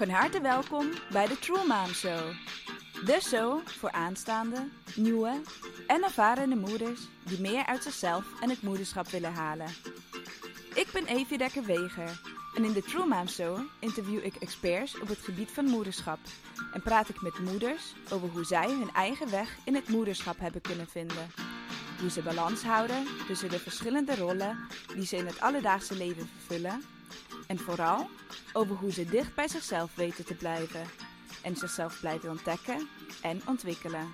Van 0.00 0.08
harte 0.08 0.40
welkom 0.40 0.90
bij 1.12 1.26
de 1.26 1.38
True 1.38 1.66
Mom 1.66 1.86
Show. 1.86 2.32
De 3.04 3.18
show 3.22 3.68
voor 3.68 3.92
aanstaande, 3.92 4.68
nieuwe 4.94 5.40
en 5.86 6.02
ervarende 6.02 6.56
moeders 6.56 7.00
die 7.24 7.40
meer 7.40 7.66
uit 7.66 7.82
zichzelf 7.82 8.24
en 8.40 8.50
het 8.50 8.62
moederschap 8.62 9.08
willen 9.08 9.32
halen. 9.32 9.66
Ik 10.74 10.88
ben 10.92 11.06
Evie 11.06 11.38
Dekker-Weger 11.38 12.20
en 12.54 12.64
in 12.64 12.72
de 12.72 12.82
True 12.82 13.06
Mom 13.06 13.28
Show 13.28 13.58
interview 13.78 14.24
ik 14.24 14.34
experts 14.34 15.00
op 15.00 15.08
het 15.08 15.18
gebied 15.18 15.50
van 15.50 15.64
moederschap 15.64 16.18
en 16.72 16.82
praat 16.82 17.08
ik 17.08 17.22
met 17.22 17.38
moeders 17.38 17.94
over 18.12 18.28
hoe 18.28 18.44
zij 18.44 18.68
hun 18.68 18.90
eigen 18.94 19.30
weg 19.30 19.56
in 19.64 19.74
het 19.74 19.88
moederschap 19.88 20.38
hebben 20.38 20.60
kunnen 20.60 20.88
vinden. 20.88 21.30
Hoe 22.00 22.10
ze 22.10 22.22
balans 22.22 22.62
houden 22.62 23.06
tussen 23.26 23.50
de 23.50 23.58
verschillende 23.58 24.16
rollen 24.16 24.58
die 24.94 25.06
ze 25.06 25.16
in 25.16 25.26
het 25.26 25.40
alledaagse 25.40 25.96
leven 25.96 26.28
vervullen 26.36 26.82
en 27.50 27.58
vooral 27.58 28.06
over 28.52 28.76
hoe 28.76 28.92
ze 28.92 29.04
dicht 29.04 29.34
bij 29.34 29.48
zichzelf 29.48 29.94
weten 29.94 30.24
te 30.24 30.34
blijven 30.34 30.86
en 31.42 31.56
zichzelf 31.56 32.00
blijven 32.00 32.30
ontdekken 32.30 32.88
en 33.22 33.40
ontwikkelen. 33.46 34.08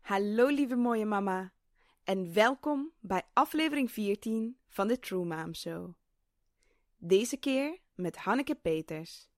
Hallo 0.00 0.46
lieve 0.46 0.76
mooie 0.76 1.06
mama 1.06 1.52
en 2.04 2.32
welkom 2.32 2.92
bij 3.00 3.22
aflevering 3.32 3.90
14 3.90 4.58
van 4.68 4.88
de 4.88 4.98
True 4.98 5.24
Mom 5.24 5.54
Show. 5.54 5.94
Deze 6.96 7.36
keer 7.36 7.78
met 7.94 8.16
Hanneke 8.16 8.54
Peters. 8.54 9.28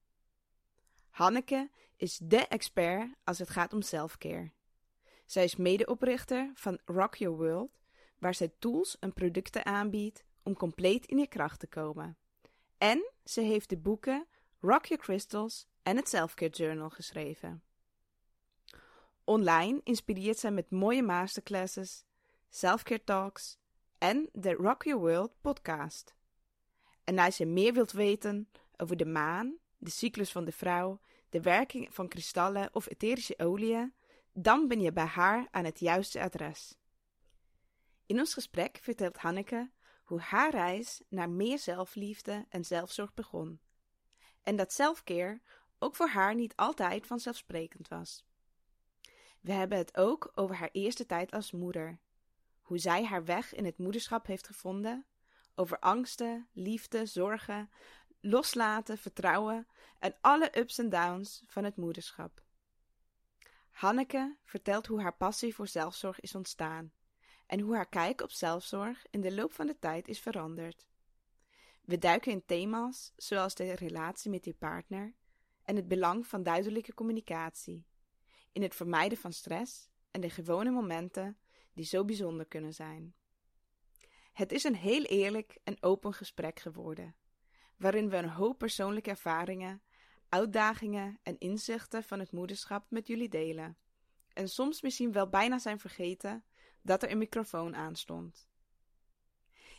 Hanneke 1.11 1.71
is 1.97 2.19
dé 2.19 2.37
expert 2.37 3.09
als 3.25 3.39
het 3.39 3.51
gaat 3.51 3.73
om 3.73 3.83
selfcare. 3.83 4.51
Zij 5.27 5.45
is 5.45 5.57
medeoprichter 5.57 6.51
van 6.55 6.79
Rock 6.85 7.15
Your 7.15 7.37
World, 7.37 7.79
waar 8.19 8.35
zij 8.35 8.53
tools 8.59 8.99
en 8.99 9.13
producten 9.13 9.65
aanbiedt 9.65 10.25
om 10.43 10.55
compleet 10.55 11.07
in 11.07 11.19
je 11.19 11.27
kracht 11.27 11.61
te 11.61 11.67
komen. 11.67 12.17
En 12.79 13.11
ze 13.25 13.41
heeft 13.41 13.69
de 13.69 13.77
boeken 13.77 14.27
Rock 14.61 14.85
Your 14.85 15.03
Crystals 15.03 15.67
en 15.83 15.97
het 15.97 16.09
Selfcare 16.09 16.51
Journal 16.51 16.91
geschreven. 16.91 17.63
Online 19.25 19.81
inspireert 19.85 20.39
zij 20.39 20.51
met 20.51 20.71
mooie 20.71 21.03
masterclasses, 21.03 22.05
selfcare 22.49 23.05
talks 23.05 23.59
en 23.99 24.29
de 24.33 24.53
Rock 24.53 24.85
Your 24.85 25.01
World 25.01 25.33
podcast. 25.41 26.15
En 27.05 27.19
als 27.19 27.37
je 27.37 27.47
meer 27.47 27.73
wilt 27.73 27.93
weten 27.93 28.49
over 28.77 28.97
de 28.97 29.07
maan, 29.07 29.59
de 29.79 29.91
cyclus 29.91 30.33
van 30.33 30.45
de 30.45 30.53
vrouw, 30.53 31.01
de 31.29 31.41
werking 31.41 31.95
van 31.95 32.09
kristallen 32.09 32.75
of 32.75 32.89
etherische 32.89 33.39
oliën, 33.39 33.95
dan 34.33 34.69
ben 34.69 34.81
je 34.81 34.93
bij 34.93 35.05
haar 35.05 35.49
aan 35.51 35.65
het 35.65 35.81
juiste 35.81 36.21
adres. 36.21 36.75
In 38.07 38.19
ons 38.19 38.35
gesprek 38.35 38.79
vertelt 38.83 39.17
Hanneke 39.17 39.71
hoe 40.05 40.21
haar 40.21 40.51
reis 40.51 41.03
naar 41.09 41.31
meer 41.31 41.59
zelfliefde 41.59 42.47
en 42.49 42.65
zelfzorg 42.65 43.15
begon. 43.15 43.61
En 44.43 44.57
dat 44.57 44.73
selfcare 44.73 45.41
ook 45.79 45.97
voor 45.97 46.09
haar 46.09 46.35
niet 46.35 46.57
altijd 46.57 47.07
vanzelfsprekend 47.07 47.89
was. 47.89 48.25
We 49.41 49.53
hebben 49.53 49.79
het 49.79 49.97
ook 49.97 50.33
over 50.35 50.57
haar 50.57 50.69
eerste 50.73 51.07
tijd 51.07 51.33
als 51.33 51.53
moeder. 51.53 51.99
Hoe 52.63 52.79
zij 52.79 53.05
haar 53.05 53.25
weg 53.25 53.55
in 53.55 53.65
het 53.65 53.79
moederschap 53.79 54.27
heeft 54.27 54.47
gevonden. 54.47 55.07
Over 55.55 55.79
angsten, 55.79 56.49
liefde, 56.53 57.07
zorgen, 57.07 57.71
loslaten, 58.21 58.99
vertrouwen 58.99 59.67
en 59.99 60.17
alle 60.21 60.59
ups 60.59 60.79
en 60.79 60.89
downs 60.89 61.43
van 61.47 61.65
het 61.65 61.77
moederschap. 61.77 62.43
Hanneke 63.71 64.37
vertelt 64.45 64.87
hoe 64.87 65.01
haar 65.01 65.17
passie 65.17 65.55
voor 65.55 65.69
zelfzorg 65.69 66.21
is 66.21 66.35
ontstaan 66.35 66.93
en 67.47 67.61
hoe 67.61 67.75
haar 67.75 67.89
kijk 67.89 68.21
op 68.21 68.31
zelfzorg 68.31 69.07
in 69.11 69.21
de 69.21 69.35
loop 69.35 69.53
van 69.53 69.67
de 69.67 69.79
tijd 69.79 70.09
is 70.09 70.21
veranderd. 70.21 70.87
We 71.85 71.99
duiken 71.99 72.33
in 72.33 72.45
thema's 72.45 73.13
zoals 73.17 73.55
de 73.55 73.73
relatie 73.73 74.31
met 74.31 74.45
je 74.45 74.55
partner 74.55 75.15
en 75.63 75.77
het 75.77 75.89
belang 75.89 76.27
van 76.27 76.43
duidelijke 76.43 76.95
communicatie, 76.95 77.87
in 78.53 78.63
het 78.63 78.75
vermijden 78.75 79.19
van 79.19 79.33
stress 79.33 79.89
en 80.11 80.21
de 80.21 80.31
gewone 80.31 80.71
momenten 80.71 81.39
die 81.73 81.85
zo 81.85 82.05
bijzonder 82.05 82.47
kunnen 82.47 82.75
zijn. 82.75 83.15
Het 84.33 84.53
is 84.53 84.65
een 84.65 84.77
heel 84.77 85.03
eerlijk 85.03 85.59
en 85.65 85.83
open 85.83 86.15
gesprek 86.15 86.61
geworden, 86.61 87.15
waarin 87.79 88.11
we 88.11 88.17
een 88.17 88.29
hoop 88.29 88.59
persoonlijke 88.59 89.11
ervaringen, 89.11 89.83
uitdagingen 90.29 91.19
en 91.23 91.39
inzichten 91.39 92.03
van 92.03 92.19
het 92.19 92.33
moederschap 92.33 92.91
met 92.91 93.07
jullie 93.07 93.29
delen. 93.29 93.77
En 94.33 94.49
soms 94.49 94.83
misschien 94.83 95.13
wel 95.13 95.29
bijna 95.29 95.59
zijn 95.59 95.79
vergeten 95.79 96.45
dat 96.83 97.03
er 97.03 97.11
een 97.11 97.19
microfoon 97.19 97.77
aanstond. 97.77 98.49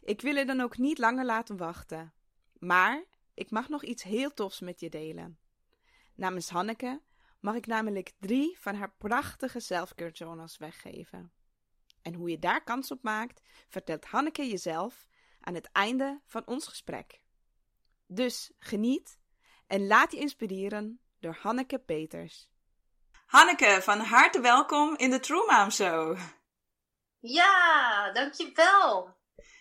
Ik 0.02 0.22
wil 0.22 0.36
je 0.36 0.46
dan 0.46 0.62
ook 0.62 0.78
niet 0.78 0.98
langer 0.98 1.26
laten 1.26 1.58
wachten, 1.58 2.14
maar 2.60 3.04
ik 3.34 3.52
mag 3.52 3.70
nog 3.70 3.84
iets 3.84 4.04
heel 4.04 4.34
tofs 4.34 4.60
met 4.60 4.80
je 4.80 4.90
delen. 4.90 5.40
Namens 6.16 6.50
Hanneke 6.50 7.02
mag 7.40 7.56
ik 7.56 7.66
namelijk 7.66 8.12
drie 8.20 8.60
van 8.60 8.76
haar 8.76 8.94
prachtige 8.98 9.60
selfcare 9.60 10.12
journals 10.12 10.58
weggeven. 10.58 11.32
En 12.02 12.14
hoe 12.14 12.30
je 12.30 12.40
daar 12.40 12.64
kans 12.64 12.92
op 12.92 13.04
maakt, 13.04 13.42
vertelt 13.68 14.06
Hanneke 14.06 14.48
jezelf 14.48 15.08
aan 15.40 15.54
het 15.54 15.72
einde 15.72 16.22
van 16.26 16.48
ons 16.48 16.68
gesprek. 16.68 17.22
Dus 18.12 18.52
geniet 18.60 19.20
en 19.68 19.88
laat 19.88 20.12
je 20.12 20.18
inspireren 20.18 21.00
door 21.20 21.38
Hanneke 21.42 21.80
Peters. 21.80 22.50
Hanneke, 23.26 23.80
van 23.82 24.00
harte 24.00 24.40
welkom 24.40 24.96
in 24.98 25.10
de 25.10 25.20
True 25.20 25.46
Mom 25.48 25.72
Show. 25.72 26.18
Ja, 27.20 28.12
dankjewel. 28.14 29.16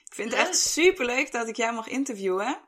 Ik 0.04 0.14
vind 0.14 0.30
het 0.30 0.40
echt 0.40 0.58
super 0.58 1.04
leuk 1.04 1.32
dat 1.32 1.48
ik 1.48 1.56
jou 1.56 1.74
mag 1.74 1.88
interviewen. 1.88 2.60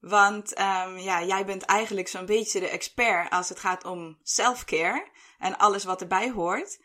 Want 0.00 0.58
um, 0.58 0.98
ja, 0.98 1.22
jij 1.22 1.44
bent 1.44 1.62
eigenlijk 1.62 2.08
zo'n 2.08 2.26
beetje 2.26 2.60
de 2.60 2.68
expert 2.68 3.30
als 3.30 3.48
het 3.48 3.58
gaat 3.58 3.84
om 3.84 4.18
self-care 4.22 5.08
en 5.38 5.58
alles 5.58 5.84
wat 5.84 6.00
erbij 6.00 6.30
hoort. 6.30 6.80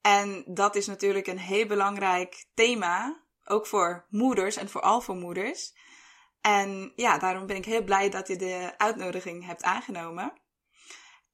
En 0.00 0.44
dat 0.46 0.76
is 0.76 0.86
natuurlijk 0.86 1.26
een 1.26 1.38
heel 1.38 1.66
belangrijk 1.66 2.46
thema, 2.54 3.22
ook 3.44 3.66
voor 3.66 4.06
moeders 4.08 4.56
en 4.56 4.68
vooral 4.68 5.00
voor 5.00 5.16
moeders. 5.16 5.74
En 6.40 6.92
ja, 6.96 7.18
daarom 7.18 7.46
ben 7.46 7.56
ik 7.56 7.64
heel 7.64 7.82
blij 7.82 8.08
dat 8.08 8.28
je 8.28 8.36
de 8.36 8.74
uitnodiging 8.76 9.46
hebt 9.46 9.62
aangenomen. 9.62 10.32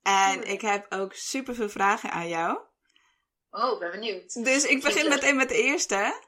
En 0.03 0.43
ik 0.43 0.61
heb 0.61 0.93
ook 0.93 1.15
super 1.15 1.55
veel 1.55 1.69
vragen 1.69 2.11
aan 2.11 2.29
jou. 2.29 2.59
Oh, 3.51 3.79
ben 3.79 3.91
benieuwd. 3.91 4.45
Dus 4.45 4.65
ik 4.65 4.83
begin 4.83 5.09
meteen 5.09 5.37
met 5.37 5.49
de 5.49 5.63
eerste. 5.63 6.23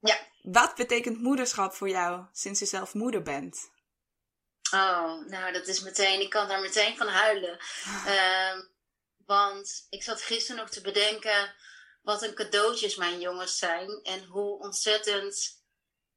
Ja. 0.00 0.18
Wat 0.42 0.74
betekent 0.74 1.20
moederschap 1.20 1.74
voor 1.74 1.88
jou 1.88 2.24
sinds 2.32 2.60
je 2.60 2.66
zelf 2.66 2.94
moeder 2.94 3.22
bent? 3.22 3.70
Oh, 4.70 5.26
nou 5.26 5.52
dat 5.52 5.66
is 5.66 5.80
meteen, 5.80 6.20
ik 6.20 6.30
kan 6.30 6.48
daar 6.48 6.60
meteen 6.60 6.96
van 6.96 7.08
huilen. 7.08 7.58
um, 8.06 8.68
want 9.26 9.86
ik 9.90 10.02
zat 10.02 10.22
gisteren 10.22 10.60
nog 10.60 10.70
te 10.70 10.80
bedenken 10.80 11.54
wat 12.02 12.22
een 12.22 12.34
cadeautjes 12.34 12.96
mijn 12.96 13.20
jongens 13.20 13.58
zijn. 13.58 14.00
En 14.02 14.24
hoe 14.24 14.58
ontzettend, 14.58 15.62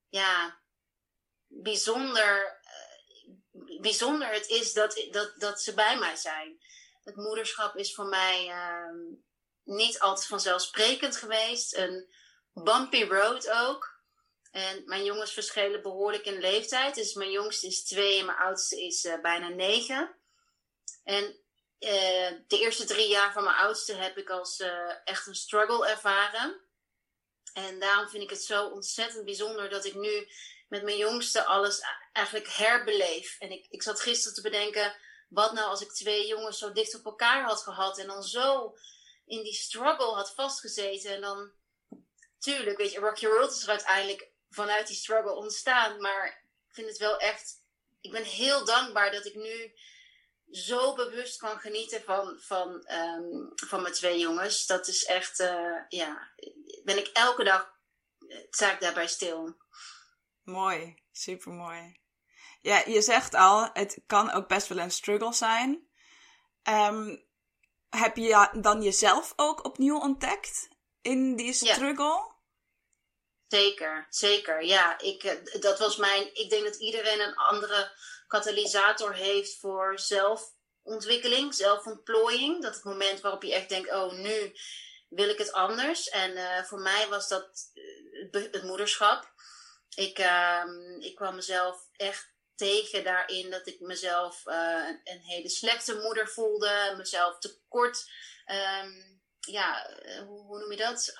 ja, 0.09 0.61
bijzonder, 1.61 2.61
uh, 3.53 3.81
bijzonder 3.81 4.27
het 4.27 4.47
is 4.47 4.73
dat, 4.73 5.07
dat, 5.11 5.33
dat 5.37 5.61
ze 5.61 5.73
bij 5.73 5.97
mij 5.97 6.15
zijn. 6.15 6.59
Het 7.03 7.15
moederschap 7.15 7.75
is 7.75 7.93
voor 7.95 8.05
mij 8.05 8.47
uh, 8.47 9.13
niet 9.63 9.99
altijd 9.99 10.27
vanzelfsprekend 10.27 11.17
geweest. 11.17 11.77
Een 11.77 12.13
bumpy 12.53 13.03
road 13.03 13.49
ook. 13.49 14.01
En 14.51 14.83
mijn 14.85 15.03
jongens 15.03 15.33
verschillen 15.33 15.81
behoorlijk 15.81 16.25
in 16.25 16.39
leeftijd. 16.39 16.95
Dus 16.95 17.13
mijn 17.13 17.31
jongste 17.31 17.67
is 17.67 17.83
twee 17.83 18.19
en 18.19 18.25
mijn 18.25 18.37
oudste 18.37 18.85
is 18.85 19.05
uh, 19.05 19.21
bijna 19.21 19.47
negen. 19.47 20.15
En 21.03 21.23
uh, 21.79 22.31
de 22.47 22.59
eerste 22.59 22.85
drie 22.85 23.07
jaar 23.07 23.33
van 23.33 23.43
mijn 23.43 23.55
oudste 23.55 23.93
heb 23.93 24.17
ik 24.17 24.29
als 24.29 24.63
echt 25.03 25.27
een 25.27 25.35
struggle 25.35 25.87
ervaren. 25.87 26.61
En 27.53 27.79
daarom 27.79 28.09
vind 28.09 28.23
ik 28.23 28.29
het 28.29 28.43
zo 28.43 28.67
ontzettend 28.67 29.25
bijzonder 29.25 29.69
dat 29.69 29.85
ik 29.85 29.93
nu 29.93 30.27
met 30.67 30.83
mijn 30.83 30.97
jongste 30.97 31.43
alles 31.43 31.81
eigenlijk 32.11 32.47
herbeleef. 32.47 33.35
En 33.39 33.51
ik, 33.51 33.65
ik 33.69 33.83
zat 33.83 33.99
gisteren 33.99 34.35
te 34.35 34.41
bedenken, 34.41 34.95
wat 35.29 35.53
nou 35.53 35.67
als 35.67 35.81
ik 35.81 35.91
twee 35.91 36.27
jongens 36.27 36.57
zo 36.57 36.71
dicht 36.71 36.95
op 36.95 37.05
elkaar 37.05 37.43
had 37.43 37.61
gehad 37.61 37.97
en 37.97 38.07
dan 38.07 38.23
zo 38.23 38.75
in 39.25 39.43
die 39.43 39.53
struggle 39.53 40.13
had 40.13 40.33
vastgezeten. 40.33 41.11
En 41.11 41.21
dan, 41.21 41.51
tuurlijk, 42.39 42.77
weet 42.77 42.91
je, 42.91 42.99
Rock 42.99 43.17
Your 43.17 43.35
World 43.35 43.51
is 43.51 43.63
er 43.63 43.69
uiteindelijk 43.69 44.27
vanuit 44.49 44.87
die 44.87 44.95
struggle 44.95 45.35
ontstaan. 45.35 46.01
Maar 46.01 46.27
ik 46.67 46.75
vind 46.75 46.87
het 46.87 46.97
wel 46.97 47.17
echt, 47.17 47.61
ik 48.01 48.11
ben 48.11 48.23
heel 48.23 48.65
dankbaar 48.65 49.11
dat 49.11 49.25
ik 49.25 49.35
nu 49.35 49.73
zo 50.51 50.93
bewust 50.93 51.37
kan 51.37 51.59
genieten 51.59 52.03
van, 52.03 52.39
van, 52.39 52.91
um, 52.91 53.51
van 53.55 53.81
mijn 53.81 53.93
twee 53.93 54.19
jongens. 54.19 54.65
Dat 54.65 54.87
is 54.87 55.05
echt, 55.05 55.39
uh, 55.39 55.77
ja, 55.89 56.31
ben 56.83 56.97
ik 56.97 57.07
elke 57.07 57.43
dag, 57.43 57.73
sta 58.49 58.73
ik 58.73 58.79
daarbij 58.79 59.07
stil. 59.07 59.55
Mooi, 60.43 60.95
super 61.11 61.51
mooi. 61.51 61.99
Ja, 62.61 62.83
je 62.85 63.01
zegt 63.01 63.33
al, 63.33 63.69
het 63.73 64.01
kan 64.07 64.31
ook 64.31 64.47
best 64.47 64.67
wel 64.67 64.77
een 64.77 64.91
struggle 64.91 65.33
zijn. 65.33 65.87
Um, 66.63 67.25
heb 67.89 68.17
je 68.17 68.49
dan 68.61 68.81
jezelf 68.81 69.33
ook 69.35 69.65
opnieuw 69.65 69.99
ontdekt 69.99 70.67
in 71.01 71.35
die 71.35 71.53
struggle? 71.53 72.31
Zeker, 73.47 74.07
zeker. 74.09 74.63
Ja, 74.63 74.99
ik, 74.99 75.23
eh, 75.23 75.61
dat 75.61 75.79
was 75.79 75.97
mijn. 75.97 76.35
Ik 76.35 76.49
denk 76.49 76.63
dat 76.63 76.75
iedereen 76.75 77.19
een 77.19 77.35
andere 77.35 77.91
katalysator 78.27 79.13
heeft 79.13 79.59
voor 79.59 79.99
zelfontwikkeling, 79.99 81.53
zelfontplooiing. 81.53 82.61
Dat 82.61 82.75
het 82.75 82.83
moment 82.83 83.21
waarop 83.21 83.43
je 83.43 83.53
echt 83.53 83.69
denkt: 83.69 83.91
oh, 83.91 84.13
nu 84.13 84.53
wil 85.09 85.29
ik 85.29 85.37
het 85.37 85.51
anders. 85.51 86.09
En 86.09 86.31
uh, 86.31 86.63
voor 86.63 86.79
mij 86.79 87.07
was 87.09 87.27
dat 87.27 87.71
uh, 88.31 88.51
het 88.51 88.63
moederschap. 88.63 89.31
Ik, 89.95 90.19
uh, 90.19 90.63
ik 90.99 91.15
kwam 91.15 91.35
mezelf 91.35 91.87
echt 91.91 92.31
tegen 92.55 93.03
daarin 93.03 93.49
dat 93.49 93.67
ik 93.67 93.79
mezelf 93.79 94.45
uh, 94.45 94.87
een, 95.03 95.19
hele 95.19 95.49
slechte 95.49 95.95
moeder 95.95 96.27
voelde, 96.27 96.93
mezelf 96.97 97.39
tekort. 97.39 98.11
Um, 98.45 99.21
ja, 99.39 99.89
hoe, 100.25 100.41
hoe 100.41 100.59
noem 100.59 100.71
je 100.71 100.77
dat? 100.77 101.13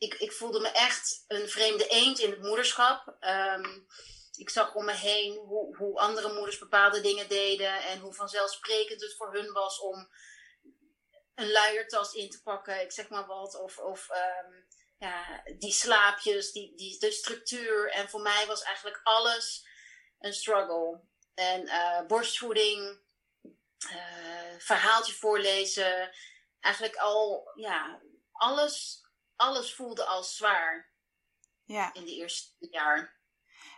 ik, 0.00 0.14
ik 0.14 0.32
voelde 0.32 0.60
me 0.60 0.68
echt 0.68 1.24
een 1.28 1.48
vreemde 1.48 1.86
eend 1.86 2.18
in 2.18 2.30
het 2.30 2.42
moederschap. 2.42 3.16
Um, 3.20 3.86
ik 4.36 4.50
zag 4.50 4.74
om 4.74 4.84
me 4.84 4.92
heen 4.92 5.36
hoe, 5.36 5.76
hoe 5.76 5.98
andere 5.98 6.32
moeders 6.32 6.58
bepaalde 6.58 7.00
dingen 7.00 7.28
deden 7.28 7.82
en 7.82 7.98
hoe 7.98 8.14
vanzelfsprekend 8.14 9.00
het 9.00 9.16
voor 9.16 9.32
hun 9.32 9.52
was 9.52 9.80
om 9.80 10.08
een 11.34 11.50
luiertas 11.50 12.12
in 12.12 12.30
te 12.30 12.42
pakken, 12.42 12.80
ik 12.80 12.92
zeg 12.92 13.08
maar 13.08 13.26
wat. 13.26 13.60
Of, 13.60 13.78
of 13.78 14.08
ja, 15.00 15.42
die 15.58 15.72
slaapjes, 15.72 16.52
die, 16.52 16.74
die, 16.76 16.98
de 16.98 17.10
structuur. 17.10 17.90
En 17.90 18.08
voor 18.08 18.20
mij 18.20 18.46
was 18.46 18.62
eigenlijk 18.62 19.00
alles 19.02 19.66
een 20.18 20.34
struggle. 20.34 21.00
En 21.34 21.62
uh, 21.62 22.06
borstvoeding, 22.06 23.00
uh, 23.92 24.58
verhaaltje 24.58 25.12
voorlezen. 25.12 26.12
Eigenlijk 26.60 26.96
al, 26.96 27.50
ja, 27.54 28.00
alles 28.32 29.00
alles 29.40 29.74
voelde 29.74 30.04
als 30.04 30.36
zwaar. 30.36 30.92
Ja. 31.64 31.92
In 31.92 32.04
de 32.04 32.14
eerste 32.14 32.52
jaar. 32.58 33.18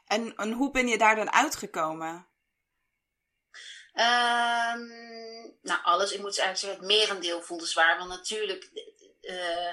En, 0.06 0.36
en 0.36 0.52
hoe 0.52 0.70
ben 0.70 0.88
je 0.88 0.98
daar 0.98 1.16
dan 1.16 1.32
uitgekomen? 1.32 2.30
Um, 3.94 4.88
nou, 5.62 5.82
alles. 5.82 6.12
Ik 6.12 6.20
moet 6.20 6.38
eigenlijk 6.38 6.58
zeggen, 6.58 6.78
het 6.78 6.86
merendeel 6.86 7.42
voelde 7.42 7.66
zwaar. 7.66 7.98
Want 7.98 8.08
natuurlijk 8.08 8.70
uh, 9.20 9.72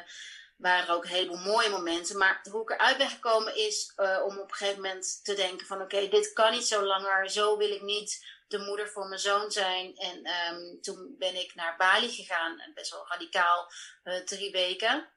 waren 0.60 0.96
ook 0.96 1.08
heleboel 1.08 1.38
mooie 1.38 1.70
momenten. 1.70 2.18
Maar 2.18 2.46
hoe 2.52 2.62
ik 2.62 2.70
eruit 2.70 2.98
ben 2.98 3.10
gekomen 3.10 3.56
is 3.56 3.94
uh, 3.98 4.22
om 4.26 4.38
op 4.38 4.50
een 4.50 4.56
gegeven 4.56 4.82
moment 4.82 5.20
te 5.24 5.34
denken 5.34 5.68
van... 5.68 5.82
Oké, 5.82 6.08
dit 6.08 6.34
kan 6.34 6.52
niet 6.52 6.68
zo 6.68 6.84
langer. 6.84 7.30
Zo 7.30 7.58
wil 7.58 7.72
ik 7.72 7.82
niet 7.82 8.26
de 8.48 8.58
moeder 8.60 8.90
voor 8.90 9.08
mijn 9.08 9.20
zoon 9.20 9.52
zijn. 9.52 9.96
En 9.96 10.30
um, 10.54 10.82
toen 10.82 11.16
ben 11.18 11.36
ik 11.36 11.56
naar 11.56 11.78
Bali 11.78 12.10
gegaan. 12.10 12.72
Best 12.74 12.92
wel 12.92 13.08
radicaal, 13.08 13.72
uh, 14.04 14.16
drie 14.16 14.52
weken. 14.52 15.10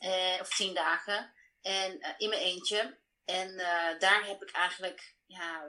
Eh, 0.00 0.38
of 0.40 0.56
tien 0.56 0.74
dagen. 0.74 1.32
En 1.62 2.00
eh, 2.00 2.14
in 2.16 2.28
mijn 2.28 2.42
eentje. 2.42 2.98
En 3.24 3.58
eh, 3.58 3.98
daar 3.98 4.26
heb 4.26 4.42
ik 4.42 4.50
eigenlijk, 4.50 5.14
ja, 5.26 5.66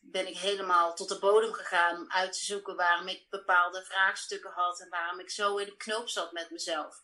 ben 0.00 0.26
ik 0.26 0.36
helemaal 0.36 0.94
tot 0.94 1.08
de 1.08 1.18
bodem 1.18 1.52
gegaan 1.52 1.96
om 1.96 2.10
uit 2.10 2.32
te 2.32 2.44
zoeken 2.44 2.76
waarom 2.76 3.08
ik 3.08 3.26
bepaalde 3.30 3.84
vraagstukken 3.84 4.50
had 4.50 4.80
en 4.80 4.88
waarom 4.88 5.20
ik 5.20 5.30
zo 5.30 5.56
in 5.56 5.66
de 5.66 5.76
knoop 5.76 6.08
zat 6.08 6.32
met 6.32 6.50
mezelf. 6.50 7.02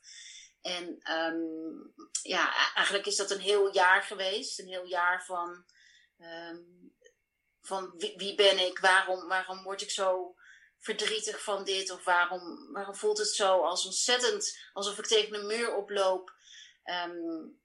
En 0.62 1.12
um, 1.12 1.94
ja, 2.22 2.74
eigenlijk 2.74 3.06
is 3.06 3.16
dat 3.16 3.30
een 3.30 3.40
heel 3.40 3.74
jaar 3.74 4.02
geweest. 4.02 4.58
Een 4.58 4.68
heel 4.68 4.84
jaar 4.84 5.24
van, 5.24 5.64
um, 6.18 6.94
van 7.60 7.94
wie, 7.96 8.34
ben 8.34 8.58
ik? 8.58 8.78
Waarom, 8.78 9.28
waarom 9.28 9.62
word 9.62 9.82
ik 9.82 9.90
zo 9.90 10.34
verdrietig 10.78 11.42
van 11.42 11.64
dit? 11.64 11.90
Of 11.90 12.04
waarom, 12.04 12.72
waarom 12.72 12.94
voelt 12.94 13.18
het 13.18 13.28
zo 13.28 13.60
als 13.60 13.86
ontzettend 13.86 14.58
alsof 14.72 14.98
ik 14.98 15.06
tegen 15.06 15.34
een 15.34 15.46
muur 15.46 15.74
oploop? 15.74 16.34
Um, 16.84 17.60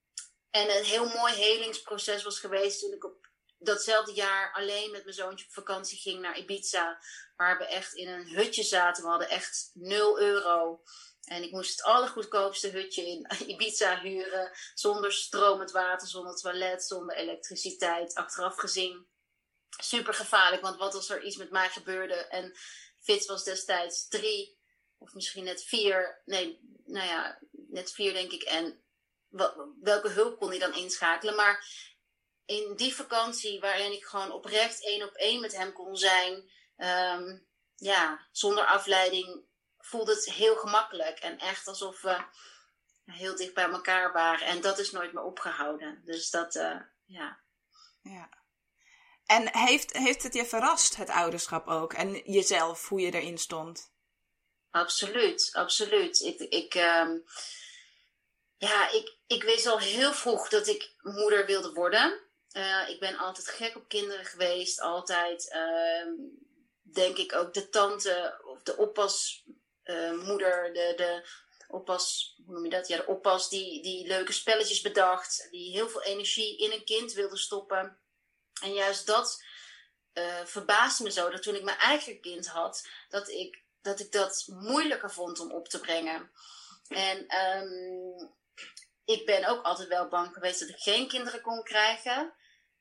en 0.49 0.77
een 0.77 0.83
heel 0.83 1.07
mooi 1.07 1.33
helingsproces 1.33 2.23
was 2.23 2.39
geweest 2.39 2.79
toen 2.79 2.93
ik 2.93 3.03
op 3.03 3.27
datzelfde 3.57 4.13
jaar 4.13 4.53
alleen 4.53 4.91
met 4.91 5.03
mijn 5.03 5.15
zoontje 5.15 5.45
op 5.45 5.53
vakantie 5.53 5.97
ging 5.97 6.21
naar 6.21 6.37
Ibiza. 6.37 6.99
Waar 7.35 7.57
we 7.57 7.65
echt 7.65 7.93
in 7.93 8.07
een 8.07 8.27
hutje 8.27 8.63
zaten. 8.63 9.03
We 9.03 9.09
hadden 9.09 9.29
echt 9.29 9.71
0 9.73 10.19
euro. 10.19 10.83
En 11.25 11.43
ik 11.43 11.51
moest 11.51 11.71
het 11.71 11.83
allergoedkoopste 11.83 12.69
hutje 12.69 13.07
in 13.07 13.27
Ibiza 13.51 13.99
huren. 13.99 14.51
Zonder 14.73 15.13
stromend 15.13 15.71
water, 15.71 16.07
zonder 16.07 16.35
toilet, 16.35 16.83
zonder 16.83 17.15
elektriciteit. 17.15 18.15
Achteraf 18.15 18.55
gezien 18.55 19.07
super 19.77 20.13
gevaarlijk. 20.13 20.61
Want 20.61 20.77
wat 20.77 20.93
als 20.93 21.09
er 21.09 21.23
iets 21.23 21.35
met 21.35 21.51
mij 21.51 21.69
gebeurde? 21.69 22.13
En 22.13 22.55
Fitz 22.99 23.27
was 23.27 23.43
destijds 23.43 24.07
drie. 24.07 24.57
Of 24.97 25.13
misschien 25.13 25.43
net 25.43 25.63
vier. 25.63 26.21
Nee, 26.25 26.59
nou 26.85 27.07
ja, 27.07 27.39
net 27.51 27.91
vier 27.91 28.13
denk 28.13 28.31
ik. 28.31 28.43
En 28.43 28.83
welke 29.81 30.09
hulp 30.09 30.39
kon 30.39 30.49
hij 30.49 30.59
dan 30.59 30.73
inschakelen. 30.73 31.35
Maar 31.35 31.67
in 32.45 32.75
die 32.75 32.95
vakantie 32.95 33.59
waarin 33.59 33.91
ik 33.91 34.05
gewoon 34.05 34.31
oprecht 34.31 34.83
één 34.83 35.03
op 35.03 35.13
één 35.13 35.41
met 35.41 35.57
hem 35.57 35.73
kon 35.73 35.95
zijn, 35.95 36.51
ehm, 36.77 37.37
ja, 37.75 38.27
zonder 38.31 38.65
afleiding, 38.65 39.43
voelde 39.85 40.13
het 40.13 40.33
heel 40.33 40.55
gemakkelijk. 40.55 41.19
En 41.19 41.37
echt 41.37 41.67
alsof 41.67 42.01
we 42.01 42.17
heel 43.05 43.35
dicht 43.35 43.53
bij 43.53 43.69
elkaar 43.69 44.13
waren. 44.13 44.47
En 44.47 44.61
dat 44.61 44.79
is 44.79 44.91
nooit 44.91 45.13
meer 45.13 45.23
opgehouden. 45.23 46.01
Dus 46.05 46.29
dat, 46.29 46.55
uh, 46.55 46.79
ja. 47.05 47.39
Ja. 48.01 48.29
En 49.25 49.57
heeft, 49.57 49.97
heeft 49.97 50.23
het 50.23 50.33
je 50.33 50.45
verrast, 50.45 50.95
het 50.95 51.09
ouderschap 51.09 51.67
ook? 51.67 51.93
En 51.93 52.31
jezelf, 52.31 52.89
hoe 52.89 53.01
je 53.01 53.13
erin 53.13 53.37
stond? 53.37 53.93
Absoluut, 54.69 55.49
absoluut. 55.53 56.19
Ik, 56.19 56.39
ik, 56.39 56.75
um, 56.75 57.23
ja, 58.57 58.91
ik, 58.91 59.17
ik 59.27 59.43
wist 59.43 59.65
al 59.65 59.79
heel 59.79 60.13
vroeg 60.13 60.49
dat 60.49 60.67
ik 60.67 60.93
moeder 61.01 61.45
wilde 61.45 61.73
worden. 61.73 62.19
Uh, 62.51 62.89
ik 62.89 62.99
ben 62.99 63.17
altijd 63.17 63.47
gek 63.47 63.75
op 63.75 63.87
kinderen 63.87 64.25
geweest. 64.25 64.81
Altijd, 64.81 65.53
uh, 65.55 66.13
denk 66.81 67.17
ik, 67.17 67.33
ook 67.33 67.53
de 67.53 67.69
tante 67.69 68.41
of 68.45 68.63
de 68.63 68.77
oppasmoeder, 68.77 69.54
uh, 69.85 70.25
de, 70.37 70.93
de 70.95 71.27
oppas, 71.67 72.35
hoe 72.45 72.53
noem 72.53 72.63
je 72.63 72.69
dat? 72.69 72.87
Ja, 72.87 72.97
de 72.97 73.07
oppas 73.07 73.49
die, 73.49 73.81
die 73.83 74.07
leuke 74.07 74.31
spelletjes 74.31 74.81
bedacht. 74.81 75.47
Die 75.51 75.71
heel 75.71 75.89
veel 75.89 76.03
energie 76.03 76.57
in 76.57 76.71
een 76.71 76.85
kind 76.85 77.13
wilde 77.13 77.37
stoppen. 77.37 77.99
En 78.61 78.73
juist 78.73 79.07
dat 79.07 79.43
uh, 80.13 80.45
verbaasde 80.45 81.03
me 81.03 81.11
zo. 81.11 81.29
Dat 81.29 81.41
toen 81.41 81.55
ik 81.55 81.63
mijn 81.63 81.77
eigen 81.77 82.21
kind 82.21 82.47
had, 82.47 82.87
dat 83.09 83.29
ik 83.29 83.63
dat, 83.81 83.99
ik 83.99 84.11
dat 84.11 84.45
moeilijker 84.47 85.11
vond 85.11 85.39
om 85.39 85.51
op 85.51 85.67
te 85.67 85.79
brengen. 85.79 86.31
En 86.87 87.37
um, 87.39 88.33
ik 89.05 89.25
ben 89.25 89.45
ook 89.45 89.63
altijd 89.63 89.87
wel 89.87 90.07
bang 90.07 90.33
geweest 90.33 90.59
dat 90.59 90.69
ik 90.69 90.79
geen 90.79 91.07
kinderen 91.07 91.41
kon 91.41 91.63
krijgen. 91.63 92.33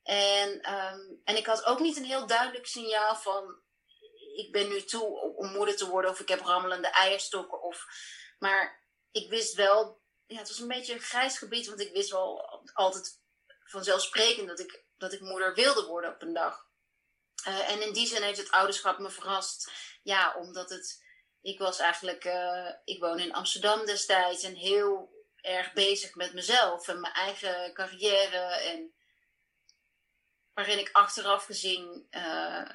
En, 0.02 0.72
um, 0.74 1.20
en 1.24 1.36
ik 1.36 1.46
had 1.46 1.64
ook 1.64 1.80
niet 1.80 1.96
een 1.96 2.04
heel 2.04 2.26
duidelijk 2.26 2.66
signaal 2.66 3.16
van 3.16 3.62
ik 4.34 4.52
ben 4.52 4.68
nu 4.68 4.82
toe 4.82 5.34
om 5.36 5.52
moeder 5.52 5.76
te 5.76 5.88
worden 5.88 6.10
of 6.10 6.20
ik 6.20 6.28
heb 6.28 6.40
rammelende 6.40 6.88
eierstokken. 6.88 7.62
Of, 7.62 7.86
maar 8.38 8.82
ik 9.10 9.30
wist 9.30 9.54
wel, 9.54 10.02
ja, 10.26 10.38
het 10.38 10.48
was 10.48 10.58
een 10.58 10.68
beetje 10.68 10.92
een 10.92 11.00
grijs 11.00 11.38
gebied, 11.38 11.66
want 11.66 11.80
ik 11.80 11.92
wist 11.92 12.10
wel 12.10 12.44
altijd 12.72 13.20
vanzelfsprekend 13.64 14.48
dat 14.48 14.60
ik, 14.60 14.84
dat 14.96 15.12
ik 15.12 15.20
moeder 15.20 15.54
wilde 15.54 15.86
worden 15.86 16.14
op 16.14 16.22
een 16.22 16.32
dag. 16.32 16.66
Uh, 17.48 17.70
en 17.70 17.82
in 17.82 17.92
die 17.92 18.06
zin 18.06 18.22
heeft 18.22 18.38
het 18.38 18.50
ouderschap 18.50 18.98
me 18.98 19.10
verrast. 19.10 19.70
Ja, 20.02 20.34
omdat 20.36 20.70
het, 20.70 21.04
ik 21.40 21.58
was 21.58 21.78
eigenlijk, 21.78 22.24
uh, 22.24 22.70
ik 22.84 23.00
woon 23.00 23.18
in 23.18 23.32
Amsterdam 23.32 23.86
destijds 23.86 24.42
en 24.42 24.54
heel 24.54 25.12
erg 25.36 25.72
bezig 25.72 26.14
met 26.14 26.32
mezelf 26.32 26.88
en 26.88 27.00
mijn 27.00 27.12
eigen 27.12 27.74
carrière. 27.74 28.38
En 28.38 28.94
waarin 30.52 30.78
ik 30.78 30.90
achteraf 30.92 31.44
gezien, 31.44 32.06
uh, 32.10 32.70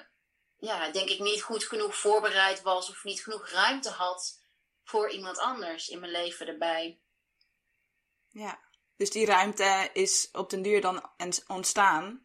ja, 0.59 0.89
denk 0.89 1.09
ik 1.09 1.19
niet 1.19 1.41
goed 1.41 1.63
genoeg 1.63 1.95
voorbereid 1.95 2.61
was 2.61 2.89
of 2.89 3.03
niet 3.03 3.23
genoeg 3.23 3.49
ruimte 3.49 3.89
had 3.89 4.41
voor 4.83 5.09
iemand 5.09 5.37
anders 5.37 5.87
in 5.87 5.99
mijn 5.99 6.11
leven 6.11 6.47
erbij. 6.47 6.99
Ja, 8.29 8.59
dus 8.97 9.09
die 9.09 9.25
ruimte 9.25 9.89
is 9.93 10.29
op 10.31 10.49
den 10.49 10.61
duur 10.61 10.81
dan 10.81 11.09
ontstaan. 11.47 12.23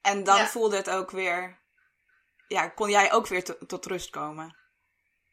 En 0.00 0.24
dan 0.24 0.46
voelde 0.46 0.76
het 0.76 0.90
ook 0.90 1.10
weer, 1.10 1.60
ja, 2.48 2.68
kon 2.68 2.90
jij 2.90 3.12
ook 3.12 3.26
weer 3.26 3.66
tot 3.66 3.86
rust 3.86 4.10
komen? 4.10 4.56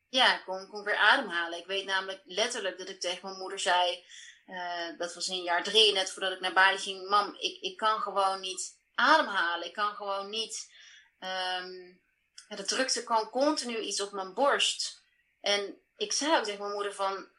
Ja, 0.10 0.38
ik 0.38 0.44
kon, 0.46 0.67
kon 0.67 0.84
weer 0.84 0.98
ademhalen. 0.98 1.60
Ik 1.60 1.65
weet 1.65 1.86
namelijk 1.86 2.22
letterlijk 2.25 2.77
dat 2.77 2.89
ik 2.89 3.00
tegen 3.00 3.20
mijn 3.22 3.38
moeder 3.38 3.60
zei, 3.60 4.05
uh, 4.48 4.98
dat 4.98 5.13
was 5.13 5.27
in 5.27 5.44
jaar 5.44 5.63
drie, 5.63 5.94
net 5.94 6.12
voordat 6.12 6.32
ik 6.32 6.39
naar 6.39 6.53
Bali 6.53 6.77
ging, 6.77 7.10
mam, 7.10 7.36
ik, 7.39 7.62
ik 7.62 7.77
kan 7.77 8.00
gewoon 8.00 8.39
niet 8.39 8.79
ademhalen. 8.96 9.67
Ik 9.67 9.74
kan 9.74 9.96
gewoon 9.96 10.29
niet, 10.29 10.74
um, 11.20 12.01
ja, 12.47 12.55
de 12.55 12.65
drukte 12.65 13.03
kwam 13.03 13.29
continu 13.29 13.79
iets 13.79 14.01
op 14.01 14.11
mijn 14.11 14.33
borst. 14.33 15.03
En 15.41 15.81
ik 15.95 16.13
zei 16.13 16.37
ook 16.37 16.43
tegen 16.43 16.59
mijn 16.59 16.73
moeder 16.73 16.93
van, 16.93 17.29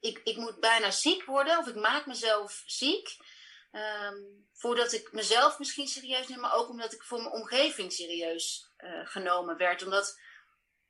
ik, 0.00 0.20
ik 0.24 0.36
moet 0.36 0.60
bijna 0.60 0.90
ziek 0.90 1.24
worden 1.24 1.58
of 1.58 1.66
ik 1.66 1.74
maak 1.74 2.06
mezelf 2.06 2.62
ziek. 2.66 3.16
Um, 3.72 4.48
voordat 4.52 4.92
ik 4.92 5.12
mezelf 5.12 5.58
misschien 5.58 5.86
serieus 5.88 6.28
neem, 6.28 6.40
maar 6.40 6.54
ook 6.54 6.68
omdat 6.68 6.92
ik 6.92 7.02
voor 7.02 7.18
mijn 7.18 7.32
omgeving 7.32 7.92
serieus 7.92 8.70
uh, 8.78 9.06
genomen 9.06 9.56
werd. 9.56 9.82
Omdat 9.82 10.20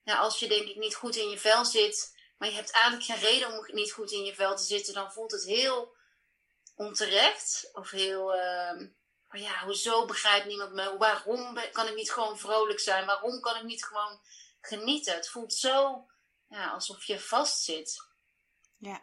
ja, 0.02 0.18
als 0.18 0.38
je 0.38 0.48
denk 0.48 0.68
ik 0.68 0.76
niet 0.76 0.94
goed 0.94 1.16
in 1.16 1.28
je 1.28 1.38
vel 1.38 1.64
zit, 1.64 2.14
maar 2.38 2.48
je 2.48 2.54
hebt 2.54 2.70
eigenlijk 2.70 3.04
geen 3.04 3.30
reden 3.30 3.52
om 3.52 3.74
niet 3.74 3.92
goed 3.92 4.10
in 4.10 4.24
je 4.24 4.34
vel 4.34 4.56
te 4.56 4.62
zitten, 4.62 4.94
dan 4.94 5.12
voelt 5.12 5.32
het 5.32 5.44
heel 5.44 5.94
onterecht. 6.74 7.70
Of 7.72 7.90
heel, 7.90 8.36
uh, 8.36 8.88
maar 9.36 9.44
ja, 9.44 9.64
hoezo 9.64 10.04
begrijpt 10.04 10.46
niemand 10.46 10.72
me? 10.72 10.96
Waarom 10.98 11.58
kan 11.72 11.88
ik 11.88 11.94
niet 11.94 12.12
gewoon 12.12 12.38
vrolijk 12.38 12.80
zijn? 12.80 13.06
Waarom 13.06 13.40
kan 13.40 13.56
ik 13.56 13.62
niet 13.62 13.84
gewoon 13.84 14.20
genieten? 14.60 15.14
Het 15.14 15.28
voelt 15.28 15.54
zo 15.54 16.06
ja, 16.48 16.70
alsof 16.70 17.04
je 17.04 17.20
vastzit. 17.20 18.06
Ja. 18.78 19.02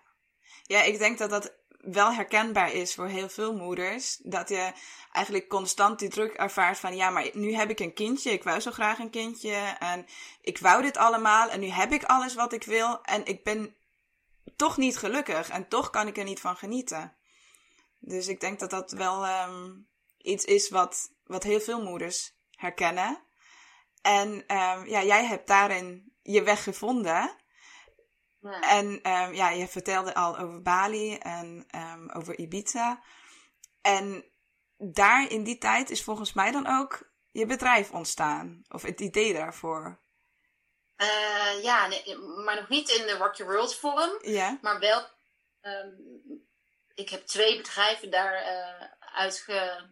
ja, 0.64 0.82
ik 0.82 0.98
denk 0.98 1.18
dat 1.18 1.30
dat 1.30 1.54
wel 1.78 2.14
herkenbaar 2.14 2.72
is 2.72 2.96
voor 2.96 3.08
heel 3.08 3.30
veel 3.30 3.54
moeders. 3.56 4.18
Dat 4.18 4.50
je 4.50 4.74
eigenlijk 5.12 5.50
constant 5.50 6.00
die 6.00 6.10
druk 6.10 6.34
ervaart 6.34 6.80
van 6.80 6.96
ja, 6.96 7.10
maar 7.10 7.30
nu 7.34 7.54
heb 7.56 7.70
ik 7.70 7.80
een 7.80 7.94
kindje. 7.94 8.32
Ik 8.32 8.44
wou 8.44 8.60
zo 8.60 8.72
graag 8.72 9.00
een 9.00 9.10
kindje. 9.10 9.76
En 9.80 10.06
ik 10.42 10.58
wou 10.58 10.82
dit 10.82 10.98
allemaal. 10.98 11.50
En 11.50 11.60
nu 11.60 11.68
heb 11.68 11.92
ik 11.92 12.04
alles 12.04 12.34
wat 12.34 12.54
ik 12.54 12.64
wil. 12.64 13.02
En 13.02 13.26
ik 13.26 13.44
ben 13.44 13.76
toch 14.56 14.78
niet 14.78 14.98
gelukkig. 14.98 15.50
En 15.50 15.68
toch 15.68 15.90
kan 15.90 16.08
ik 16.08 16.18
er 16.18 16.24
niet 16.24 16.40
van 16.40 16.58
genieten. 16.58 17.18
Dus 18.00 18.28
ik 18.28 18.40
denk 18.40 18.60
dat 18.60 18.70
dat 18.70 18.92
wel 18.92 19.26
um, 19.26 19.92
iets 20.24 20.46
is 20.46 20.70
wat, 20.70 21.14
wat 21.24 21.44
heel 21.44 21.60
veel 21.60 21.82
moeders 21.82 22.36
herkennen. 22.52 23.24
En 24.02 24.30
um, 24.30 24.86
ja, 24.88 25.04
jij 25.04 25.26
hebt 25.26 25.48
daarin 25.48 26.14
je 26.22 26.44
weg 26.44 26.64
gevonden. 26.64 27.42
En 28.62 28.86
um, 28.86 29.34
ja, 29.34 29.50
je 29.50 29.68
vertelde 29.68 30.14
al 30.14 30.38
over 30.38 30.62
Bali 30.62 31.18
en 31.18 31.66
um, 31.76 32.12
over 32.12 32.38
Ibiza. 32.38 33.04
En 33.82 34.32
daar 34.78 35.30
in 35.30 35.44
die 35.44 35.58
tijd 35.58 35.90
is 35.90 36.04
volgens 36.04 36.34
mij 36.34 36.52
dan 36.52 36.68
ook 36.68 37.12
je 37.32 37.46
bedrijf 37.46 37.92
ontstaan. 37.92 38.62
Of 38.68 38.82
het 38.82 39.00
idee 39.00 39.34
daarvoor. 39.34 40.02
Uh, 40.98 41.64
ja, 41.64 41.88
nee, 41.88 42.18
maar 42.18 42.56
nog 42.56 42.70
niet 42.70 42.90
in 42.90 43.08
de 43.08 43.18
Rock 43.18 43.36
Your 43.36 43.54
World 43.54 43.76
vorm. 43.76 44.20
Ja. 44.22 44.58
Maar 44.62 44.80
wel, 44.80 45.08
um, 45.62 45.96
ik 46.94 47.10
heb 47.10 47.26
twee 47.26 47.58
bedrijven 47.58 48.12
daar 48.12 48.34
uh, 48.34 48.88
uitge... 49.00 49.92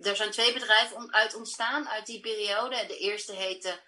Er 0.00 0.16
zijn 0.16 0.30
twee 0.30 0.52
bedrijven 0.52 1.12
uit 1.12 1.34
ontstaan 1.34 1.88
uit 1.88 2.06
die 2.06 2.20
periode. 2.20 2.86
De 2.86 2.98
eerste 2.98 3.32
heette 3.32 3.80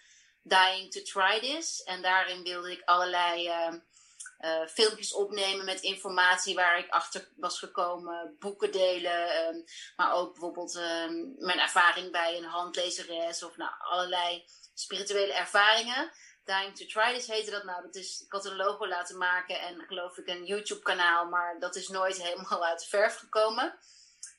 Dying 0.43 0.93
to 0.93 1.03
Try 1.03 1.41
This. 1.41 1.83
En 1.83 2.03
daarin 2.03 2.43
wilde 2.43 2.73
ik 2.73 2.83
allerlei 2.85 3.49
uh, 3.49 3.75
uh, 4.41 4.67
filmpjes 4.67 5.13
opnemen 5.13 5.65
met 5.65 5.81
informatie 5.81 6.55
waar 6.55 6.79
ik 6.79 6.91
achter 6.91 7.29
was 7.37 7.59
gekomen, 7.59 8.37
boeken 8.39 8.73
delen, 8.73 9.47
um, 9.47 9.65
maar 9.97 10.13
ook 10.13 10.33
bijvoorbeeld 10.33 10.75
um, 10.75 11.35
mijn 11.39 11.59
ervaring 11.59 12.13
bij 12.13 12.37
een 12.37 12.45
handlezeres 12.45 13.43
of 13.43 13.57
nou, 13.57 13.73
allerlei 13.79 14.45
spirituele 14.75 15.33
ervaringen. 15.33 16.11
Dying 16.45 16.77
to 16.77 16.87
Try 16.87 17.15
This 17.15 17.27
heette 17.27 17.51
dat. 17.51 17.65
Nou, 17.65 17.83
dat 17.83 17.95
is, 17.95 18.23
ik 18.27 18.33
had 18.33 18.45
een 18.45 18.57
logo 18.57 18.89
laten 18.89 19.19
maken 19.19 19.61
en 19.61 19.85
geloof 19.87 20.19
ik 20.19 20.29
een 20.29 20.45
YouTube 20.45 20.83
kanaal, 20.83 21.27
maar 21.27 21.59
dat 21.59 21.77
is 21.77 21.89
nooit 21.89 22.23
helemaal 22.23 22.65
uit 22.65 22.81
de 22.81 22.89
verf 22.89 23.17
gekomen. 23.17 23.79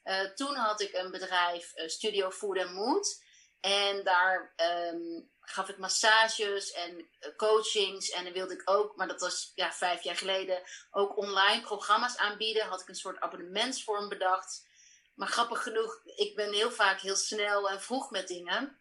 Uh, 0.03 0.29
toen 0.29 0.55
had 0.55 0.81
ik 0.81 0.93
een 0.93 1.11
bedrijf, 1.11 1.71
uh, 1.75 1.87
Studio 1.87 2.31
Food 2.31 2.57
and 2.57 2.71
Mood. 2.71 3.21
En 3.59 4.03
daar 4.03 4.53
um, 4.91 5.31
gaf 5.39 5.69
ik 5.69 5.77
massages 5.77 6.71
en 6.71 7.09
eh, 7.19 7.35
coachings. 7.35 8.09
En 8.09 8.23
dan 8.23 8.33
wilde 8.33 8.53
ik 8.53 8.69
ook, 8.69 8.95
maar 8.95 9.07
dat 9.07 9.21
was 9.21 9.51
ja, 9.55 9.71
vijf 9.71 10.03
jaar 10.03 10.15
geleden, 10.15 10.61
ook 10.91 11.17
online 11.17 11.61
programma's 11.61 12.17
aanbieden. 12.17 12.67
Had 12.67 12.81
ik 12.81 12.87
een 12.87 12.95
soort 12.95 13.19
abonnementsvorm 13.19 14.09
bedacht. 14.09 14.67
Maar 15.15 15.27
grappig 15.27 15.63
genoeg, 15.63 16.01
ik 16.05 16.35
ben 16.35 16.53
heel 16.53 16.71
vaak 16.71 17.01
heel 17.01 17.15
snel 17.15 17.69
en 17.69 17.81
vroeg 17.81 18.09
met 18.11 18.27
dingen. 18.27 18.79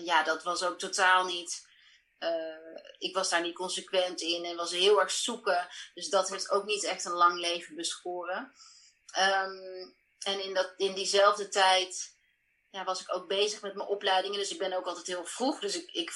Ja, 0.00 0.22
dat 0.22 0.42
was 0.42 0.62
ook 0.62 0.78
totaal 0.78 1.24
niet. 1.24 1.68
Ik 2.98 3.14
was 3.14 3.28
daar 3.28 3.40
niet 3.40 3.54
consequent 3.54 4.20
in 4.20 4.44
en 4.44 4.56
was 4.56 4.70
heel 4.70 5.00
erg 5.00 5.10
zoeken. 5.10 5.68
Dus 5.94 6.08
dat 6.08 6.28
heeft 6.28 6.50
ook 6.50 6.64
niet 6.64 6.84
echt 6.84 7.04
een 7.04 7.12
lang 7.12 7.38
leven 7.38 7.76
beschoren. 7.76 8.52
Um, 9.18 9.96
en 10.26 10.42
in, 10.42 10.54
dat, 10.54 10.72
in 10.76 10.94
diezelfde 10.94 11.48
tijd 11.48 12.14
ja, 12.70 12.84
was 12.84 13.00
ik 13.00 13.14
ook 13.14 13.28
bezig 13.28 13.62
met 13.62 13.74
mijn 13.74 13.88
opleidingen. 13.88 14.38
Dus 14.38 14.50
ik 14.50 14.58
ben 14.58 14.72
ook 14.72 14.86
altijd 14.86 15.06
heel 15.06 15.24
vroeg. 15.24 15.60
Dus 15.60 15.76
ik, 15.76 15.90
ik, 15.90 16.12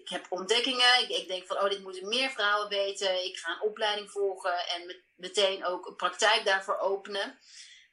ik 0.00 0.08
heb 0.08 0.26
ontdekkingen. 0.28 1.02
Ik, 1.02 1.08
ik 1.08 1.28
denk 1.28 1.46
van, 1.46 1.56
oh, 1.56 1.68
dit 1.68 1.82
moeten 1.82 2.08
meer 2.08 2.30
vrouwen 2.30 2.68
weten. 2.68 3.24
Ik 3.24 3.38
ga 3.38 3.52
een 3.52 3.68
opleiding 3.68 4.10
volgen 4.10 4.66
en 4.68 4.86
met, 4.86 5.02
meteen 5.16 5.66
ook 5.66 5.86
een 5.86 5.96
praktijk 5.96 6.44
daarvoor 6.44 6.78
openen. 6.78 7.38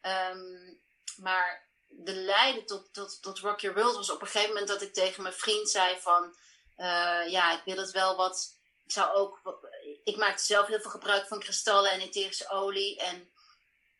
Um, 0.02 0.82
maar 1.18 1.70
de 1.88 2.14
leiden 2.14 2.66
tot, 2.66 2.94
tot, 2.94 3.22
tot 3.22 3.40
Rock 3.40 3.60
Your 3.60 3.82
World 3.82 3.96
was 3.96 4.12
op 4.12 4.22
een 4.22 4.28
gegeven 4.28 4.50
moment 4.50 4.68
dat 4.68 4.82
ik 4.82 4.94
tegen 4.94 5.22
mijn 5.24 5.34
vriend 5.34 5.70
zei 5.70 6.00
van... 6.00 6.36
Uh, 6.78 7.30
ja, 7.30 7.58
ik 7.58 7.62
wil 7.66 7.78
het 7.78 7.92
wel 7.92 8.16
wat... 8.16 8.60
Ik 8.86 8.92
zou 8.92 9.16
ook... 9.16 9.60
Ik 10.04 10.18
maakte 10.18 10.44
zelf 10.44 10.68
heel 10.68 10.80
veel 10.80 10.92
gebruik 10.92 11.28
van 11.28 11.40
kristallen 11.40 11.92
en 11.92 12.00
etherische 12.00 12.50
olie. 12.50 13.00
En 13.00 13.34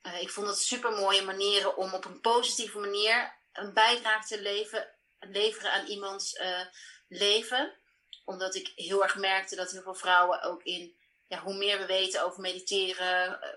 uh, 0.06 0.22
ik 0.22 0.30
vond 0.30 0.48
het 0.48 0.58
super 0.58 0.92
mooie 0.92 1.22
manieren 1.22 1.78
om 1.78 1.94
op 1.94 2.06
een 2.06 2.22
positieve 2.22 2.80
manier 2.80 3.34
een 3.54 3.74
bijdrage 3.74 4.28
te 4.28 4.42
leveren 5.20 5.72
aan 5.72 5.86
iemands 5.86 6.34
uh, 6.34 6.62
leven. 7.08 7.74
Omdat 8.26 8.56
ik 8.56 8.72
heel 8.76 9.04
erg 9.04 9.16
merkte 9.16 9.56
dat 9.56 9.72
heel 9.72 9.82
veel 9.82 9.96
vrouwen 9.96 10.42
ook 10.42 10.64
in, 10.64 10.96
ja, 11.28 11.40
hoe 11.40 11.54
meer 11.54 11.80
we 11.80 11.86
weten 11.86 12.24
over 12.24 12.42
mediteren, 12.42 13.30
uh, 13.30 13.50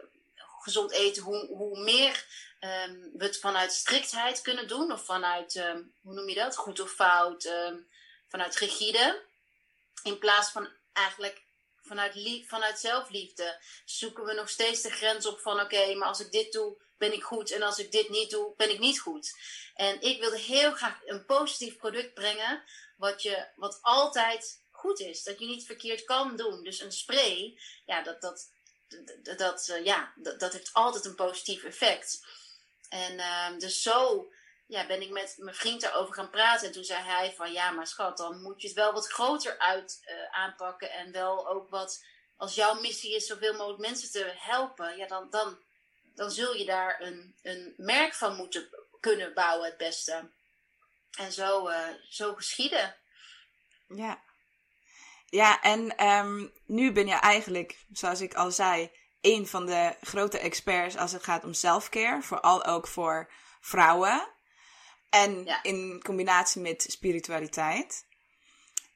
gezond 0.61 0.93
eten, 0.93 1.23
hoe, 1.23 1.47
hoe 1.47 1.81
meer 1.81 2.27
um, 2.61 3.11
we 3.15 3.25
het 3.25 3.39
vanuit 3.39 3.73
striktheid 3.73 4.41
kunnen 4.41 4.69
doen. 4.69 4.93
Of 4.93 5.05
vanuit, 5.05 5.55
um, 5.55 5.93
hoe 6.03 6.15
noem 6.15 6.29
je 6.29 6.35
dat, 6.35 6.57
goed 6.57 6.81
of 6.81 6.91
fout, 6.91 7.45
um, 7.45 7.89
vanuit 8.29 8.57
rigide. 8.57 9.23
In 10.03 10.19
plaats 10.19 10.51
van 10.51 10.69
eigenlijk 10.93 11.43
vanuit, 11.89 12.45
vanuit 12.47 12.79
zelfliefde 12.79 13.61
zoeken 13.85 14.25
we 14.25 14.33
nog 14.33 14.49
steeds 14.49 14.83
de 14.83 14.91
grens 14.91 15.27
op 15.27 15.41
van 15.41 15.61
oké, 15.61 15.95
maar 15.95 16.09
als 16.09 16.21
ik 16.21 16.33
dit 16.33 16.53
doe, 16.53 16.77
ben 16.99 17.13
ik 17.13 17.23
goed. 17.23 17.51
En 17.51 17.63
als 17.63 17.79
ik 17.79 17.93
dit 17.93 18.09
niet 18.09 18.31
doe, 18.31 18.55
ben 18.57 18.71
ik 18.71 18.79
niet 18.79 19.01
goed. 19.01 19.35
En 19.75 20.01
ik 20.01 20.21
wilde 20.21 20.39
heel 20.39 20.73
graag 20.73 21.01
een 21.05 21.25
positief 21.25 21.77
product 21.77 22.15
brengen, 22.15 22.63
wat, 22.97 23.23
je, 23.23 23.47
wat 23.57 23.79
altijd 23.83 24.63
goed 24.71 25.01
is. 25.01 25.23
Dat 25.23 25.39
je 25.39 25.47
niet 25.47 25.67
verkeerd 25.67 26.05
kan 26.05 26.37
doen. 26.37 26.65
Dus 26.65 26.81
een 26.81 26.93
spray, 26.93 27.59
ja, 27.87 28.03
dat, 28.03 28.21
dat, 28.21 28.51
dat, 29.37 29.69
uh, 29.69 29.85
ja, 29.85 30.13
dat, 30.17 30.41
dat, 30.41 30.53
heeft 30.53 30.73
altijd 30.73 31.05
een 31.05 31.15
positief 31.15 31.65
effect. 31.65 32.27
En 32.89 33.15
uh, 33.19 33.59
dus 33.59 33.83
zo 33.83 34.29
ja, 34.69 34.87
ben 34.87 35.03
ik 35.03 35.11
met 35.11 35.35
mijn 35.39 35.57
vriend 35.57 35.81
daarover 35.81 36.15
gaan 36.15 36.31
praten. 36.31 36.67
En 36.67 36.73
toen 36.73 36.85
zei 36.85 37.03
hij 37.03 37.35
van, 37.37 37.53
ja, 37.53 37.71
maar 37.71 37.87
schat, 37.87 38.17
dan 38.17 38.43
moet 38.43 38.61
je 38.61 38.69
het 38.69 38.77
wel 38.77 38.93
wat 38.93 39.13
groter 39.13 39.59
uit 39.59 40.01
uh, 40.05 40.39
aanpakken. 40.39 40.93
En 40.93 41.13
wel 41.13 41.49
ook 41.49 41.69
wat, 41.71 42.05
als 42.37 42.55
jouw 42.55 42.81
missie 42.81 43.15
is 43.15 43.27
zoveel 43.27 43.53
mogelijk 43.53 43.81
mensen 43.81 44.11
te 44.11 44.33
helpen, 44.37 44.97
ja, 44.97 45.07
dan, 45.07 45.31
dan 45.31 45.59
dan 46.19 46.31
zul 46.31 46.55
je 46.55 46.65
daar 46.65 47.01
een, 47.01 47.35
een 47.43 47.75
merk 47.77 48.15
van 48.15 48.37
moeten 48.37 48.69
kunnen 49.01 49.35
bouwen 49.35 49.69
het 49.69 49.77
beste. 49.77 50.31
En 51.19 51.33
zo, 51.33 51.69
uh, 51.69 51.89
zo 52.09 52.35
geschieden. 52.35 52.97
Ja. 53.89 54.23
Ja, 55.27 55.61
en 55.61 56.07
um, 56.07 56.53
nu 56.67 56.93
ben 56.93 57.07
je 57.07 57.15
eigenlijk, 57.15 57.85
zoals 57.93 58.21
ik 58.21 58.35
al 58.35 58.51
zei, 58.51 58.91
een 59.21 59.47
van 59.47 59.67
de 59.67 59.97
grote 60.01 60.39
experts 60.39 60.97
als 60.97 61.13
het 61.13 61.23
gaat 61.23 61.45
om 61.45 61.53
selfcare. 61.53 62.23
Vooral 62.23 62.65
ook 62.65 62.87
voor 62.87 63.31
vrouwen. 63.61 64.29
En 65.11 65.45
ja. 65.45 65.63
in 65.63 66.03
combinatie 66.03 66.61
met 66.61 66.87
spiritualiteit. 66.89 68.07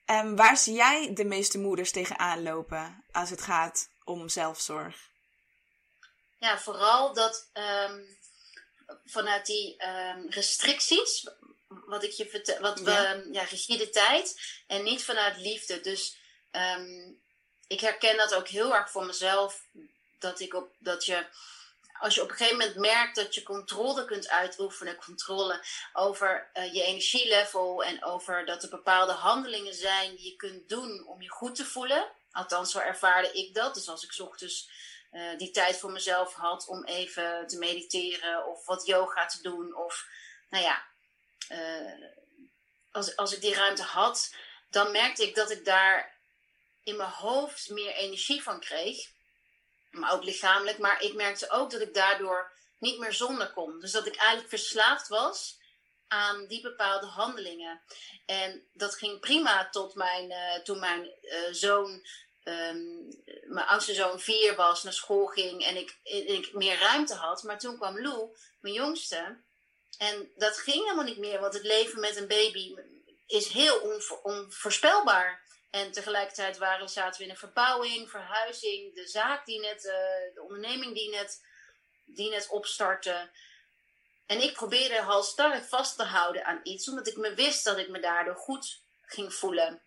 En 0.05 0.37
waar 0.37 0.57
zie 0.57 0.75
jij 0.75 1.13
de 1.15 1.25
meeste 1.25 1.59
moeders 1.59 1.91
tegenaan 1.91 2.43
lopen 2.43 3.05
als 3.13 3.31
het 3.31 3.43
gaat 3.43 3.89
om 4.05 4.29
zelfzorg? 4.29 5.11
ja, 6.43 6.59
vooral 6.59 7.15
dat 7.15 7.51
um, 7.53 8.19
vanuit 9.05 9.47
die 9.47 9.85
um, 9.87 10.31
restricties, 10.31 11.29
wat 11.67 12.03
ik 12.03 12.11
je 12.11 12.29
vertel, 12.29 12.61
wat 12.61 12.79
ja. 12.79 12.85
we, 12.85 13.29
ja, 13.33 13.43
rigide 13.43 13.91
tijd, 13.91 14.41
en 14.67 14.83
niet 14.83 15.05
vanuit 15.05 15.37
liefde. 15.37 15.81
Dus 15.81 16.17
um, 16.51 17.23
ik 17.67 17.81
herken 17.81 18.17
dat 18.17 18.35
ook 18.35 18.49
heel 18.49 18.75
erg 18.75 18.91
voor 18.91 19.07
mezelf, 19.07 19.67
dat 20.19 20.41
ik 20.41 20.55
op, 20.55 20.75
dat 20.79 21.05
je, 21.05 21.27
als 22.03 22.15
je 22.15 22.23
op 22.23 22.31
een 22.31 22.37
gegeven 22.37 22.59
moment 22.59 22.77
merkt 22.77 23.17
dat 23.17 23.35
je 23.35 23.43
controle 23.43 24.05
kunt 24.05 24.29
uitoefenen, 24.29 24.97
controle 24.97 25.65
over 25.93 26.51
uh, 26.55 26.75
je 26.75 26.83
energielevel 26.83 27.85
en 27.85 28.05
over 28.05 28.47
dat 28.47 28.63
er 28.63 28.69
bepaalde 28.69 29.13
handelingen 29.13 29.75
zijn 29.75 30.17
die 30.17 30.31
je 30.31 30.37
kunt 30.37 30.69
doen 30.69 31.07
om 31.07 31.23
je 31.23 31.29
goed 31.29 31.55
te 31.55 31.65
voelen. 31.65 32.11
Althans, 32.33 32.73
zo 32.73 32.79
ervaarde 32.79 33.33
ik 33.33 33.55
dat. 33.55 33.75
Dus 33.75 33.89
als 33.89 34.05
ik 34.05 34.27
ochtends 34.27 34.71
uh, 35.13 35.39
die 35.39 35.51
tijd 35.51 35.79
voor 35.79 35.91
mezelf 35.91 36.35
had 36.35 36.67
om 36.67 36.85
even 36.85 37.47
te 37.47 37.59
mediteren 37.59 38.47
of 38.47 38.67
wat 38.67 38.87
yoga 38.87 39.27
te 39.27 39.43
doen. 39.43 39.77
Of 39.77 40.07
nou 40.51 40.65
ja, 40.65 40.83
uh, 41.51 42.07
als, 42.93 43.17
als 43.17 43.35
ik 43.35 43.41
die 43.41 43.55
ruimte 43.55 43.83
had, 43.83 44.35
dan 44.71 44.93
merkte 44.93 45.23
ik 45.23 45.35
dat 45.35 45.51
ik 45.51 45.65
daar 45.65 46.17
in 46.83 46.97
mijn 46.97 47.11
hoofd 47.11 47.71
meer 47.71 47.95
energie 47.95 48.43
van 48.43 48.61
kreeg. 48.61 49.11
Maar 49.93 50.13
ook 50.13 50.25
lichamelijk. 50.25 50.79
Maar 50.79 51.03
ik 51.03 51.15
merkte 51.15 51.51
ook 51.51 51.71
dat 51.71 51.81
ik 51.81 51.95
daardoor 51.95 52.53
niet 52.79 52.99
meer 52.99 53.13
zonder 53.13 53.53
kon. 53.53 53.81
Dus 53.81 53.93
dat 53.93 54.07
ik 54.07 54.17
eigenlijk 54.17 54.49
verslaafd 54.49 55.09
was 55.09 55.61
aan 56.09 56.47
die 56.47 56.61
bepaalde 56.61 57.07
handelingen. 57.07 57.83
En 58.27 58.69
dat 58.73 58.95
ging 58.95 59.21
prima 59.21 59.69
tot 59.69 59.95
mijn, 59.95 60.31
uh, 60.31 60.55
toen 60.55 60.79
mijn 60.79 61.11
uh, 61.23 61.39
zoon, 61.51 62.07
um, 62.45 63.09
mijn 63.47 63.67
oudste 63.67 63.95
zoon 63.95 64.21
vier 64.21 64.55
was, 64.55 64.83
naar 64.83 64.93
school 64.93 65.27
ging 65.27 65.65
en 65.65 65.77
ik, 65.77 65.99
ik 66.03 66.53
meer 66.53 66.79
ruimte 66.79 67.15
had. 67.15 67.43
Maar 67.43 67.59
toen 67.59 67.77
kwam 67.77 68.01
Lou, 68.01 68.37
mijn 68.61 68.75
jongste. 68.75 69.41
En 69.99 70.33
dat 70.37 70.59
ging 70.59 70.83
helemaal 70.83 71.05
niet 71.05 71.19
meer, 71.19 71.41
want 71.41 71.55
het 71.55 71.65
leven 71.65 72.01
met 72.01 72.17
een 72.17 72.29
baby 72.29 72.75
is 73.27 73.49
heel 73.49 74.01
onvoorspelbaar. 74.23 75.43
En 75.73 75.93
tegelijkertijd 75.93 76.59
waren, 76.59 76.89
zaten 76.89 77.19
we 77.19 77.25
in 77.25 77.31
een 77.31 77.37
verbouwing, 77.37 78.11
verhuizing, 78.11 78.95
de 78.95 79.09
zaak 79.09 79.47
die 79.47 79.61
net, 79.61 79.85
uh, 79.85 80.35
de 80.35 80.43
onderneming 80.43 80.95
die 80.95 81.11
net, 81.11 81.45
die 82.05 82.31
net 82.31 82.49
opstartte. 82.49 83.31
En 84.27 84.43
ik 84.43 84.53
probeerde 84.53 85.01
halstarrig 85.01 85.69
vast 85.69 85.97
te 85.97 86.03
houden 86.03 86.45
aan 86.45 86.61
iets, 86.63 86.89
omdat 86.89 87.07
ik 87.07 87.17
me 87.17 87.35
wist 87.35 87.65
dat 87.65 87.79
ik 87.79 87.89
me 87.89 88.01
daardoor 88.01 88.37
goed 88.37 88.81
ging 89.03 89.35
voelen. 89.35 89.83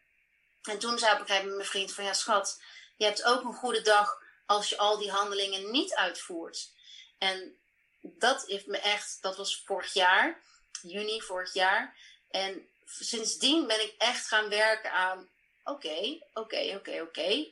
En 0.63 0.80
toen 0.80 1.00
zei 1.00 1.22
op 1.22 1.30
een 1.30 1.56
mijn 1.56 1.68
vriend 1.68 1.94
van, 1.94 2.04
ja 2.04 2.13
schat, 2.13 2.62
je 2.96 3.06
hebt 3.06 3.24
ook 3.24 3.44
een 3.44 3.54
goede 3.54 3.82
dag 3.82 4.22
als 4.46 4.70
je 4.70 4.77
al 4.77 4.98
die 4.98 5.12
handelingen 5.12 5.72
niet 5.72 5.96
uitvoert. 5.96 6.70
En 7.18 7.58
dat 8.01 8.46
heeft 8.46 8.68
me 8.68 8.77
echt, 8.77 9.18
dat 9.22 9.38
was 9.38 9.62
vorig 9.65 9.94
jaar, 9.94 10.42
juni 10.82 11.22
vorig 11.22 11.54
jaar. 11.54 11.98
En 12.30 12.70
sindsdien 12.86 13.68
ben 13.68 13.82
ik 13.82 13.96
echt 13.98 14.27
gaan 14.27 14.50
werken 14.50 14.92
aan, 14.92 15.30
oké, 15.66 16.20
oké, 16.34 16.76
oké, 16.76 17.02
oké. 17.02 17.48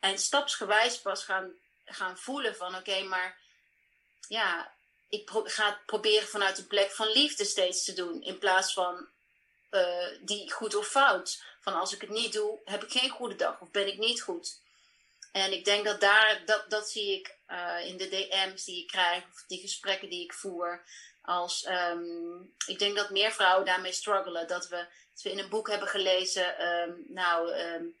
En 0.00 0.18
stapsgewijs 0.18 1.00
pas 1.00 1.24
gaan, 1.24 1.52
gaan 1.84 2.18
voelen 2.18 2.56
van, 2.56 2.74
oké, 2.74 3.02
maar 3.02 3.38
ja, 4.28 4.72
ik 5.08 5.30
ga 5.44 5.80
proberen 5.86 6.28
vanuit 6.28 6.58
een 6.58 6.66
plek 6.66 6.90
van 6.90 7.12
liefde 7.12 7.44
steeds 7.44 7.84
te 7.84 7.92
doen. 7.92 8.22
In 8.22 8.38
plaats 8.38 8.72
van 8.72 9.08
uh, 9.70 10.08
die 10.20 10.52
goed 10.52 10.74
of 10.74 10.86
fout. 10.86 11.42
Van 11.60 11.74
als 11.74 11.94
ik 11.94 12.00
het 12.00 12.10
niet 12.10 12.32
doe, 12.32 12.60
heb 12.64 12.84
ik 12.84 12.90
geen 12.90 13.10
goede 13.10 13.36
dag 13.36 13.60
of 13.60 13.70
ben 13.70 13.86
ik 13.86 13.98
niet 13.98 14.22
goed. 14.22 14.62
En 15.32 15.52
ik 15.52 15.64
denk 15.64 15.84
dat 15.84 16.00
daar, 16.00 16.42
dat, 16.44 16.70
dat 16.70 16.90
zie 16.90 17.18
ik 17.18 17.38
uh, 17.48 17.86
in 17.86 17.96
de 17.96 18.08
DM's 18.08 18.64
die 18.64 18.82
ik 18.82 18.86
krijg, 18.86 19.24
of 19.32 19.44
die 19.46 19.60
gesprekken 19.60 20.08
die 20.08 20.24
ik 20.24 20.32
voer. 20.32 20.84
Als, 21.22 21.66
um, 21.66 22.54
ik 22.66 22.78
denk 22.78 22.96
dat 22.96 23.10
meer 23.10 23.32
vrouwen 23.32 23.66
daarmee 23.66 23.92
struggelen. 23.92 24.48
Dat 24.48 24.68
we, 24.68 24.86
dat 25.14 25.22
we 25.22 25.30
in 25.30 25.38
een 25.38 25.48
boek 25.48 25.68
hebben 25.68 25.88
gelezen, 25.88 26.66
um, 26.68 27.04
nou, 27.08 27.52
um, 27.52 27.96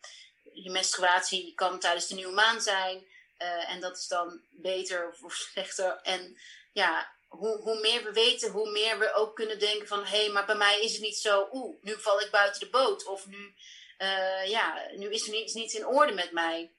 je 0.52 0.70
menstruatie 0.70 1.54
kan 1.54 1.78
tijdens 1.78 2.06
de 2.06 2.14
nieuwe 2.14 2.32
maan 2.32 2.60
zijn. 2.60 3.06
Uh, 3.38 3.70
en 3.70 3.80
dat 3.80 3.96
is 3.96 4.06
dan 4.06 4.40
beter 4.50 5.16
of 5.22 5.34
slechter. 5.34 6.00
En 6.02 6.38
ja, 6.72 7.12
hoe, 7.28 7.56
hoe 7.56 7.80
meer 7.80 8.04
we 8.04 8.12
weten, 8.12 8.50
hoe 8.50 8.70
meer 8.70 8.98
we 8.98 9.12
ook 9.12 9.36
kunnen 9.36 9.58
denken 9.58 9.86
van... 9.86 10.04
hé, 10.04 10.16
hey, 10.16 10.28
maar 10.28 10.46
bij 10.46 10.54
mij 10.54 10.80
is 10.80 10.92
het 10.92 11.00
niet 11.00 11.16
zo... 11.16 11.48
oeh, 11.52 11.76
nu 11.82 12.00
val 12.00 12.20
ik 12.20 12.30
buiten 12.30 12.60
de 12.60 12.70
boot. 12.70 13.04
Of 13.04 13.26
nu, 13.26 13.54
uh, 13.98 14.46
ja, 14.46 14.88
nu 14.96 15.10
is 15.10 15.26
er 15.26 15.32
niets, 15.32 15.54
niets 15.54 15.74
in 15.74 15.86
orde 15.86 16.12
met 16.12 16.32
mij. 16.32 16.72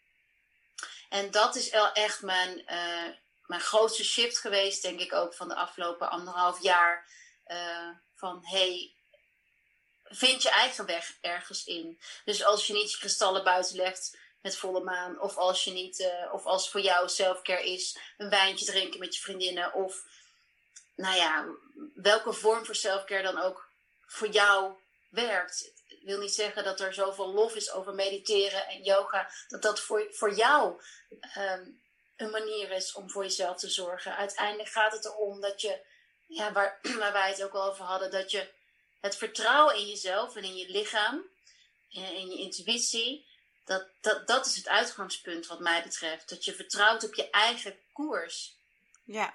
En 1.10 1.32
dat 1.32 1.56
is 1.56 1.70
echt 1.94 2.22
mijn, 2.22 2.60
uh, 2.60 3.14
mijn 3.46 3.62
grootste 3.62 4.06
shift 4.06 4.38
geweest, 4.38 4.82
denk 4.82 5.00
ik 5.00 5.14
ook, 5.14 5.34
van 5.34 5.48
de 5.48 5.56
afgelopen 5.56 6.10
anderhalf 6.10 6.62
jaar. 6.62 7.08
Van, 8.16 8.46
hey, 8.46 8.95
vind 10.10 10.42
je 10.42 10.50
eigen 10.50 10.86
weg 10.86 11.18
ergens 11.22 11.66
in. 11.66 12.00
Dus 12.26 12.44
als 12.44 12.68
je 12.68 12.74
niet 12.74 12.92
je 12.92 12.98
kristallen 12.98 13.44
buiten 13.44 13.76
legt 13.76 14.18
met 14.46 14.58
volle 14.58 14.84
maan. 14.84 15.20
Of 15.20 15.38
als 15.38 15.64
je 15.64 15.72
niet, 15.72 16.00
uh, 16.00 16.34
of 16.34 16.46
als 16.46 16.70
voor 16.70 16.82
jou 16.82 17.10
selfcare 17.10 17.72
is, 17.72 17.98
een 18.18 18.30
wijntje 18.30 18.66
drinken 18.66 19.00
met 19.00 19.16
je 19.16 19.22
vriendinnen. 19.22 19.74
Of 19.74 20.04
nou 20.96 21.16
ja, 21.16 21.46
welke 21.94 22.34
vorm 22.34 22.66
voor 22.66 22.76
selfcare 22.76 23.24
dan 23.24 23.42
ook 23.42 23.70
voor 24.06 24.28
jou 24.28 24.74
werkt. 25.10 25.72
Ik 25.88 26.02
wil 26.02 26.20
niet 26.20 26.34
zeggen 26.34 26.64
dat 26.64 26.80
er 26.80 26.94
zoveel 26.94 27.34
lof 27.34 27.56
is 27.56 27.72
over 27.72 27.94
mediteren 27.94 28.68
en 28.68 28.84
yoga. 28.84 29.30
Dat 29.48 29.62
dat 29.62 29.80
voor, 29.80 30.08
voor 30.12 30.34
jou 30.34 30.82
um, 31.38 31.82
een 32.16 32.30
manier 32.30 32.72
is 32.72 32.94
om 32.94 33.10
voor 33.10 33.24
jezelf 33.24 33.58
te 33.58 33.70
zorgen. 33.70 34.16
Uiteindelijk 34.16 34.70
gaat 34.70 34.92
het 34.92 35.06
erom 35.06 35.42
dat 35.42 35.62
je, 35.62 35.80
ja, 36.28 36.52
waar, 36.52 36.80
waar 37.00 37.14
wij 37.14 37.30
het 37.30 37.44
ook 37.44 37.54
al 37.54 37.70
over 37.72 37.86
hadden, 37.86 38.12
dat 38.12 38.32
je 38.32 38.54
het 39.06 39.18
vertrouwen 39.18 39.76
in 39.76 39.88
jezelf 39.88 40.36
en 40.36 40.44
in 40.44 40.56
je 40.56 40.70
lichaam, 40.70 41.24
en 41.92 42.16
in 42.16 42.28
je 42.28 42.38
intuïtie, 42.38 43.26
dat, 43.66 43.88
dat, 44.02 44.28
dat 44.28 44.46
is 44.46 44.56
het 44.56 44.68
uitgangspunt 44.68 45.48
wat 45.48 45.60
mij 45.60 45.84
betreft. 45.84 46.30
Dat 46.30 46.46
je 46.46 46.54
vertrouwt 46.54 47.04
op 47.04 47.14
je 47.14 47.30
eigen 47.30 47.76
koers. 47.94 48.58
Ja, 49.04 49.34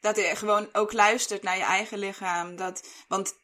dat 0.00 0.16
je 0.16 0.36
gewoon 0.36 0.68
ook 0.72 0.92
luistert 0.92 1.42
naar 1.42 1.56
je 1.56 1.62
eigen 1.62 1.98
lichaam. 1.98 2.56
Dat, 2.56 2.88
want 3.08 3.34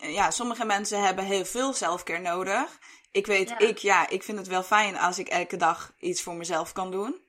ja, 0.00 0.30
sommige 0.30 0.64
mensen 0.64 1.02
hebben 1.02 1.24
heel 1.24 1.44
veel 1.44 1.72
zelfcare 1.72 2.20
nodig. 2.20 2.78
Ik 3.10 3.26
weet, 3.26 3.54
ik, 3.58 3.78
ja, 3.78 4.08
ik 4.08 4.22
vind 4.22 4.38
het 4.38 4.46
wel 4.46 4.62
fijn 4.62 4.96
als 4.96 5.18
ik 5.18 5.28
elke 5.28 5.56
dag 5.56 5.92
iets 5.98 6.22
voor 6.22 6.34
mezelf 6.34 6.72
kan 6.72 6.90
doen. 6.90 7.24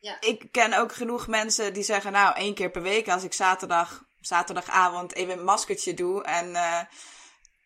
Ja. 0.00 0.20
Ik 0.20 0.48
ken 0.50 0.72
ook 0.72 0.94
genoeg 0.94 1.26
mensen 1.26 1.72
die 1.72 1.82
zeggen, 1.82 2.12
nou, 2.12 2.36
één 2.36 2.54
keer 2.54 2.70
per 2.70 2.82
week 2.82 3.08
als 3.08 3.22
ik 3.22 3.32
zaterdag, 3.32 4.04
zaterdagavond 4.26 5.14
even 5.14 5.38
een 5.38 5.44
maskertje 5.44 5.94
doe 5.94 6.22
en 6.24 6.48
uh, 6.50 6.80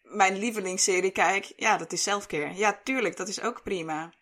mijn 0.02 0.38
lievelingsserie 0.38 1.10
kijk. 1.10 1.52
Ja, 1.56 1.76
dat 1.76 1.92
is 1.92 2.02
zelfcare. 2.02 2.54
Ja, 2.54 2.80
tuurlijk, 2.84 3.16
dat 3.16 3.28
is 3.28 3.40
ook 3.40 3.62
prima. 3.62 4.12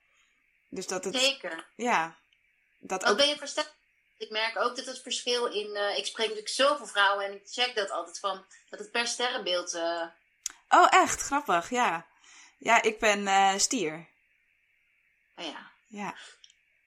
Dus 0.69 0.87
dat 0.87 1.05
het... 1.05 1.17
Zeker. 1.17 1.67
Ja. 1.77 2.17
Dat 2.79 3.05
ook... 3.05 3.17
ben 3.17 3.29
je 3.29 3.37
versterkt 3.37 3.77
ik 4.19 4.31
merk 4.31 4.57
ook 4.59 4.77
dat 4.77 4.87
het 4.87 5.03
verschil 5.03 5.47
in. 5.47 5.77
Uh, 5.77 5.97
ik 5.97 6.07
spreek 6.07 6.27
natuurlijk 6.27 6.55
zoveel 6.55 6.87
vrouwen 6.87 7.25
en 7.25 7.33
ik 7.33 7.43
check 7.51 7.75
dat 7.75 7.91
altijd 7.91 8.19
van. 8.19 8.47
Dat 8.71 8.79
het 8.79 8.91
per 8.91 9.07
sterrenbeeld. 9.07 9.75
Uh... 9.75 10.07
Oh, 10.69 10.87
echt? 10.91 11.21
Grappig, 11.21 11.71
ja. 11.71 12.07
Ja, 12.59 12.83
ik 12.83 12.99
ben 12.99 13.61
stier. 13.61 14.09
Oh 15.37 15.45
ja. 15.45 15.71
Ja. 15.87 16.17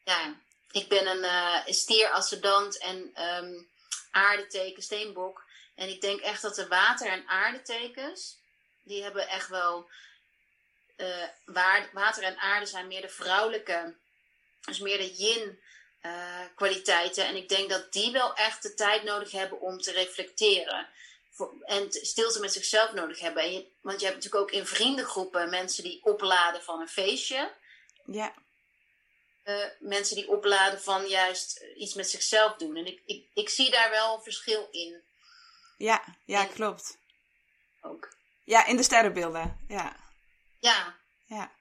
Ja, 0.03 0.35
ik 0.71 0.89
ben 0.89 1.07
een 1.07 1.73
stier, 1.73 2.09
ascendant 2.09 2.79
en 2.79 3.23
um, 3.23 3.70
aardeteken, 4.11 4.83
steenbok. 4.83 5.43
En 5.75 5.89
ik 5.89 6.01
denk 6.01 6.19
echt 6.19 6.41
dat 6.41 6.55
de 6.55 6.67
water- 6.67 7.07
en 7.07 7.27
aardetekens. 7.27 8.39
die 8.83 9.03
hebben 9.03 9.27
echt 9.27 9.47
wel. 9.47 9.89
water 11.91 12.23
en 12.23 12.37
aarde 12.37 12.65
zijn 12.65 12.87
meer 12.87 13.01
de 13.01 13.09
vrouwelijke. 13.09 13.95
Dus 14.61 14.79
meer 14.79 14.97
de 14.97 15.13
yin 15.13 15.59
uh, 16.01 16.39
kwaliteiten. 16.55 17.25
En 17.25 17.35
ik 17.35 17.49
denk 17.49 17.69
dat 17.69 17.93
die 17.93 18.11
wel 18.11 18.33
echt 18.33 18.63
de 18.63 18.73
tijd 18.73 19.03
nodig 19.03 19.31
hebben 19.31 19.61
om 19.61 19.77
te 19.77 19.91
reflecteren. 19.91 20.87
En 21.65 21.87
stilte 21.91 22.39
met 22.39 22.53
zichzelf 22.53 22.93
nodig 22.93 23.19
hebben. 23.19 23.65
Want 23.81 23.99
je 23.99 24.05
hebt 24.05 24.17
natuurlijk 24.17 24.43
ook 24.43 24.51
in 24.51 24.65
vriendengroepen 24.65 25.49
mensen 25.49 25.83
die 25.83 26.03
opladen 26.03 26.63
van 26.63 26.81
een 26.81 26.89
feestje. 26.89 27.51
Ja. 28.05 28.33
Uh, 29.43 29.65
mensen 29.79 30.15
die 30.15 30.29
opladen 30.29 30.81
van 30.81 31.07
juist 31.07 31.65
iets 31.75 31.93
met 31.93 32.09
zichzelf 32.09 32.55
doen. 32.55 32.75
En 32.75 32.85
ik, 32.85 33.01
ik, 33.05 33.25
ik 33.33 33.49
zie 33.49 33.71
daar 33.71 33.89
wel 33.89 34.15
een 34.15 34.23
verschil 34.23 34.67
in. 34.71 35.03
Ja, 35.77 36.03
ja, 36.25 36.47
en, 36.47 36.53
klopt. 36.53 36.97
Ook. 37.81 38.15
Ja, 38.43 38.65
in 38.65 38.75
de 38.75 38.83
sterrenbeelden. 38.83 39.65
Ja. 39.67 39.95
Ja. 40.59 40.95
Ja. 41.25 41.51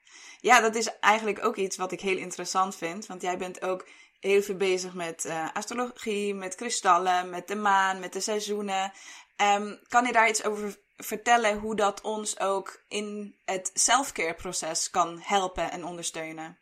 Ja, 0.40 0.60
dat 0.60 0.74
is 0.74 0.98
eigenlijk 0.98 1.44
ook 1.44 1.56
iets 1.56 1.76
wat 1.76 1.92
ik 1.92 2.00
heel 2.00 2.16
interessant 2.16 2.76
vind. 2.76 3.06
Want 3.06 3.22
jij 3.22 3.38
bent 3.38 3.62
ook 3.62 3.88
heel 4.20 4.42
veel 4.42 4.56
bezig 4.56 4.94
met 4.94 5.24
uh, 5.24 5.48
astrologie, 5.52 6.34
met 6.34 6.54
kristallen, 6.54 7.30
met 7.30 7.48
de 7.48 7.54
maan, 7.54 8.00
met 8.00 8.12
de 8.12 8.20
seizoenen. 8.20 8.92
Um, 9.36 9.80
kan 9.88 10.06
je 10.06 10.12
daar 10.12 10.28
iets 10.28 10.44
over 10.44 10.78
vertellen 10.96 11.58
hoe 11.58 11.76
dat 11.76 12.00
ons 12.00 12.38
ook 12.40 12.84
in 12.88 13.38
het 13.44 13.70
selfcare 13.74 14.34
proces 14.34 14.90
kan 14.90 15.20
helpen 15.22 15.70
en 15.70 15.84
ondersteunen? 15.84 16.60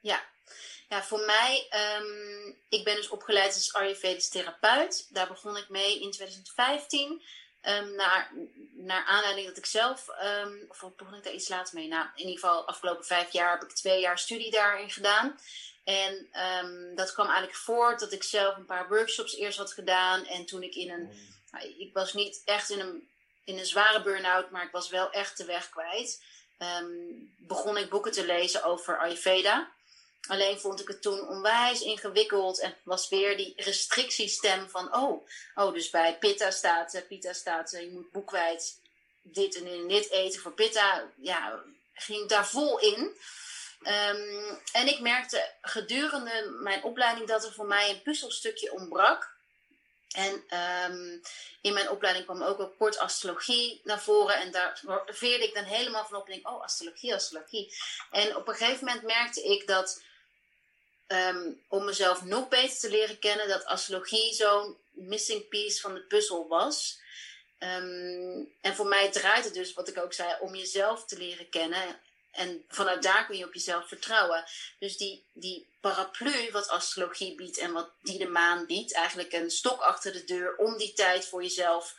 Ja, 0.00 0.24
ja 0.88 1.02
voor 1.02 1.20
mij, 1.20 1.68
um, 1.98 2.56
ik 2.68 2.84
ben 2.84 2.96
dus 2.96 3.08
opgeleid 3.08 3.54
als 3.54 3.72
Ayurvedisch 3.72 4.28
therapeut. 4.28 5.06
Daar 5.10 5.28
begon 5.28 5.56
ik 5.56 5.68
mee 5.68 6.00
in 6.00 6.10
2015. 6.10 7.22
Um, 7.62 7.94
naar, 7.94 8.32
naar 8.72 9.04
aanleiding 9.04 9.46
dat 9.46 9.56
ik 9.56 9.66
zelf, 9.66 10.08
um, 10.22 10.64
of 10.68 10.84
begon 10.96 11.14
ik 11.14 11.24
daar 11.24 11.32
iets 11.32 11.48
later 11.48 11.74
mee? 11.74 11.88
Nou, 11.88 12.06
in 12.14 12.26
ieder 12.26 12.40
geval, 12.40 12.66
afgelopen 12.66 13.04
vijf 13.04 13.32
jaar 13.32 13.52
heb 13.58 13.68
ik 13.68 13.76
twee 13.76 14.00
jaar 14.00 14.18
studie 14.18 14.50
daarin 14.50 14.90
gedaan. 14.90 15.38
En 15.84 16.28
um, 16.62 16.94
dat 16.94 17.12
kwam 17.12 17.26
eigenlijk 17.26 17.56
voort 17.56 18.00
dat 18.00 18.12
ik 18.12 18.22
zelf 18.22 18.56
een 18.56 18.64
paar 18.64 18.88
workshops 18.88 19.36
eerst 19.36 19.58
had 19.58 19.72
gedaan. 19.72 20.24
En 20.24 20.46
toen 20.46 20.62
ik 20.62 20.74
in 20.74 20.90
een. 20.90 21.02
Mm. 21.02 21.38
Nou, 21.50 21.74
ik 21.78 21.92
was 21.92 22.12
niet 22.12 22.42
echt 22.44 22.70
in 22.70 22.80
een, 22.80 23.08
in 23.44 23.58
een 23.58 23.66
zware 23.66 24.02
burn-out, 24.02 24.50
maar 24.50 24.64
ik 24.64 24.72
was 24.72 24.88
wel 24.88 25.10
echt 25.10 25.36
de 25.36 25.44
weg 25.44 25.68
kwijt. 25.68 26.22
Begon 27.36 27.76
ik 27.76 27.90
boeken 27.90 28.12
te 28.12 28.26
lezen 28.26 28.64
over 28.64 28.98
Ayurveda. 28.98 29.72
Alleen 30.28 30.60
vond 30.60 30.80
ik 30.80 30.88
het 30.88 31.02
toen 31.02 31.28
onwijs 31.28 31.80
ingewikkeld 31.80 32.60
en 32.60 32.76
was 32.82 33.08
weer 33.08 33.36
die 33.36 33.52
restrictiestem 33.56 34.70
van: 34.70 34.94
oh, 34.94 35.26
oh 35.54 35.72
dus 35.72 35.90
bij 35.90 36.18
Pitta 36.18 36.50
staat, 36.50 36.94
uh, 36.94 37.00
Pitta 37.08 37.32
staat, 37.32 37.72
uh, 37.72 37.80
je 37.80 37.90
moet 37.90 38.10
boekwijd 38.10 38.80
dit 39.22 39.54
en 39.54 39.88
dit 39.88 40.10
eten 40.10 40.40
voor 40.40 40.52
Pitta. 40.52 41.10
Ja, 41.16 41.62
ging 41.94 42.28
daar 42.28 42.46
vol 42.46 42.78
in. 42.78 43.16
Um, 43.82 44.60
en 44.72 44.88
ik 44.88 45.00
merkte 45.00 45.52
gedurende 45.60 46.56
mijn 46.60 46.82
opleiding 46.82 47.28
dat 47.28 47.44
er 47.44 47.52
voor 47.52 47.66
mij 47.66 47.90
een 47.90 48.02
puzzelstukje 48.02 48.72
ontbrak. 48.72 49.38
En 50.10 50.44
ehm, 50.48 51.18
in 51.60 51.72
mijn 51.72 51.90
opleiding 51.90 52.26
kwam 52.26 52.42
ook 52.42 52.60
ook 52.60 52.76
kort 52.78 52.98
astrologie 52.98 53.80
naar 53.84 54.00
voren. 54.00 54.34
En 54.34 54.50
daar 54.50 54.80
veerde 55.06 55.44
ik 55.44 55.54
dan 55.54 55.64
helemaal 55.64 56.06
van 56.06 56.18
op. 56.18 56.26
En 56.26 56.32
denk, 56.32 56.48
oh, 56.48 56.62
astrologie, 56.62 57.14
astrologie. 57.14 57.74
En 58.10 58.36
op 58.36 58.48
een 58.48 58.54
gegeven 58.54 58.84
moment 58.84 59.04
merkte 59.04 59.42
ik 59.42 59.66
dat, 59.66 60.02
ehm, 61.10 61.50
om 61.68 61.84
mezelf 61.84 62.24
nog 62.24 62.48
beter 62.48 62.78
te 62.78 62.90
leren 62.90 63.18
kennen, 63.18 63.48
dat 63.48 63.64
astrologie 63.64 64.34
zo'n 64.34 64.76
missing 64.90 65.48
piece 65.48 65.80
van 65.80 65.94
de 65.94 66.00
puzzel 66.00 66.48
was. 66.48 67.00
Ehm, 67.58 68.44
en 68.60 68.74
voor 68.74 68.86
mij 68.86 69.10
draait 69.10 69.44
het 69.44 69.54
dus, 69.54 69.72
wat 69.72 69.88
ik 69.88 69.98
ook 69.98 70.12
zei, 70.12 70.36
om 70.40 70.54
jezelf 70.54 71.04
te 71.04 71.18
leren 71.18 71.48
kennen. 71.48 72.00
En 72.30 72.64
vanuit 72.68 73.02
daar 73.02 73.26
kun 73.26 73.36
je 73.36 73.46
op 73.46 73.54
jezelf 73.54 73.88
vertrouwen. 73.88 74.44
Dus 74.78 74.96
die, 74.96 75.24
die 75.32 75.66
paraplu 75.80 76.50
wat 76.50 76.68
astrologie 76.68 77.34
biedt 77.34 77.58
en 77.58 77.72
wat 77.72 77.90
die 78.02 78.18
de 78.18 78.28
maan 78.28 78.66
biedt, 78.66 78.94
eigenlijk 78.94 79.32
een 79.32 79.50
stok 79.50 79.80
achter 79.80 80.12
de 80.12 80.24
deur 80.24 80.56
om 80.56 80.76
die 80.76 80.92
tijd 80.92 81.24
voor 81.24 81.42
jezelf 81.42 81.94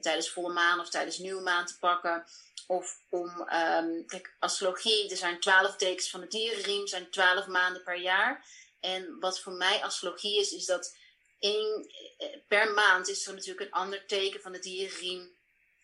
tijdens 0.00 0.30
volle 0.30 0.52
maan 0.52 0.80
of 0.80 0.88
tijdens 0.88 1.18
nieuwe 1.18 1.42
maan 1.42 1.66
te 1.66 1.78
pakken. 1.78 2.26
Of 2.66 3.00
om, 3.08 3.28
um, 3.28 4.06
kijk, 4.06 4.34
astrologie, 4.38 5.10
er 5.10 5.16
zijn 5.16 5.40
twaalf 5.40 5.76
tekens 5.76 6.10
van 6.10 6.20
de 6.20 6.26
dierenriem, 6.26 6.86
zijn 6.86 7.10
twaalf 7.10 7.46
maanden 7.46 7.82
per 7.82 7.96
jaar. 7.96 8.46
En 8.80 9.16
wat 9.20 9.40
voor 9.40 9.52
mij 9.52 9.82
astrologie 9.82 10.40
is, 10.40 10.52
is 10.52 10.66
dat 10.66 10.96
eh, 11.38 12.36
per 12.48 12.72
maand 12.72 13.08
is 13.08 13.26
er 13.26 13.34
natuurlijk 13.34 13.66
een 13.66 13.72
ander 13.80 14.06
teken 14.06 14.40
van 14.40 14.52
de 14.52 14.58
dierenriem 14.58 15.36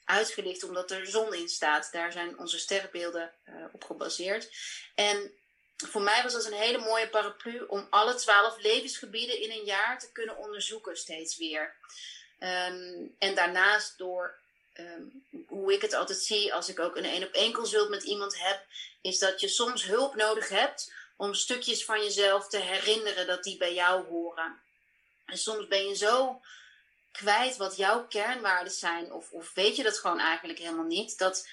uitgelicht 0.05 0.64
omdat 0.64 0.90
er 0.90 1.07
zon 1.07 1.35
in 1.35 1.49
staat. 1.49 1.88
Daar 1.93 2.12
zijn 2.12 2.38
onze 2.38 2.59
sterrenbeelden 2.59 3.33
uh, 3.45 3.64
op 3.73 3.85
gebaseerd. 3.85 4.51
En 4.95 5.33
voor 5.77 6.03
mij 6.03 6.23
was 6.23 6.33
dat 6.33 6.45
een 6.45 6.53
hele 6.53 6.79
mooie 6.79 7.09
paraplu 7.09 7.64
om 7.66 7.87
alle 7.90 8.14
twaalf 8.14 8.62
levensgebieden 8.62 9.40
in 9.40 9.51
een 9.51 9.64
jaar 9.64 9.99
te 9.99 10.12
kunnen 10.12 10.37
onderzoeken 10.37 10.97
steeds 10.97 11.37
weer. 11.37 11.75
Ehm, 12.38 13.07
en 13.19 13.35
daarnaast 13.35 13.99
door 13.99 14.39
ehm, 14.87 15.03
hoe 15.47 15.73
ik 15.73 15.83
het 15.83 15.95
altijd 15.95 16.19
zie 16.19 16.55
als 16.55 16.69
ik 16.69 16.79
ook 16.79 16.97
een 16.97 17.05
één 17.05 17.27
op 17.27 17.33
één 17.33 17.53
consult 17.53 17.88
met 17.88 18.03
iemand 18.03 18.38
heb, 18.38 18.64
is 19.01 19.19
dat 19.19 19.40
je 19.40 19.49
soms 19.49 19.85
hulp 19.85 20.14
nodig 20.14 20.49
hebt 20.49 20.93
om 21.16 21.35
stukjes 21.35 21.85
van 21.85 22.03
jezelf 22.03 22.49
te 22.49 22.59
herinneren 22.59 23.27
dat 23.27 23.43
die 23.43 23.57
bij 23.57 23.75
jou 23.75 24.07
horen. 24.07 24.61
En 25.27 25.38
soms 25.38 25.69
ben 25.69 25.88
je 25.88 25.97
zo 25.97 26.40
kwijt 27.12 27.57
wat 27.57 27.77
jouw 27.77 28.07
kernwaarden 28.07 28.73
zijn, 28.73 29.12
of, 29.12 29.31
of 29.31 29.55
weet 29.55 29.77
je 29.77 29.83
dat 29.83 29.99
gewoon 29.99 30.21
eigenlijk 30.21 30.59
helemaal 30.59 30.85
niet, 30.85 31.19
dat 31.19 31.49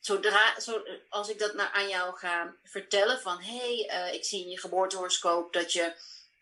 zodra, 0.00 0.60
zo, 0.60 0.82
als 1.08 1.28
ik 1.28 1.38
dat 1.38 1.54
naar, 1.54 1.70
aan 1.70 1.88
jou 1.88 2.16
ga 2.16 2.54
vertellen 2.64 3.20
van 3.20 3.40
hé, 3.40 3.86
hey, 3.86 4.08
uh, 4.08 4.14
ik 4.14 4.24
zie 4.24 4.42
in 4.42 4.50
je 4.50 4.58
geboortehoroscoop 4.58 5.52
dat 5.52 5.72
je 5.72 5.92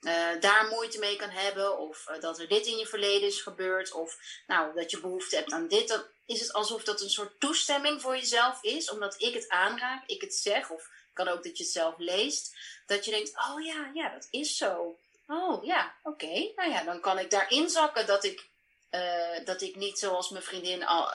uh, 0.01 0.41
daar 0.41 0.69
moeite 0.71 0.99
mee 0.99 1.17
kan 1.17 1.31
hebben, 1.31 1.79
of 1.79 2.07
uh, 2.11 2.21
dat 2.21 2.39
er 2.39 2.49
dit 2.49 2.67
in 2.67 2.77
je 2.77 2.87
verleden 2.87 3.29
is 3.29 3.41
gebeurd, 3.41 3.93
of 3.93 4.19
nou, 4.47 4.75
dat 4.75 4.91
je 4.91 5.01
behoefte 5.01 5.37
hebt 5.37 5.53
aan 5.53 5.69
dit, 5.69 6.07
is 6.27 6.41
het 6.41 6.53
alsof 6.53 6.85
dat 6.85 7.01
een 7.01 7.11
soort 7.11 7.41
toestemming 7.41 8.01
voor 8.01 8.17
jezelf 8.17 8.63
is, 8.63 8.91
omdat 8.91 9.23
ik 9.23 9.35
het 9.35 9.49
aanraak, 9.49 10.07
ik 10.07 10.21
het 10.21 10.35
zeg, 10.35 10.71
of 10.71 10.89
kan 11.13 11.29
ook 11.29 11.43
dat 11.43 11.57
je 11.57 11.63
het 11.63 11.73
zelf 11.73 11.95
leest, 11.99 12.57
dat 12.87 13.05
je 13.05 13.11
denkt, 13.11 13.31
oh 13.49 13.65
ja, 13.65 13.91
ja, 13.95 14.09
dat 14.09 14.29
is 14.31 14.57
zo. 14.57 14.99
Oh 15.27 15.65
ja, 15.65 15.95
oké. 16.03 16.53
Nou 16.57 16.71
ja, 16.71 16.85
dan 16.85 17.01
kan 17.01 17.19
ik 17.19 17.31
daarin 17.31 17.69
zakken 17.69 18.07
dat 18.07 18.25
ik, 18.25 18.49
uh, 18.91 19.45
dat 19.45 19.63
ik 19.63 19.77
niet 19.77 19.99
zoals 19.99 20.31
mijn 20.31 20.45
vriendin 20.45 20.87
al 20.87 21.13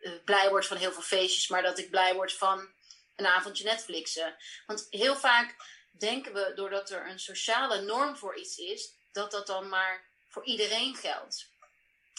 uh, 0.00 0.12
blij 0.24 0.48
word 0.48 0.66
van 0.66 0.76
heel 0.76 0.92
veel 0.92 1.02
feestjes, 1.02 1.48
maar 1.48 1.62
dat 1.62 1.78
ik 1.78 1.90
blij 1.90 2.14
word 2.14 2.32
van 2.32 2.68
een 3.16 3.26
avondje 3.26 3.64
Netflixen. 3.64 4.36
Want 4.66 4.86
heel 4.90 5.16
vaak 5.16 5.54
denken 5.90 6.32
we, 6.32 6.52
doordat 6.54 6.90
er 6.90 7.08
een 7.08 7.20
sociale 7.20 7.80
norm 7.80 8.16
voor 8.16 8.36
iets 8.36 8.56
is, 8.56 8.92
dat 9.12 9.30
dat 9.30 9.46
dan 9.46 9.68
maar 9.68 10.04
voor 10.28 10.44
iedereen 10.44 10.96
geldt. 10.96 11.48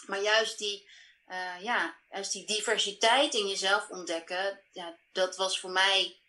Maar 0.05 0.21
juist 0.21 0.57
die, 0.57 0.89
uh, 1.31 1.63
ja, 1.63 1.95
juist 2.09 2.31
die 2.31 2.45
diversiteit 2.45 3.33
in 3.33 3.47
jezelf 3.47 3.89
ontdekken, 3.89 4.59
ja, 4.71 4.95
dat 5.11 5.35
was 5.35 5.59
voor 5.59 5.71
mij 5.71 6.19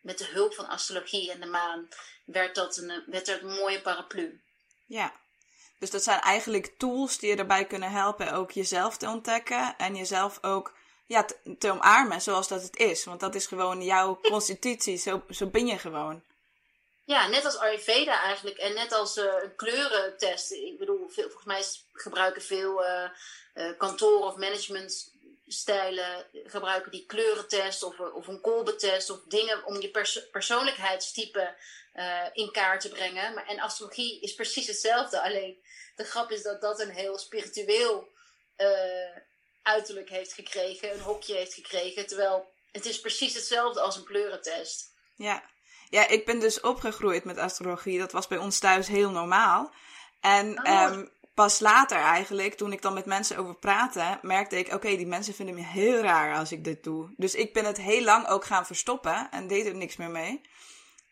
met 0.00 0.18
de 0.18 0.26
hulp 0.26 0.54
van 0.54 0.68
astrologie 0.68 1.30
en 1.32 1.40
de 1.40 1.46
maan 1.46 1.88
werd 2.24 2.54
dat 2.54 2.76
een, 2.76 3.02
werd 3.06 3.28
er 3.28 3.42
een 3.42 3.54
mooie 3.54 3.80
paraplu. 3.80 4.40
Ja, 4.86 5.12
dus 5.78 5.90
dat 5.90 6.02
zijn 6.02 6.20
eigenlijk 6.20 6.74
tools 6.78 7.18
die 7.18 7.30
je 7.30 7.36
erbij 7.36 7.66
kunnen 7.66 7.90
helpen 7.90 8.32
ook 8.32 8.50
jezelf 8.50 8.96
te 8.96 9.06
ontdekken 9.06 9.76
en 9.76 9.96
jezelf 9.96 10.38
ook 10.42 10.76
ja, 11.06 11.24
te, 11.24 11.56
te 11.58 11.70
omarmen 11.70 12.20
zoals 12.20 12.48
dat 12.48 12.62
het 12.62 12.76
is. 12.76 13.04
Want 13.04 13.20
dat 13.20 13.34
is 13.34 13.46
gewoon 13.46 13.82
jouw 13.82 14.20
constitutie, 14.30 14.96
zo, 14.96 15.22
zo 15.30 15.46
ben 15.46 15.66
je 15.66 15.78
gewoon. 15.78 16.22
Ja, 17.08 17.26
net 17.28 17.44
als 17.44 17.56
Ayurveda 17.56 18.22
eigenlijk 18.22 18.56
en 18.56 18.74
net 18.74 18.92
als 18.92 19.16
uh, 19.16 19.24
een 19.42 19.56
kleurentest. 19.56 20.52
Ik 20.52 20.78
bedoel, 20.78 21.08
veel, 21.08 21.30
volgens 21.30 21.44
mij 21.44 21.64
gebruiken 21.92 22.42
veel 22.42 22.84
uh, 22.84 23.10
kantoren 23.78 24.26
of 24.26 24.36
management 24.36 25.12
stijlen 25.46 26.26
gebruiken 26.32 26.90
die 26.90 27.06
kleurentest 27.06 27.82
of, 27.82 28.00
of 28.00 28.26
een 28.26 28.40
kolbentest 28.40 29.10
of 29.10 29.20
dingen 29.28 29.64
om 29.64 29.80
je 29.80 29.90
pers 29.90 30.30
persoonlijkheidstype 30.30 31.56
in 32.32 32.50
kaart 32.50 32.80
te 32.80 32.88
brengen. 32.88 33.34
Maar, 33.34 33.46
en 33.46 33.60
astrologie 33.60 34.20
is 34.20 34.34
precies 34.34 34.66
hetzelfde. 34.66 35.22
Alleen 35.22 35.62
de 35.96 36.04
grap 36.04 36.30
is 36.30 36.42
dat 36.42 36.60
dat 36.60 36.80
een 36.80 36.90
heel 36.90 37.18
spiritueel 37.18 38.08
uiterlijk 39.62 40.08
heeft 40.08 40.32
gekregen, 40.32 40.92
een 40.92 41.00
hokje 41.00 41.34
heeft 41.34 41.54
gekregen. 41.54 42.06
Terwijl 42.06 42.52
het 42.72 42.86
is 42.86 43.00
precies 43.00 43.34
hetzelfde 43.34 43.80
als 43.80 43.96
een 43.96 44.04
kleurentest. 44.04 44.92
Ja. 45.16 45.56
Ja, 45.90 46.08
ik 46.08 46.24
ben 46.24 46.40
dus 46.40 46.60
opgegroeid 46.60 47.24
met 47.24 47.38
astrologie. 47.38 47.98
Dat 47.98 48.12
was 48.12 48.26
bij 48.26 48.38
ons 48.38 48.58
thuis 48.58 48.88
heel 48.88 49.10
normaal. 49.10 49.72
En 50.20 50.66
oh. 50.66 50.82
um, 50.82 51.10
pas 51.34 51.60
later 51.60 51.98
eigenlijk, 51.98 52.54
toen 52.54 52.72
ik 52.72 52.82
dan 52.82 52.94
met 52.94 53.06
mensen 53.06 53.36
over 53.36 53.54
praatte, 53.54 54.18
merkte 54.22 54.58
ik, 54.58 54.72
oké, 54.74 54.96
die 54.96 55.06
mensen 55.06 55.34
vinden 55.34 55.54
me 55.54 55.64
heel 55.64 56.00
raar 56.00 56.36
als 56.36 56.52
ik 56.52 56.64
dit 56.64 56.84
doe. 56.84 57.14
Dus 57.16 57.34
ik 57.34 57.52
ben 57.52 57.64
het 57.64 57.76
heel 57.76 58.02
lang 58.02 58.26
ook 58.28 58.44
gaan 58.44 58.66
verstoppen 58.66 59.28
en 59.30 59.46
deed 59.46 59.66
er 59.66 59.74
niks 59.74 59.96
meer 59.96 60.10
mee. 60.10 60.40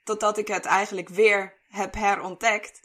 Totdat 0.04 0.38
ik 0.38 0.48
het 0.48 0.64
eigenlijk 0.64 1.08
weer 1.08 1.54
heb 1.68 1.94
herontdekt. 1.94 2.80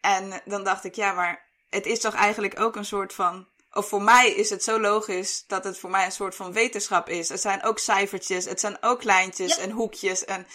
En 0.00 0.42
dan 0.44 0.64
dacht 0.64 0.84
ik, 0.84 0.94
ja, 0.94 1.12
maar 1.12 1.46
het 1.70 1.86
is 1.86 2.00
toch 2.00 2.14
eigenlijk 2.14 2.60
ook 2.60 2.76
een 2.76 2.84
soort 2.84 3.12
van. 3.12 3.46
Of 3.72 3.88
voor 3.88 4.02
mij 4.02 4.30
is 4.30 4.50
het 4.50 4.64
zo 4.64 4.80
logisch 4.80 5.44
dat 5.46 5.64
het 5.64 5.78
voor 5.78 5.90
mij 5.90 6.04
een 6.04 6.12
soort 6.12 6.34
van 6.34 6.52
wetenschap 6.52 7.08
is. 7.08 7.28
Het 7.28 7.40
zijn 7.40 7.64
ook 7.64 7.78
cijfertjes, 7.78 8.44
het 8.44 8.60
zijn 8.60 8.76
ook 8.80 9.02
lijntjes 9.02 9.58
en 9.58 9.70
hoekjes. 9.70 10.24
En 10.24 10.46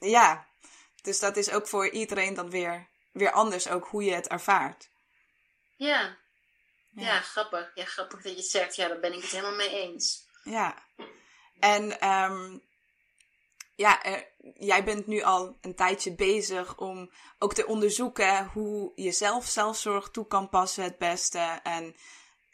ja, 0.00 0.46
dus 1.02 1.18
dat 1.18 1.36
is 1.36 1.50
ook 1.50 1.68
voor 1.68 1.88
iedereen 1.88 2.34
dan 2.34 2.50
weer, 2.50 2.88
weer 3.12 3.32
anders, 3.32 3.68
ook 3.68 3.86
hoe 3.86 4.04
je 4.04 4.12
het 4.12 4.28
ervaart. 4.28 4.88
Ja. 5.76 6.16
ja. 6.90 7.20
grappig. 7.20 7.70
Ja, 7.74 7.84
grappig 7.84 8.22
dat 8.22 8.32
je 8.32 8.38
het 8.38 8.46
zegt. 8.46 8.76
Ja, 8.76 8.88
daar 8.88 9.00
ben 9.00 9.12
ik 9.12 9.22
het 9.22 9.30
helemaal 9.30 9.54
mee 9.54 9.70
eens. 9.70 10.28
Ja. 10.44 10.82
En 11.58 12.08
um, 12.08 12.62
ja, 13.80 14.06
uh, 14.06 14.18
jij 14.54 14.84
bent 14.84 15.06
nu 15.06 15.22
al 15.22 15.56
een 15.60 15.74
tijdje 15.74 16.14
bezig 16.14 16.76
om 16.78 17.10
ook 17.38 17.54
te 17.54 17.66
onderzoeken 17.66 18.46
hoe 18.46 18.92
je 18.94 19.12
zelf 19.12 19.46
zelfzorg 19.46 20.10
toe 20.10 20.26
kan 20.26 20.48
passen 20.48 20.84
het 20.84 20.98
beste. 20.98 21.60
En 21.62 21.96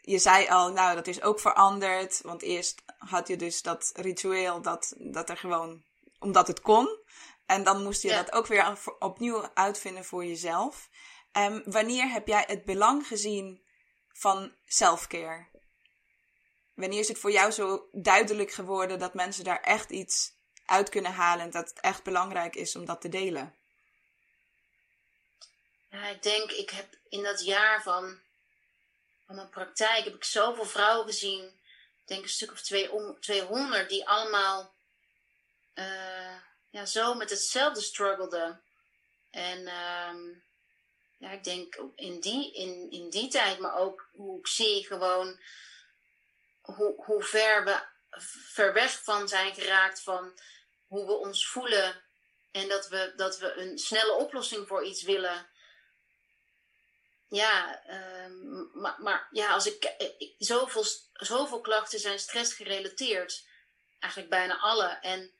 je 0.01 0.19
zei 0.19 0.47
al, 0.47 0.71
nou, 0.71 0.95
dat 0.95 1.07
is 1.07 1.21
ook 1.21 1.39
veranderd. 1.39 2.21
Want 2.21 2.41
eerst 2.41 2.83
had 2.97 3.27
je 3.27 3.35
dus 3.35 3.61
dat 3.61 3.91
ritueel 3.95 4.61
dat, 4.61 4.93
dat 4.97 5.29
er 5.29 5.37
gewoon, 5.37 5.83
omdat 6.19 6.47
het 6.47 6.61
kon. 6.61 6.99
En 7.47 7.63
dan 7.63 7.83
moest 7.83 8.01
je 8.01 8.07
ja. 8.07 8.23
dat 8.23 8.31
ook 8.31 8.47
weer 8.47 8.77
opnieuw 8.99 9.49
uitvinden 9.53 10.05
voor 10.05 10.25
jezelf. 10.25 10.89
Um, 11.31 11.61
wanneer 11.65 12.09
heb 12.09 12.27
jij 12.27 12.43
het 12.47 12.65
belang 12.65 13.07
gezien 13.07 13.65
van 14.13 14.55
selfcare? 14.65 15.47
Wanneer 16.73 16.99
is 16.99 17.07
het 17.07 17.19
voor 17.19 17.31
jou 17.31 17.51
zo 17.51 17.89
duidelijk 17.91 18.51
geworden 18.51 18.99
dat 18.99 19.13
mensen 19.13 19.43
daar 19.43 19.61
echt 19.61 19.89
iets 19.89 20.31
uit 20.65 20.89
kunnen 20.89 21.13
halen 21.13 21.45
en 21.45 21.51
dat 21.51 21.69
het 21.69 21.79
echt 21.79 22.03
belangrijk 22.03 22.55
is 22.55 22.75
om 22.75 22.85
dat 22.85 23.01
te 23.01 23.09
delen? 23.09 23.55
Ja, 25.89 26.07
ik 26.07 26.23
denk, 26.23 26.51
ik 26.51 26.69
heb 26.69 26.87
in 27.09 27.23
dat 27.23 27.45
jaar 27.45 27.83
van, 27.83 28.19
van 29.25 29.35
mijn 29.35 29.49
praktijk 29.49 30.03
heb 30.03 30.15
ik 30.15 30.23
zoveel 30.23 30.65
vrouwen 30.65 31.05
gezien. 31.05 31.43
Ik 32.01 32.07
denk 32.07 32.23
een 32.23 32.29
stuk 32.29 32.51
of 32.51 32.61
200 33.19 33.89
die 33.89 34.07
allemaal 34.07 34.73
uh, 35.75 36.35
ja, 36.69 36.85
zo 36.85 37.13
met 37.13 37.29
hetzelfde 37.29 37.81
struggelden. 37.81 38.61
En 39.31 39.59
um, 39.59 40.43
ja, 41.17 41.31
ik 41.31 41.43
denk 41.43 41.79
in 41.95 42.19
die, 42.19 42.53
in, 42.53 42.91
in 42.91 43.09
die 43.09 43.27
tijd, 43.27 43.59
maar 43.59 43.75
ook 43.75 44.09
hoe 44.11 44.39
ik 44.39 44.47
zie 44.47 44.85
gewoon 44.85 45.39
hoe, 46.61 46.93
hoe 46.97 47.23
ver 47.23 47.63
we 47.63 47.81
ver 48.29 48.73
weg 48.73 49.03
van 49.03 49.27
zijn 49.27 49.53
geraakt 49.53 50.01
van 50.01 50.39
hoe 50.87 51.05
we 51.05 51.13
ons 51.13 51.47
voelen 51.47 52.03
en 52.51 52.67
dat 52.67 52.87
we, 52.87 53.13
dat 53.15 53.37
we 53.37 53.53
een 53.53 53.77
snelle 53.77 54.13
oplossing 54.13 54.67
voor 54.67 54.83
iets 54.83 55.03
willen. 55.03 55.47
Ja, 57.29 57.83
um, 58.25 58.69
maar, 58.73 58.95
maar 59.01 59.27
ja, 59.31 59.53
als 59.53 59.65
ik, 59.65 59.95
ik, 60.17 60.33
zoveel, 60.37 60.85
zoveel 61.13 61.61
klachten 61.61 61.99
zijn 61.99 62.19
stress 62.19 62.53
gerelateerd. 62.53 63.45
Eigenlijk 63.99 64.31
bijna 64.31 64.57
alle. 64.57 64.87
En, 64.87 65.36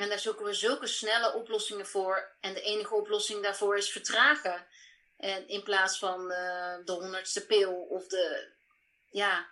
en 0.00 0.08
daar 0.08 0.18
zoeken 0.18 0.44
we 0.44 0.54
zulke 0.54 0.86
snelle 0.86 1.32
oplossingen 1.32 1.86
voor. 1.86 2.36
En 2.40 2.54
de 2.54 2.60
enige 2.60 2.94
oplossing 2.94 3.42
daarvoor 3.42 3.76
is 3.76 3.90
vertragen. 3.90 4.66
En 5.16 5.48
in 5.48 5.62
plaats 5.62 5.98
van 5.98 6.20
uh, 6.20 6.76
de 6.84 6.92
honderdste 6.92 7.46
pil 7.46 7.72
of 7.72 8.06
de, 8.06 8.52
ja, 9.10 9.48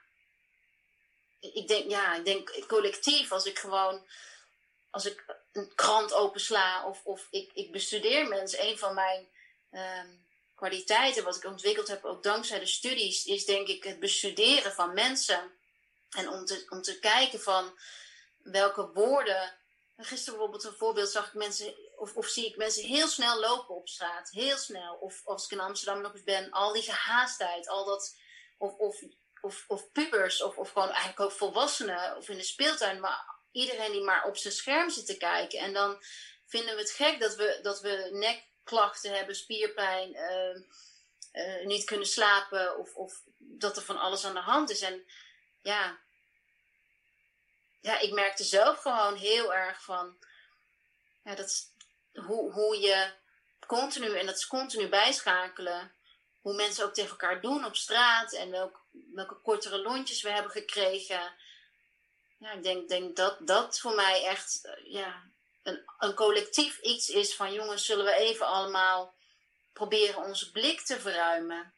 ik 1.40 1.68
denk, 1.68 1.90
ja, 1.90 2.14
ik 2.14 2.24
denk 2.24 2.66
collectief, 2.66 3.32
als 3.32 3.44
ik 3.44 3.58
gewoon, 3.58 4.06
als 4.90 5.04
ik 5.04 5.24
een 5.52 5.74
krant 5.74 6.12
opensla 6.12 6.86
of, 6.86 7.04
of 7.04 7.26
ik, 7.30 7.50
ik 7.52 7.72
bestudeer 7.72 8.28
mensen, 8.28 8.66
een 8.66 8.78
van 8.78 8.94
mijn 8.94 9.28
um, 9.72 10.26
kwaliteiten, 10.54 11.24
wat 11.24 11.36
ik 11.36 11.44
ontwikkeld 11.44 11.88
heb, 11.88 12.04
ook 12.04 12.22
dankzij 12.22 12.58
de 12.58 12.66
studies, 12.66 13.24
is 13.24 13.44
denk 13.44 13.68
ik 13.68 13.84
het 13.84 14.00
bestuderen 14.00 14.72
van 14.72 14.94
mensen. 14.94 15.52
En 16.10 16.28
om 16.28 16.44
te, 16.44 16.66
om 16.68 16.82
te 16.82 16.98
kijken 16.98 17.40
van 17.40 17.78
welke 18.42 18.90
woorden. 18.92 19.56
Gisteren 20.00 20.38
bijvoorbeeld 20.38 20.64
een 20.64 20.78
voorbeeld 20.78 21.10
zag 21.10 21.26
ik 21.26 21.34
mensen, 21.34 21.74
of, 21.96 22.14
of 22.14 22.26
zie 22.26 22.46
ik 22.46 22.56
mensen 22.56 22.84
heel 22.84 23.06
snel 23.06 23.40
lopen 23.40 23.74
op 23.74 23.88
straat. 23.88 24.30
Heel 24.30 24.56
snel. 24.56 24.94
Of 24.94 25.22
als 25.24 25.44
ik 25.44 25.50
in 25.50 25.60
Amsterdam 25.60 26.02
nog 26.02 26.12
eens 26.12 26.22
ben, 26.22 26.50
al 26.50 26.72
die 26.72 26.82
gehaastheid, 26.82 27.68
al 27.68 27.84
dat. 27.84 28.16
Of, 28.58 28.72
of, 28.72 29.02
of, 29.40 29.64
of 29.68 29.92
pubers, 29.92 30.42
of, 30.42 30.56
of 30.56 30.70
gewoon 30.70 30.88
eigenlijk 30.88 31.20
ook 31.20 31.32
volwassenen, 31.32 32.16
of 32.16 32.28
in 32.28 32.36
de 32.36 32.42
speeltuin. 32.42 33.00
Maar 33.00 33.24
iedereen 33.52 33.92
die 33.92 34.02
maar 34.04 34.24
op 34.24 34.36
zijn 34.36 34.54
scherm 34.54 34.90
zit 34.90 35.06
te 35.06 35.16
kijken. 35.16 35.58
En 35.58 35.72
dan 35.72 36.02
vinden 36.46 36.74
we 36.74 36.80
het 36.80 36.90
gek 36.90 37.20
dat 37.20 37.34
we, 37.34 37.58
dat 37.62 37.80
we 37.80 38.08
nekklachten 38.12 39.16
hebben, 39.16 39.34
spierpijn, 39.34 40.14
uh, 40.14 40.62
uh, 41.32 41.66
niet 41.66 41.84
kunnen 41.84 42.06
slapen, 42.06 42.78
of, 42.78 42.94
of 42.94 43.22
dat 43.38 43.76
er 43.76 43.82
van 43.82 43.98
alles 43.98 44.24
aan 44.24 44.34
de 44.34 44.40
hand 44.40 44.70
is. 44.70 44.80
En 44.80 45.04
ja, 45.62 45.98
ja, 47.80 47.98
ik 47.98 48.12
merkte 48.12 48.44
zelf 48.44 48.80
gewoon 48.80 49.14
heel 49.14 49.54
erg 49.54 49.82
van, 49.82 50.16
ja, 51.24 51.34
dat, 51.34 51.72
hoe, 52.12 52.52
hoe 52.52 52.80
je 52.80 53.12
continu, 53.66 54.18
en 54.18 54.26
dat 54.26 54.36
is 54.36 54.46
continu 54.46 54.88
bijschakelen, 54.88 55.92
hoe 56.40 56.54
mensen 56.54 56.84
ook 56.84 56.94
tegen 56.94 57.10
elkaar 57.10 57.40
doen 57.40 57.64
op 57.64 57.76
straat 57.76 58.32
en 58.32 58.50
welk, 58.50 58.80
welke 59.14 59.34
kortere 59.34 59.78
lontjes 59.78 60.22
we 60.22 60.30
hebben 60.30 60.52
gekregen. 60.52 61.32
Ja, 62.38 62.52
ik 62.52 62.62
denk, 62.62 62.88
denk 62.88 63.16
dat 63.16 63.36
dat 63.40 63.78
voor 63.80 63.94
mij 63.94 64.24
echt 64.24 64.60
eh, 64.64 64.92
ja, 64.92 65.22
een, 65.62 65.82
een 65.98 66.14
collectief 66.14 66.78
iets 66.78 67.08
is 67.08 67.34
van 67.34 67.52
jongens, 67.52 67.84
zullen 67.84 68.04
we 68.04 68.14
even 68.14 68.46
allemaal 68.46 69.14
proberen 69.72 70.24
onze 70.24 70.50
blik 70.50 70.80
te 70.80 71.00
verruimen. 71.00 71.72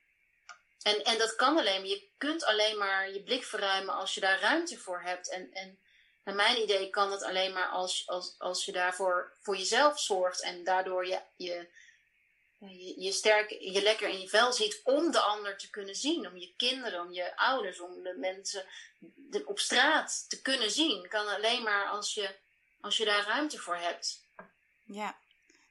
En, 0.83 1.05
en 1.05 1.19
dat 1.19 1.37
kan 1.37 1.59
alleen 1.59 1.81
maar. 1.81 1.89
Je 1.89 2.09
kunt 2.19 2.45
alleen 2.45 2.79
maar 2.79 3.13
je 3.13 3.23
blik 3.23 3.45
verruimen 3.45 3.95
als 3.95 4.15
je 4.15 4.21
daar 4.21 4.41
ruimte 4.41 4.79
voor 4.79 5.01
hebt. 5.03 5.31
En, 5.31 5.53
en 5.53 5.79
naar 6.25 6.35
mijn 6.35 6.63
idee 6.63 6.91
kan 6.91 7.11
dat 7.11 7.23
alleen 7.23 7.53
maar 7.53 7.69
als, 7.69 8.03
als, 8.07 8.35
als 8.39 8.65
je 8.65 8.73
daarvoor 8.73 9.33
voor 9.41 9.57
jezelf 9.57 10.01
zorgt. 10.01 10.43
En 10.43 10.65
daardoor 10.65 11.07
je, 11.07 11.21
je, 11.37 11.69
je, 12.59 13.01
je 13.01 13.13
sterk, 13.13 13.51
je 13.51 13.83
lekker 13.83 14.09
in 14.09 14.21
je 14.21 14.29
vel 14.29 14.53
ziet 14.53 14.81
om 14.85 15.11
de 15.11 15.21
ander 15.21 15.59
te 15.59 15.71
kunnen 15.71 15.95
zien. 15.95 16.27
Om 16.27 16.37
je 16.37 16.55
kinderen, 16.57 17.01
om 17.01 17.13
je 17.13 17.37
ouders, 17.37 17.81
om 17.81 18.03
de 18.03 18.15
mensen 18.19 18.65
op 19.45 19.59
straat 19.59 20.25
te 20.29 20.43
kunnen 20.43 20.71
zien. 20.71 21.09
Kan 21.09 21.29
alleen 21.29 21.63
maar 21.63 21.89
als 21.89 22.15
je, 22.15 22.35
als 22.81 22.97
je 22.97 23.05
daar 23.05 23.27
ruimte 23.27 23.59
voor 23.59 23.77
hebt. 23.77 24.25
Ja, 24.85 25.19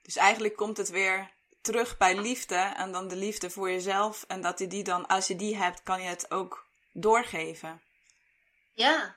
dus 0.02 0.16
eigenlijk 0.16 0.56
komt 0.56 0.78
het 0.78 0.90
weer 0.90 1.30
terug 1.62 1.98
bij 1.98 2.16
liefde 2.16 2.56
en 2.56 2.92
dan 2.92 3.08
de 3.08 3.16
liefde 3.16 3.50
voor 3.50 3.72
jezelf. 3.72 4.24
En 4.28 4.42
dat 4.42 4.60
je 4.60 4.68
die 4.68 4.84
dan, 4.84 5.08
als 5.08 5.28
je 5.28 5.36
die 5.36 5.58
hebt, 5.58 5.84
kan 5.84 6.02
je 6.02 6.08
het 6.08 6.32
ook 6.32 6.66
doorgeven. 6.92 7.82
Ja, 8.74 9.16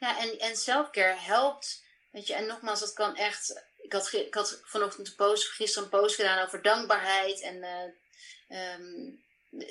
ja 0.00 0.18
en, 0.18 0.38
en 0.38 0.56
selfcare 0.56 1.18
helpt. 1.18 1.82
Weet 2.10 2.26
je, 2.26 2.34
en 2.34 2.46
nogmaals, 2.46 2.80
dat 2.80 2.92
kan 2.92 3.16
echt. 3.16 3.62
Ik 3.76 3.92
had, 3.92 4.12
ik 4.12 4.34
had 4.34 4.60
vanochtend 4.64 5.08
een 5.08 5.14
post, 5.14 5.48
gisteren 5.48 5.84
een 5.84 6.00
post 6.00 6.14
gedaan 6.14 6.46
over 6.46 6.62
dankbaarheid. 6.62 7.40
En 7.40 7.56
uh, 7.56 8.72
um, 8.74 9.22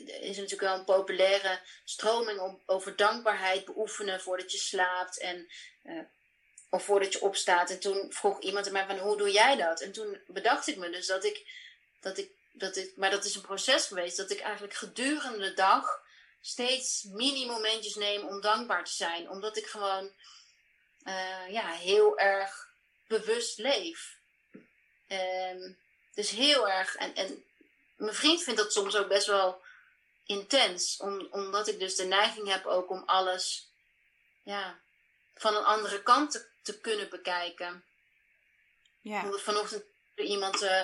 is 0.06 0.36
natuurlijk 0.36 0.62
wel 0.62 0.78
een 0.78 0.84
populaire 0.84 1.60
stroming 1.84 2.40
om 2.40 2.62
over 2.66 2.96
dankbaarheid 2.96 3.66
beoefenen 3.66 4.22
voordat 4.22 4.52
je 4.52 4.58
slaapt. 4.58 5.20
En 5.20 5.50
uh, 5.84 6.02
of 6.70 6.84
voordat 6.84 7.14
je 7.14 7.22
opstaat. 7.22 7.70
En 7.70 7.80
toen 7.80 8.14
vroeg 8.14 8.42
iemand 8.42 8.72
mij 8.72 8.86
van 8.86 8.98
hoe 8.98 9.18
doe 9.18 9.32
jij 9.32 9.56
dat? 9.56 9.82
En 9.82 9.92
toen 9.92 10.22
bedacht 10.28 10.68
ik 10.68 10.78
me 10.78 10.90
dus 10.90 11.08
dat 11.08 11.24
ik 11.24 11.48
dat 12.02 12.18
ik, 12.18 12.32
dat 12.52 12.76
ik, 12.76 12.92
maar 12.96 13.10
dat 13.10 13.26
is 13.26 13.36
een 13.36 13.42
proces 13.42 13.86
geweest, 13.86 14.18
dat 14.18 14.32
ik 14.32 14.40
eigenlijk 14.40 14.74
gedurende 14.74 15.40
de 15.40 15.54
dag 15.54 16.02
steeds 16.42 17.04
mini-momentjes 17.04 17.96
neem 17.96 18.28
om 18.28 18.42
dankbaar 18.42 18.84
te 18.86 18.94
zijn. 18.94 19.30
Omdat 19.30 19.58
ik 19.58 19.66
gewoon 19.66 20.12
uh, 21.04 21.50
ja, 21.50 21.72
heel 21.72 22.18
erg 22.18 22.70
bewust 23.08 23.58
leef. 23.58 24.18
Um, 25.08 25.78
dus 26.14 26.30
heel 26.30 26.70
erg. 26.70 26.96
En, 26.96 27.16
en 27.16 27.44
mijn 27.96 28.16
vriend 28.16 28.44
vindt 28.44 28.60
dat 28.60 28.74
soms 28.74 28.96
ook 28.96 29.08
best 29.08 29.28
wel 29.28 29.62
intens. 30.26 30.98
Om, 30.98 31.28
omdat 31.32 31.68
ik 31.68 31.80
dus 31.80 31.96
de 31.96 32.06
neiging 32.06 32.48
heb 32.48 32.66
ook 32.66 32.90
om 32.90 33.04
alles 33.06 33.68
ja, 34.44 34.80
van 35.36 35.56
een 35.56 35.64
andere 35.64 36.04
kant 36.04 36.32
te, 36.32 36.48
te 36.62 36.80
kunnen 36.80 37.10
bekijken. 37.10 37.84
Ja. 39.02 39.32
Vanochtend 39.32 39.84
iemand 40.16 40.62
uh, 40.62 40.82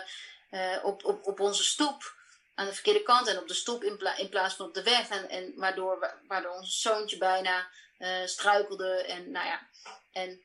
uh, 0.51 0.79
op, 0.83 1.03
op, 1.05 1.25
op 1.25 1.39
onze 1.39 1.63
stoep 1.63 2.14
aan 2.55 2.65
de 2.65 2.73
verkeerde 2.73 3.03
kant 3.03 3.27
en 3.27 3.37
op 3.37 3.47
de 3.47 3.53
stoep 3.53 3.83
in, 3.83 3.97
pla 3.97 4.17
in 4.17 4.29
plaats 4.29 4.55
van 4.55 4.65
op 4.65 4.73
de 4.73 4.83
weg. 4.83 5.09
En, 5.09 5.29
en 5.29 5.53
waardoor, 5.55 6.19
waardoor 6.27 6.51
ons 6.51 6.81
zoontje 6.81 7.17
bijna 7.17 7.69
uh, 7.99 8.25
struikelde. 8.25 9.03
En 9.03 9.31
nou 9.31 9.45
ja, 9.45 9.67
en, 10.11 10.43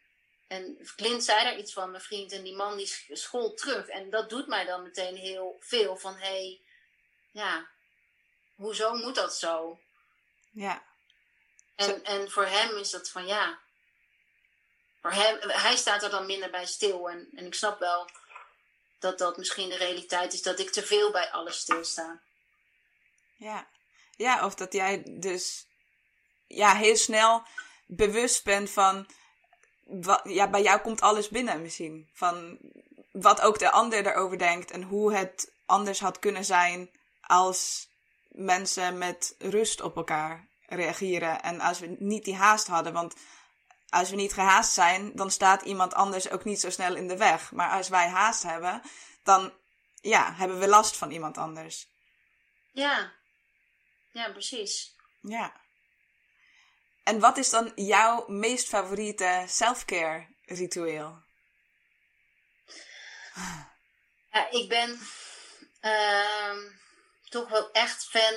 en 0.48 0.88
Clint 0.96 1.24
zei 1.24 1.44
daar 1.44 1.58
iets 1.58 1.72
van, 1.72 1.90
mijn 1.90 2.02
vriend. 2.02 2.32
En 2.32 2.42
die 2.42 2.54
man 2.54 2.76
die 2.76 2.96
school 3.12 3.54
terug. 3.54 3.86
En 3.86 4.10
dat 4.10 4.30
doet 4.30 4.46
mij 4.46 4.64
dan 4.64 4.82
meteen 4.82 5.16
heel 5.16 5.56
veel 5.60 5.96
van, 5.96 6.16
hé, 6.16 6.26
hey, 6.26 6.60
ja, 7.30 7.68
hoezo 8.54 8.94
moet 8.94 9.14
dat 9.14 9.36
zo? 9.36 9.80
Ja. 10.50 10.82
En, 11.76 12.04
en 12.04 12.30
voor 12.30 12.46
hem 12.46 12.76
is 12.76 12.90
dat 12.90 13.10
van, 13.10 13.26
ja, 13.26 13.58
voor 15.00 15.12
hem, 15.12 15.38
hij 15.40 15.76
staat 15.76 16.02
er 16.02 16.10
dan 16.10 16.26
minder 16.26 16.50
bij 16.50 16.66
stil. 16.66 17.10
En, 17.10 17.28
en 17.34 17.46
ik 17.46 17.54
snap 17.54 17.78
wel 17.78 18.08
dat 19.00 19.18
dat 19.18 19.36
misschien 19.36 19.68
de 19.68 19.76
realiteit 19.76 20.32
is 20.32 20.42
dat 20.42 20.58
ik 20.58 20.70
te 20.70 20.82
veel 20.82 21.10
bij 21.10 21.30
alles 21.30 21.58
stilsta. 21.58 22.20
Ja. 23.36 23.66
ja, 24.16 24.44
of 24.44 24.54
dat 24.54 24.72
jij 24.72 25.02
dus 25.06 25.66
ja, 26.46 26.74
heel 26.74 26.96
snel 26.96 27.42
bewust 27.86 28.44
bent 28.44 28.70
van. 28.70 29.06
Ja, 30.22 30.50
bij 30.50 30.62
jou 30.62 30.80
komt 30.80 31.00
alles 31.00 31.28
binnen 31.28 31.62
misschien. 31.62 32.10
Van 32.12 32.58
wat 33.12 33.40
ook 33.40 33.58
de 33.58 33.70
ander 33.70 34.06
erover 34.06 34.38
denkt 34.38 34.70
en 34.70 34.82
hoe 34.82 35.14
het 35.14 35.52
anders 35.66 36.00
had 36.00 36.18
kunnen 36.18 36.44
zijn 36.44 36.90
als 37.20 37.88
mensen 38.28 38.98
met 38.98 39.34
rust 39.38 39.80
op 39.80 39.96
elkaar 39.96 40.48
reageren. 40.66 41.42
En 41.42 41.60
als 41.60 41.78
we 41.78 41.96
niet 41.98 42.24
die 42.24 42.36
haast 42.36 42.66
hadden. 42.66 42.92
Want 42.92 43.14
als 43.90 44.10
we 44.10 44.16
niet 44.16 44.32
gehaast 44.32 44.72
zijn, 44.72 45.12
dan 45.14 45.30
staat 45.30 45.62
iemand 45.62 45.94
anders 45.94 46.30
ook 46.30 46.44
niet 46.44 46.60
zo 46.60 46.70
snel 46.70 46.96
in 46.96 47.08
de 47.08 47.16
weg. 47.16 47.52
Maar 47.52 47.70
als 47.70 47.88
wij 47.88 48.08
haast 48.08 48.42
hebben, 48.42 48.82
dan 49.22 49.52
ja, 50.00 50.34
hebben 50.34 50.58
we 50.58 50.68
last 50.68 50.96
van 50.96 51.10
iemand 51.10 51.38
anders. 51.38 51.88
Ja, 52.72 53.12
ja, 54.12 54.30
precies. 54.30 54.94
Ja. 55.20 55.60
En 57.02 57.20
wat 57.20 57.36
is 57.36 57.50
dan 57.50 57.72
jouw 57.74 58.24
meest 58.28 58.68
favoriete 58.68 59.44
self-care 59.48 60.26
ritueel? 60.44 61.22
Ja, 64.32 64.50
ik 64.50 64.68
ben 64.68 65.00
uh, 65.82 66.72
toch 67.28 67.48
wel 67.48 67.70
echt 67.70 68.04
fan 68.04 68.34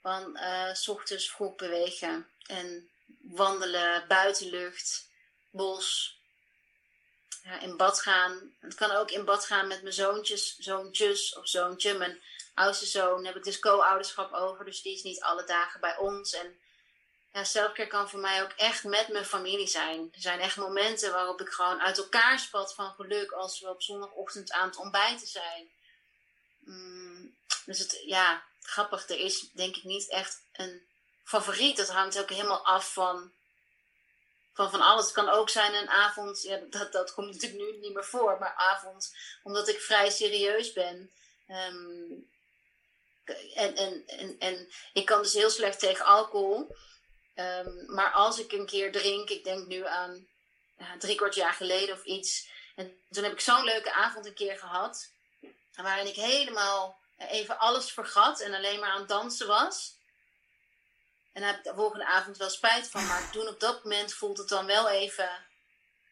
van 0.00 0.36
uh, 0.36 0.74
s 0.74 0.88
ochtends 0.88 1.30
vroeg 1.30 1.54
bewegen 1.56 2.30
en 2.46 2.91
wandelen, 3.20 4.08
buitenlucht, 4.08 5.08
bos, 5.50 6.16
in 7.60 7.76
bad 7.76 8.00
gaan. 8.00 8.54
Het 8.60 8.74
kan 8.74 8.90
ook 8.90 9.10
in 9.10 9.24
bad 9.24 9.46
gaan 9.46 9.66
met 9.66 9.82
mijn 9.82 9.94
zoontjes, 9.94 10.56
zoontjes 10.56 11.36
of 11.36 11.48
zoontje. 11.48 11.94
Mijn 11.94 12.22
oudste 12.54 12.86
zoon 12.86 13.24
heb 13.24 13.36
ik 13.36 13.44
dus 13.44 13.58
co-ouderschap 13.58 14.32
over, 14.32 14.64
dus 14.64 14.82
die 14.82 14.94
is 14.94 15.02
niet 15.02 15.20
alle 15.20 15.44
dagen 15.44 15.80
bij 15.80 15.96
ons. 15.96 16.32
En 16.32 16.60
ja, 17.32 17.68
kan 17.68 18.10
voor 18.10 18.20
mij 18.20 18.42
ook 18.42 18.52
echt 18.56 18.84
met 18.84 19.08
mijn 19.08 19.24
familie 19.24 19.66
zijn. 19.66 20.08
Er 20.12 20.20
zijn 20.20 20.40
echt 20.40 20.56
momenten 20.56 21.12
waarop 21.12 21.40
ik 21.40 21.48
gewoon 21.48 21.80
uit 21.80 21.98
elkaar 21.98 22.38
spat 22.38 22.74
van 22.74 22.94
geluk 22.94 23.30
als 23.30 23.60
we 23.60 23.68
op 23.68 23.82
zondagochtend 23.82 24.52
aan 24.52 24.68
het 24.68 24.76
ontbijten 24.76 25.26
zijn. 25.26 25.70
Mm, 26.58 27.36
dus 27.64 27.78
het, 27.78 28.02
ja, 28.06 28.44
grappig, 28.60 29.08
er 29.08 29.18
is 29.18 29.50
denk 29.52 29.76
ik 29.76 29.84
niet 29.84 30.08
echt 30.08 30.42
een 30.52 30.82
favoriet. 31.24 31.76
Dat 31.76 31.90
hangt 31.90 32.18
ook 32.18 32.30
helemaal 32.30 32.64
af 32.64 32.92
van, 32.92 33.32
van 34.52 34.70
van 34.70 34.80
alles. 34.80 35.04
Het 35.04 35.14
kan 35.14 35.28
ook 35.28 35.50
zijn 35.50 35.74
een 35.74 35.88
avond, 35.88 36.42
ja, 36.42 36.60
dat, 36.70 36.92
dat 36.92 37.14
komt 37.14 37.32
natuurlijk 37.32 37.62
nu 37.62 37.78
niet 37.78 37.94
meer 37.94 38.04
voor, 38.04 38.38
maar 38.38 38.54
avond, 38.54 39.16
omdat 39.42 39.68
ik 39.68 39.80
vrij 39.80 40.10
serieus 40.10 40.72
ben. 40.72 41.10
Ehm, 41.46 42.12
en, 43.54 43.76
en, 43.76 44.06
en, 44.06 44.38
en 44.38 44.68
ik 44.92 45.06
kan 45.06 45.22
dus 45.22 45.32
heel 45.32 45.50
slecht 45.50 45.78
tegen 45.78 46.04
alcohol. 46.04 46.76
Um, 47.34 47.84
maar 47.86 48.12
als 48.12 48.38
ik 48.38 48.52
een 48.52 48.66
keer 48.66 48.92
drink, 48.92 49.30
ik 49.30 49.44
denk 49.44 49.66
nu 49.66 49.86
aan 49.86 50.28
drie 50.98 51.16
kwart 51.16 51.34
jaar 51.34 51.52
geleden 51.52 51.94
of 51.94 52.04
iets. 52.04 52.48
En 52.76 52.96
toen 53.10 53.22
heb 53.22 53.32
ik 53.32 53.40
zo'n 53.40 53.64
leuke 53.64 53.92
avond 53.92 54.26
een 54.26 54.34
keer 54.34 54.58
gehad. 54.58 55.10
Waarin 55.74 56.06
ik 56.06 56.14
helemaal 56.14 57.00
even 57.16 57.58
alles 57.58 57.92
vergat 57.92 58.40
en 58.40 58.54
alleen 58.54 58.80
maar 58.80 58.90
aan 58.90 58.98
het 58.98 59.08
dansen 59.08 59.46
was. 59.46 59.96
En 61.32 61.40
daar 61.40 61.50
heb 61.50 61.58
ik 61.58 61.64
de 61.64 61.74
volgende 61.74 62.06
avond 62.06 62.36
wel 62.36 62.50
spijt 62.50 62.88
van. 62.88 63.06
Maar 63.06 63.30
toen 63.30 63.48
op 63.48 63.60
dat 63.60 63.84
moment 63.84 64.14
voelt 64.14 64.38
het 64.38 64.48
dan 64.48 64.66
wel 64.66 64.88
even 64.88 65.30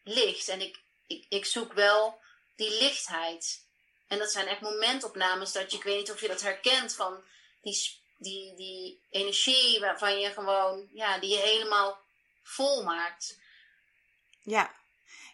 licht. 0.03 0.47
En 0.47 0.61
ik, 0.61 0.79
ik, 1.07 1.25
ik 1.29 1.45
zoek 1.45 1.73
wel 1.73 2.19
die 2.55 2.69
lichtheid. 2.69 3.65
En 4.07 4.17
dat 4.17 4.31
zijn 4.31 4.47
echt 4.47 4.61
momentopnames 4.61 5.51
dat 5.51 5.71
je, 5.71 5.77
ik 5.77 5.83
weet 5.83 5.97
niet 5.97 6.11
of 6.11 6.21
je 6.21 6.27
dat 6.27 6.41
herkent, 6.41 6.95
van 6.95 7.23
die, 7.61 8.01
die, 8.17 8.55
die 8.55 9.01
energie 9.09 9.79
waarvan 9.79 10.19
je 10.19 10.31
gewoon, 10.31 10.89
ja, 10.93 11.19
die 11.19 11.29
je 11.29 11.39
helemaal 11.39 11.99
vol 12.43 12.83
maakt. 12.83 13.39
Ja, 14.41 14.71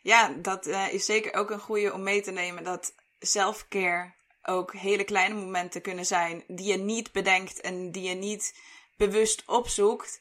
ja 0.02 0.30
dat 0.30 0.68
uh, 0.68 0.94
is 0.94 1.06
zeker 1.06 1.34
ook 1.34 1.50
een 1.50 1.60
goede 1.60 1.94
om 1.94 2.04
mee 2.04 2.22
te 2.22 2.32
nemen. 2.32 2.64
Dat 2.64 2.94
self-care 3.20 4.14
ook 4.44 4.74
hele 4.74 5.04
kleine 5.04 5.36
momenten 5.36 5.82
kunnen 5.82 6.06
zijn 6.06 6.44
die 6.48 6.72
je 6.72 6.78
niet 6.78 7.12
bedenkt 7.12 7.62
en 7.62 7.92
die 7.92 8.04
je 8.04 8.16
niet 8.16 8.60
bewust 8.98 9.44
opzoekt. 9.46 10.20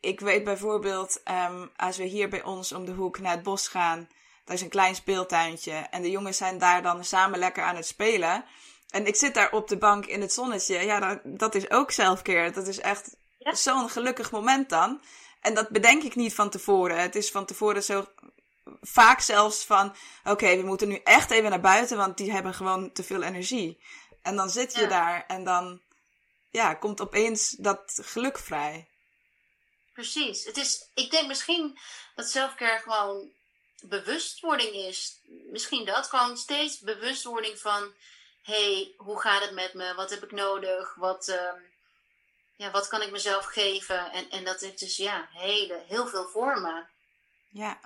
Ik 0.00 0.20
weet 0.20 0.44
bijvoorbeeld, 0.44 1.20
um, 1.50 1.70
als 1.76 1.96
we 1.96 2.04
hier 2.04 2.28
bij 2.28 2.42
ons 2.42 2.72
om 2.72 2.84
de 2.84 2.92
hoek 2.92 3.18
naar 3.18 3.32
het 3.32 3.42
bos 3.42 3.68
gaan, 3.68 4.08
daar 4.44 4.56
is 4.56 4.62
een 4.62 4.68
klein 4.68 4.94
speeltuintje 4.94 5.72
en 5.72 6.02
de 6.02 6.10
jongens 6.10 6.36
zijn 6.36 6.58
daar 6.58 6.82
dan 6.82 7.04
samen 7.04 7.38
lekker 7.38 7.62
aan 7.62 7.76
het 7.76 7.86
spelen. 7.86 8.44
En 8.90 9.06
ik 9.06 9.16
zit 9.16 9.34
daar 9.34 9.52
op 9.52 9.68
de 9.68 9.78
bank 9.78 10.06
in 10.06 10.20
het 10.20 10.32
zonnetje. 10.32 10.78
Ja, 10.78 11.00
dat, 11.00 11.20
dat 11.24 11.54
is 11.54 11.70
ook 11.70 11.90
selfcare. 11.90 12.50
Dat 12.50 12.66
is 12.66 12.80
echt 12.80 13.16
zo'n 13.38 13.90
gelukkig 13.90 14.30
moment 14.30 14.68
dan. 14.68 15.00
En 15.40 15.54
dat 15.54 15.68
bedenk 15.68 16.02
ik 16.02 16.14
niet 16.14 16.34
van 16.34 16.50
tevoren. 16.50 17.00
Het 17.00 17.14
is 17.14 17.30
van 17.30 17.44
tevoren 17.44 17.82
zo 17.82 18.06
vaak 18.80 19.20
zelfs 19.20 19.64
van: 19.64 19.94
oké, 20.24 20.56
we 20.56 20.62
moeten 20.62 20.88
nu 20.88 21.00
echt 21.04 21.30
even 21.30 21.50
naar 21.50 21.60
buiten, 21.60 21.96
want 21.96 22.16
die 22.16 22.32
hebben 22.32 22.54
gewoon 22.54 22.92
te 22.92 23.02
veel 23.02 23.22
energie. 23.22 23.80
En 24.22 24.36
dan 24.36 24.50
zit 24.50 24.74
je 24.74 24.86
daar 24.86 25.24
en 25.26 25.44
dan 25.44 25.80
ja, 26.56 26.74
komt 26.74 27.00
opeens 27.00 27.50
dat 27.50 27.98
geluk 28.02 28.38
vrij. 28.38 28.88
Precies. 29.92 30.44
Het 30.44 30.56
is, 30.56 30.90
ik 30.94 31.10
denk 31.10 31.26
misschien 31.26 31.78
dat 32.14 32.30
selfcare 32.30 32.78
gewoon 32.78 33.32
bewustwording 33.80 34.74
is. 34.74 35.20
Misschien 35.50 35.84
dat. 35.84 36.06
Gewoon 36.06 36.36
steeds 36.36 36.80
bewustwording 36.80 37.58
van: 37.58 37.94
hey, 38.42 38.94
hoe 38.96 39.20
gaat 39.20 39.42
het 39.42 39.52
met 39.52 39.74
me? 39.74 39.94
Wat 39.94 40.10
heb 40.10 40.22
ik 40.22 40.32
nodig? 40.32 40.94
Wat, 40.94 41.28
uh, 41.28 41.52
ja, 42.56 42.70
wat 42.70 42.88
kan 42.88 43.02
ik 43.02 43.10
mezelf 43.10 43.44
geven? 43.44 44.12
En, 44.12 44.30
en 44.30 44.44
dat 44.44 44.60
heeft 44.60 44.78
dus 44.78 44.96
ja, 44.96 45.28
hele, 45.32 45.84
heel 45.86 46.06
veel 46.06 46.28
vormen. 46.28 46.88
Ja. 47.48 47.80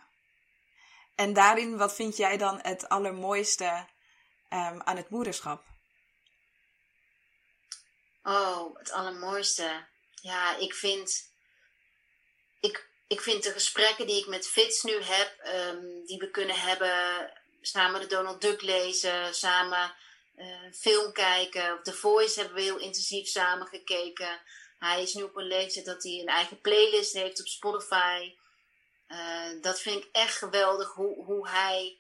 En 1.15 1.33
daarin, 1.33 1.77
wat 1.77 1.95
vind 1.95 2.17
jij 2.17 2.37
dan 2.37 2.59
het 2.63 2.89
allermooiste 2.89 3.87
um, 4.49 4.83
aan 4.83 4.97
het 4.97 5.11
moederschap? 5.11 5.71
Oh, 8.23 8.79
het 8.79 8.91
allermooiste. 8.91 9.87
Ja, 10.23 10.57
ik 10.57 10.75
vind. 10.75 11.29
Ik, 12.61 12.89
ik 13.07 13.21
vind 13.21 13.43
de 13.43 13.53
gesprekken 13.53 14.07
die 14.07 14.21
ik 14.21 14.27
met 14.27 14.49
Fits 14.49 14.83
nu 14.83 15.03
heb, 15.03 15.41
um, 15.47 16.05
die 16.07 16.19
we 16.19 16.31
kunnen 16.31 16.57
hebben, 16.57 17.33
samen 17.61 18.01
de 18.01 18.07
Donald 18.07 18.41
Duck 18.41 18.63
lezen, 18.63 19.35
samen 19.35 19.95
uh, 20.37 20.73
film 20.73 21.13
kijken. 21.13 21.83
The 21.83 21.93
Voice 21.93 22.39
hebben 22.39 22.57
we 22.57 22.63
heel 22.63 22.79
intensief 22.79 23.29
samen 23.29 23.67
gekeken. 23.67 24.41
Hij 24.79 25.03
is 25.03 25.15
nu 25.15 25.23
op 25.23 25.37
een 25.37 25.47
leeftijd 25.47 25.85
dat 25.85 26.03
hij 26.03 26.13
een 26.13 26.27
eigen 26.27 26.61
playlist 26.61 27.13
heeft 27.13 27.41
op 27.41 27.47
Spotify. 27.47 28.35
Uh, 29.09 29.63
dat 29.63 29.81
vind 29.81 30.05
ik 30.05 30.09
echt 30.13 30.37
geweldig 30.37 30.93
hoe, 30.93 31.25
hoe 31.25 31.49
hij 31.49 31.99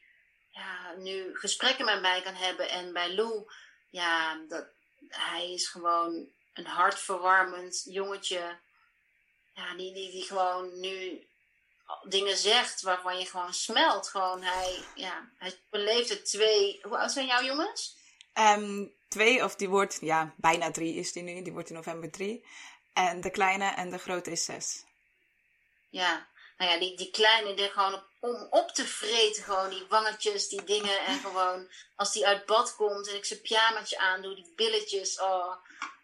ja, 0.50 0.94
nu 0.96 1.36
gesprekken 1.36 1.84
met 1.84 2.00
mij 2.00 2.22
kan 2.22 2.34
hebben. 2.34 2.68
En 2.68 2.92
bij 2.92 3.14
Lou, 3.14 3.52
ja, 3.90 4.40
dat, 4.48 4.66
hij 5.08 5.52
is 5.52 5.68
gewoon 5.68 6.28
een 6.54 6.66
hartverwarmend 6.66 7.82
jongetje. 7.84 8.58
Ja, 9.54 9.74
die, 9.74 9.92
die, 9.92 10.10
die 10.10 10.22
gewoon 10.22 10.80
nu 10.80 11.26
dingen 12.08 12.36
zegt 12.36 12.82
waarvan 12.82 13.18
je 13.18 13.26
gewoon 13.26 13.54
smelt. 13.54 14.08
Gewoon, 14.08 14.42
hij, 14.42 14.78
ja, 14.94 15.28
hij 15.38 15.58
beleeft 15.70 16.08
het 16.08 16.24
twee. 16.24 16.80
Hoe 16.82 16.98
oud 16.98 17.12
zijn 17.12 17.26
jouw 17.26 17.42
jongens? 17.42 17.96
Um, 18.34 18.92
twee, 19.08 19.44
of 19.44 19.56
die 19.56 19.68
wordt, 19.68 19.98
ja, 20.00 20.34
bijna 20.36 20.70
drie 20.70 20.94
is 20.94 21.12
die 21.12 21.22
nu. 21.22 21.42
Die 21.42 21.52
wordt 21.52 21.68
in 21.68 21.74
november 21.74 22.10
drie. 22.10 22.46
En 22.92 23.20
de 23.20 23.30
kleine 23.30 23.64
en 23.64 23.90
de 23.90 23.98
grote 23.98 24.30
is 24.30 24.44
zes. 24.44 24.84
Ja, 25.90 26.26
nou 26.60 26.72
ja, 26.72 26.78
die, 26.78 26.96
die 26.96 27.10
kleine, 27.10 27.54
die 27.54 27.68
gewoon 27.68 27.94
op, 27.94 28.04
om 28.20 28.46
op 28.50 28.70
te 28.70 28.86
vreten, 28.86 29.42
gewoon 29.42 29.70
die 29.70 29.84
wangetjes, 29.88 30.48
die 30.48 30.64
dingen. 30.64 30.98
En 31.06 31.18
gewoon 31.18 31.68
als 31.96 32.12
die 32.12 32.26
uit 32.26 32.46
bad 32.46 32.74
komt 32.74 33.08
en 33.08 33.14
ik 33.14 33.24
zijn 33.24 33.40
pyjamaatje 33.40 33.98
aandoe, 33.98 34.34
die 34.34 34.52
billetjes. 34.56 35.20
Oh, 35.20 35.54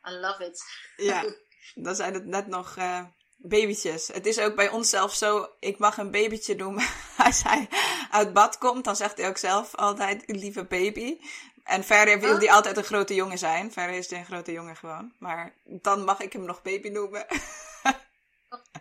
I 0.08 0.10
love 0.10 0.44
it. 0.44 0.64
Ja, 0.96 1.24
dan 1.84 1.94
zijn 1.94 2.14
het 2.14 2.24
net 2.24 2.46
nog 2.46 2.76
uh, 2.76 3.04
babytjes. 3.36 4.08
Het 4.08 4.26
is 4.26 4.38
ook 4.38 4.54
bij 4.54 4.68
ons 4.68 4.90
zelf 4.90 5.14
zo, 5.14 5.48
ik 5.60 5.78
mag 5.78 5.98
een 5.98 6.10
babytje 6.10 6.56
doen. 6.56 6.80
als 7.26 7.42
hij 7.42 7.68
uit 8.10 8.32
bad 8.32 8.58
komt, 8.58 8.84
dan 8.84 8.96
zegt 8.96 9.18
hij 9.18 9.28
ook 9.28 9.38
zelf 9.38 9.74
altijd, 9.74 10.22
lieve 10.26 10.64
baby. 10.64 11.18
En 11.64 11.84
verder 11.84 12.20
wil 12.20 12.38
hij 12.38 12.50
altijd 12.50 12.76
een 12.76 12.84
grote 12.84 13.14
jongen 13.14 13.38
zijn. 13.38 13.72
Verder 13.72 13.96
is 13.96 14.10
hij 14.10 14.18
een 14.18 14.24
grote 14.24 14.52
jongen 14.52 14.76
gewoon. 14.76 15.12
Maar 15.18 15.54
dan 15.64 16.04
mag 16.04 16.20
ik 16.20 16.32
hem 16.32 16.44
nog 16.44 16.62
baby 16.62 16.88
noemen. 16.88 17.26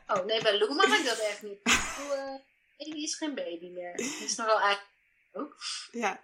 Oh 0.08 0.26
nee, 0.26 0.42
bij 0.42 0.58
Lou 0.58 0.76
mag 0.76 1.00
ik 1.00 1.06
dat 1.06 1.20
echt 1.20 1.42
niet. 1.42 1.60
Uh, 2.00 2.36
die 2.78 3.04
is 3.04 3.16
geen 3.16 3.36
baby 3.36 3.70
meer. 3.70 3.96
Die 3.96 4.24
is 4.24 4.36
nogal 4.36 4.60
eigenlijk 4.60 4.94
ook. 5.32 5.58
Ja, 5.92 6.24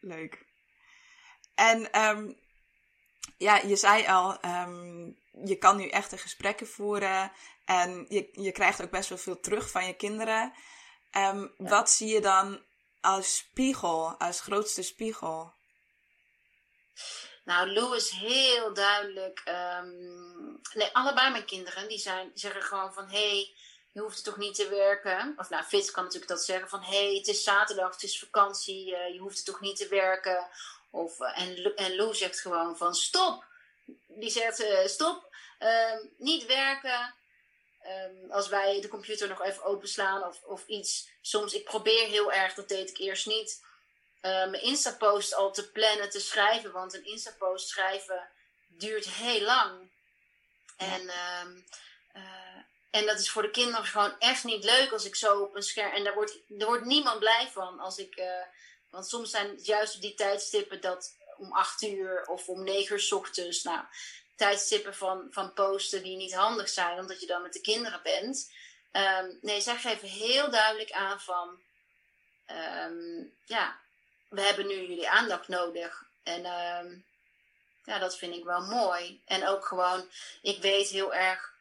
leuk. 0.00 0.44
En 1.54 2.00
um, 2.00 2.38
ja, 3.38 3.56
je 3.56 3.76
zei 3.76 4.06
al, 4.06 4.44
um, 4.44 5.18
je 5.44 5.56
kan 5.56 5.76
nu 5.76 5.88
echte 5.88 6.18
gesprekken 6.18 6.66
voeren. 6.66 7.32
En 7.64 8.06
je, 8.08 8.28
je 8.32 8.52
krijgt 8.52 8.82
ook 8.82 8.90
best 8.90 9.08
wel 9.08 9.18
veel 9.18 9.40
terug 9.40 9.70
van 9.70 9.86
je 9.86 9.94
kinderen. 9.94 10.52
Um, 11.16 11.54
Wat 11.56 11.90
zie 11.90 12.08
je 12.08 12.20
dan 12.20 12.64
als 13.00 13.36
spiegel, 13.36 14.18
als 14.18 14.40
grootste 14.40 14.82
spiegel? 14.82 15.54
Nou, 17.46 17.72
Lou 17.72 17.96
is 17.96 18.10
heel 18.10 18.74
duidelijk. 18.74 19.42
Um, 19.80 20.60
nee, 20.74 20.88
allebei 20.92 21.30
mijn 21.30 21.44
kinderen 21.44 21.88
die 21.88 21.98
zijn, 21.98 22.30
zeggen 22.34 22.62
gewoon 22.62 22.92
van 22.92 23.08
hé, 23.08 23.28
hey, 23.28 23.54
je 23.92 24.00
hoeft 24.00 24.24
toch 24.24 24.36
niet 24.36 24.54
te 24.54 24.68
werken. 24.68 25.34
Of 25.36 25.50
nou, 25.50 25.64
Fitz 25.64 25.90
kan 25.90 26.02
natuurlijk 26.02 26.30
dat 26.30 26.44
zeggen 26.44 26.68
van 26.68 26.82
hé, 26.82 27.06
hey, 27.06 27.14
het 27.14 27.26
is 27.26 27.42
zaterdag, 27.42 27.92
het 27.92 28.02
is 28.02 28.18
vakantie, 28.18 28.90
uh, 28.90 29.12
je 29.12 29.18
hoeft 29.18 29.44
toch 29.44 29.60
niet 29.60 29.76
te 29.76 29.88
werken. 29.88 30.48
Of, 30.90 31.20
uh, 31.20 31.40
en, 31.40 31.74
en 31.76 31.96
Lou 31.96 32.14
zegt 32.14 32.40
gewoon 32.40 32.76
van 32.76 32.94
stop. 32.94 33.44
Die 34.06 34.30
zegt 34.30 34.60
uh, 34.60 34.86
stop, 34.86 35.34
um, 35.58 36.10
niet 36.16 36.46
werken. 36.46 37.14
Um, 37.84 38.30
als 38.30 38.48
wij 38.48 38.80
de 38.80 38.88
computer 38.88 39.28
nog 39.28 39.42
even 39.42 39.64
openslaan 39.64 40.24
of, 40.24 40.42
of 40.42 40.66
iets. 40.66 41.08
Soms, 41.20 41.52
ik 41.52 41.64
probeer 41.64 42.06
heel 42.08 42.32
erg, 42.32 42.54
dat 42.54 42.68
deed 42.68 42.90
ik 42.90 42.98
eerst 42.98 43.26
niet 43.26 43.64
mijn 44.26 44.62
Insta-post 44.62 45.34
al 45.34 45.52
te 45.52 45.70
plannen, 45.70 46.10
te 46.10 46.20
schrijven. 46.20 46.72
Want 46.72 46.94
een 46.94 47.06
Insta-post 47.06 47.68
schrijven 47.68 48.28
duurt 48.66 49.08
heel 49.08 49.40
lang. 49.40 49.90
En, 50.76 51.02
uh, 51.02 51.44
uh, 52.14 52.56
en 52.90 53.06
dat 53.06 53.18
is 53.18 53.30
voor 53.30 53.42
de 53.42 53.50
kinderen 53.50 53.84
gewoon 53.84 54.18
echt 54.18 54.44
niet 54.44 54.64
leuk 54.64 54.92
als 54.92 55.04
ik 55.04 55.16
zo 55.16 55.40
op 55.40 55.54
een 55.54 55.62
scherm. 55.62 55.92
En 55.92 56.04
daar 56.04 56.14
wordt, 56.14 56.38
er 56.58 56.66
wordt 56.66 56.84
niemand 56.84 57.18
blij 57.18 57.48
van 57.52 57.80
als 57.80 57.98
ik. 57.98 58.18
Uh, 58.18 58.42
want 58.90 59.08
soms 59.08 59.30
zijn 59.30 59.48
het 59.48 59.66
juist 59.66 60.00
die 60.00 60.14
tijdstippen 60.14 60.80
dat 60.80 61.16
om 61.36 61.52
acht 61.52 61.82
uur 61.82 62.26
of 62.26 62.48
om 62.48 62.64
negen 62.64 62.92
uur 62.92 63.00
s 63.00 63.12
ochtends. 63.12 63.62
Nou, 63.62 63.84
tijdstippen 64.36 64.94
van, 64.94 65.26
van 65.30 65.52
posten 65.52 66.02
die 66.02 66.16
niet 66.16 66.34
handig 66.34 66.68
zijn, 66.68 66.98
omdat 66.98 67.20
je 67.20 67.26
dan 67.26 67.42
met 67.42 67.52
de 67.52 67.60
kinderen 67.60 68.00
bent. 68.02 68.52
Um, 68.92 69.38
nee, 69.40 69.60
zij 69.60 69.76
geven 69.76 70.08
heel 70.08 70.50
duidelijk 70.50 70.92
aan 70.92 71.20
van. 71.20 71.60
Um, 72.50 73.32
ja, 73.44 73.80
we 74.28 74.40
hebben 74.40 74.66
nu 74.66 74.74
jullie 74.74 75.08
aandacht 75.08 75.48
nodig. 75.48 76.04
En 76.22 76.40
uh, 76.40 77.00
ja, 77.84 77.98
dat 77.98 78.16
vind 78.16 78.34
ik 78.34 78.44
wel 78.44 78.60
mooi. 78.60 79.20
En 79.24 79.46
ook 79.46 79.66
gewoon, 79.66 80.10
ik 80.42 80.60
weet 80.60 80.88
heel 80.88 81.14
erg, 81.14 81.52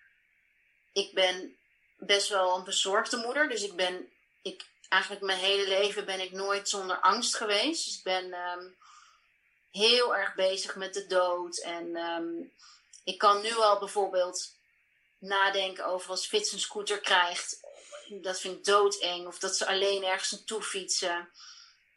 ik 0.93 1.13
ben 1.13 1.57
best 1.97 2.29
wel 2.29 2.55
een 2.55 2.63
bezorgde 2.63 3.17
moeder. 3.17 3.49
Dus 3.49 3.63
ik 3.63 3.75
ben, 3.75 4.09
ik, 4.41 4.65
eigenlijk 4.89 5.23
mijn 5.23 5.39
hele 5.39 5.67
leven 5.67 6.05
ben 6.05 6.19
ik 6.19 6.31
nooit 6.31 6.69
zonder 6.69 6.99
angst 6.99 7.35
geweest. 7.35 7.85
Dus 7.85 7.97
ik 7.97 8.03
ben 8.03 8.33
um, 8.33 8.75
heel 9.71 10.15
erg 10.15 10.35
bezig 10.35 10.75
met 10.75 10.93
de 10.93 11.07
dood. 11.07 11.57
En 11.57 11.95
um, 11.95 12.53
ik 13.03 13.17
kan 13.17 13.41
nu 13.41 13.55
al 13.55 13.79
bijvoorbeeld 13.79 14.53
nadenken 15.19 15.85
over 15.85 16.09
als 16.09 16.27
Fitz 16.27 16.51
een 16.51 16.59
scooter 16.59 16.99
krijgt. 16.99 17.59
Dat 18.09 18.39
vind 18.39 18.57
ik 18.57 18.65
doodeng. 18.65 19.27
Of 19.27 19.39
dat 19.39 19.57
ze 19.57 19.67
alleen 19.67 20.03
ergens 20.03 20.31
naartoe 20.31 20.63
fietsen. 20.63 21.29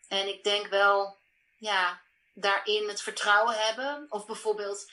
En 0.09 0.29
ik 0.29 0.45
denk 0.45 0.67
wel, 0.67 1.17
ja, 1.57 2.01
daarin 2.33 2.89
het 2.89 3.03
vertrouwen 3.03 3.55
hebben. 3.55 4.07
Of 4.09 4.27
bijvoorbeeld 4.27 4.91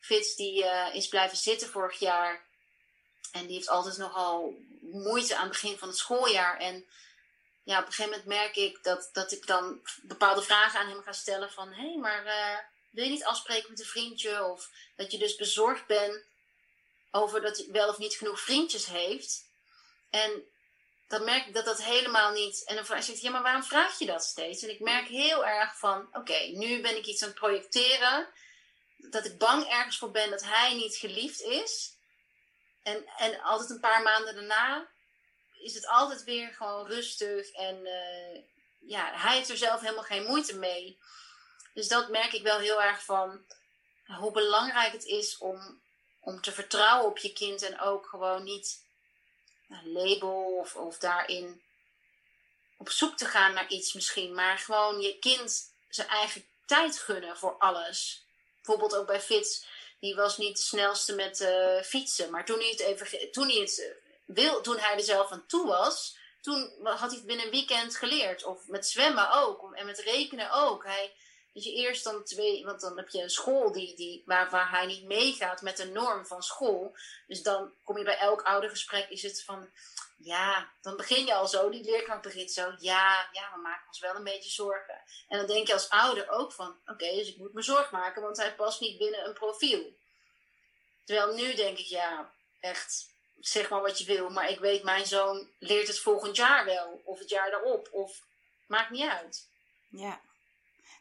Fitz 0.00 0.34
die 0.34 0.62
uh, 0.62 0.94
is 0.94 1.08
blijven 1.08 1.38
zitten 1.38 1.68
vorig 1.68 1.98
jaar. 1.98 2.46
En 3.32 3.46
die 3.46 3.56
heeft 3.56 3.68
altijd 3.68 3.96
nogal 3.96 4.54
moeite 4.80 5.36
aan 5.36 5.42
het 5.42 5.52
begin 5.52 5.78
van 5.78 5.88
het 5.88 5.96
schooljaar. 5.96 6.58
En 6.58 6.86
ja, 7.62 7.78
op 7.78 7.86
een 7.86 7.92
gegeven 7.92 8.10
moment 8.10 8.28
merk 8.28 8.56
ik 8.56 8.82
dat, 8.82 9.10
dat 9.12 9.32
ik 9.32 9.46
dan 9.46 9.80
bepaalde 10.02 10.42
vragen 10.42 10.80
aan 10.80 10.88
hem 10.88 11.02
ga 11.02 11.12
stellen 11.12 11.50
van... 11.50 11.72
Hé, 11.72 11.88
hey, 11.88 11.96
maar 11.96 12.26
uh, 12.26 12.58
wil 12.90 13.04
je 13.04 13.10
niet 13.10 13.24
afspreken 13.24 13.70
met 13.70 13.80
een 13.80 13.86
vriendje? 13.86 14.44
Of 14.44 14.70
dat 14.96 15.12
je 15.12 15.18
dus 15.18 15.36
bezorgd 15.36 15.86
bent 15.86 16.24
over 17.10 17.40
dat 17.40 17.56
hij 17.56 17.66
wel 17.70 17.88
of 17.88 17.98
niet 17.98 18.14
genoeg 18.14 18.40
vriendjes 18.40 18.86
heeft. 18.86 19.44
En 20.10 20.44
dan 21.08 21.24
merk 21.24 21.46
ik 21.46 21.54
dat 21.54 21.64
dat 21.64 21.82
helemaal 21.82 22.32
niet. 22.32 22.64
En 22.64 22.74
dan 22.74 22.86
vraag 22.86 23.08
ik, 23.08 23.16
ja, 23.16 23.30
maar 23.30 23.42
waarom 23.42 23.62
vraag 23.62 23.98
je 23.98 24.06
dat 24.06 24.24
steeds? 24.24 24.62
En 24.62 24.70
ik 24.70 24.80
merk 24.80 25.06
heel 25.08 25.46
erg 25.46 25.78
van, 25.78 26.08
oké, 26.12 26.38
nu 26.38 26.80
ben 26.80 26.96
ik 26.96 27.06
iets 27.06 27.22
aan 27.22 27.28
het 27.28 27.38
projecteren. 27.38 28.28
Dat 28.96 29.24
ik 29.24 29.38
bang 29.38 29.64
ergens 29.64 29.98
voor 29.98 30.10
ben 30.10 30.30
dat 30.30 30.44
hij 30.44 30.74
niet 30.74 30.96
geliefd 30.96 31.40
is. 31.40 31.96
En, 32.82 33.06
en 33.16 33.40
altijd 33.40 33.70
een 33.70 33.80
paar 33.80 34.02
maanden 34.02 34.34
daarna 34.34 34.88
is 35.60 35.74
het 35.74 35.86
altijd 35.86 36.24
weer 36.24 36.54
gewoon 36.54 36.86
rustig. 36.86 37.50
En 37.50 37.76
uh, 37.76 38.42
ja, 38.78 39.12
hij 39.14 39.36
heeft 39.36 39.48
er 39.48 39.56
zelf 39.56 39.80
helemaal 39.80 40.04
geen 40.04 40.24
moeite 40.24 40.58
mee. 40.58 40.98
Dus 41.74 41.88
dat 41.88 42.08
merk 42.08 42.32
ik 42.32 42.42
wel 42.42 42.58
heel 42.58 42.82
erg 42.82 43.04
van 43.04 43.44
hoe 44.04 44.32
belangrijk 44.32 44.92
het 44.92 45.04
is 45.04 45.38
om, 45.38 45.82
om 46.20 46.40
te 46.40 46.52
vertrouwen 46.52 47.10
op 47.10 47.18
je 47.18 47.32
kind 47.32 47.62
en 47.62 47.80
ook 47.80 48.06
gewoon 48.06 48.44
niet 48.44 48.86
een 49.68 49.92
label 49.92 50.56
of, 50.60 50.76
of 50.76 50.98
daarin 50.98 51.62
op 52.76 52.90
zoek 52.90 53.16
te 53.16 53.24
gaan 53.24 53.54
naar 53.54 53.68
iets 53.68 53.92
misschien, 53.92 54.34
maar 54.34 54.58
gewoon 54.58 55.00
je 55.00 55.18
kind 55.18 55.72
zijn 55.88 56.08
eigen 56.08 56.44
tijd 56.66 56.98
gunnen 56.98 57.36
voor 57.36 57.56
alles. 57.58 58.26
Bijvoorbeeld 58.56 58.96
ook 58.96 59.06
bij 59.06 59.20
Fitz, 59.20 59.64
die 60.00 60.14
was 60.14 60.38
niet 60.38 60.56
de 60.56 60.62
snelste 60.62 61.14
met 61.14 61.40
uh, 61.40 61.82
fietsen, 61.82 62.30
maar 62.30 62.44
toen 62.44 62.58
hij 62.58 62.68
het 62.68 62.80
even, 62.80 63.30
toen 63.30 63.48
hij 63.48 63.58
het 63.58 63.78
eh, 63.78 63.86
wil, 64.24 64.60
toen 64.60 64.78
hij 64.78 64.94
er 64.94 65.02
zelf 65.02 65.30
aan 65.30 65.46
toe 65.46 65.66
was, 65.66 66.16
toen 66.40 66.70
had 66.82 67.10
hij 67.10 67.18
het 67.18 67.26
binnen 67.26 67.44
een 67.44 67.50
weekend 67.50 67.96
geleerd. 67.96 68.44
Of 68.44 68.66
met 68.66 68.86
zwemmen 68.86 69.30
ook. 69.30 69.74
En 69.74 69.86
met 69.86 69.98
rekenen 69.98 70.50
ook. 70.50 70.84
Hij, 70.84 71.14
weet 71.58 71.66
je, 71.66 71.82
eerst 71.82 72.04
dan 72.04 72.24
twee, 72.24 72.64
want 72.64 72.80
dan 72.80 72.96
heb 72.96 73.08
je 73.08 73.22
een 73.22 73.30
school 73.30 73.72
die, 73.72 73.94
die, 73.96 74.22
waar, 74.26 74.50
waar 74.50 74.70
hij 74.70 74.86
niet 74.86 75.04
meegaat 75.04 75.62
met 75.62 75.76
de 75.76 75.84
norm 75.84 76.26
van 76.26 76.42
school. 76.42 76.96
Dus 77.26 77.42
dan 77.42 77.72
kom 77.84 77.98
je 77.98 78.04
bij 78.04 78.18
elk 78.18 78.42
oudergesprek, 78.42 79.08
is 79.08 79.22
het 79.22 79.44
van, 79.44 79.68
ja, 80.16 80.70
dan 80.82 80.96
begin 80.96 81.26
je 81.26 81.34
al 81.34 81.46
zo, 81.46 81.70
die 81.70 81.84
leerkracht 81.84 82.22
begint 82.22 82.52
zo, 82.52 82.74
ja, 82.78 83.28
ja, 83.32 83.52
we 83.54 83.60
maken 83.60 83.86
ons 83.86 84.00
wel 84.00 84.14
een 84.14 84.24
beetje 84.24 84.50
zorgen. 84.50 85.00
En 85.28 85.38
dan 85.38 85.46
denk 85.46 85.66
je 85.66 85.72
als 85.72 85.88
ouder 85.88 86.28
ook 86.28 86.52
van, 86.52 86.76
oké, 86.86 87.14
dus 87.14 87.28
ik 87.28 87.36
moet 87.36 87.52
me 87.52 87.62
zorgen 87.62 87.98
maken, 87.98 88.22
want 88.22 88.36
hij 88.36 88.54
past 88.54 88.80
niet 88.80 88.98
binnen 88.98 89.26
een 89.26 89.32
profiel. 89.32 89.96
Terwijl 91.04 91.34
nu 91.34 91.54
denk 91.54 91.78
ik, 91.78 91.86
ja, 91.86 92.32
echt, 92.60 93.06
zeg 93.40 93.70
maar 93.70 93.80
wat 93.80 93.98
je 93.98 94.04
wil, 94.04 94.30
maar 94.30 94.50
ik 94.50 94.58
weet, 94.58 94.82
mijn 94.82 95.06
zoon 95.06 95.50
leert 95.58 95.86
het 95.86 95.98
volgend 95.98 96.36
jaar 96.36 96.64
wel, 96.64 97.00
of 97.04 97.18
het 97.18 97.28
jaar 97.28 97.50
daarop, 97.50 97.88
of 97.92 98.22
maakt 98.66 98.90
niet 98.90 99.08
uit. 99.08 99.46
Ja, 99.90 100.20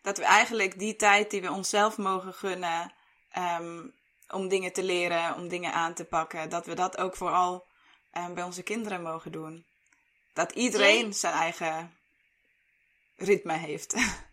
dat 0.02 0.18
we 0.18 0.24
eigenlijk 0.24 0.80
die 0.80 0.95
tijd 0.95 1.32
die 1.32 1.41
we 1.41 1.52
onszelf 1.52 1.98
mogen 1.98 2.34
gunnen 2.34 2.93
um, 3.38 3.95
om 4.30 4.48
dingen 4.48 4.74
te 4.74 4.84
leren, 4.84 5.36
om 5.36 5.48
dingen 5.48 5.74
aan 5.74 5.93
te 5.93 6.06
pakken, 6.06 6.50
dat 6.50 6.66
we 6.66 6.74
dat 6.74 6.98
ook 6.98 7.16
vooral 7.16 7.66
um, 8.18 8.34
bij 8.34 8.43
onze 8.43 8.64
kinderen 8.64 9.02
mogen 9.02 9.32
doen. 9.32 9.66
Dat 10.34 10.52
iedereen 10.52 11.14
zijn 11.14 11.34
eigen 11.34 11.98
ritme 13.16 13.54
heeft. 13.54 13.93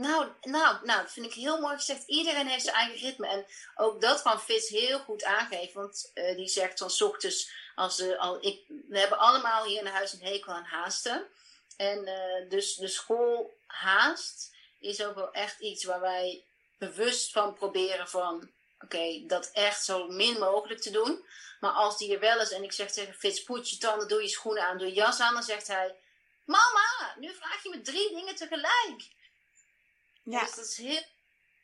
Nou, 0.00 0.26
nou, 0.42 0.86
nou, 0.86 1.02
dat 1.02 1.12
vind 1.12 1.26
ik 1.26 1.32
heel 1.32 1.60
mooi 1.60 1.76
gezegd. 1.76 2.02
Iedereen 2.06 2.46
heeft 2.46 2.64
zijn 2.64 2.76
eigen 2.76 3.08
ritme. 3.08 3.26
En 3.26 3.46
ook 3.74 4.00
dat 4.00 4.22
kan 4.22 4.40
Fitz 4.40 4.68
heel 4.68 4.98
goed 4.98 5.24
aangeven. 5.24 5.80
Want 5.80 6.10
uh, 6.14 6.36
die 6.36 6.48
zegt 6.48 6.78
van 6.78 7.08
ochtends, 7.08 7.52
als 7.74 7.96
ze 7.96 8.18
al, 8.18 8.44
ik, 8.44 8.64
we 8.88 8.98
hebben 8.98 9.18
allemaal 9.18 9.64
hier 9.64 9.80
in 9.80 9.86
huis 9.86 10.12
een 10.12 10.26
hekel 10.26 10.52
aan 10.52 10.64
haasten. 10.64 11.26
En 11.76 12.08
uh, 12.08 12.50
dus 12.50 12.74
de 12.76 12.88
school 12.88 13.54
haast 13.66 14.54
is 14.80 15.04
ook 15.04 15.14
wel 15.14 15.32
echt 15.32 15.60
iets 15.60 15.84
waar 15.84 16.00
wij 16.00 16.44
bewust 16.78 17.32
van 17.32 17.54
proberen 17.54 18.08
van... 18.08 18.50
Oké, 18.84 19.26
dat 19.26 19.50
echt 19.52 19.84
zo 19.84 20.06
min 20.06 20.38
mogelijk 20.38 20.80
te 20.80 20.90
doen. 20.90 21.24
Maar 21.60 21.70
als 21.70 21.98
die 21.98 22.14
er 22.14 22.20
wel 22.20 22.40
is 22.40 22.50
en 22.50 22.62
ik 22.62 22.72
zeg 22.72 22.92
tegen 22.92 23.14
Fitz, 23.14 23.42
poet 23.42 23.70
je 23.70 23.78
tanden, 23.78 24.08
doe 24.08 24.22
je 24.22 24.28
schoenen 24.28 24.66
aan, 24.66 24.78
doe 24.78 24.86
je 24.86 24.94
jas 24.94 25.20
aan. 25.20 25.34
Dan 25.34 25.42
zegt 25.42 25.66
hij, 25.66 25.96
mama, 26.44 27.14
nu 27.18 27.34
vraag 27.34 27.62
je 27.62 27.68
me 27.68 27.80
drie 27.80 28.14
dingen 28.14 28.34
tegelijk. 28.34 29.02
Ja. 30.22 30.40
Dus 30.40 30.54
dat 30.54 30.64
is 30.64 30.76
heel. 30.76 31.02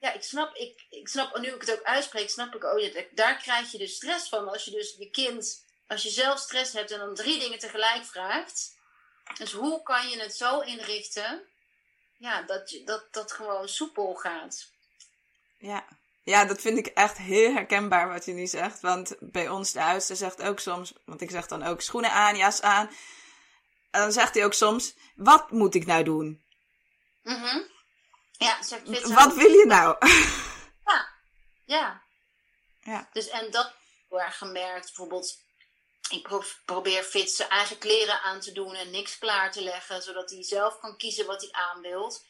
Ja, 0.01 0.13
ik 0.13 0.23
snap, 0.23 0.55
ik, 0.55 0.87
ik 0.91 1.09
snap, 1.09 1.39
nu 1.39 1.49
ik 1.49 1.61
het 1.61 1.73
ook 1.73 1.83
uitspreek, 1.83 2.31
snap 2.31 2.55
ik 2.55 2.65
ook, 2.65 2.79
oh, 2.79 2.97
daar 3.11 3.37
krijg 3.37 3.73
je 3.73 3.79
dus 3.79 3.95
stress 3.95 4.29
van. 4.29 4.49
Als 4.49 4.65
je 4.65 4.71
dus 4.71 4.97
je 4.99 5.11
kind, 5.11 5.65
als 5.87 6.03
je 6.03 6.11
zelf 6.11 6.39
stress 6.39 6.73
hebt 6.73 6.91
en 6.91 6.99
dan 6.99 7.15
drie 7.15 7.39
dingen 7.39 7.59
tegelijk 7.59 8.05
vraagt. 8.05 8.75
Dus 9.39 9.53
hoe 9.53 9.83
kan 9.83 10.09
je 10.09 10.21
het 10.21 10.37
zo 10.37 10.61
inrichten, 10.61 11.49
ja, 12.17 12.43
dat, 12.43 12.81
dat 12.85 13.09
dat 13.11 13.33
gewoon 13.33 13.69
soepel 13.69 14.15
gaat. 14.15 14.71
Ja. 15.59 15.85
ja, 16.23 16.45
dat 16.45 16.61
vind 16.61 16.79
ik 16.79 16.87
echt 16.87 17.17
heel 17.17 17.53
herkenbaar 17.53 18.09
wat 18.09 18.25
je 18.25 18.33
nu 18.33 18.47
zegt. 18.47 18.81
Want 18.81 19.17
bij 19.21 19.49
ons 19.49 19.73
de 19.73 19.83
oudste 19.83 20.15
zegt 20.15 20.43
ook 20.43 20.61
soms, 20.61 20.93
want 21.05 21.21
ik 21.21 21.31
zeg 21.31 21.47
dan 21.47 21.63
ook 21.63 21.81
schoenen 21.81 22.13
aan, 22.13 22.37
jas 22.37 22.63
aan. 22.63 22.87
En 23.91 24.01
dan 24.01 24.13
zegt 24.13 24.35
hij 24.35 24.45
ook 24.45 24.55
soms, 24.55 24.95
wat 25.15 25.51
moet 25.51 25.75
ik 25.75 25.87
nou 25.87 26.05
doen? 26.05 26.45
Mhm. 27.23 27.63
Ja, 28.33 28.63
zegt 28.63 29.13
Wat 29.13 29.35
wil 29.35 29.51
je 29.51 29.65
nou? 29.67 29.97
Ja, 30.85 31.09
ja. 31.65 32.03
ja. 32.81 33.09
Dus 33.13 33.29
en 33.29 33.51
dat 33.51 33.75
heel 34.09 34.21
erg 34.21 34.39
gemerkt. 34.39 34.85
Bijvoorbeeld, 34.85 35.46
ik 36.11 36.29
probeer 36.65 37.03
Fitz 37.03 37.37
zijn 37.37 37.49
eigen 37.49 37.79
kleren 37.79 38.21
aan 38.21 38.41
te 38.41 38.53
doen 38.53 38.75
en 38.75 38.91
niks 38.91 39.19
klaar 39.19 39.53
te 39.53 39.63
leggen, 39.63 40.03
zodat 40.03 40.31
hij 40.31 40.43
zelf 40.43 40.79
kan 40.79 40.97
kiezen 40.97 41.27
wat 41.27 41.41
hij 41.41 41.53
aan 41.53 41.81
wilt. 41.81 42.25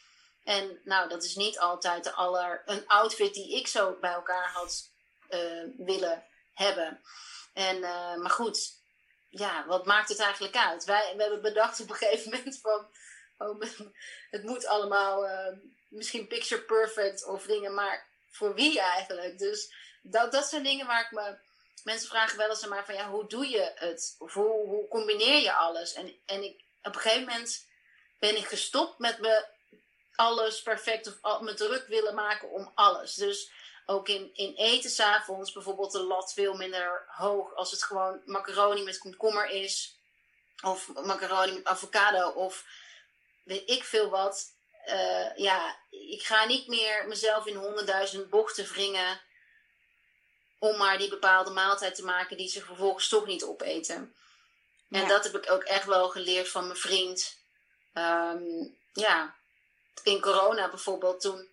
En 0.44 0.80
nou, 0.84 1.08
dat 1.08 1.24
is 1.24 1.34
niet 1.34 1.58
altijd 1.58 2.14
aller, 2.14 2.62
een 2.64 2.86
outfit 2.86 3.34
die 3.34 3.56
ik 3.56 3.66
zo 3.66 3.96
bij 4.00 4.12
elkaar 4.12 4.50
had 4.52 4.90
uh, 5.30 5.62
willen 5.76 6.24
hebben. 6.54 7.00
En, 7.52 7.76
uh, 7.76 8.16
maar 8.16 8.30
goed, 8.30 8.72
ja, 9.28 9.66
wat 9.66 9.86
maakt 9.86 10.08
het 10.08 10.18
eigenlijk 10.18 10.56
uit? 10.56 10.84
Wij 10.84 11.12
we 11.16 11.22
hebben 11.22 11.42
bedacht 11.42 11.80
op 11.80 11.90
een 11.90 11.96
gegeven 11.96 12.30
moment 12.30 12.58
van, 12.60 12.88
oh, 13.38 13.60
het 14.36 14.42
moet 14.42 14.66
allemaal 14.66 15.24
uh, 15.24 15.58
misschien 15.88 16.26
picture 16.26 16.62
perfect 16.62 17.24
of 17.24 17.46
dingen, 17.46 17.74
maar 17.74 18.06
voor 18.30 18.54
wie 18.54 18.80
eigenlijk? 18.80 19.38
Dus 19.38 19.74
dat, 20.02 20.32
dat 20.32 20.48
zijn 20.48 20.62
dingen 20.62 20.86
waar 20.86 21.04
ik 21.04 21.10
me. 21.10 21.38
Mensen 21.84 22.08
vragen 22.08 22.38
wel 22.38 22.48
eens 22.48 22.70
aan 22.70 22.84
van 22.84 22.94
ja, 22.94 23.10
hoe 23.10 23.26
doe 23.26 23.48
je 23.48 23.72
het? 23.74 24.16
Of 24.18 24.32
hoe, 24.32 24.88
combineer 24.88 25.42
je 25.42 25.52
alles? 25.52 25.92
En, 25.92 26.16
en 26.26 26.42
ik, 26.42 26.64
op 26.82 26.94
een 26.94 27.00
gegeven 27.00 27.26
moment 27.26 27.66
ben 28.18 28.36
ik 28.36 28.46
gestopt 28.46 28.98
met 28.98 29.18
me 29.18 29.46
alles 30.14 30.62
perfect 30.62 31.20
of 31.20 31.40
me 31.40 31.54
druk 31.54 31.86
willen 31.86 32.14
maken 32.14 32.50
om 32.50 32.72
alles. 32.74 33.14
Dus 33.14 33.50
ook 33.86 34.08
in, 34.08 34.30
in 34.34 34.54
eten 34.54 34.90
s'avonds 34.90 35.52
bijvoorbeeld 35.52 35.92
de 35.92 36.02
lat 36.02 36.32
veel 36.32 36.54
minder 36.54 37.04
hoog 37.08 37.54
als 37.54 37.70
het 37.70 37.82
gewoon 37.82 38.22
macaroni 38.24 38.82
met 38.82 38.98
komkommer 38.98 39.50
is. 39.50 39.98
Of 40.62 40.92
macaroni 40.94 41.52
met 41.52 41.64
avocado 41.64 42.28
of 42.28 42.64
weet 43.44 43.70
ik 43.70 43.84
veel 43.84 44.08
wat. 44.08 44.54
Uh, 44.86 45.36
ja, 45.36 45.76
ik 45.90 46.22
ga 46.22 46.44
niet 46.44 46.66
meer 46.66 47.08
mezelf 47.08 47.46
in 47.46 47.56
honderdduizend 47.56 48.30
bochten 48.30 48.64
wringen 48.64 49.20
om 50.66 50.76
maar 50.76 50.98
die 50.98 51.08
bepaalde 51.08 51.50
maaltijd 51.50 51.94
te 51.94 52.04
maken 52.04 52.36
die 52.36 52.48
ze 52.48 52.64
vervolgens 52.64 53.08
toch 53.08 53.26
niet 53.26 53.44
opeten. 53.44 54.14
En 54.90 55.08
dat 55.08 55.24
heb 55.24 55.36
ik 55.36 55.50
ook 55.50 55.62
echt 55.62 55.84
wel 55.84 56.08
geleerd 56.08 56.48
van 56.48 56.66
mijn 56.66 56.78
vriend. 56.78 57.36
Um, 57.94 58.76
ja, 58.92 59.34
in 60.02 60.20
corona 60.20 60.70
bijvoorbeeld, 60.70 61.20
toen 61.20 61.48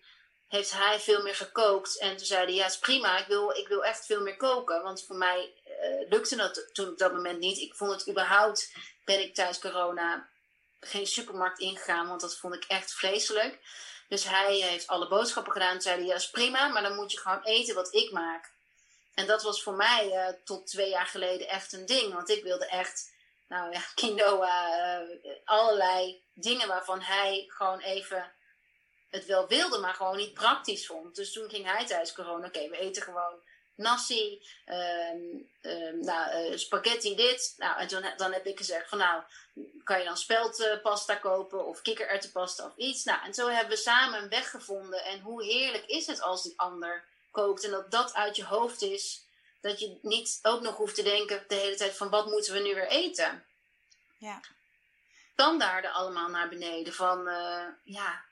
heeft 0.48 0.72
hij 0.72 1.00
veel 1.00 1.22
meer 1.22 1.34
gekookt. 1.34 1.98
En 1.98 2.16
toen 2.16 2.26
zei 2.26 2.44
hij, 2.44 2.54
ja, 2.54 2.66
is 2.66 2.78
prima, 2.78 3.18
ik 3.18 3.26
wil, 3.26 3.50
ik 3.50 3.68
wil 3.68 3.84
echt 3.84 4.06
veel 4.06 4.20
meer 4.20 4.36
koken. 4.36 4.82
Want 4.82 5.04
voor 5.06 5.16
mij 5.16 5.52
uh, 5.66 6.10
lukte 6.10 6.36
dat 6.36 6.68
toen 6.72 6.88
op 6.88 6.98
dat 6.98 7.12
moment 7.12 7.38
niet. 7.38 7.58
Ik 7.58 7.74
vond 7.74 7.90
het 7.90 8.08
überhaupt, 8.08 8.72
ben 9.04 9.20
ik 9.20 9.34
tijdens 9.34 9.58
corona 9.58 10.28
geen 10.80 11.06
supermarkt 11.06 11.58
ingegaan, 11.58 12.08
want 12.08 12.20
dat 12.20 12.36
vond 12.36 12.54
ik 12.54 12.64
echt 12.64 12.92
vreselijk. 12.92 13.58
Dus 14.08 14.24
hij 14.24 14.54
heeft 14.56 14.86
alle 14.86 15.08
boodschappen 15.08 15.52
gedaan 15.52 15.74
en 15.74 15.82
zei 15.82 16.04
ja, 16.04 16.14
is 16.14 16.30
prima, 16.30 16.68
maar 16.68 16.82
dan 16.82 16.94
moet 16.94 17.12
je 17.12 17.18
gewoon 17.18 17.42
eten 17.42 17.74
wat 17.74 17.94
ik 17.94 18.10
maak. 18.10 18.52
En 19.14 19.26
dat 19.26 19.42
was 19.42 19.62
voor 19.62 19.74
mij 19.74 20.06
uh, 20.06 20.28
tot 20.44 20.66
twee 20.66 20.88
jaar 20.88 21.06
geleden 21.06 21.48
echt 21.48 21.72
een 21.72 21.86
ding, 21.86 22.12
want 22.14 22.30
ik 22.30 22.42
wilde 22.42 22.66
echt, 22.66 23.12
nou 23.48 23.72
ja, 23.72 23.80
quinoa, 23.94 25.00
uh, 25.00 25.08
allerlei 25.44 26.24
dingen 26.34 26.68
waarvan 26.68 27.00
hij 27.00 27.44
gewoon 27.48 27.80
even 27.80 28.32
het 29.10 29.26
wel 29.26 29.48
wilde, 29.48 29.78
maar 29.78 29.94
gewoon 29.94 30.16
niet 30.16 30.34
praktisch 30.34 30.86
vond. 30.86 31.14
Dus 31.14 31.32
toen 31.32 31.50
ging 31.50 31.70
hij 31.70 31.86
tijdens 31.86 32.12
corona, 32.12 32.46
oké, 32.46 32.68
we 32.68 32.78
eten 32.78 33.02
gewoon 33.02 33.42
nasi, 33.74 34.42
um, 34.66 35.50
um, 35.60 36.00
nou, 36.00 36.50
uh, 36.50 36.56
spaghetti 36.56 37.14
dit. 37.16 37.54
Nou, 37.56 37.78
en 37.78 38.14
dan 38.16 38.32
heb 38.32 38.46
ik 38.46 38.58
gezegd 38.58 38.88
van 38.88 38.98
nou, 38.98 39.22
kan 39.84 39.98
je 39.98 40.04
dan 40.04 40.16
speldpasta 40.16 41.14
kopen 41.14 41.66
of 41.66 41.82
kikkererwtenpasta 41.82 42.66
of 42.66 42.76
iets. 42.76 43.04
Nou, 43.04 43.24
en 43.24 43.34
zo 43.34 43.48
hebben 43.48 43.74
we 43.74 43.82
samen 43.82 44.22
een 44.22 44.28
weg 44.28 44.50
gevonden. 44.50 45.04
En 45.04 45.20
hoe 45.20 45.44
heerlijk 45.44 45.84
is 45.86 46.06
het 46.06 46.20
als 46.20 46.42
die 46.42 46.58
ander 46.58 47.04
kookt 47.34 47.64
en 47.64 47.70
dat 47.70 47.90
dat 47.90 48.14
uit 48.14 48.36
je 48.36 48.44
hoofd 48.44 48.82
is. 48.82 49.22
Dat 49.60 49.80
je 49.80 49.98
niet 50.02 50.38
ook 50.42 50.60
nog 50.60 50.76
hoeft 50.76 50.94
te 50.94 51.02
denken 51.02 51.44
de 51.48 51.54
hele 51.54 51.76
tijd 51.76 51.96
van 51.96 52.10
wat 52.10 52.26
moeten 52.26 52.52
we 52.52 52.60
nu 52.60 52.74
weer 52.74 52.88
eten. 52.88 53.44
Ja. 54.18 54.40
Standaarden 55.32 55.92
allemaal 55.92 56.28
naar 56.28 56.48
beneden 56.48 56.94
van 56.94 57.28
uh, 57.28 57.66
ja, 57.84 58.24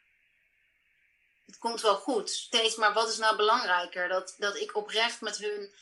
het 1.46 1.58
komt 1.58 1.80
wel 1.80 1.96
goed. 1.96 2.30
Steeds, 2.30 2.76
maar 2.76 2.92
wat 2.92 3.08
is 3.08 3.18
nou 3.18 3.36
belangrijker? 3.36 4.08
Dat, 4.08 4.34
dat 4.38 4.56
ik 4.56 4.76
oprecht 4.76 5.20
met 5.20 5.38
hun 5.38 5.74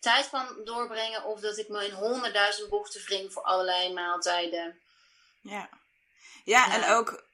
tijd 0.00 0.30
kan 0.30 0.64
doorbrengen 0.64 1.24
of 1.24 1.40
dat 1.40 1.58
ik 1.58 1.68
me 1.68 1.86
in 1.86 1.94
honderdduizend 1.94 2.68
bochten 2.68 3.04
wring 3.04 3.32
voor 3.32 3.42
allerlei 3.42 3.92
maaltijden. 3.92 4.80
Ja. 5.40 5.68
ja. 6.44 6.72
en 6.72 6.94
ook 6.94 7.27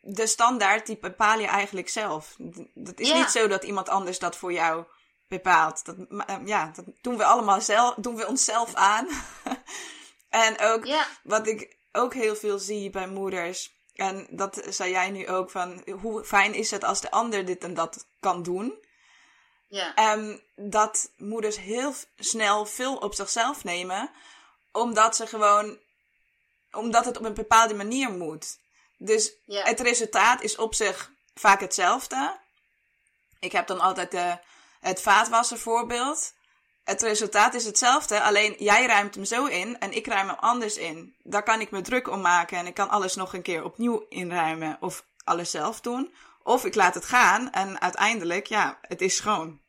de 0.00 0.26
standaard 0.26 0.86
die 0.86 0.98
bepaal 0.98 1.38
je 1.38 1.46
eigenlijk 1.46 1.88
zelf. 1.88 2.34
Dat 2.74 3.00
is 3.00 3.12
niet 3.12 3.30
zo 3.30 3.46
dat 3.46 3.64
iemand 3.64 3.88
anders 3.88 4.18
dat 4.18 4.36
voor 4.36 4.52
jou 4.52 4.84
bepaalt. 5.28 5.84
Dat, 5.84 5.96
eh, 6.26 6.36
ja, 6.44 6.72
dat 6.74 6.84
doen 7.00 7.16
we 7.16 7.24
allemaal 7.24 7.60
zelf, 7.60 7.94
doen 7.94 8.16
we 8.16 8.26
onszelf 8.26 8.74
aan. 8.74 9.08
en 10.28 10.60
ook 10.60 10.88
wat 11.22 11.46
ik 11.46 11.76
ook 11.92 12.14
heel 12.14 12.36
veel 12.36 12.58
zie 12.58 12.90
bij 12.90 13.08
moeders. 13.08 13.76
En 13.94 14.26
dat 14.30 14.62
zei 14.68 14.90
jij 14.90 15.10
nu 15.10 15.28
ook 15.28 15.50
van 15.50 15.82
hoe 16.00 16.24
fijn 16.24 16.54
is 16.54 16.70
het 16.70 16.84
als 16.84 17.00
de 17.00 17.10
ander 17.10 17.44
dit 17.44 17.64
en 17.64 17.74
dat 17.74 18.06
kan 18.20 18.42
doen. 18.42 18.86
Ja. 19.68 20.14
Um, 20.14 20.40
dat 20.56 21.10
moeders 21.16 21.56
heel 21.58 21.94
snel 22.16 22.66
veel 22.66 22.96
op 22.96 23.14
zichzelf 23.14 23.64
nemen, 23.64 24.10
omdat 24.72 25.16
ze 25.16 25.26
gewoon, 25.26 25.78
omdat 26.70 27.04
het 27.04 27.16
op 27.16 27.24
een 27.24 27.34
bepaalde 27.34 27.74
manier 27.74 28.10
moet. 28.10 28.58
Dus 28.98 29.32
het 29.46 29.80
resultaat 29.80 30.42
is 30.42 30.56
op 30.56 30.74
zich 30.74 31.12
vaak 31.34 31.60
hetzelfde. 31.60 32.38
Ik 33.40 33.52
heb 33.52 33.66
dan 33.66 33.80
altijd 33.80 34.10
de, 34.10 34.38
het 34.80 35.00
vaatwassen 35.00 35.58
voorbeeld. 35.58 36.36
Het 36.84 37.02
resultaat 37.02 37.54
is 37.54 37.64
hetzelfde, 37.64 38.22
alleen 38.22 38.54
jij 38.58 38.86
ruimt 38.86 39.14
hem 39.14 39.24
zo 39.24 39.44
in 39.44 39.78
en 39.78 39.92
ik 39.92 40.06
ruim 40.06 40.28
hem 40.28 40.36
anders 40.38 40.76
in. 40.76 41.14
Daar 41.22 41.42
kan 41.42 41.60
ik 41.60 41.70
me 41.70 41.80
druk 41.80 42.08
om 42.08 42.20
maken 42.20 42.58
en 42.58 42.66
ik 42.66 42.74
kan 42.74 42.88
alles 42.88 43.14
nog 43.14 43.34
een 43.34 43.42
keer 43.42 43.64
opnieuw 43.64 44.06
inruimen 44.08 44.76
of 44.80 45.04
alles 45.24 45.50
zelf 45.50 45.80
doen. 45.80 46.14
Of 46.42 46.64
ik 46.64 46.74
laat 46.74 46.94
het 46.94 47.04
gaan 47.04 47.52
en 47.52 47.80
uiteindelijk, 47.80 48.46
ja, 48.46 48.78
het 48.82 49.00
is 49.00 49.16
schoon. 49.16 49.60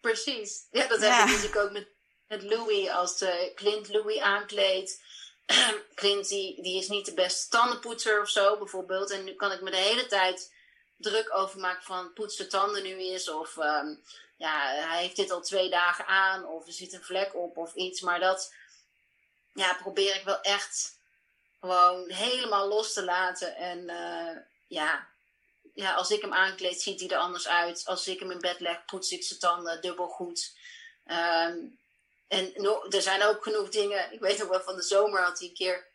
Precies. 0.00 0.66
Ja, 0.70 0.86
dat 0.86 1.00
heb 1.00 1.12
ik 1.12 1.24
natuurlijk 1.24 1.56
ook 1.56 1.72
met, 1.72 1.88
met 2.28 2.42
Louis. 2.42 2.88
Als 2.88 3.22
uh, 3.22 3.54
Clint 3.54 3.88
Louis 3.88 4.18
aankleedt. 4.18 5.02
Clint 5.94 6.28
die, 6.28 6.76
is 6.76 6.88
niet 6.88 7.06
de 7.06 7.14
beste 7.14 7.48
tandenpoetser 7.48 8.20
of 8.20 8.28
zo 8.28 8.58
bijvoorbeeld. 8.58 9.10
En 9.10 9.24
nu 9.24 9.34
kan 9.34 9.52
ik 9.52 9.60
me 9.60 9.70
de 9.70 9.76
hele 9.76 10.06
tijd 10.06 10.52
druk 10.96 11.34
over 11.34 11.60
maken 11.60 11.82
van 11.82 12.12
poets 12.12 12.36
de 12.36 12.46
tanden 12.46 12.82
nu 12.82 12.96
eens. 12.96 13.28
Of 13.28 13.56
ehm, 13.56 13.94
ja, 14.36 14.74
hij 14.88 15.00
heeft 15.02 15.16
dit 15.16 15.30
al 15.30 15.40
twee 15.40 15.70
dagen 15.70 16.06
aan. 16.06 16.44
Of 16.46 16.66
er 16.66 16.72
zit 16.72 16.92
een 16.92 17.02
vlek 17.02 17.34
op 17.34 17.56
of 17.56 17.74
iets. 17.74 18.00
Maar 18.00 18.20
dat 18.20 18.54
ja, 19.54 19.74
probeer 19.74 20.16
ik 20.16 20.24
wel 20.24 20.40
echt 20.40 20.98
gewoon 21.60 22.10
helemaal 22.10 22.68
los 22.68 22.92
te 22.92 23.04
laten. 23.04 23.56
En 23.56 23.78
uh, 23.78 24.42
ja, 24.68 25.08
ja, 25.74 25.94
als 25.94 26.10
ik 26.10 26.20
hem 26.20 26.32
aankleed, 26.32 26.82
ziet 26.82 27.00
hij 27.00 27.08
er 27.08 27.16
anders 27.16 27.48
uit. 27.48 27.86
Als 27.86 28.06
ik 28.06 28.20
hem 28.20 28.30
in 28.30 28.40
bed 28.40 28.60
leg, 28.60 28.84
poets 28.84 29.10
ik 29.10 29.24
zijn 29.24 29.38
tanden 29.38 29.80
dubbel 29.80 30.08
goed. 30.08 30.56
Ehm, 31.04 31.56
en 32.30 32.54
er 32.90 33.02
zijn 33.02 33.22
ook 33.22 33.42
genoeg 33.42 33.68
dingen. 33.68 34.12
Ik 34.12 34.20
weet 34.20 34.38
nog 34.38 34.48
wel 34.48 34.60
van 34.60 34.76
de 34.76 34.82
zomer 34.82 35.22
had 35.22 35.38
hij 35.38 35.48
een 35.48 35.54
keer 35.54 35.86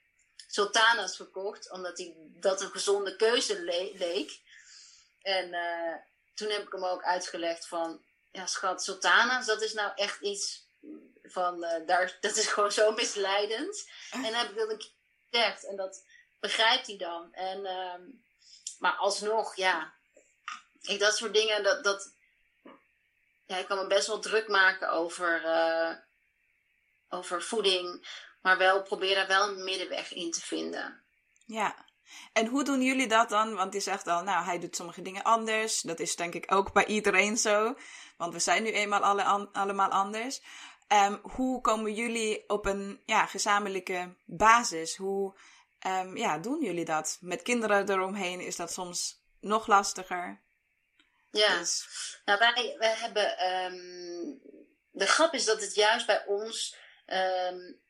sultanas 0.47 1.15
gekocht, 1.15 1.71
omdat 1.71 1.97
hij 1.97 2.15
dat 2.17 2.61
een 2.61 2.71
gezonde 2.71 3.15
keuze 3.15 3.61
leek. 3.97 4.39
En 5.21 5.53
uh, 5.53 5.95
toen 6.33 6.49
heb 6.49 6.61
ik 6.61 6.71
hem 6.71 6.85
ook 6.85 7.03
uitgelegd 7.03 7.67
van, 7.67 8.03
ja 8.31 8.45
schat, 8.45 8.83
sultanas, 8.83 9.45
dat 9.45 9.61
is 9.61 9.73
nou 9.73 9.91
echt 9.95 10.21
iets 10.21 10.63
van, 11.23 11.63
uh, 11.63 11.87
daar, 11.87 12.17
dat 12.21 12.35
is 12.35 12.47
gewoon 12.53 12.71
zo 12.71 12.91
misleidend. 12.91 13.89
En 14.11 14.21
dan 14.21 14.33
heb 14.33 14.49
ik 14.49 14.57
dat 14.57 14.69
een 14.69 14.77
keer 14.77 14.91
gezegd 15.29 15.65
en 15.65 15.75
dat 15.75 16.03
begrijpt 16.39 16.87
hij 16.87 16.97
dan. 16.97 17.33
En 17.33 17.59
uh, 17.59 18.15
maar 18.79 18.95
alsnog, 18.95 19.55
ja. 19.55 19.93
Ik, 20.81 20.99
dat 20.99 21.17
soort 21.17 21.33
dingen, 21.33 21.63
dat, 21.63 21.83
dat, 21.83 22.13
ja, 23.45 23.57
ik 23.57 23.67
kan 23.67 23.77
me 23.77 23.87
best 23.87 24.07
wel 24.07 24.19
druk 24.19 24.47
maken 24.47 24.89
over, 24.89 25.41
uh, 25.45 25.95
over 27.15 27.43
voeding. 27.43 28.07
Maar 28.41 28.57
wel 28.57 28.81
probeer 28.81 29.15
daar 29.15 29.27
wel 29.27 29.49
een 29.49 29.63
middenweg 29.63 30.13
in 30.13 30.31
te 30.31 30.41
vinden. 30.41 31.03
Ja. 31.45 31.85
En 32.33 32.47
hoe 32.47 32.63
doen 32.63 32.81
jullie 32.81 33.07
dat 33.07 33.29
dan? 33.29 33.55
Want 33.55 33.73
je 33.73 33.79
zegt 33.79 34.07
al, 34.07 34.23
nou, 34.23 34.45
hij 34.45 34.59
doet 34.59 34.75
sommige 34.75 35.01
dingen 35.01 35.23
anders. 35.23 35.81
Dat 35.81 35.99
is 35.99 36.15
denk 36.15 36.33
ik 36.33 36.51
ook 36.51 36.73
bij 36.73 36.85
iedereen 36.85 37.37
zo. 37.37 37.75
Want 38.17 38.33
we 38.33 38.39
zijn 38.39 38.63
nu 38.63 38.71
eenmaal 38.71 39.01
alle 39.01 39.23
allemaal 39.51 39.89
anders. 39.89 40.41
Um, 40.87 41.19
hoe 41.21 41.61
komen 41.61 41.93
jullie 41.93 42.49
op 42.49 42.65
een 42.65 43.01
ja, 43.05 43.25
gezamenlijke 43.25 44.15
basis? 44.25 44.95
Hoe 44.95 45.35
Um, 45.87 46.17
ja, 46.17 46.37
doen 46.37 46.61
jullie 46.61 46.85
dat? 46.85 47.17
Met 47.21 47.41
kinderen 47.41 47.89
eromheen 47.89 48.39
is 48.39 48.55
dat 48.55 48.71
soms 48.71 49.23
nog 49.39 49.67
lastiger. 49.67 50.41
Ja, 51.31 51.57
dus... 51.57 51.87
nou 52.25 52.39
wij, 52.39 52.75
wij 52.77 52.93
hebben. 52.93 53.45
Um, 53.53 54.39
de 54.91 55.07
grap 55.07 55.33
is 55.33 55.45
dat 55.45 55.61
het 55.61 55.75
juist 55.75 56.05
bij 56.05 56.25
ons. 56.25 56.75
Um, 57.05 57.83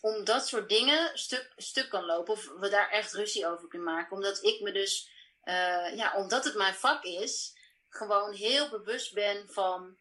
om 0.00 0.24
dat 0.24 0.48
soort 0.48 0.68
dingen 0.68 1.18
stuk, 1.18 1.52
stuk 1.56 1.88
kan 1.88 2.04
lopen. 2.04 2.32
Of 2.32 2.48
we 2.58 2.68
daar 2.68 2.90
echt 2.90 3.12
ruzie 3.12 3.46
over 3.46 3.68
kunnen 3.68 3.94
maken. 3.94 4.16
Omdat 4.16 4.42
ik 4.42 4.60
me 4.60 4.72
dus. 4.72 5.12
Uh, 5.44 5.96
ja, 5.96 6.14
omdat 6.16 6.44
het 6.44 6.54
mijn 6.54 6.74
vak 6.74 7.04
is. 7.04 7.56
Gewoon 7.88 8.32
heel 8.32 8.68
bewust 8.68 9.14
ben 9.14 9.48
van. 9.48 9.98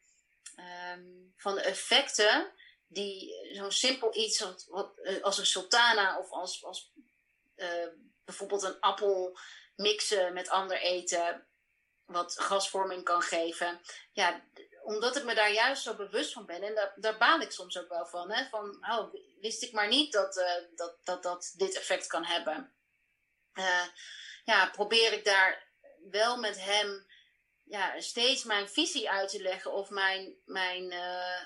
van 1.37 1.55
de 1.55 1.61
effecten. 1.61 2.51
Die 2.87 3.35
zo'n 3.55 3.71
simpel 3.71 4.15
iets 4.15 4.39
wat, 4.69 4.99
eh, 5.03 5.21
als 5.23 5.37
een 5.37 5.45
sultana 5.45 6.19
of 6.19 6.31
als, 6.31 6.63
als 6.63 6.91
uh, 7.55 7.87
bijvoorbeeld 8.25 8.63
een 8.63 8.79
appel 8.79 9.37
mixen 9.75 10.33
met 10.33 10.49
ander 10.49 10.77
eten, 10.77 11.47
wat 12.05 12.39
gasvorming 12.39 13.03
kan 13.03 13.21
geven. 13.21 13.81
Ja, 14.11 14.43
omdat 14.83 15.15
ik 15.15 15.23
me 15.23 15.35
daar 15.35 15.51
juist 15.51 15.83
zo 15.83 15.95
bewust 15.95 16.33
van 16.33 16.45
ben. 16.45 16.63
En 16.63 16.75
daar, 16.75 16.93
daar 16.95 17.17
baal 17.17 17.39
ik 17.39 17.51
soms 17.51 17.77
ook 17.77 17.89
wel 17.89 18.05
van. 18.05 18.31
Hè? 18.31 18.45
Van, 18.49 18.85
oh, 18.89 19.13
wist 19.41 19.63
ik 19.63 19.71
maar 19.71 19.87
niet 19.87 20.11
dat, 20.11 20.37
uh, 20.37 20.45
dat, 20.75 20.97
dat, 21.03 21.23
dat 21.23 21.53
dit 21.57 21.75
effect 21.75 22.07
kan 22.07 22.25
hebben. 22.25 22.73
Uh, 23.53 23.85
ja, 24.45 24.69
probeer 24.69 25.13
ik 25.13 25.25
daar 25.25 25.67
wel 26.11 26.37
met 26.37 26.59
hem 26.59 27.07
ja, 27.63 28.01
steeds 28.01 28.43
mijn 28.43 28.69
visie 28.69 29.09
uit 29.09 29.29
te 29.29 29.41
leggen. 29.41 29.71
Of 29.71 29.89
mijn, 29.89 30.35
mijn, 30.45 30.91
uh, 30.91 31.41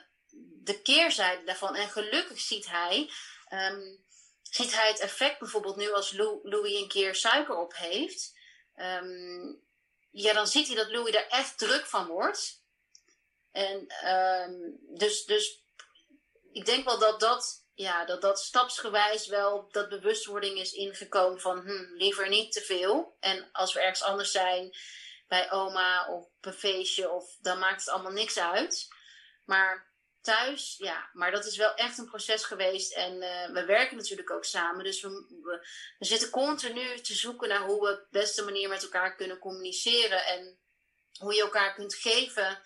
de 0.63 0.81
keerzijde 0.81 1.43
daarvan. 1.43 1.75
En 1.75 1.89
gelukkig 1.89 2.39
ziet 2.39 2.67
hij 2.69 3.09
um, 3.49 4.05
ziet 4.41 4.73
hij 4.73 4.87
het 4.87 4.99
effect 4.99 5.39
bijvoorbeeld 5.39 5.75
nu 5.75 5.91
als 5.91 6.11
Louis 6.43 6.73
een 6.73 6.87
keer 6.87 7.15
suiker 7.15 7.55
op 7.55 7.75
heeft. 7.75 8.35
Um, 8.75 9.61
ja, 10.11 10.33
dan 10.33 10.47
ziet 10.47 10.67
hij 10.67 10.75
dat 10.75 10.91
Louis 10.91 11.15
er 11.15 11.27
echt 11.27 11.57
druk 11.57 11.85
van 11.85 12.07
wordt. 12.07 12.61
En 13.57 13.87
um, 14.13 14.77
dus, 14.97 15.25
dus 15.25 15.63
ik 16.51 16.65
denk 16.65 16.85
wel 16.85 16.99
dat 16.99 17.19
dat, 17.19 17.65
ja, 17.73 18.05
dat 18.05 18.21
dat 18.21 18.39
stapsgewijs 18.39 19.27
wel 19.27 19.67
dat 19.71 19.89
bewustwording 19.89 20.59
is 20.59 20.71
ingekomen 20.71 21.41
van 21.41 21.59
hm, 21.59 21.93
liever 21.95 22.29
niet 22.29 22.51
te 22.51 22.61
veel. 22.61 23.17
En 23.19 23.49
als 23.51 23.73
we 23.73 23.79
ergens 23.79 24.03
anders 24.03 24.31
zijn, 24.31 24.75
bij 25.27 25.51
oma 25.51 26.07
of 26.07 26.23
op 26.23 26.45
een 26.45 26.53
feestje, 26.53 27.09
of, 27.09 27.37
dan 27.41 27.59
maakt 27.59 27.79
het 27.79 27.89
allemaal 27.89 28.11
niks 28.11 28.39
uit. 28.39 28.87
Maar 29.45 29.91
thuis, 30.21 30.75
ja, 30.77 31.09
maar 31.13 31.31
dat 31.31 31.45
is 31.45 31.57
wel 31.57 31.73
echt 31.73 31.97
een 31.97 32.09
proces 32.09 32.43
geweest. 32.43 32.93
En 32.93 33.13
uh, 33.21 33.49
we 33.53 33.65
werken 33.65 33.97
natuurlijk 33.97 34.31
ook 34.31 34.45
samen. 34.45 34.83
Dus 34.83 35.01
we, 35.01 35.09
we, 35.41 35.67
we, 35.99 36.05
zitten 36.05 36.29
continu 36.29 36.99
te 36.99 37.13
zoeken 37.13 37.49
naar 37.49 37.65
hoe 37.65 37.81
we 37.81 37.91
op 37.91 37.97
de 37.97 38.19
beste 38.19 38.43
manier 38.43 38.69
met 38.69 38.83
elkaar 38.83 39.15
kunnen 39.15 39.39
communiceren. 39.39 40.25
En 40.25 40.59
hoe 41.19 41.33
je 41.33 41.41
elkaar 41.41 41.73
kunt 41.73 41.95
geven 41.95 42.61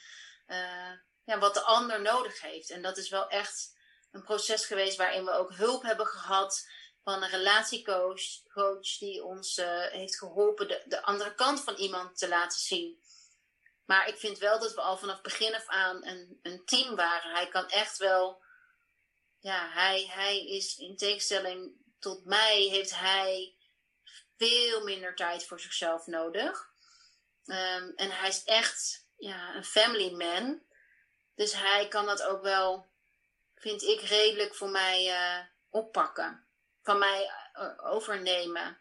uh, 0.51 0.91
ja, 1.23 1.39
wat 1.39 1.53
de 1.53 1.61
ander 1.61 2.01
nodig 2.01 2.41
heeft. 2.41 2.69
En 2.69 2.81
dat 2.81 2.97
is 2.97 3.09
wel 3.09 3.27
echt 3.27 3.77
een 4.11 4.23
proces 4.23 4.65
geweest 4.65 4.97
waarin 4.97 5.25
we 5.25 5.31
ook 5.31 5.55
hulp 5.55 5.83
hebben 5.83 6.07
gehad 6.07 6.69
van 7.03 7.23
een 7.23 7.29
relatiecoach 7.29 8.21
coach 8.53 8.97
die 8.97 9.23
ons 9.23 9.57
uh, 9.57 9.85
heeft 9.85 10.17
geholpen 10.17 10.67
de, 10.67 10.83
de 10.85 11.01
andere 11.01 11.35
kant 11.35 11.63
van 11.63 11.75
iemand 11.75 12.17
te 12.17 12.27
laten 12.27 12.59
zien. 12.59 12.99
Maar 13.85 14.07
ik 14.07 14.17
vind 14.17 14.37
wel 14.37 14.59
dat 14.59 14.73
we 14.73 14.81
al 14.81 14.97
vanaf 14.97 15.21
begin 15.21 15.55
af 15.55 15.67
aan 15.67 16.05
een, 16.05 16.39
een 16.41 16.65
team 16.65 16.95
waren. 16.95 17.31
Hij 17.31 17.47
kan 17.47 17.69
echt 17.69 17.97
wel. 17.97 18.43
Ja, 19.39 19.69
hij, 19.69 20.05
hij 20.09 20.45
is 20.45 20.77
in 20.77 20.97
tegenstelling 20.97 21.75
tot 21.99 22.25
mij, 22.25 22.61
heeft 22.61 22.95
hij 22.95 23.55
veel 24.37 24.83
minder 24.83 25.15
tijd 25.15 25.45
voor 25.45 25.59
zichzelf 25.59 26.07
nodig. 26.07 26.69
Um, 27.45 27.93
en 27.95 28.11
hij 28.11 28.29
is 28.29 28.43
echt 28.43 29.00
ja, 29.21 29.55
een 29.55 29.65
family 29.65 30.11
man. 30.11 30.61
Dus 31.35 31.53
hij 31.53 31.87
kan 31.87 32.05
dat 32.05 32.23
ook 32.23 32.41
wel, 32.41 32.85
vind 33.55 33.81
ik, 33.81 34.01
redelijk 34.01 34.55
voor 34.55 34.69
mij 34.69 35.07
uh, 35.07 35.45
oppakken. 35.69 36.45
Van 36.83 36.99
mij 36.99 37.31
uh, 37.53 37.93
overnemen. 37.93 38.79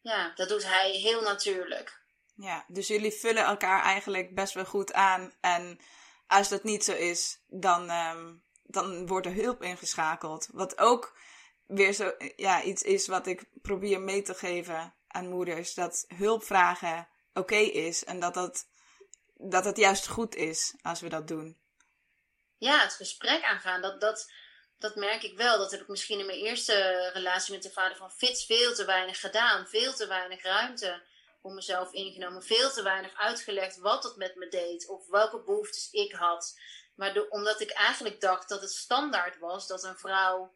Ja, 0.00 0.32
dat 0.34 0.48
doet 0.48 0.64
hij 0.64 0.90
heel 0.90 1.20
natuurlijk. 1.22 2.00
Ja, 2.34 2.64
dus 2.68 2.86
jullie 2.86 3.12
vullen 3.12 3.44
elkaar 3.44 3.82
eigenlijk 3.82 4.34
best 4.34 4.54
wel 4.54 4.64
goed 4.64 4.92
aan. 4.92 5.34
En 5.40 5.80
als 6.26 6.48
dat 6.48 6.64
niet 6.64 6.84
zo 6.84 6.92
is, 6.92 7.40
dan, 7.46 7.90
um, 7.90 8.44
dan 8.62 9.06
wordt 9.06 9.26
er 9.26 9.34
hulp 9.34 9.62
ingeschakeld. 9.62 10.48
Wat 10.52 10.78
ook 10.78 11.18
weer 11.66 11.92
zo, 11.92 12.14
ja, 12.36 12.62
iets 12.62 12.82
is 12.82 13.06
wat 13.06 13.26
ik 13.26 13.44
probeer 13.62 14.00
mee 14.00 14.22
te 14.22 14.34
geven 14.34 14.94
aan 15.06 15.28
moeders. 15.28 15.74
Dat 15.74 16.04
hulp 16.08 16.44
vragen 16.44 17.08
oké 17.32 17.56
is. 17.56 18.04
En 18.04 18.20
dat 18.20 18.34
dat, 18.34 18.69
dat 19.42 19.64
het 19.64 19.76
juist 19.76 20.06
goed 20.06 20.34
is 20.34 20.74
als 20.82 21.00
we 21.00 21.08
dat 21.08 21.28
doen. 21.28 21.58
Ja, 22.56 22.82
het 22.82 22.92
gesprek 22.92 23.42
aangaan. 23.42 23.82
Dat, 23.82 24.00
dat, 24.00 24.30
dat 24.78 24.94
merk 24.94 25.22
ik 25.22 25.36
wel. 25.36 25.58
Dat 25.58 25.70
heb 25.70 25.80
ik 25.80 25.88
misschien 25.88 26.18
in 26.18 26.26
mijn 26.26 26.38
eerste 26.38 27.10
relatie 27.12 27.54
met 27.54 27.62
de 27.62 27.70
vader 27.70 27.96
van 27.96 28.10
Fitz 28.10 28.46
veel 28.46 28.74
te 28.74 28.84
weinig 28.84 29.20
gedaan. 29.20 29.66
Veel 29.66 29.94
te 29.94 30.06
weinig 30.06 30.42
ruimte 30.42 31.02
voor 31.42 31.52
mezelf 31.52 31.92
ingenomen. 31.92 32.42
Veel 32.42 32.70
te 32.70 32.82
weinig 32.82 33.14
uitgelegd 33.14 33.78
wat 33.78 34.04
het 34.04 34.16
met 34.16 34.34
me 34.34 34.48
deed. 34.48 34.88
Of 34.88 35.06
welke 35.06 35.42
behoeftes 35.42 35.90
ik 35.90 36.12
had. 36.12 36.58
Maar 36.94 37.26
omdat 37.28 37.60
ik 37.60 37.70
eigenlijk 37.70 38.20
dacht 38.20 38.48
dat 38.48 38.60
het 38.60 38.72
standaard 38.72 39.38
was 39.38 39.66
dat 39.66 39.84
een 39.84 39.98
vrouw 39.98 40.54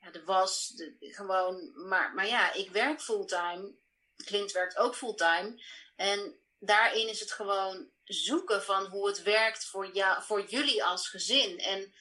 ja, 0.00 0.10
de 0.10 0.24
was, 0.24 0.68
de, 0.68 0.96
gewoon, 1.00 1.72
maar, 1.88 2.14
maar 2.14 2.26
ja, 2.26 2.52
ik 2.52 2.70
werk 2.70 3.02
fulltime. 3.02 3.74
Clint 4.24 4.52
werkt 4.52 4.76
ook 4.76 4.94
fulltime. 4.94 5.62
En 5.96 6.40
daarin 6.58 7.08
is 7.08 7.20
het 7.20 7.32
gewoon 7.32 7.90
zoeken 8.06 8.62
van 8.62 8.86
hoe 8.86 9.06
het 9.06 9.22
werkt 9.22 9.64
voor, 9.64 9.94
ja, 9.94 10.22
voor 10.22 10.46
jullie 10.46 10.84
als 10.84 11.08
gezin. 11.08 11.58
En 11.58 11.94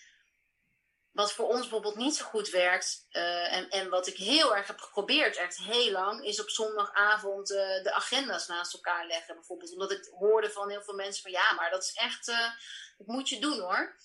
wat 1.12 1.34
voor 1.34 1.48
ons 1.48 1.60
bijvoorbeeld 1.60 1.96
niet 1.96 2.16
zo 2.16 2.26
goed 2.26 2.50
werkt, 2.50 3.06
uh, 3.12 3.54
en, 3.54 3.70
en 3.70 3.90
wat 3.90 4.08
ik 4.08 4.18
heel 4.18 4.56
erg 4.56 4.68
heb 4.68 4.80
geprobeerd, 4.80 5.36
echt 5.36 5.58
heel 5.58 5.92
lang, 5.92 6.24
is 6.26 6.42
op 6.42 6.50
zondagavond 6.50 7.52
uh, 7.52 7.84
de 7.84 7.92
agenda's 7.94 8.48
naast 8.48 8.74
elkaar 8.74 9.08
leggen. 9.08 9.36
Bijvoorbeeld 9.36 9.72
omdat 9.72 9.92
ik 9.92 10.10
hoorde 10.18 10.50
van 10.52 10.70
heel 10.70 10.84
veel 10.84 10.94
mensen 10.94 11.22
van 11.22 11.32
ja, 11.32 11.54
maar 11.54 11.70
dat 11.70 11.84
is 11.84 11.94
echt, 11.94 12.28
uh, 12.28 12.50
dat 12.98 13.08
moet 13.08 13.30
je 13.30 13.40
doen 13.40 13.60
hoor. 13.60 13.96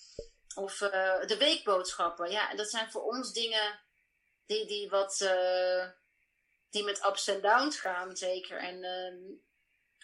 Of 0.55 0.77
de 0.77 1.35
weekboodschappen. 1.39 2.31
Ja, 2.31 2.55
dat 2.55 2.69
zijn 2.69 2.91
voor 2.91 3.03
ons 3.03 3.33
dingen 3.33 3.79
die, 4.45 4.65
die 4.65 4.89
wat 4.89 5.17
die 6.71 6.83
met 6.83 7.05
ups 7.05 7.27
en 7.27 7.41
downs 7.41 7.79
gaan, 7.79 8.17
zeker. 8.17 8.57
En 8.57 8.83
ehm, 8.83 9.17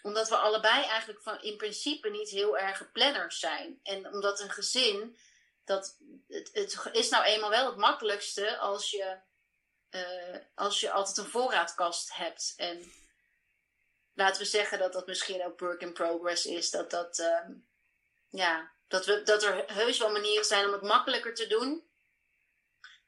omdat 0.02 0.28
we 0.28 0.36
allebei 0.36 0.84
eigenlijk 0.84 1.22
van 1.22 1.42
in 1.42 1.56
principe 1.56 2.08
niet 2.08 2.28
heel 2.28 2.58
erg 2.58 2.92
planners 2.92 3.38
zijn. 3.38 3.80
En 3.82 4.06
omdat 4.06 4.40
een 4.40 4.50
gezin 4.50 5.18
dat 5.64 5.96
het, 6.28 6.88
is 6.92 7.08
nou 7.08 7.24
eenmaal 7.24 7.50
wel 7.50 7.66
het 7.66 7.76
makkelijkste 7.76 8.58
als 8.58 8.90
je, 8.90 9.18
uh, 9.90 10.36
als 10.54 10.80
je 10.80 10.90
altijd 10.90 11.16
een 11.16 11.30
voorraadkast 11.30 12.14
hebt. 12.14 12.54
En 12.56 12.92
laten 14.14 14.42
we 14.42 14.48
zeggen 14.48 14.78
dat 14.78 14.92
dat 14.92 15.06
misschien 15.06 15.44
ook 15.44 15.60
work 15.60 15.80
in 15.80 15.92
progress 15.92 16.46
is. 16.46 16.70
Dat, 16.70 16.90
dat, 16.90 17.18
uh, 17.18 17.48
ja, 18.28 18.72
dat, 18.88 19.06
we, 19.06 19.22
dat 19.22 19.42
er 19.42 19.72
heus 19.72 19.98
wel 19.98 20.10
manieren 20.10 20.44
zijn 20.44 20.66
om 20.66 20.72
het 20.72 20.82
makkelijker 20.82 21.34
te 21.34 21.46
doen. 21.46 21.86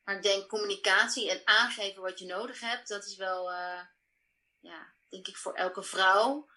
Maar 0.05 0.17
ik 0.17 0.23
denk 0.23 0.49
communicatie 0.49 1.31
en 1.31 1.41
aangeven 1.45 2.03
wat 2.03 2.19
je 2.19 2.27
nodig 2.27 2.61
hebt, 2.61 2.89
dat 2.89 3.05
is 3.05 3.17
wel, 3.17 3.53
uh, 3.53 3.81
ja, 4.61 4.93
denk 5.09 5.29
ik 5.29 5.37
voor 5.37 5.55
elke 5.55 5.83
vrouw 5.83 6.49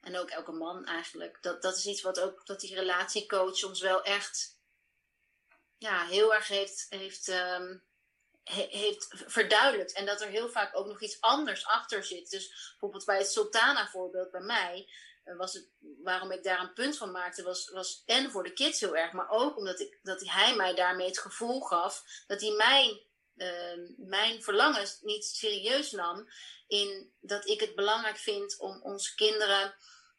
en 0.00 0.18
ook 0.18 0.30
elke 0.30 0.52
man 0.52 0.84
eigenlijk. 0.84 1.38
Dat, 1.40 1.62
dat 1.62 1.76
is 1.76 1.86
iets 1.86 2.02
wat 2.02 2.20
ook, 2.20 2.46
dat 2.46 2.60
die 2.60 2.74
relatiecoach 2.74 3.64
ons 3.64 3.80
wel 3.80 4.02
echt 4.02 4.58
ja, 5.78 6.06
heel 6.06 6.34
erg 6.34 6.48
heeft, 6.48 6.86
heeft, 6.88 7.28
um, 7.28 7.82
heeft 8.44 9.08
verduidelijkt. 9.26 9.92
En 9.92 10.06
dat 10.06 10.20
er 10.20 10.28
heel 10.28 10.48
vaak 10.48 10.76
ook 10.76 10.86
nog 10.86 11.00
iets 11.00 11.20
anders 11.20 11.66
achter 11.66 12.04
zit. 12.04 12.30
Dus 12.30 12.68
bijvoorbeeld 12.70 13.04
bij 13.04 13.18
het 13.18 13.30
Sultana 13.30 13.88
voorbeeld 13.88 14.30
bij 14.30 14.40
mij. 14.40 14.88
Eh, 15.24 15.36
was 15.36 15.52
het, 15.52 15.68
waarom 16.02 16.30
ik 16.30 16.44
daar 16.44 16.60
een 16.60 16.72
punt 16.72 16.96
van 16.96 17.10
maakte, 17.10 17.42
was, 17.42 17.70
was 17.70 18.02
en 18.06 18.30
voor 18.30 18.42
de 18.42 18.52
kids 18.52 18.80
heel 18.80 18.96
erg, 18.96 19.12
maar 19.12 19.30
ook 19.30 19.56
omdat 19.56 19.80
ik, 19.80 19.98
dat 20.02 20.20
hij 20.24 20.56
mij 20.56 20.74
daarmee 20.74 21.06
het 21.06 21.18
gevoel 21.18 21.60
gaf 21.60 22.04
dat 22.26 22.40
hij 22.40 22.50
mijn, 22.50 23.00
uh, 23.40 23.88
mijn 23.96 24.42
verlangens 24.42 24.98
niet 25.00 25.24
serieus 25.24 25.90
nam. 25.90 26.28
In 26.66 27.12
dat 27.20 27.48
ik 27.48 27.60
het 27.60 27.74
belangrijk 27.74 28.18
vind 28.18 28.58
om 28.58 28.82
onze 28.82 29.14
kinderen 29.14 29.74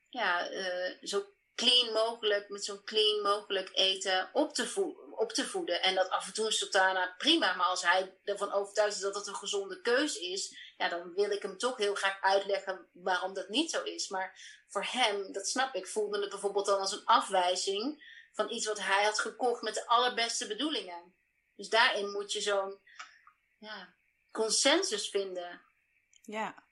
ja, 0.10 0.52
uh, 0.52 0.98
zo 1.02 1.34
clean 1.56 1.94
mogelijk, 1.94 2.50
met 2.50 2.66
zo'n 2.66 2.84
clean 2.84 3.22
mogelijk 3.22 3.70
eten 3.74 4.30
op 4.34 4.54
te, 4.54 4.94
op 5.12 5.32
te 5.32 5.46
voeden. 5.46 5.82
En 5.82 5.96
dat 5.96 6.10
af 6.10 6.28
en 6.28 6.34
toe 6.34 6.46
een 6.46 6.52
sultana 6.52 7.16
prima, 7.18 7.56
maar 7.56 7.66
als 7.66 7.82
hij 7.82 8.18
ervan 8.24 8.52
overtuigd 8.52 8.96
is 8.96 9.02
dat 9.02 9.14
dat 9.14 9.28
een 9.28 9.36
gezonde 9.36 9.82
keus 9.82 10.16
is, 10.16 10.56
ja, 10.78 10.90
dan 10.90 11.14
wil 11.14 11.32
ik 11.32 11.42
hem 11.42 11.58
toch 11.58 11.78
heel 11.78 11.96
graag 11.96 12.22
uitleggen 12.22 12.90
waarom 12.94 13.34
dat 13.34 13.50
niet 13.50 13.72
zo 13.72 13.84
is. 13.84 14.10
Maar 14.10 14.62
voor 14.68 14.84
hem, 14.84 15.32
dat 15.32 15.48
snap 15.48 15.76
ik, 15.76 15.88
voelde 15.88 16.20
het 16.20 16.30
bijvoorbeeld 16.30 16.66
dan 16.66 16.80
als 16.80 16.92
een 16.92 17.06
afwijzing 17.06 18.04
van 18.34 18.52
iets 18.52 18.66
wat 18.66 18.80
hij 18.80 19.04
had 19.04 19.20
gekocht 19.20 19.62
met 19.62 19.74
de 19.74 19.88
allerbeste 19.88 20.48
bedoelingen. 20.48 21.16
Dus 21.56 21.70
daarin 21.70 22.12
moet 22.12 22.32
je 22.32 22.42
zo'n 22.42 22.80
ja, 23.62 23.94
consensus 24.32 25.10
vinden. 25.10 25.62
Ja. 26.24 26.64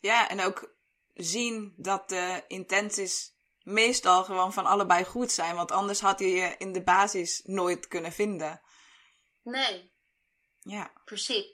ja, 0.00 0.28
en 0.28 0.40
ook 0.40 0.74
zien 1.14 1.74
dat 1.76 2.08
de 2.08 2.44
intenties 2.48 3.32
meestal 3.62 4.24
gewoon 4.24 4.52
van 4.52 4.66
allebei 4.66 5.04
goed 5.04 5.32
zijn. 5.32 5.54
Want 5.54 5.72
anders 5.72 6.00
had 6.00 6.18
je 6.18 6.28
je 6.28 6.54
in 6.58 6.72
de 6.72 6.82
basis 6.82 7.42
nooit 7.44 7.88
kunnen 7.88 8.12
vinden. 8.12 8.60
Nee. 9.42 9.92
Ja. 10.60 10.92
Precies. 11.04 11.46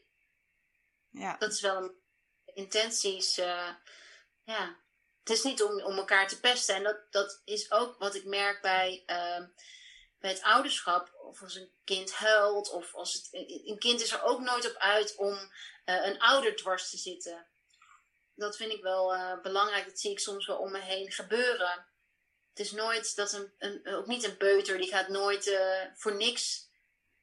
Ja. 1.11 1.37
Dat 1.37 1.53
is 1.53 1.61
wel 1.61 1.77
een 1.77 1.95
intenties. 2.55 3.39
Uh, 3.39 3.71
ja. 4.45 4.77
Het 5.21 5.31
is 5.37 5.43
niet 5.43 5.63
om, 5.63 5.83
om 5.83 5.97
elkaar 5.97 6.29
te 6.29 6.41
pesten. 6.41 6.75
En 6.75 6.83
dat, 6.83 7.13
dat 7.13 7.43
is 7.45 7.71
ook 7.71 7.99
wat 7.99 8.15
ik 8.15 8.25
merk 8.25 8.63
bij, 8.63 9.03
uh, 9.07 9.47
bij 10.19 10.31
het 10.31 10.43
ouderschap. 10.43 11.15
Of 11.23 11.43
als 11.43 11.55
een 11.55 11.73
kind 11.85 12.13
huilt. 12.13 12.71
Of 12.71 12.95
als 12.95 13.13
het, 13.13 13.29
een 13.65 13.79
kind 13.79 14.01
is 14.01 14.13
er 14.13 14.23
ook 14.23 14.41
nooit 14.41 14.71
op 14.71 14.77
uit 14.77 15.15
om 15.17 15.35
uh, 15.35 16.07
een 16.07 16.19
ouder 16.19 16.57
dwars 16.57 16.91
te 16.91 16.97
zitten. 16.97 17.47
Dat 18.35 18.57
vind 18.57 18.73
ik 18.73 18.83
wel 18.83 19.15
uh, 19.15 19.41
belangrijk. 19.43 19.87
Dat 19.87 20.01
zie 20.01 20.11
ik 20.11 20.21
soms 20.21 20.47
wel 20.47 20.59
om 20.59 20.71
me 20.71 20.81
heen 20.81 21.13
gebeuren 21.13 21.87
het 22.57 22.67
is 22.67 22.73
nooit 22.73 23.17
dat 23.17 23.33
een, 23.33 23.53
een, 23.59 23.95
ook 23.95 24.07
niet 24.07 24.25
een 24.25 24.37
peuter, 24.37 24.79
die 24.79 24.89
gaat 24.89 25.09
nooit 25.09 25.47
uh, 25.47 25.83
voor 25.95 26.15
niks 26.15 26.69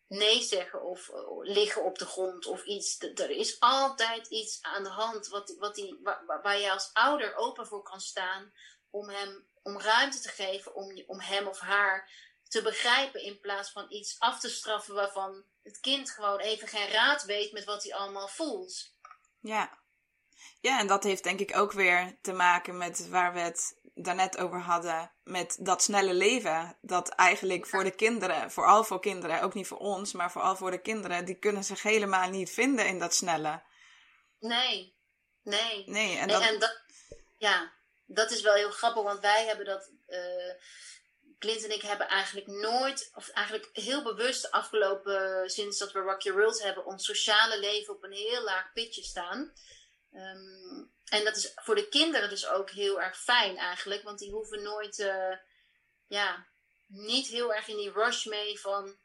nee 0.08 0.42
zeggen 0.42 0.84
of 0.84 1.12
liggen 1.42 1.84
op 1.84 1.98
de 1.98 2.06
grond 2.06 2.46
of 2.46 2.64
iets. 2.64 3.00
Er 3.00 3.30
is 3.30 3.60
altijd 3.60 4.28
iets 4.28 4.62
aan 4.62 4.84
de 4.84 4.90
hand 4.90 5.28
wat, 5.28 5.56
wat 5.58 5.76
die, 5.76 6.00
waar, 6.04 6.42
waar 6.42 6.60
je 6.60 6.72
als 6.72 6.90
ouder 6.94 7.36
open 7.36 7.68
voor 7.68 7.84
kan 7.84 8.02
staan 8.02 8.54
om 8.90 9.10
hem 9.10 9.48
om 9.62 9.80
ruimte 9.80 10.20
te 10.20 10.30
geven 10.30 10.76
om, 10.76 11.04
om 11.08 11.20
hem 11.20 11.48
of 11.48 11.60
haar 11.60 12.12
te 12.48 12.62
begrijpen 12.62 13.22
in 13.22 13.40
plaats 13.40 13.72
van 13.72 13.86
iets 13.90 14.16
af 14.20 14.40
te 14.40 14.50
straffen 14.50 14.96
waarvan 14.96 15.44
het 15.64 15.80
kind 15.80 16.12
gewoon 16.12 16.40
even 16.40 16.68
geen 16.68 16.90
raad 16.90 17.24
weet 17.24 17.52
met 17.52 17.64
wat 17.64 17.84
hij 17.84 17.96
allemaal 17.96 18.28
voelt. 18.28 18.94
Ja. 19.40 19.82
Ja, 20.62 20.80
en 20.80 20.88
dat 20.88 21.04
heeft 21.04 21.24
denk 21.24 21.40
ik 21.40 21.58
ook 21.58 21.72
weer 21.72 22.18
te 22.22 22.32
maken 22.32 22.78
met 22.78 23.08
waar 23.10 23.34
we 23.34 23.40
het 23.40 23.80
daarnet 23.96 24.38
over 24.38 24.60
hadden 24.60 25.12
met 25.24 25.58
dat 25.60 25.84
snelle 25.84 26.14
leven. 26.14 26.78
Dat 26.82 27.10
eigenlijk 27.10 27.68
voor 27.68 27.84
de 27.84 27.96
kinderen, 27.96 28.52
vooral 28.52 28.84
voor 28.84 29.00
kinderen, 29.00 29.42
ook 29.42 29.54
niet 29.54 29.68
voor 29.68 29.78
ons, 29.78 30.14
maar 30.14 30.32
vooral 30.32 30.56
voor 30.56 30.72
de 30.72 30.82
kinderen, 30.82 31.26
die 31.26 31.40
kunnen 31.40 31.64
zich 31.64 31.82
helemaal 31.82 32.30
niet 32.30 32.50
vinden 32.50 32.88
in 32.88 33.00
dat 33.00 33.16
snelle. 33.16 33.64
Nee, 34.40 34.96
nee. 35.44 35.84
Nee, 35.86 36.18
en, 36.18 36.28
dat... 36.28 36.42
en 36.42 36.60
dat, 36.60 36.82
ja, 37.38 37.72
dat 38.06 38.32
is 38.32 38.42
wel 38.42 38.54
heel 38.54 38.72
grappig, 38.72 39.04
want 39.04 39.20
wij 39.20 39.46
hebben 39.46 39.66
dat. 39.66 39.92
Uh, 40.08 40.54
Clint 41.44 41.64
en 41.64 41.72
ik 41.72 41.82
hebben 41.82 42.08
eigenlijk 42.08 42.48
nooit, 42.48 43.12
of 43.16 43.30
eigenlijk 43.30 43.70
heel 43.74 44.04
bewust 44.04 44.52
afgelopen, 44.52 45.50
sinds 45.50 45.78
dat 45.78 45.92
we 45.92 46.00
Rock 46.00 46.22
Your 46.22 46.40
World 46.40 46.62
hebben, 46.62 46.86
ons 46.86 47.06
sociale 47.06 47.60
leven 47.60 47.94
op 47.94 48.04
een 48.04 48.12
heel 48.12 48.44
laag 48.44 48.72
pitje 48.74 49.04
staan. 49.04 49.54
Um, 50.14 50.92
en 51.06 51.24
dat 51.24 51.36
is 51.36 51.52
voor 51.56 51.76
de 51.76 51.90
kinderen 51.90 52.30
dus 52.30 52.48
ook 52.48 52.70
heel 52.70 53.02
erg 53.02 53.18
fijn 53.18 53.58
eigenlijk, 53.58 54.04
want 54.04 54.20
die 54.20 54.32
hoeven 54.32 54.62
nooit, 54.62 55.00
uh, 55.00 55.38
ja, 56.08 56.46
niet 56.88 57.28
heel 57.28 57.54
erg 57.54 57.68
in 57.68 57.78
die 57.78 57.92
rush 57.92 58.26
mee 58.26 58.60
van, 58.60 58.98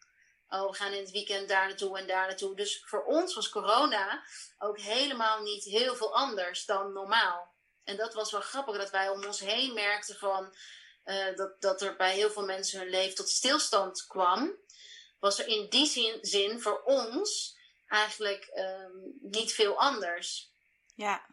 oh, 0.49 0.71
we 0.71 0.77
gaan 0.77 0.93
in 0.93 1.03
het 1.03 1.11
weekend 1.11 1.49
daar 1.49 1.67
naartoe 1.67 1.99
en 1.99 2.07
daar 2.07 2.27
naartoe. 2.27 2.57
Dus 2.57 2.83
voor 2.85 3.05
ons 3.05 3.35
was 3.35 3.49
corona 3.49 4.25
ook 4.59 4.79
helemaal 4.79 5.43
niet 5.43 5.65
heel 5.65 5.97
veel 5.97 6.15
anders 6.15 6.65
dan 6.65 6.93
normaal. 6.93 7.55
En 7.85 7.97
dat 7.97 8.15
was 8.15 8.31
wel 8.31 8.41
grappig 8.41 8.77
dat 8.77 8.91
wij 8.91 9.09
om 9.09 9.25
ons 9.25 9.41
heen 9.41 9.75
merkten 9.75 10.17
van, 10.17 10.55
uh, 11.09 11.37
dat, 11.37 11.61
dat 11.61 11.83
er 11.83 11.97
bij 11.97 12.15
heel 12.15 12.31
veel 12.31 12.45
mensen 12.45 12.81
hun 12.81 12.91
leven 12.91 13.15
tot 13.15 13.29
stilstand 13.29 14.07
kwam. 14.07 14.57
Was 15.19 15.39
er 15.39 15.47
in 15.47 15.67
die 15.69 15.87
zin, 15.87 16.19
zin 16.21 16.61
voor 16.61 16.83
ons 16.83 17.57
eigenlijk 17.87 18.51
um, 18.55 19.17
niet 19.21 19.53
veel 19.53 19.79
anders. 19.79 20.53
Ja, 20.95 21.27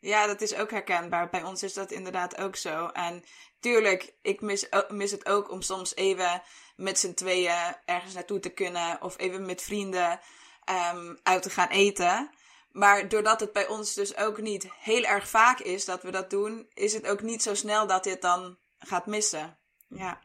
ja, 0.00 0.26
dat 0.26 0.40
is 0.40 0.54
ook 0.54 0.70
herkenbaar. 0.70 1.30
Bij 1.30 1.42
ons 1.42 1.62
is 1.62 1.72
dat 1.72 1.90
inderdaad 1.90 2.36
ook 2.36 2.56
zo. 2.56 2.86
En 2.86 3.24
tuurlijk, 3.60 4.14
ik 4.22 4.40
mis, 4.40 4.66
mis 4.88 5.10
het 5.10 5.26
ook 5.26 5.50
om 5.50 5.62
soms 5.62 5.94
even 5.94 6.42
met 6.76 6.98
z'n 6.98 7.14
tweeën 7.14 7.76
ergens 7.84 8.14
naartoe 8.14 8.40
te 8.40 8.50
kunnen. 8.50 9.02
Of 9.02 9.18
even 9.18 9.46
met 9.46 9.62
vrienden 9.62 10.20
um, 10.94 11.18
uit 11.22 11.42
te 11.42 11.50
gaan 11.50 11.68
eten. 11.68 12.30
Maar 12.70 13.08
doordat 13.08 13.40
het 13.40 13.52
bij 13.52 13.66
ons 13.66 13.94
dus 13.94 14.16
ook 14.16 14.40
niet 14.40 14.72
heel 14.78 15.02
erg 15.02 15.28
vaak 15.28 15.60
is 15.60 15.84
dat 15.84 16.02
we 16.02 16.10
dat 16.10 16.30
doen, 16.30 16.70
is 16.72 16.92
het 16.92 17.06
ook 17.06 17.22
niet 17.22 17.42
zo 17.42 17.54
snel 17.54 17.86
dat 17.86 18.04
dit 18.04 18.22
dan 18.22 18.58
gaat 18.86 19.06
missen. 19.06 19.58
Ja. 19.88 20.20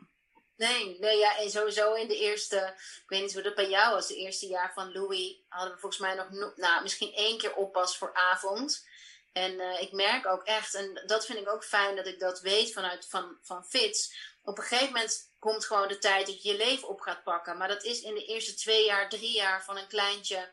Nee, 0.56 1.00
nee, 1.00 1.18
ja, 1.18 1.38
en 1.38 1.52
sowieso 1.52 1.94
in 1.94 2.08
de 2.08 2.18
eerste, 2.18 2.74
ik 2.76 3.04
weet 3.10 3.22
niet 3.22 3.34
hoe 3.34 3.42
dat 3.42 3.56
bij 3.56 3.70
jou 3.70 3.94
was, 3.94 4.08
de 4.08 4.16
eerste 4.16 4.48
jaar 4.48 4.74
van 4.74 4.92
Louis, 4.92 5.36
hadden 5.48 5.74
we 5.74 5.80
volgens 5.80 6.02
mij 6.02 6.14
nog, 6.14 6.56
nou, 6.56 6.82
misschien 6.82 7.14
één 7.14 7.38
keer 7.38 7.56
oppas 7.56 7.98
voor 7.98 8.14
avond. 8.14 8.88
En 9.32 9.60
eh, 9.60 9.82
ik 9.82 9.92
merk 9.92 10.26
ook 10.26 10.44
echt, 10.44 10.74
en 10.74 11.04
dat 11.06 11.26
vind 11.26 11.40
ik 11.40 11.50
ook 11.50 11.64
fijn 11.64 11.96
dat 11.96 12.08
ik 12.08 12.20
dat 12.20 12.42
weet 12.42 12.74
vanuit 12.74 13.06
van, 13.10 13.38
van 13.42 13.66
Fits. 13.66 14.14
Op 14.44 14.58
een 14.58 14.64
gegeven 14.64 14.94
moment 14.94 15.32
komt 15.40 15.66
gewoon 15.66 15.88
de 15.88 15.98
tijd 15.98 16.26
dat 16.26 16.44
je 16.44 16.50
je 16.50 16.58
leven 16.58 16.88
op 16.88 17.02
gaat 17.02 17.24
pakken. 17.24 17.58
Maar 17.58 17.68
dat 17.68 17.84
is 17.84 18.02
in 18.02 18.14
de 18.14 18.26
eerste 18.26 18.54
twee 18.54 18.86
jaar, 18.86 19.10
drie 19.10 19.34
jaar 19.34 19.64
van 19.64 19.78
een 19.78 19.88
kleintje. 19.88 20.50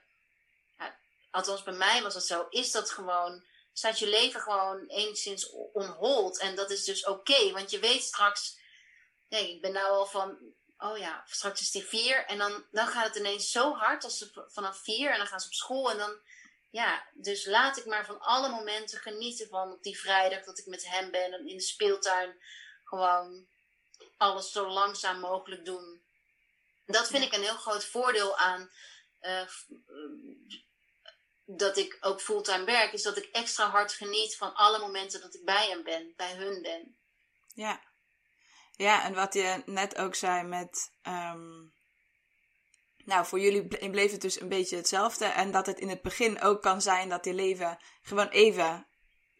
Ja, 0.78 0.96
althans, 1.30 1.62
bij 1.62 1.74
mij 1.74 2.02
was 2.02 2.14
dat 2.14 2.26
zo. 2.26 2.46
Is 2.50 2.70
dat 2.70 2.90
gewoon, 2.90 3.44
staat 3.78 3.98
je 3.98 4.08
leven 4.08 4.40
gewoon 4.40 4.86
enigszins 4.86 5.50
on 5.72 5.86
hold. 5.86 6.38
En 6.38 6.54
dat 6.54 6.70
is 6.70 6.84
dus 6.84 7.06
oké, 7.06 7.52
want 7.52 7.70
je 7.70 7.78
weet 7.78 8.02
straks. 8.02 8.58
Nee, 9.28 9.54
ik 9.54 9.60
ben 9.60 9.72
nou 9.72 9.90
al 9.90 10.06
van 10.06 10.38
oh 10.78 10.98
ja, 10.98 11.24
straks 11.26 11.60
is 11.60 11.70
die 11.70 11.84
vier. 11.84 12.24
En 12.26 12.38
dan, 12.38 12.64
dan 12.70 12.86
gaat 12.86 13.06
het 13.06 13.16
ineens 13.16 13.50
zo 13.50 13.74
hard 13.74 14.04
als 14.04 14.18
ze 14.18 14.46
vanaf 14.48 14.78
vier. 14.78 15.10
En 15.10 15.18
dan 15.18 15.26
gaan 15.26 15.40
ze 15.40 15.46
op 15.46 15.52
school. 15.52 15.90
En 15.90 15.98
dan, 15.98 16.20
ja, 16.70 17.06
dus 17.14 17.46
laat 17.46 17.76
ik 17.76 17.86
maar 17.86 18.06
van 18.06 18.20
alle 18.20 18.48
momenten 18.48 18.98
genieten 18.98 19.48
van 19.48 19.72
op 19.72 19.82
die 19.82 19.98
vrijdag 19.98 20.44
dat 20.44 20.58
ik 20.58 20.66
met 20.66 20.88
hem 20.88 21.10
ben. 21.10 21.32
En 21.32 21.48
in 21.48 21.56
de 21.56 21.62
speeltuin 21.62 22.42
gewoon 22.84 23.46
alles 24.16 24.52
zo 24.52 24.68
langzaam 24.68 25.20
mogelijk 25.20 25.64
doen. 25.64 26.04
Dat 26.86 27.06
vind 27.06 27.24
ik 27.24 27.32
een 27.32 27.42
heel 27.42 27.56
groot 27.56 27.84
voordeel 27.84 28.36
aan 28.36 28.70
uh, 29.20 29.48
dat 31.46 31.76
ik 31.76 31.96
ook 32.00 32.20
fulltime 32.20 32.64
werk. 32.64 32.92
Is 32.92 33.02
dat 33.02 33.16
ik 33.16 33.28
extra 33.32 33.70
hard 33.70 33.92
geniet 33.92 34.36
van 34.36 34.54
alle 34.54 34.78
momenten 34.78 35.20
dat 35.20 35.34
ik 35.34 35.44
bij 35.44 35.68
hem 35.68 35.82
ben, 35.82 36.12
bij 36.16 36.34
hun 36.34 36.62
ben. 36.62 36.96
Ja, 37.54 37.80
ja, 38.76 39.04
en 39.04 39.14
wat 39.14 39.34
je 39.34 39.62
net 39.66 39.96
ook 39.96 40.14
zei 40.14 40.42
met. 40.42 40.90
Ehm, 41.02 41.64
nou, 42.96 43.26
voor 43.26 43.40
jullie 43.40 43.90
bleef 43.90 44.10
het 44.10 44.20
dus 44.20 44.40
een 44.40 44.48
beetje 44.48 44.76
hetzelfde. 44.76 45.24
En 45.24 45.50
dat 45.50 45.66
het 45.66 45.80
in 45.80 45.88
het 45.88 46.02
begin 46.02 46.40
ook 46.40 46.62
kan 46.62 46.82
zijn 46.82 47.08
dat 47.08 47.24
je 47.24 47.34
leven 47.34 47.78
gewoon 48.02 48.28
even 48.28 48.86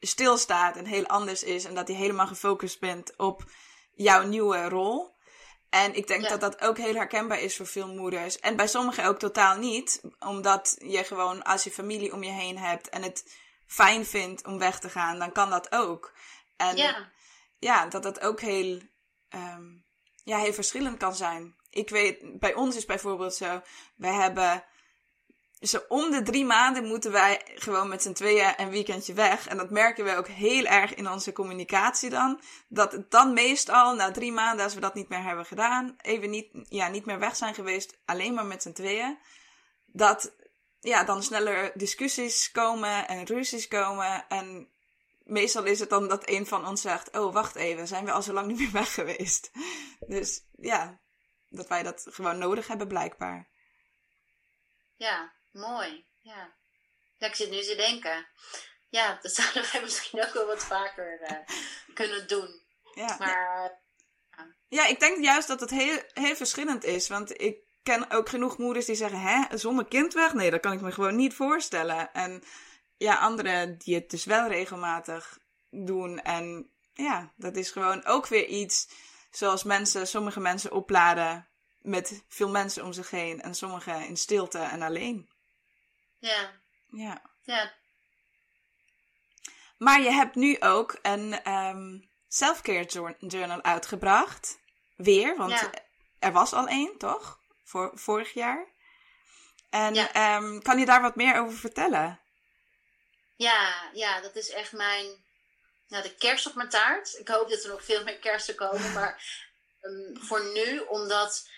stilstaat 0.00 0.76
en 0.76 0.86
heel 0.86 1.06
anders 1.06 1.42
is. 1.42 1.64
En 1.64 1.74
dat 1.74 1.88
je 1.88 1.94
helemaal 1.94 2.26
gefocust 2.26 2.80
bent 2.80 3.16
op 3.16 3.44
jouw 3.94 4.22
nieuwe 4.26 4.68
rol. 4.68 5.15
En 5.70 5.94
ik 5.94 6.06
denk 6.06 6.28
dat 6.28 6.40
dat 6.40 6.60
ook 6.60 6.78
heel 6.78 6.94
herkenbaar 6.94 7.40
is 7.40 7.56
voor 7.56 7.66
veel 7.66 7.88
moeders. 7.94 8.38
En 8.38 8.56
bij 8.56 8.68
sommigen 8.68 9.04
ook 9.04 9.18
totaal 9.18 9.56
niet. 9.56 10.00
Omdat 10.18 10.76
je 10.78 11.04
gewoon 11.04 11.42
als 11.42 11.64
je 11.64 11.70
familie 11.70 12.12
om 12.12 12.22
je 12.22 12.30
heen 12.30 12.58
hebt 12.58 12.88
en 12.88 13.02
het 13.02 13.36
fijn 13.66 14.06
vindt 14.06 14.46
om 14.46 14.58
weg 14.58 14.78
te 14.78 14.90
gaan, 14.90 15.18
dan 15.18 15.32
kan 15.32 15.50
dat 15.50 15.72
ook. 15.72 16.12
En 16.56 16.76
ja, 16.76 17.12
ja 17.58 17.86
dat 17.86 18.02
dat 18.02 18.20
ook 18.20 18.40
heel 18.40 18.80
um, 19.30 19.84
ja, 20.24 20.38
heel 20.38 20.52
verschillend 20.52 20.98
kan 20.98 21.14
zijn. 21.14 21.56
Ik 21.70 21.88
weet, 21.88 22.38
bij 22.38 22.54
ons 22.54 22.76
is 22.76 22.84
bijvoorbeeld 22.84 23.34
zo, 23.34 23.60
wij 23.96 24.12
hebben 24.12 24.64
zo 25.60 25.80
om 25.88 26.10
de 26.10 26.22
drie 26.22 26.44
maanden 26.44 26.84
moeten 26.84 27.12
wij 27.12 27.42
gewoon 27.54 27.88
met 27.88 28.02
z'n 28.02 28.12
tweeën 28.12 28.54
een 28.56 28.70
weekendje 28.70 29.12
weg. 29.12 29.46
En 29.46 29.56
dat 29.56 29.70
merken 29.70 30.04
we 30.04 30.16
ook 30.16 30.28
heel 30.28 30.64
erg 30.64 30.94
in 30.94 31.10
onze 31.10 31.32
communicatie 31.32 32.10
dan. 32.10 32.40
Dat 32.68 33.10
dan 33.10 33.32
meestal 33.32 33.94
na 33.94 34.10
drie 34.10 34.32
maanden, 34.32 34.64
als 34.64 34.74
we 34.74 34.80
dat 34.80 34.94
niet 34.94 35.08
meer 35.08 35.22
hebben 35.22 35.46
gedaan, 35.46 35.96
even 36.00 36.30
niet, 36.30 36.48
ja, 36.68 36.88
niet 36.88 37.06
meer 37.06 37.18
weg 37.18 37.36
zijn 37.36 37.54
geweest, 37.54 37.98
alleen 38.04 38.34
maar 38.34 38.46
met 38.46 38.62
z'n 38.62 38.72
tweeën. 38.72 39.18
Dat 39.86 40.34
ja, 40.80 41.04
dan 41.04 41.22
sneller 41.22 41.72
discussies 41.74 42.50
komen 42.50 43.08
en 43.08 43.24
ruzies 43.24 43.68
komen. 43.68 44.28
En 44.28 44.68
meestal 45.24 45.64
is 45.64 45.80
het 45.80 45.90
dan 45.90 46.08
dat 46.08 46.28
een 46.28 46.46
van 46.46 46.66
ons 46.66 46.80
zegt: 46.80 47.16
Oh, 47.16 47.32
wacht 47.32 47.54
even, 47.54 47.86
zijn 47.86 48.04
we 48.04 48.12
al 48.12 48.22
zo 48.22 48.32
lang 48.32 48.46
niet 48.46 48.58
meer 48.58 48.72
weg 48.72 48.94
geweest? 48.94 49.50
Dus 50.06 50.44
ja, 50.52 51.00
dat 51.48 51.68
wij 51.68 51.82
dat 51.82 52.06
gewoon 52.10 52.38
nodig 52.38 52.66
hebben, 52.66 52.88
blijkbaar. 52.88 53.48
Ja, 54.96 55.32
mooi. 55.56 56.06
Ja. 56.20 56.54
ja 57.18 57.26
ik 57.26 57.34
zit 57.34 57.50
nu 57.50 57.62
te 57.62 57.74
denken. 57.74 58.26
Ja, 58.88 59.18
dat 59.22 59.32
zouden 59.40 59.72
wij 59.72 59.80
misschien 59.80 60.24
ook 60.24 60.32
wel 60.32 60.46
wat 60.46 60.64
vaker 60.64 61.20
uh, 61.22 61.56
kunnen 61.94 62.28
doen. 62.28 62.64
Ja. 62.94 63.16
Maar. 63.18 63.84
Ja, 64.68 64.86
ik 64.86 65.00
denk 65.00 65.24
juist 65.24 65.48
dat 65.48 65.60
het 65.60 65.70
heel, 65.70 66.02
heel 66.12 66.36
verschillend 66.36 66.84
is. 66.84 67.08
Want 67.08 67.40
ik 67.40 67.58
ken 67.82 68.10
ook 68.10 68.28
genoeg 68.28 68.58
moeders 68.58 68.86
die 68.86 68.94
zeggen: 68.94 69.20
Hè, 69.20 69.58
zonder 69.58 69.86
kind 69.86 70.12
weg? 70.12 70.32
Nee, 70.32 70.50
dat 70.50 70.60
kan 70.60 70.72
ik 70.72 70.80
me 70.80 70.92
gewoon 70.92 71.16
niet 71.16 71.34
voorstellen. 71.34 72.12
En 72.12 72.42
ja, 72.96 73.18
anderen 73.18 73.78
die 73.78 73.94
het 73.94 74.10
dus 74.10 74.24
wel 74.24 74.48
regelmatig 74.48 75.38
doen. 75.70 76.20
En 76.20 76.70
ja, 76.92 77.32
dat 77.36 77.56
is 77.56 77.70
gewoon 77.70 78.04
ook 78.04 78.26
weer 78.26 78.46
iets 78.46 78.88
zoals 79.30 79.62
mensen, 79.62 80.06
sommige 80.06 80.40
mensen 80.40 80.72
opladen 80.72 81.48
met 81.78 82.24
veel 82.28 82.48
mensen 82.48 82.84
om 82.84 82.92
zich 82.92 83.10
heen 83.10 83.40
en 83.40 83.54
sommige 83.54 84.06
in 84.06 84.16
stilte 84.16 84.58
en 84.58 84.82
alleen. 84.82 85.28
Ja. 86.18 86.52
Ja. 86.86 87.22
Ja. 87.42 87.72
Maar 89.78 90.00
je 90.00 90.10
hebt 90.10 90.34
nu 90.34 90.60
ook 90.60 90.98
een 91.02 91.52
um, 91.52 92.10
self-care 92.28 93.14
journal 93.18 93.62
uitgebracht. 93.62 94.58
Weer, 94.96 95.36
want 95.36 95.70
er 96.18 96.32
was 96.32 96.52
al 96.52 96.66
één, 96.66 96.98
toch? 96.98 97.40
Voor, 97.64 97.90
vorig 97.94 98.32
jaar. 98.32 98.66
En 99.70 99.94
ja. 99.94 100.12
Ehm, 100.12 100.58
kan 100.58 100.78
je 100.78 100.86
daar 100.86 101.02
wat 101.02 101.16
meer 101.16 101.40
over 101.40 101.58
vertellen? 101.58 102.20
Ja, 103.36 103.90
ja, 103.92 104.20
dat 104.20 104.36
is 104.36 104.50
echt 104.50 104.72
mijn. 104.72 105.24
Nou, 105.88 106.02
de 106.02 106.14
kerst 106.14 106.46
op 106.46 106.54
mijn 106.54 106.68
taart. 106.68 107.18
Ik 107.18 107.28
hoop 107.28 107.48
dat 107.48 107.62
er 107.62 107.70
nog 107.70 107.84
veel 107.84 108.04
meer 108.04 108.18
kersten 108.18 108.54
komen. 108.54 108.92
Maar 108.92 109.44
um, 109.82 110.16
voor 110.20 110.44
nu, 110.52 110.78
omdat 110.78 111.48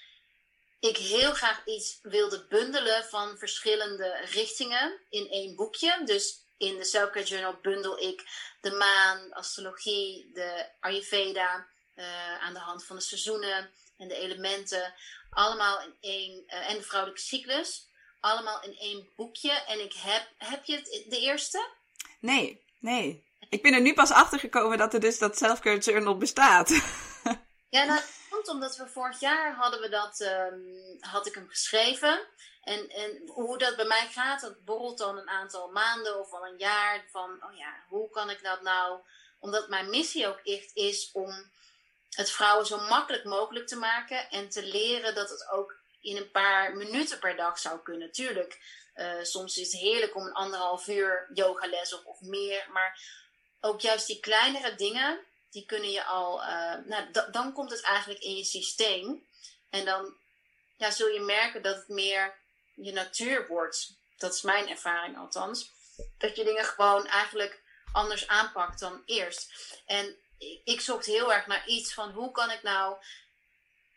ik 0.81 0.97
heel 0.97 1.35
graag 1.35 1.67
iets 1.67 1.99
wilde 2.03 2.47
bundelen 2.49 3.05
van 3.05 3.39
verschillende 3.39 4.25
richtingen 4.25 5.01
in 5.11 5.29
één 5.29 5.57
boekje. 5.57 6.03
Dus 6.05 6.47
in 6.57 6.77
de 6.77 6.85
Selfcare 6.85 7.27
Journal 7.27 7.59
bundel 7.63 7.99
ik 7.99 8.25
de 8.61 8.71
maan, 8.71 9.33
astrologie, 9.33 10.31
de 10.33 10.67
Ayurveda. 10.81 11.67
Uh, 11.97 12.43
aan 12.43 12.53
de 12.53 12.59
hand 12.59 12.85
van 12.85 12.97
de 12.97 13.03
seizoenen 13.03 13.71
en 13.97 14.09
de 14.09 14.15
elementen. 14.15 14.95
Allemaal 15.31 15.81
in 15.81 15.97
één. 16.01 16.45
Uh, 16.47 16.71
en 16.71 16.77
de 16.77 16.83
vrouwelijke 16.83 17.23
cyclus 17.23 17.89
allemaal 18.21 18.63
in 18.63 18.77
één 18.79 19.09
boekje. 19.17 19.51
En 19.51 19.85
ik 19.85 19.93
heb, 19.93 20.29
heb 20.39 20.65
je 20.65 20.75
het 20.75 21.05
de 21.09 21.21
eerste? 21.21 21.69
Nee, 22.21 22.63
nee. 22.79 23.27
Ik 23.49 23.63
ben 23.63 23.73
er 23.73 23.81
nu 23.81 23.95
pas 23.95 24.11
achter 24.11 24.39
gekomen 24.39 24.79
dat 24.79 24.95
er 24.95 25.01
dus 25.01 25.19
dat 25.19 25.39
Selfcare 25.39 25.79
Journal 25.79 26.17
bestaat. 26.17 26.69
ja, 27.69 27.85
nou, 27.85 28.01
dat 28.01 28.11
komt 28.31 28.49
omdat 28.49 28.77
we 28.77 28.89
vorig 28.89 29.21
jaar 29.21 29.55
hadden 29.55 29.81
we 29.81 29.89
dat, 29.89 30.21
um, 30.21 30.97
had 31.01 31.27
ik 31.27 31.35
hem 31.35 31.49
geschreven. 31.49 32.27
En, 32.63 32.89
en 32.89 33.23
hoe 33.27 33.59
dat 33.59 33.77
bij 33.77 33.85
mij 33.85 34.09
gaat, 34.11 34.41
dat 34.41 34.65
borrelt 34.65 34.99
dan 34.99 35.19
een 35.19 35.29
aantal 35.29 35.71
maanden 35.71 36.21
of 36.21 36.33
al 36.33 36.47
een 36.47 36.59
jaar. 36.59 37.05
Van, 37.11 37.45
oh 37.45 37.57
ja, 37.57 37.75
hoe 37.89 38.11
kan 38.11 38.31
ik 38.31 38.43
dat 38.43 38.63
nou? 38.63 39.01
Omdat 39.39 39.69
mijn 39.69 39.91
missie 39.91 40.27
ook 40.27 40.41
echt 40.45 40.71
is 40.75 41.11
om 41.13 41.51
het 42.11 42.31
vrouwen 42.31 42.67
zo 42.67 42.81
makkelijk 42.81 43.25
mogelijk 43.25 43.67
te 43.67 43.77
maken. 43.77 44.31
En 44.31 44.49
te 44.49 44.63
leren 44.63 45.15
dat 45.15 45.31
het 45.31 45.49
ook 45.51 45.77
in 46.01 46.17
een 46.17 46.31
paar 46.31 46.77
minuten 46.77 47.19
per 47.19 47.37
dag 47.37 47.59
zou 47.59 47.81
kunnen. 47.83 48.13
Tuurlijk, 48.13 48.61
uh, 48.95 49.13
soms 49.23 49.57
is 49.57 49.73
het 49.73 49.81
heerlijk 49.81 50.17
om 50.17 50.27
een 50.27 50.33
anderhalf 50.33 50.89
uur 50.89 51.31
yogales 51.35 52.03
of 52.03 52.21
meer. 52.21 52.67
Maar 52.73 53.01
ook 53.61 53.81
juist 53.81 54.07
die 54.07 54.21
kleinere 54.21 54.75
dingen, 54.75 55.21
die 55.51 55.67
kunnen 55.67 55.91
je 55.91 56.05
al. 56.05 56.43
Uh, 56.43 56.75
nou, 56.85 57.31
dan 57.31 57.53
komt 57.53 57.71
het 57.71 57.83
eigenlijk 57.83 58.21
in 58.21 58.37
je 58.37 58.45
systeem. 58.45 59.27
En 59.71 59.85
dan 59.85 60.17
ja, 60.77 60.91
zul 60.91 61.09
je 61.09 61.21
merken 61.21 61.63
dat 61.63 61.77
het 61.77 61.89
meer 61.89 62.39
je 62.75 62.93
natuur 62.93 63.47
wordt. 63.47 63.97
Dat 64.17 64.35
is 64.35 64.43
mijn 64.43 64.69
ervaring 64.69 65.19
althans. 65.19 65.71
Dat 66.19 66.37
je 66.37 66.45
dingen 66.45 66.65
gewoon 66.65 67.07
eigenlijk 67.07 67.63
anders 67.93 68.29
aanpakt 68.29 68.81
dan 68.81 69.03
eerst. 69.07 69.53
En 69.87 70.17
ik, 70.39 70.61
ik 70.65 70.81
zocht 70.81 71.07
heel 71.07 71.33
erg 71.33 71.47
naar 71.47 71.67
iets 71.67 71.95
van 71.95 72.11
hoe 72.11 72.31
kan 72.31 72.51
ik 72.51 72.63
nou 72.63 72.97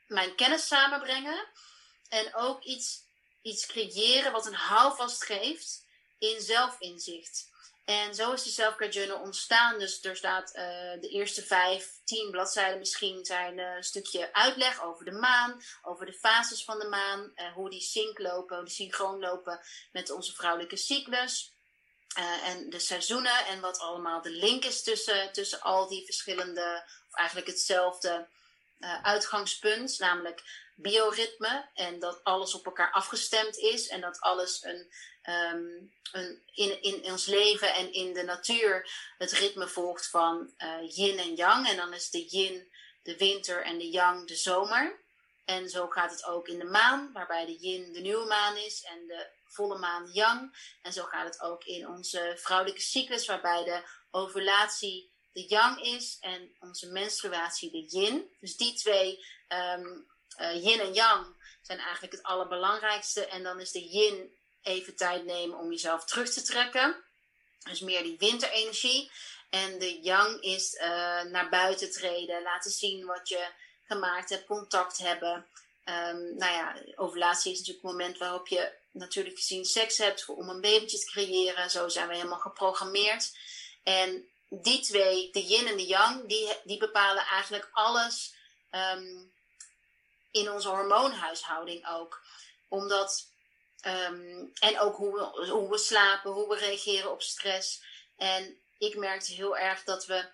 mijn 0.08 0.36
kennis 0.36 0.68
samenbrengen 0.68 1.48
en 2.10 2.36
ook 2.36 2.64
iets, 2.64 3.04
iets 3.42 3.66
creëren 3.66 4.32
wat 4.32 4.46
een 4.46 4.54
houvast 4.54 5.24
geeft 5.24 5.86
in 6.18 6.42
zelfinzicht. 6.42 7.50
En 7.86 8.16
zo 8.16 8.32
is 8.32 8.44
de 8.44 8.50
Selfcare 8.50 8.92
Journal 8.92 9.20
ontstaan. 9.20 9.80
Dus 9.80 10.04
er 10.04 10.16
staat 10.16 10.56
uh, 10.56 10.62
de 11.02 11.10
eerste 11.10 11.42
vijf, 11.42 11.92
tien 12.04 12.32
bladzijden 12.32 12.80
misschien 12.80 13.26
zijn 13.26 13.58
uh, 13.58 13.76
een 13.76 13.84
stukje 13.84 14.34
uitleg 14.34 14.84
over 14.84 15.06
de 15.06 15.12
maan, 15.12 15.62
over 15.82 16.06
de 16.06 16.14
fases 16.14 16.64
van 16.64 16.80
de 16.80 16.88
maan, 16.88 17.32
uh, 17.36 17.54
hoe 17.54 17.70
die 17.70 17.82
sync 17.82 18.20
lopen, 18.20 18.56
hoe 18.56 18.66
die 18.66 18.74
synchroon 18.74 19.20
lopen 19.20 19.60
met 19.92 20.12
onze 20.12 20.34
vrouwelijke 20.34 20.78
cyclus. 20.78 21.54
en 22.44 22.70
de 22.70 22.80
seizoenen 22.80 23.46
en 23.46 23.62
wat 23.62 23.80
allemaal 23.80 24.22
de 24.22 24.30
link 24.30 24.66
is 24.66 24.84
tussen, 24.84 25.32
tussen 25.32 25.62
al 25.62 25.88
die 25.88 26.06
verschillende, 26.06 26.84
of 27.08 27.16
eigenlijk 27.16 27.48
hetzelfde 27.48 28.28
uitgangspunt, 29.02 30.00
namelijk 30.00 30.44
bioritme 30.76 31.70
en 31.74 32.00
dat 32.00 32.24
alles 32.24 32.54
op 32.54 32.66
elkaar 32.66 32.92
afgestemd 32.92 33.58
is 33.58 33.88
en 33.88 34.02
dat 34.02 34.20
alles 34.20 34.64
een, 34.64 34.92
een, 35.22 35.92
in, 36.54 36.82
in 36.82 37.12
ons 37.12 37.26
leven 37.26 37.74
en 37.74 37.94
in 37.94 38.14
de 38.14 38.24
natuur 38.24 38.92
het 39.18 39.32
ritme 39.32 39.68
volgt 39.68 40.10
van 40.10 40.54
uh, 40.58 40.96
yin 40.96 41.18
en 41.18 41.36
yang. 41.36 41.68
En 41.68 41.76
dan 41.76 41.94
is 41.94 42.10
de 42.10 42.26
yin 42.26 42.72
de 43.04 43.18
winter 43.18 43.64
en 43.64 43.78
de 43.78 43.90
yang 43.90 44.28
de 44.28 44.36
zomer. 44.36 45.00
En 45.46 45.70
zo 45.70 45.88
gaat 45.88 46.12
het 46.12 46.26
ook 46.26 46.48
in 46.48 46.60
de 46.60 46.66
maan, 46.66 47.12
waarbij 47.14 47.46
de 47.46 47.58
yin 47.58 47.94
de 47.94 48.00
nieuwe 48.00 48.26
maan 48.26 48.58
is 48.58 48.84
en 48.84 49.08
de 49.08 49.28
volle 49.46 49.78
maan 49.78 50.10
yang. 50.14 50.56
En 50.82 50.94
zo 50.94 51.04
gaat 51.04 51.26
het 51.26 51.42
ook 51.42 51.64
in 51.64 51.88
onze 51.88 52.34
vrouwelijke 52.38 52.82
cyclus, 52.82 53.26
waarbij 53.26 53.64
de 53.64 53.84
ovulatie 54.12 55.12
de 55.34 55.46
yang 55.48 55.82
is 55.82 56.18
en 56.20 56.56
onze 56.60 56.92
menstruatie 56.92 57.72
de 57.72 57.98
yin. 57.98 58.30
Dus 58.40 58.58
die 58.58 58.74
twee, 58.74 59.26
um, 59.48 60.08
yin 60.54 60.80
en 60.80 60.94
yang, 60.94 61.36
zijn 61.62 61.80
eigenlijk 61.80 62.14
het 62.14 62.24
allerbelangrijkste. 62.24 63.26
En 63.26 63.44
dan 63.44 63.60
is 63.60 63.72
de 63.72 63.88
yin 63.88 64.36
even 64.64 64.96
tijd 64.96 65.26
nemen 65.26 65.58
om 65.58 65.72
jezelf 65.72 66.06
terug 66.06 66.34
te 66.34 66.42
trekken. 66.42 67.04
Dus 67.64 67.80
meer 67.80 68.04
die 68.04 68.18
winterenergie. 68.18 69.12
En 69.50 69.80
de 69.80 70.02
yang 70.02 70.42
is 70.42 70.74
uh, 70.74 71.22
naar 71.22 71.50
buiten 71.50 71.92
treden, 71.92 72.42
laten 72.42 72.72
zien 72.72 73.06
wat 73.06 73.30
je 73.30 73.48
gemaakt 73.84 74.30
hebt, 74.30 74.46
contact 74.46 74.98
hebben. 74.98 75.48
Um, 75.86 76.36
nou 76.38 76.54
ja, 76.54 76.76
ovulatie 76.96 77.52
is 77.52 77.58
natuurlijk 77.58 77.86
het 77.86 77.94
moment 77.94 78.18
waarop 78.18 78.48
je 78.48 78.74
natuurlijk 78.92 79.36
gezien 79.36 79.66
seks 79.66 79.98
hebt 79.98 80.26
om 80.26 80.50
een 80.50 80.62
babytje 80.62 81.00
te 81.00 81.06
creëren. 81.06 81.70
Zo 81.70 81.88
zijn 81.88 82.08
we 82.08 82.16
helemaal 82.16 82.40
geprogrammeerd. 82.40 83.38
En 83.84 84.30
die 84.50 84.80
twee, 84.80 85.32
de 85.32 85.44
yin 85.44 85.68
en 85.68 85.78
de 85.78 85.86
yang, 85.86 86.28
die, 86.28 86.58
die 86.64 86.78
bepalen 86.78 87.26
eigenlijk 87.26 87.70
alles 87.72 88.34
um, 88.72 89.34
in 90.32 90.52
onze 90.52 90.70
hormoonhuishouding 90.70 91.88
ook. 91.88 92.22
Omdat, 92.68 93.31
um, 93.86 94.52
en 94.60 94.80
ook 94.80 94.96
hoe 94.96 95.14
we, 95.14 95.50
hoe 95.50 95.70
we 95.70 95.78
slapen, 95.78 96.32
hoe 96.32 96.50
we 96.50 96.56
reageren 96.56 97.12
op 97.12 97.22
stress. 97.22 97.82
En 98.18 98.58
ik 98.78 98.98
merkte 98.98 99.34
heel 99.34 99.58
erg 99.58 99.84
dat 99.84 100.06
we 100.06 100.26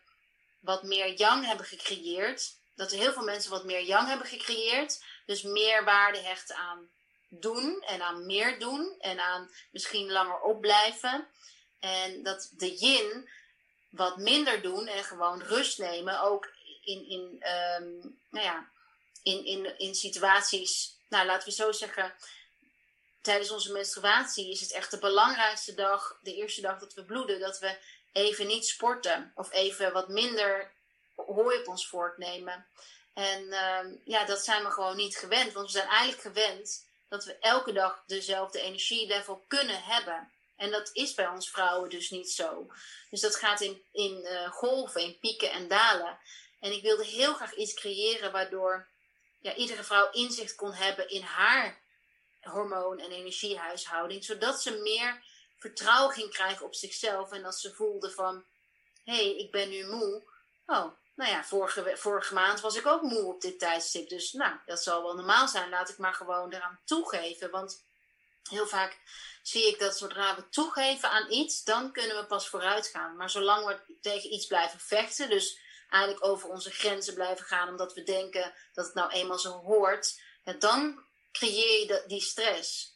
wat 0.59 0.83
meer 0.83 1.13
yang 1.13 1.45
hebben 1.45 1.65
gecreëerd. 1.65 2.55
Dat 2.75 2.91
er 2.91 2.97
heel 2.97 3.13
veel 3.13 3.23
mensen 3.23 3.51
wat 3.51 3.63
meer 3.63 3.83
yang 3.83 4.07
hebben 4.07 4.27
gecreëerd. 4.27 5.03
Dus 5.25 5.41
meer 5.41 5.83
waarde 5.83 6.19
hechten 6.19 6.55
aan 6.55 6.89
doen 7.29 7.83
en 7.87 8.01
aan 8.01 8.25
meer 8.25 8.59
doen 8.59 8.95
en 8.99 9.19
aan 9.19 9.51
misschien 9.71 10.11
langer 10.11 10.39
opblijven. 10.39 11.27
En 11.79 12.23
dat 12.23 12.51
de 12.57 12.75
yin 12.75 13.29
wat 13.89 14.17
minder 14.17 14.61
doen 14.61 14.87
en 14.87 15.03
gewoon 15.03 15.41
rust 15.41 15.77
nemen. 15.77 16.21
Ook 16.21 16.49
in, 16.83 17.09
in, 17.09 17.43
um, 17.79 18.19
nou 18.29 18.45
ja, 18.45 18.69
in, 19.23 19.45
in, 19.45 19.79
in 19.79 19.95
situaties, 19.95 20.97
nou 21.09 21.25
laten 21.25 21.47
we 21.47 21.53
zo 21.53 21.71
zeggen, 21.71 22.13
tijdens 23.27 23.51
onze 23.51 23.71
menstruatie 23.71 24.51
is 24.51 24.61
het 24.61 24.71
echt 24.71 24.91
de 24.91 24.99
belangrijkste 24.99 25.73
dag, 25.73 26.19
de 26.21 26.35
eerste 26.35 26.61
dag 26.61 26.79
dat 26.79 26.93
we 26.93 27.05
bloeden, 27.05 27.39
dat 27.39 27.59
we 27.59 27.77
even 28.11 28.47
niet 28.47 28.67
sporten 28.67 29.31
of 29.35 29.51
even 29.51 29.93
wat 29.93 30.07
minder 30.07 30.71
hooi 31.15 31.59
op 31.59 31.67
ons 31.67 31.87
voortnemen. 31.87 32.67
En 33.13 33.43
uh, 33.43 33.79
ja, 34.05 34.25
dat 34.25 34.43
zijn 34.43 34.63
we 34.63 34.71
gewoon 34.71 34.95
niet 34.95 35.17
gewend, 35.17 35.53
want 35.53 35.65
we 35.65 35.71
zijn 35.71 35.87
eigenlijk 35.87 36.21
gewend 36.21 36.85
dat 37.09 37.25
we 37.25 37.37
elke 37.39 37.71
dag 37.71 38.03
dezelfde 38.05 38.61
energielevel 38.61 39.43
kunnen 39.47 39.83
hebben. 39.83 40.31
En 40.57 40.71
dat 40.71 40.89
is 40.93 41.13
bij 41.13 41.27
ons 41.27 41.49
vrouwen 41.49 41.89
dus 41.89 42.09
niet 42.09 42.31
zo. 42.31 42.71
Dus 43.09 43.21
dat 43.21 43.35
gaat 43.35 43.61
in, 43.61 43.81
in 43.91 44.19
uh, 44.23 44.51
golven, 44.51 45.01
in 45.01 45.19
pieken 45.19 45.51
en 45.51 45.67
dalen. 45.67 46.19
En 46.59 46.71
ik 46.71 46.81
wilde 46.81 47.05
heel 47.05 47.33
graag 47.33 47.53
iets 47.55 47.73
creëren 47.73 48.31
waardoor 48.31 48.87
ja, 49.39 49.53
iedere 49.53 49.83
vrouw 49.83 50.11
inzicht 50.11 50.55
kon 50.55 50.73
hebben 50.73 51.09
in 51.09 51.21
haar 51.21 51.85
hormoon- 52.47 52.99
en 52.99 53.11
energiehuishouding. 53.11 54.23
Zodat 54.23 54.61
ze 54.61 54.71
meer 54.71 55.23
vertrouwen 55.57 56.13
ging 56.13 56.31
krijgen 56.31 56.65
op 56.65 56.75
zichzelf. 56.75 57.31
En 57.31 57.41
dat 57.41 57.59
ze 57.59 57.73
voelde 57.73 58.11
van, 58.11 58.45
hé, 59.03 59.15
hey, 59.15 59.35
ik 59.35 59.51
ben 59.51 59.69
nu 59.69 59.87
moe. 59.87 60.23
Oh, 60.65 60.91
nou 61.15 61.31
ja, 61.31 61.43
vorige, 61.43 61.97
vorige 61.97 62.33
maand 62.33 62.59
was 62.59 62.75
ik 62.75 62.85
ook 62.85 63.01
moe 63.01 63.33
op 63.33 63.41
dit 63.41 63.59
tijdstip. 63.59 64.09
Dus 64.09 64.31
nou, 64.31 64.55
dat 64.65 64.83
zal 64.83 65.03
wel 65.03 65.15
normaal 65.15 65.47
zijn. 65.47 65.69
Laat 65.69 65.89
ik 65.89 65.97
maar 65.97 66.13
gewoon 66.13 66.53
eraan 66.53 66.79
toegeven. 66.85 67.51
Want 67.51 67.85
heel 68.49 68.67
vaak 68.67 68.99
zie 69.41 69.67
ik 69.67 69.79
dat 69.79 69.97
zodra 69.97 70.35
we 70.35 70.49
toegeven 70.49 71.09
aan 71.09 71.31
iets, 71.31 71.63
dan 71.63 71.91
kunnen 71.91 72.17
we 72.17 72.25
pas 72.25 72.49
vooruit 72.49 72.87
gaan. 72.87 73.15
Maar 73.15 73.29
zolang 73.29 73.65
we 73.65 73.97
tegen 74.01 74.33
iets 74.33 74.45
blijven 74.45 74.79
vechten, 74.79 75.29
dus 75.29 75.59
eigenlijk 75.89 76.25
over 76.25 76.49
onze 76.49 76.71
grenzen 76.71 77.13
blijven 77.13 77.45
gaan, 77.45 77.69
omdat 77.69 77.93
we 77.93 78.03
denken 78.03 78.53
dat 78.73 78.85
het 78.85 78.93
nou 78.93 79.11
eenmaal 79.11 79.39
zo 79.39 79.51
hoort, 79.51 80.21
dan 80.59 81.05
creëer 81.37 81.79
je 81.79 82.03
die 82.07 82.21
stress. 82.21 82.95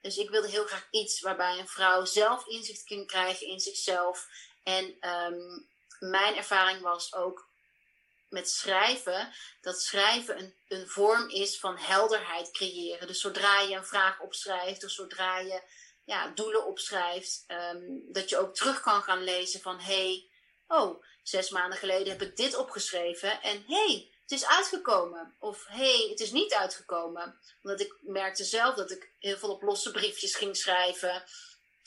Dus 0.00 0.16
ik 0.16 0.30
wilde 0.30 0.48
heel 0.48 0.66
graag 0.66 0.86
iets 0.90 1.20
waarbij 1.20 1.58
een 1.58 1.68
vrouw 1.68 2.04
zelf 2.04 2.46
inzicht 2.46 2.84
kan 2.84 3.06
krijgen 3.06 3.46
in 3.46 3.60
zichzelf. 3.60 4.28
En 4.62 4.84
um, 5.10 5.68
mijn 5.98 6.36
ervaring 6.36 6.80
was 6.80 7.14
ook 7.14 7.50
met 8.28 8.50
schrijven, 8.50 9.32
dat 9.60 9.80
schrijven 9.80 10.38
een, 10.38 10.54
een 10.68 10.88
vorm 10.88 11.28
is 11.28 11.58
van 11.58 11.78
helderheid 11.78 12.50
creëren. 12.50 13.06
Dus 13.06 13.20
zodra 13.20 13.60
je 13.60 13.76
een 13.76 13.86
vraag 13.86 14.20
opschrijft, 14.20 14.84
of 14.84 14.90
zodra 14.90 15.38
je 15.38 15.62
ja, 16.04 16.28
doelen 16.28 16.66
opschrijft, 16.66 17.44
um, 17.48 18.02
dat 18.12 18.28
je 18.28 18.38
ook 18.38 18.54
terug 18.54 18.80
kan 18.80 19.02
gaan 19.02 19.24
lezen 19.24 19.60
van 19.60 19.80
hey, 19.80 20.30
oh, 20.66 21.04
zes 21.22 21.50
maanden 21.50 21.78
geleden 21.78 22.12
heb 22.12 22.22
ik 22.22 22.36
dit 22.36 22.56
opgeschreven 22.56 23.42
en 23.42 23.64
hé, 23.66 23.86
hey, 23.86 24.11
het 24.32 24.40
is 24.40 24.48
uitgekomen. 24.48 25.34
Of 25.38 25.64
hey, 25.68 26.06
het 26.10 26.20
is 26.20 26.30
niet 26.30 26.54
uitgekomen. 26.54 27.38
Omdat 27.62 27.80
ik 27.80 27.96
merkte 28.00 28.44
zelf 28.44 28.74
dat 28.74 28.90
ik 28.90 29.10
heel 29.18 29.36
veel 29.36 29.50
op 29.50 29.62
losse 29.62 29.90
briefjes 29.90 30.34
ging 30.34 30.56
schrijven. 30.56 31.24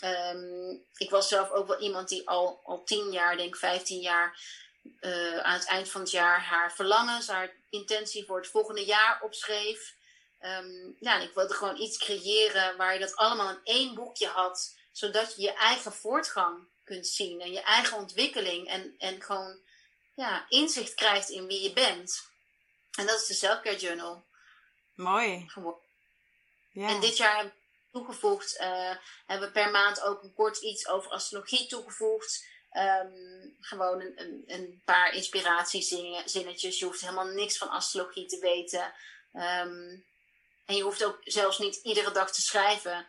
Um, 0.03 0.85
ik 0.97 1.09
was 1.09 1.27
zelf 1.27 1.51
ook 1.51 1.67
wel 1.67 1.79
iemand 1.79 2.09
die 2.09 2.27
al, 2.27 2.59
al 2.63 2.83
tien 2.83 3.11
jaar, 3.11 3.37
denk 3.37 3.57
vijftien 3.57 4.01
jaar, 4.01 4.39
uh, 4.99 5.37
aan 5.37 5.53
het 5.53 5.67
eind 5.67 5.89
van 5.89 6.01
het 6.01 6.11
jaar 6.11 6.41
haar 6.41 6.73
verlangens, 6.73 7.27
haar 7.27 7.55
intentie 7.69 8.25
voor 8.25 8.37
het 8.37 8.47
volgende 8.47 8.85
jaar 8.85 9.21
opschreef. 9.21 9.95
Um, 10.41 10.95
ja, 10.99 11.19
ik 11.19 11.33
wilde 11.33 11.53
gewoon 11.53 11.77
iets 11.77 11.97
creëren 11.97 12.77
waar 12.77 12.93
je 12.93 12.99
dat 12.99 13.15
allemaal 13.15 13.49
in 13.49 13.59
één 13.63 13.95
boekje 13.95 14.27
had, 14.27 14.75
zodat 14.91 15.35
je 15.35 15.41
je 15.41 15.53
eigen 15.53 15.93
voortgang 15.93 16.67
kunt 16.83 17.07
zien 17.07 17.41
en 17.41 17.51
je 17.51 17.61
eigen 17.61 17.97
ontwikkeling 17.97 18.67
en, 18.67 18.95
en 18.97 19.21
gewoon 19.21 19.59
ja, 20.15 20.45
inzicht 20.49 20.93
krijgt 20.93 21.29
in 21.29 21.47
wie 21.47 21.61
je 21.61 21.73
bent. 21.73 22.33
En 22.95 23.05
dat 23.05 23.21
is 23.21 23.27
de 23.27 23.33
Selfcare 23.33 23.77
Journal. 23.77 24.25
Mooi. 24.95 25.51
Ja. 26.71 26.89
En 26.89 26.99
dit 26.99 27.17
jaar 27.17 27.35
hebben 27.35 27.53
we 27.53 27.99
toegevoegd, 27.99 28.59
uh, 28.59 28.95
hebben 29.25 29.47
we 29.47 29.53
per 29.53 29.71
maand 29.71 30.01
ook 30.01 30.23
een 30.23 30.33
kort 30.33 30.57
iets 30.57 30.87
over 30.87 31.11
astrologie 31.11 31.67
toegevoegd. 31.67 32.53
Um, 32.71 33.55
gewoon 33.59 34.01
een, 34.01 34.43
een, 34.45 34.81
paar 34.85 35.13
inspiratiezinnetjes. 35.13 36.79
Je 36.79 36.85
hoeft 36.85 37.01
helemaal 37.01 37.25
niks 37.25 37.57
van 37.57 37.69
astrologie 37.69 38.25
te 38.25 38.39
weten. 38.39 38.93
Um, 39.33 40.05
en 40.65 40.75
je 40.75 40.81
hoeft 40.81 41.03
ook 41.03 41.19
zelfs 41.23 41.59
niet 41.59 41.75
iedere 41.75 42.11
dag 42.11 42.31
te 42.31 42.41
schrijven. 42.41 43.07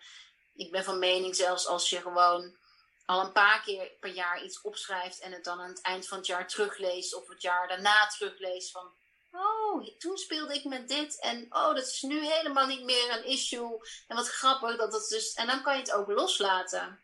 Ik 0.55 0.71
ben 0.71 0.85
van 0.85 0.99
mening, 0.99 1.37
zelfs 1.37 1.67
als 1.67 1.91
je 1.91 2.01
gewoon 2.01 2.57
al 3.05 3.21
een 3.21 3.33
paar 3.33 3.63
keer 3.63 3.91
per 4.01 4.11
jaar 4.11 4.43
iets 4.43 4.61
opschrijft 4.61 5.21
en 5.21 5.33
het 5.33 5.45
dan 5.45 5.61
aan 5.61 5.69
het 5.69 5.81
eind 5.81 6.09
van 6.09 6.19
het 6.19 6.27
jaar 6.27 6.49
terugleest 6.49 7.15
of 7.15 7.29
het 7.29 7.43
jaar 7.43 7.69
daarna 7.69 8.07
terugleest 8.07 8.71
van 8.71 8.93
oh, 9.37 9.99
toen 9.99 10.17
speelde 10.17 10.55
ik 10.55 10.65
met 10.65 10.89
dit 10.89 11.21
en 11.21 11.47
oh, 11.49 11.75
dat 11.75 11.87
is 11.87 12.03
nu 12.03 12.27
helemaal 12.27 12.67
niet 12.67 12.85
meer 12.85 13.17
een 13.17 13.25
issue 13.25 13.79
en 14.09 14.17
wat 14.17 14.29
grappig 14.29 14.77
dat 14.77 14.93
dat 14.93 15.09
dus 15.09 15.33
en 15.33 15.47
dan 15.47 15.63
kan 15.63 15.75
je 15.75 15.81
het 15.81 15.93
ook 15.93 16.09
loslaten. 16.09 17.01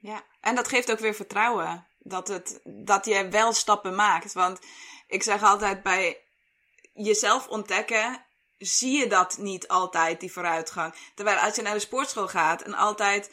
Ja, 0.00 0.24
en 0.40 0.54
dat 0.54 0.68
geeft 0.68 0.90
ook 0.90 0.98
weer 0.98 1.14
vertrouwen 1.14 1.86
dat 1.98 2.28
het 2.28 2.60
dat 2.64 3.04
je 3.04 3.28
wel 3.28 3.52
stappen 3.52 3.94
maakt, 3.94 4.32
want 4.32 4.58
ik 5.06 5.22
zeg 5.22 5.42
altijd 5.42 5.82
bij 5.82 6.22
jezelf 6.92 7.48
ontdekken 7.48 8.24
zie 8.58 8.98
je 8.98 9.06
dat 9.06 9.38
niet 9.38 9.68
altijd, 9.68 10.20
die 10.20 10.32
vooruitgang. 10.32 10.94
Terwijl 11.14 11.38
als 11.38 11.56
je 11.56 11.62
naar 11.62 11.74
de 11.74 11.80
sportschool 11.80 12.28
gaat 12.28 12.62
en 12.62 12.74
altijd 12.74 13.30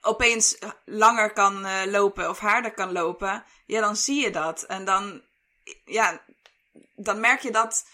opeens 0.00 0.58
langer 0.84 1.32
kan 1.32 1.66
uh, 1.66 1.82
lopen 1.84 2.28
of 2.28 2.38
harder 2.38 2.74
kan 2.74 2.92
lopen, 2.92 3.44
ja, 3.66 3.80
dan 3.80 3.96
zie 3.96 4.22
je 4.22 4.30
dat. 4.30 4.62
En 4.62 4.84
dan, 4.84 5.22
ja, 5.84 6.22
dan 6.94 7.20
merk 7.20 7.40
je 7.40 7.50
dat 7.50 7.86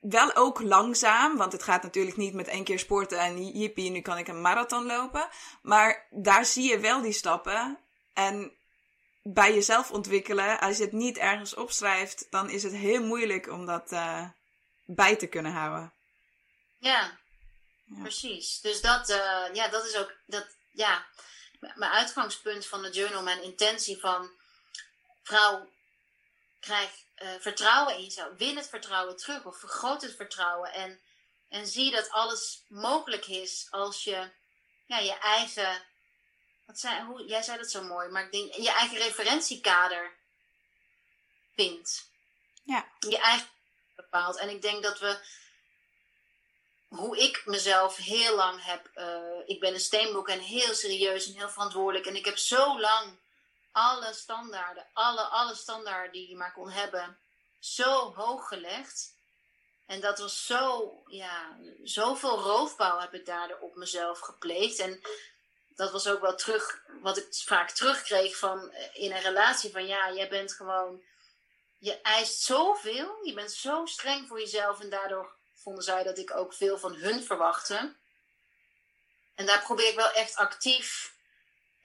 wel 0.00 0.34
ook 0.34 0.60
langzaam, 0.60 1.36
want 1.36 1.52
het 1.52 1.62
gaat 1.62 1.82
natuurlijk 1.82 2.16
niet 2.16 2.34
met 2.34 2.48
één 2.48 2.64
keer 2.64 2.78
sporten 2.78 3.18
en 3.18 3.46
jippie, 3.58 3.90
nu 3.90 4.00
kan 4.00 4.18
ik 4.18 4.28
een 4.28 4.40
marathon 4.40 4.86
lopen. 4.86 5.28
Maar 5.62 6.06
daar 6.10 6.44
zie 6.44 6.70
je 6.70 6.78
wel 6.78 7.02
die 7.02 7.12
stappen. 7.12 7.78
En 8.12 8.52
bij 9.22 9.54
jezelf 9.54 9.90
ontwikkelen, 9.90 10.60
als 10.60 10.76
je 10.76 10.82
het 10.82 10.92
niet 10.92 11.18
ergens 11.18 11.54
opschrijft, 11.54 12.26
dan 12.30 12.50
is 12.50 12.62
het 12.62 12.72
heel 12.72 13.02
moeilijk 13.02 13.48
om 13.48 13.66
dat 13.66 13.92
uh, 13.92 14.28
bij 14.84 15.16
te 15.16 15.26
kunnen 15.26 15.52
houden. 15.52 15.92
Ja, 16.78 17.18
ja. 17.84 18.02
precies. 18.02 18.60
Dus 18.60 18.80
dat, 18.80 19.10
uh, 19.10 19.44
ja, 19.52 19.68
dat 19.68 19.84
is 19.84 19.96
ook, 19.96 20.14
dat, 20.26 20.46
ja, 20.70 21.06
mijn 21.60 21.92
uitgangspunt 21.92 22.66
van 22.66 22.82
de 22.82 22.90
journal, 22.90 23.22
mijn 23.22 23.42
intentie 23.42 24.00
van 24.00 24.30
vrouw, 25.22 25.68
krijg 26.60 26.90
uh, 27.22 27.28
vertrouwen 27.38 27.94
in 27.94 28.02
jezelf, 28.02 28.36
win 28.36 28.56
het 28.56 28.68
vertrouwen 28.68 29.16
terug 29.16 29.44
of 29.44 29.58
vergroot 29.58 30.02
het 30.02 30.16
vertrouwen 30.16 30.72
en, 30.72 31.00
en 31.48 31.66
zie 31.66 31.90
dat 31.90 32.10
alles 32.10 32.62
mogelijk 32.68 33.26
is 33.26 33.66
als 33.70 34.04
je 34.04 34.30
ja, 34.86 34.98
je 34.98 35.18
eigen, 35.18 35.82
wat 36.66 36.78
zei, 36.78 37.04
hoe, 37.04 37.24
jij 37.24 37.42
zei 37.42 37.58
dat 37.58 37.70
zo 37.70 37.82
mooi, 37.82 38.08
maar 38.08 38.24
ik 38.24 38.32
denk 38.32 38.54
je 38.54 38.72
eigen 38.72 38.98
referentiekader 38.98 40.16
vindt. 41.54 42.10
Ja. 42.62 42.88
Je 43.00 43.18
eigen 43.18 43.48
bepaalt. 43.96 44.36
En 44.36 44.48
ik 44.48 44.62
denk 44.62 44.82
dat 44.82 44.98
we 44.98 45.20
hoe 46.88 47.18
ik 47.18 47.42
mezelf 47.44 47.96
heel 47.96 48.36
lang 48.36 48.64
heb. 48.64 48.90
Uh, 48.94 49.38
ik 49.46 49.60
ben 49.60 49.74
een 49.74 49.80
steenbok 49.80 50.28
en 50.28 50.40
heel 50.40 50.74
serieus 50.74 51.26
en 51.26 51.34
heel 51.34 51.50
verantwoordelijk. 51.50 52.06
En 52.06 52.16
ik 52.16 52.24
heb 52.24 52.38
zo 52.38 52.80
lang 52.80 53.18
alle 53.72 54.12
standaarden, 54.12 54.86
alle, 54.92 55.22
alle 55.22 55.54
standaarden 55.54 56.12
die 56.12 56.28
je 56.28 56.36
maar 56.36 56.52
kon 56.52 56.70
hebben, 56.70 57.18
zo 57.58 58.14
hoog 58.14 58.48
gelegd. 58.48 59.16
En 59.86 60.00
dat 60.00 60.18
was 60.18 60.46
zo, 60.46 60.92
ja, 61.06 61.58
zoveel 61.82 62.38
roofbouw 62.38 62.98
heb 62.98 63.14
ik 63.14 63.26
daardoor 63.26 63.58
op 63.58 63.76
mezelf 63.76 64.18
gepleegd. 64.18 64.78
En 64.78 65.00
dat 65.68 65.90
was 65.90 66.08
ook 66.08 66.20
wel 66.20 66.34
terug, 66.34 66.82
wat 67.02 67.16
ik 67.16 67.26
vaak 67.30 67.70
terugkreeg 67.70 68.36
van, 68.36 68.70
eh, 68.70 69.02
in 69.02 69.12
een 69.12 69.22
relatie: 69.22 69.70
van 69.70 69.86
ja, 69.86 70.12
jij 70.12 70.28
bent 70.28 70.52
gewoon, 70.52 71.02
je 71.78 72.00
eist 72.00 72.40
zoveel, 72.40 73.18
je 73.22 73.32
bent 73.32 73.52
zo 73.52 73.86
streng 73.86 74.28
voor 74.28 74.40
jezelf. 74.40 74.80
En 74.80 74.90
daardoor 74.90 75.36
vonden 75.54 75.84
zij 75.84 76.02
dat 76.02 76.18
ik 76.18 76.36
ook 76.36 76.54
veel 76.54 76.78
van 76.78 76.94
hun 76.94 77.24
verwachtte. 77.24 77.96
En 79.34 79.46
daar 79.46 79.62
probeer 79.62 79.88
ik 79.88 79.96
wel 79.96 80.10
echt 80.10 80.36
actief. 80.36 81.16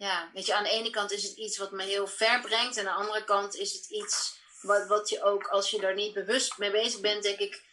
Ja, 0.03 0.29
weet 0.33 0.45
je, 0.45 0.55
aan 0.55 0.63
de 0.63 0.69
ene 0.69 0.89
kant 0.89 1.11
is 1.11 1.23
het 1.23 1.37
iets 1.37 1.57
wat 1.57 1.71
me 1.71 1.83
heel 1.83 2.07
ver 2.07 2.41
brengt. 2.41 2.77
En 2.77 2.87
aan 2.87 2.97
de 2.97 3.03
andere 3.03 3.23
kant 3.23 3.55
is 3.55 3.73
het 3.73 3.89
iets 3.89 4.39
wat, 4.61 4.87
wat 4.87 5.09
je 5.09 5.23
ook, 5.23 5.47
als 5.47 5.69
je 5.69 5.79
daar 5.79 5.93
niet 5.93 6.13
bewust 6.13 6.57
mee 6.57 6.71
bezig 6.71 6.99
bent, 6.99 7.23
denk 7.23 7.39
ik, 7.39 7.63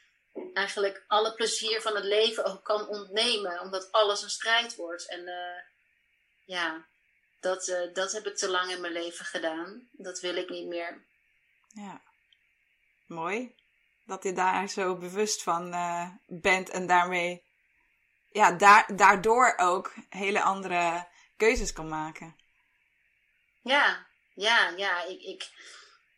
eigenlijk 0.54 1.04
alle 1.06 1.34
plezier 1.34 1.80
van 1.80 1.94
het 1.94 2.04
leven 2.04 2.44
ook 2.44 2.64
kan 2.64 2.86
ontnemen. 2.86 3.60
Omdat 3.60 3.92
alles 3.92 4.22
een 4.22 4.30
strijd 4.30 4.76
wordt. 4.76 5.08
En 5.08 5.20
uh, 5.20 5.62
ja, 6.44 6.86
dat, 7.40 7.68
uh, 7.68 7.94
dat 7.94 8.12
heb 8.12 8.26
ik 8.26 8.36
te 8.36 8.48
lang 8.48 8.70
in 8.70 8.80
mijn 8.80 8.92
leven 8.92 9.24
gedaan. 9.24 9.88
Dat 9.92 10.20
wil 10.20 10.36
ik 10.36 10.48
niet 10.48 10.66
meer. 10.66 11.04
Ja, 11.68 12.00
mooi. 13.06 13.54
Dat 14.06 14.22
je 14.22 14.32
daar 14.32 14.68
zo 14.68 14.96
bewust 14.96 15.42
van 15.42 15.74
uh, 15.74 16.08
bent 16.26 16.70
en 16.70 16.86
daarmee, 16.86 17.44
ja, 18.32 18.52
daar, 18.52 18.96
daardoor 18.96 19.54
ook 19.56 19.94
hele 20.08 20.42
andere 20.42 21.08
keuzes 21.40 21.72
kan 21.72 21.88
maken. 21.88 22.36
Ja, 23.62 24.06
ja, 24.34 24.68
ja. 24.76 25.04
Ik, 25.04 25.22
ik, 25.22 25.48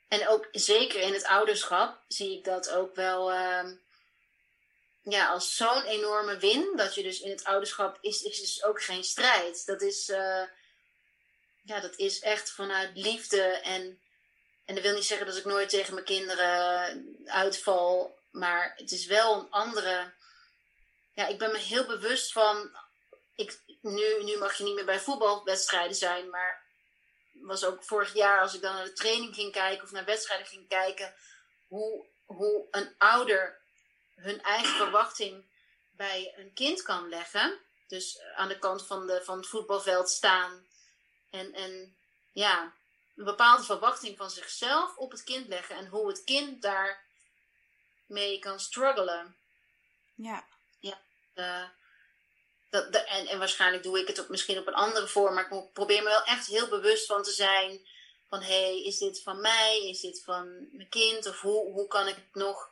en 0.08 0.28
ook 0.28 0.48
zeker 0.52 1.00
in 1.00 1.12
het 1.12 1.24
ouderschap 1.24 2.02
zie 2.08 2.36
ik 2.38 2.44
dat 2.44 2.70
ook 2.70 2.94
wel 2.94 3.32
uh, 3.32 3.70
ja, 5.02 5.28
als 5.28 5.56
zo'n 5.56 5.82
enorme 5.82 6.36
win. 6.36 6.76
Dat 6.76 6.94
je 6.94 7.02
dus 7.02 7.20
in 7.20 7.30
het 7.30 7.44
ouderschap 7.44 7.98
is, 8.00 8.22
is 8.22 8.40
dus 8.40 8.64
ook 8.64 8.82
geen 8.82 9.04
strijd. 9.04 9.66
Dat 9.66 9.82
is, 9.82 10.08
uh, 10.08 10.42
ja, 11.62 11.80
dat 11.80 11.96
is 11.96 12.20
echt 12.20 12.50
vanuit 12.50 12.96
liefde. 12.96 13.42
En, 13.42 14.00
en 14.64 14.74
dat 14.74 14.84
wil 14.84 14.94
niet 14.94 15.04
zeggen 15.04 15.26
dat 15.26 15.36
ik 15.36 15.44
nooit 15.44 15.68
tegen 15.68 15.94
mijn 15.94 16.06
kinderen 16.06 17.24
uitval. 17.26 18.18
Maar 18.30 18.72
het 18.76 18.92
is 18.92 19.06
wel 19.06 19.40
een 19.40 19.50
andere. 19.50 20.12
Ja, 21.14 21.26
ik 21.26 21.38
ben 21.38 21.52
me 21.52 21.58
heel 21.58 21.86
bewust 21.86 22.32
van. 22.32 22.76
Ik, 23.34 23.60
nu, 23.82 24.24
nu 24.24 24.38
mag 24.38 24.56
je 24.56 24.64
niet 24.64 24.74
meer 24.74 24.84
bij 24.84 25.00
voetbalwedstrijden 25.00 25.96
zijn, 25.96 26.30
maar 26.30 26.62
was 27.32 27.64
ook 27.64 27.84
vorig 27.84 28.14
jaar 28.14 28.40
als 28.40 28.54
ik 28.54 28.60
dan 28.60 28.74
naar 28.74 28.84
de 28.84 28.92
training 28.92 29.34
ging 29.34 29.52
kijken 29.52 29.84
of 29.84 29.90
naar 29.90 30.04
wedstrijden 30.04 30.46
ging 30.46 30.68
kijken, 30.68 31.14
hoe, 31.68 32.06
hoe 32.24 32.66
een 32.70 32.94
ouder 32.98 33.60
hun 34.14 34.42
eigen 34.42 34.76
verwachting 34.76 35.44
bij 35.90 36.34
een 36.36 36.52
kind 36.52 36.82
kan 36.82 37.08
leggen. 37.08 37.60
Dus 37.88 38.20
aan 38.34 38.48
de 38.48 38.58
kant 38.58 38.86
van, 38.86 39.06
de, 39.06 39.24
van 39.24 39.36
het 39.36 39.46
voetbalveld 39.46 40.10
staan 40.10 40.66
en, 41.30 41.52
en 41.52 41.96
ja, 42.32 42.74
een 43.16 43.24
bepaalde 43.24 43.64
verwachting 43.64 44.16
van 44.16 44.30
zichzelf 44.30 44.96
op 44.96 45.10
het 45.10 45.24
kind 45.24 45.48
leggen 45.48 45.76
en 45.76 45.86
hoe 45.86 46.08
het 46.08 46.24
kind 46.24 46.62
daar 46.62 47.04
mee 48.06 48.38
kan 48.38 48.60
struggelen. 48.60 49.36
Ja. 50.14 50.44
Ja. 50.80 51.00
Uh, 51.34 51.68
dat, 52.72 53.04
en, 53.04 53.38
waarschijnlijk 53.38 53.82
doe 53.82 54.00
ik 54.00 54.06
het 54.06 54.20
ook 54.20 54.28
misschien 54.28 54.58
op 54.58 54.66
een 54.66 54.74
andere 54.74 55.08
vorm, 55.08 55.34
maar 55.34 55.52
ik 55.52 55.72
probeer 55.72 56.02
me 56.02 56.08
wel 56.08 56.24
echt 56.24 56.46
heel 56.46 56.68
bewust 56.68 57.06
van 57.06 57.22
te 57.22 57.30
zijn. 57.30 57.86
Van 58.28 58.40
hé, 58.40 58.62
hey, 58.62 58.82
is 58.82 58.98
dit 58.98 59.22
van 59.22 59.40
mij? 59.40 59.88
Is 59.88 60.00
dit 60.00 60.22
van 60.24 60.68
mijn 60.72 60.88
kind? 60.88 61.26
Of 61.26 61.40
hoe, 61.40 61.72
hoe 61.72 61.86
kan 61.86 62.08
ik 62.08 62.14
het 62.14 62.34
nog, 62.34 62.70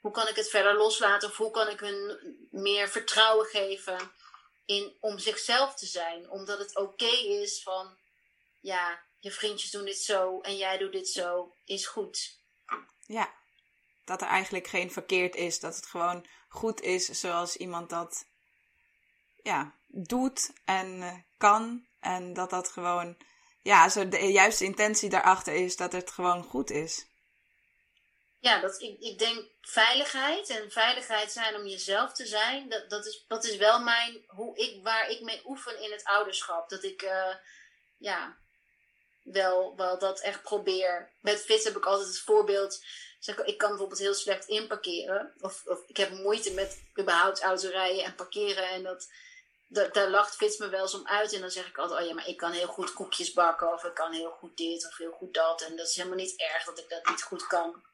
hoe 0.00 0.10
kan 0.10 0.28
ik 0.28 0.36
het 0.36 0.48
verder 0.48 0.76
loslaten? 0.76 1.28
Of 1.28 1.36
hoe 1.36 1.50
kan 1.50 1.68
ik 1.68 1.80
hun 1.80 2.18
meer 2.50 2.88
vertrouwen 2.88 3.46
geven 3.46 4.12
in, 4.64 4.96
om 5.00 5.18
zichzelf 5.18 5.74
te 5.74 5.86
zijn? 5.86 6.30
Omdat 6.30 6.58
het 6.58 6.76
oké 6.76 7.16
is 7.16 7.62
van, 7.62 7.98
ja, 8.60 9.02
je 9.18 9.30
vriendjes 9.30 9.70
doen 9.70 9.84
dit 9.84 9.98
zo 9.98 10.40
en 10.40 10.56
jij 10.56 10.78
doet 10.78 10.92
dit 10.92 11.08
zo, 11.08 11.54
is 11.64 11.86
goed. 11.86 12.38
Ja, 13.06 13.34
dat 14.04 14.20
er 14.20 14.28
eigenlijk 14.28 14.66
geen 14.66 14.92
verkeerd 14.92 15.34
is. 15.34 15.60
Dat 15.60 15.76
het 15.76 15.86
gewoon 15.86 16.26
goed 16.48 16.80
is 16.80 17.06
zoals 17.06 17.56
iemand 17.56 17.90
dat 17.90 18.30
ja, 19.42 19.74
doet 19.86 20.52
en 20.64 21.02
eh, 21.02 21.14
kan. 21.38 21.86
En 22.00 22.32
dat 22.32 22.50
dat 22.50 22.68
gewoon, 22.68 23.16
ja, 23.62 23.88
zo 23.88 24.08
de 24.08 24.18
juiste 24.18 24.64
intentie 24.64 25.10
daarachter 25.10 25.54
is 25.54 25.76
dat 25.76 25.92
het 25.92 26.10
gewoon 26.10 26.42
goed 26.42 26.70
is. 26.70 27.06
Ja, 28.40 28.60
dat, 28.60 28.80
ik, 28.80 29.00
ik 29.00 29.18
denk 29.18 29.44
veiligheid 29.60 30.48
en 30.48 30.70
veiligheid 30.70 31.32
zijn 31.32 31.54
om 31.54 31.66
jezelf 31.66 32.12
te 32.12 32.26
zijn, 32.26 32.68
dat, 32.68 32.90
dat, 32.90 33.06
is, 33.06 33.24
dat 33.28 33.44
is 33.44 33.56
wel 33.56 33.80
mijn, 33.80 34.24
hoe 34.26 34.56
ik, 34.56 34.82
waar 34.82 35.10
ik 35.10 35.20
mee 35.20 35.42
oefen 35.44 35.82
in 35.82 35.92
het 35.92 36.04
ouderschap. 36.04 36.68
Dat 36.68 36.82
ik, 36.82 37.02
uh, 37.02 37.34
ja, 37.98 38.36
wel, 39.22 39.76
wel 39.76 39.98
dat 39.98 40.20
echt 40.20 40.42
probeer. 40.42 41.10
Met 41.20 41.40
fiets 41.40 41.64
heb 41.64 41.76
ik 41.76 41.84
altijd 41.84 42.08
het 42.08 42.18
voorbeeld. 42.18 42.84
Zeg, 43.18 43.38
ik 43.38 43.58
kan 43.58 43.68
bijvoorbeeld 43.68 44.00
heel 44.00 44.14
slecht 44.14 44.48
inparkeren. 44.48 45.32
Of, 45.40 45.62
of 45.66 45.82
ik 45.86 45.96
heb 45.96 46.10
moeite 46.10 46.52
met 46.52 46.82
überhaupt 47.00 47.42
autorijden 47.42 48.04
en 48.04 48.14
parkeren. 48.14 48.68
En 48.68 48.82
dat, 48.82 49.10
daar 49.72 50.08
lacht 50.08 50.36
Fits 50.36 50.58
me 50.58 50.68
wel 50.68 50.82
eens 50.82 50.94
om 50.94 51.06
uit. 51.06 51.32
En 51.32 51.40
dan 51.40 51.50
zeg 51.50 51.66
ik 51.66 51.78
altijd, 51.78 52.00
oh 52.00 52.06
ja, 52.06 52.14
maar 52.14 52.28
ik 52.28 52.36
kan 52.36 52.52
heel 52.52 52.66
goed 52.66 52.92
koekjes 52.92 53.32
bakken. 53.32 53.72
Of 53.72 53.84
ik 53.84 53.94
kan 53.94 54.12
heel 54.12 54.30
goed 54.30 54.56
dit 54.56 54.86
of 54.86 54.96
heel 54.96 55.12
goed 55.12 55.34
dat. 55.34 55.62
En 55.62 55.76
dat 55.76 55.88
is 55.88 55.96
helemaal 55.96 56.16
niet 56.16 56.40
erg 56.40 56.64
dat 56.64 56.78
ik 56.78 56.88
dat 56.88 57.06
niet 57.06 57.22
goed 57.22 57.46
kan. 57.46 57.84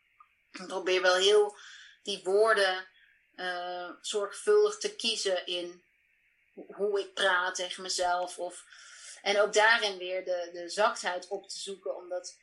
Ik 0.53 0.67
probeer 0.67 1.03
wel 1.03 1.15
heel 1.15 1.57
die 2.03 2.21
woorden 2.23 2.89
uh, 3.37 3.91
zorgvuldig 4.01 4.79
te 4.79 4.97
kiezen 4.97 5.47
in 5.47 5.85
hoe 6.67 7.01
ik 7.01 7.15
praat 7.15 7.55
tegen 7.55 7.83
mezelf. 7.83 8.39
Of, 8.39 8.65
en 9.23 9.41
ook 9.41 9.53
daarin 9.53 9.99
weer 9.99 10.25
de, 10.25 10.51
de 10.53 10.69
zachtheid 10.69 11.29
op 11.29 11.49
te 11.49 11.59
zoeken. 11.59 11.97
Omdat 11.97 12.37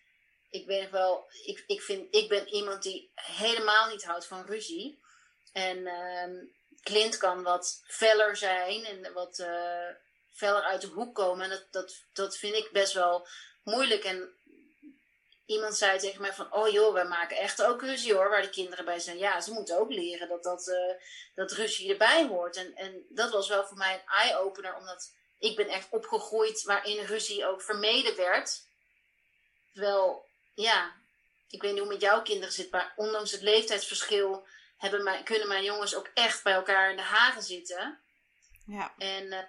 ik 0.50 0.66
ben 0.66 0.92
wel, 0.92 1.30
ik, 1.46 1.64
ik, 1.68 1.82
vind, 1.82 2.16
ik 2.16 2.30
ben 2.30 2.48
iemand 2.48 2.84
die 2.84 3.12
helemaal 3.16 3.90
niet 3.90 4.06
houdt 4.06 4.26
van 4.26 4.46
ruzie. 4.46 5.00
En 5.52 5.78
uh, 5.78 6.44
Clint 6.86 7.18
kan 7.18 7.44
wat 7.44 7.82
feller 7.88 8.38
zijn 8.38 8.86
en 8.86 9.14
wat 9.14 9.40
uh, 9.40 9.88
feller 10.34 10.62
uit 10.62 10.82
de 10.82 10.88
hoek 10.88 11.16
komen. 11.16 11.44
En 11.44 11.50
dat, 11.50 11.68
dat, 11.72 11.96
dat 12.14 12.38
vind 12.38 12.56
ik 12.56 12.70
best 12.72 12.94
wel 12.94 13.28
moeilijk. 13.64 14.04
En 14.04 14.34
iemand 15.46 15.78
zei 15.78 16.00
tegen 16.00 16.22
mij 16.22 16.34
van, 16.34 16.54
oh 16.54 16.70
joh, 16.70 16.94
we 16.94 17.04
maken 17.04 17.38
echt 17.38 17.64
ook 17.64 17.82
ruzie 17.82 18.14
hoor, 18.14 18.30
waar 18.30 18.42
de 18.42 18.50
kinderen 18.50 18.86
bij 18.86 19.00
zijn. 19.00 19.18
Ja, 19.18 19.42
ze 19.42 19.52
moeten 19.52 19.80
ook 19.80 19.92
leren 19.92 20.28
dat, 20.28 20.44
dat, 20.44 20.68
uh, 20.68 20.94
dat 21.36 21.52
ruzie 21.52 21.92
erbij 21.92 22.28
hoort. 22.28 22.56
En, 22.56 22.76
en 22.76 23.06
dat 23.10 23.32
was 23.32 23.48
wel 23.48 23.66
voor 23.66 23.78
mij 23.78 23.94
een 23.94 24.14
eye-opener, 24.14 24.76
omdat 24.76 25.12
ik 25.40 25.56
ben 25.56 25.68
echt 25.68 25.88
opgegroeid 25.90 26.64
waarin 26.64 27.06
ruzie 27.06 27.46
ook 27.46 27.62
vermeden 27.62 28.16
werd. 28.16 28.62
Terwijl, 29.74 30.26
ja, 30.54 30.94
ik 31.50 31.62
weet 31.62 31.72
niet 31.72 31.82
hoe 31.82 31.92
het 31.92 32.02
met 32.02 32.10
jouw 32.10 32.22
kinderen 32.22 32.54
zit, 32.54 32.72
maar 32.72 32.94
ondanks 32.96 33.32
het 33.32 33.42
leeftijdsverschil 33.42 34.48
hebben 34.78 35.04
mijn, 35.04 35.24
kunnen 35.24 35.48
mijn 35.48 35.64
jongens 35.64 35.96
ook 35.96 36.10
echt 36.14 36.44
bij 36.44 36.54
elkaar 36.54 36.90
in 36.90 36.96
de 36.96 37.02
hagen 37.02 37.44
zitten. 37.44 38.00
Ja. 38.66 38.94
En 38.98 39.24
uh, 39.24 39.40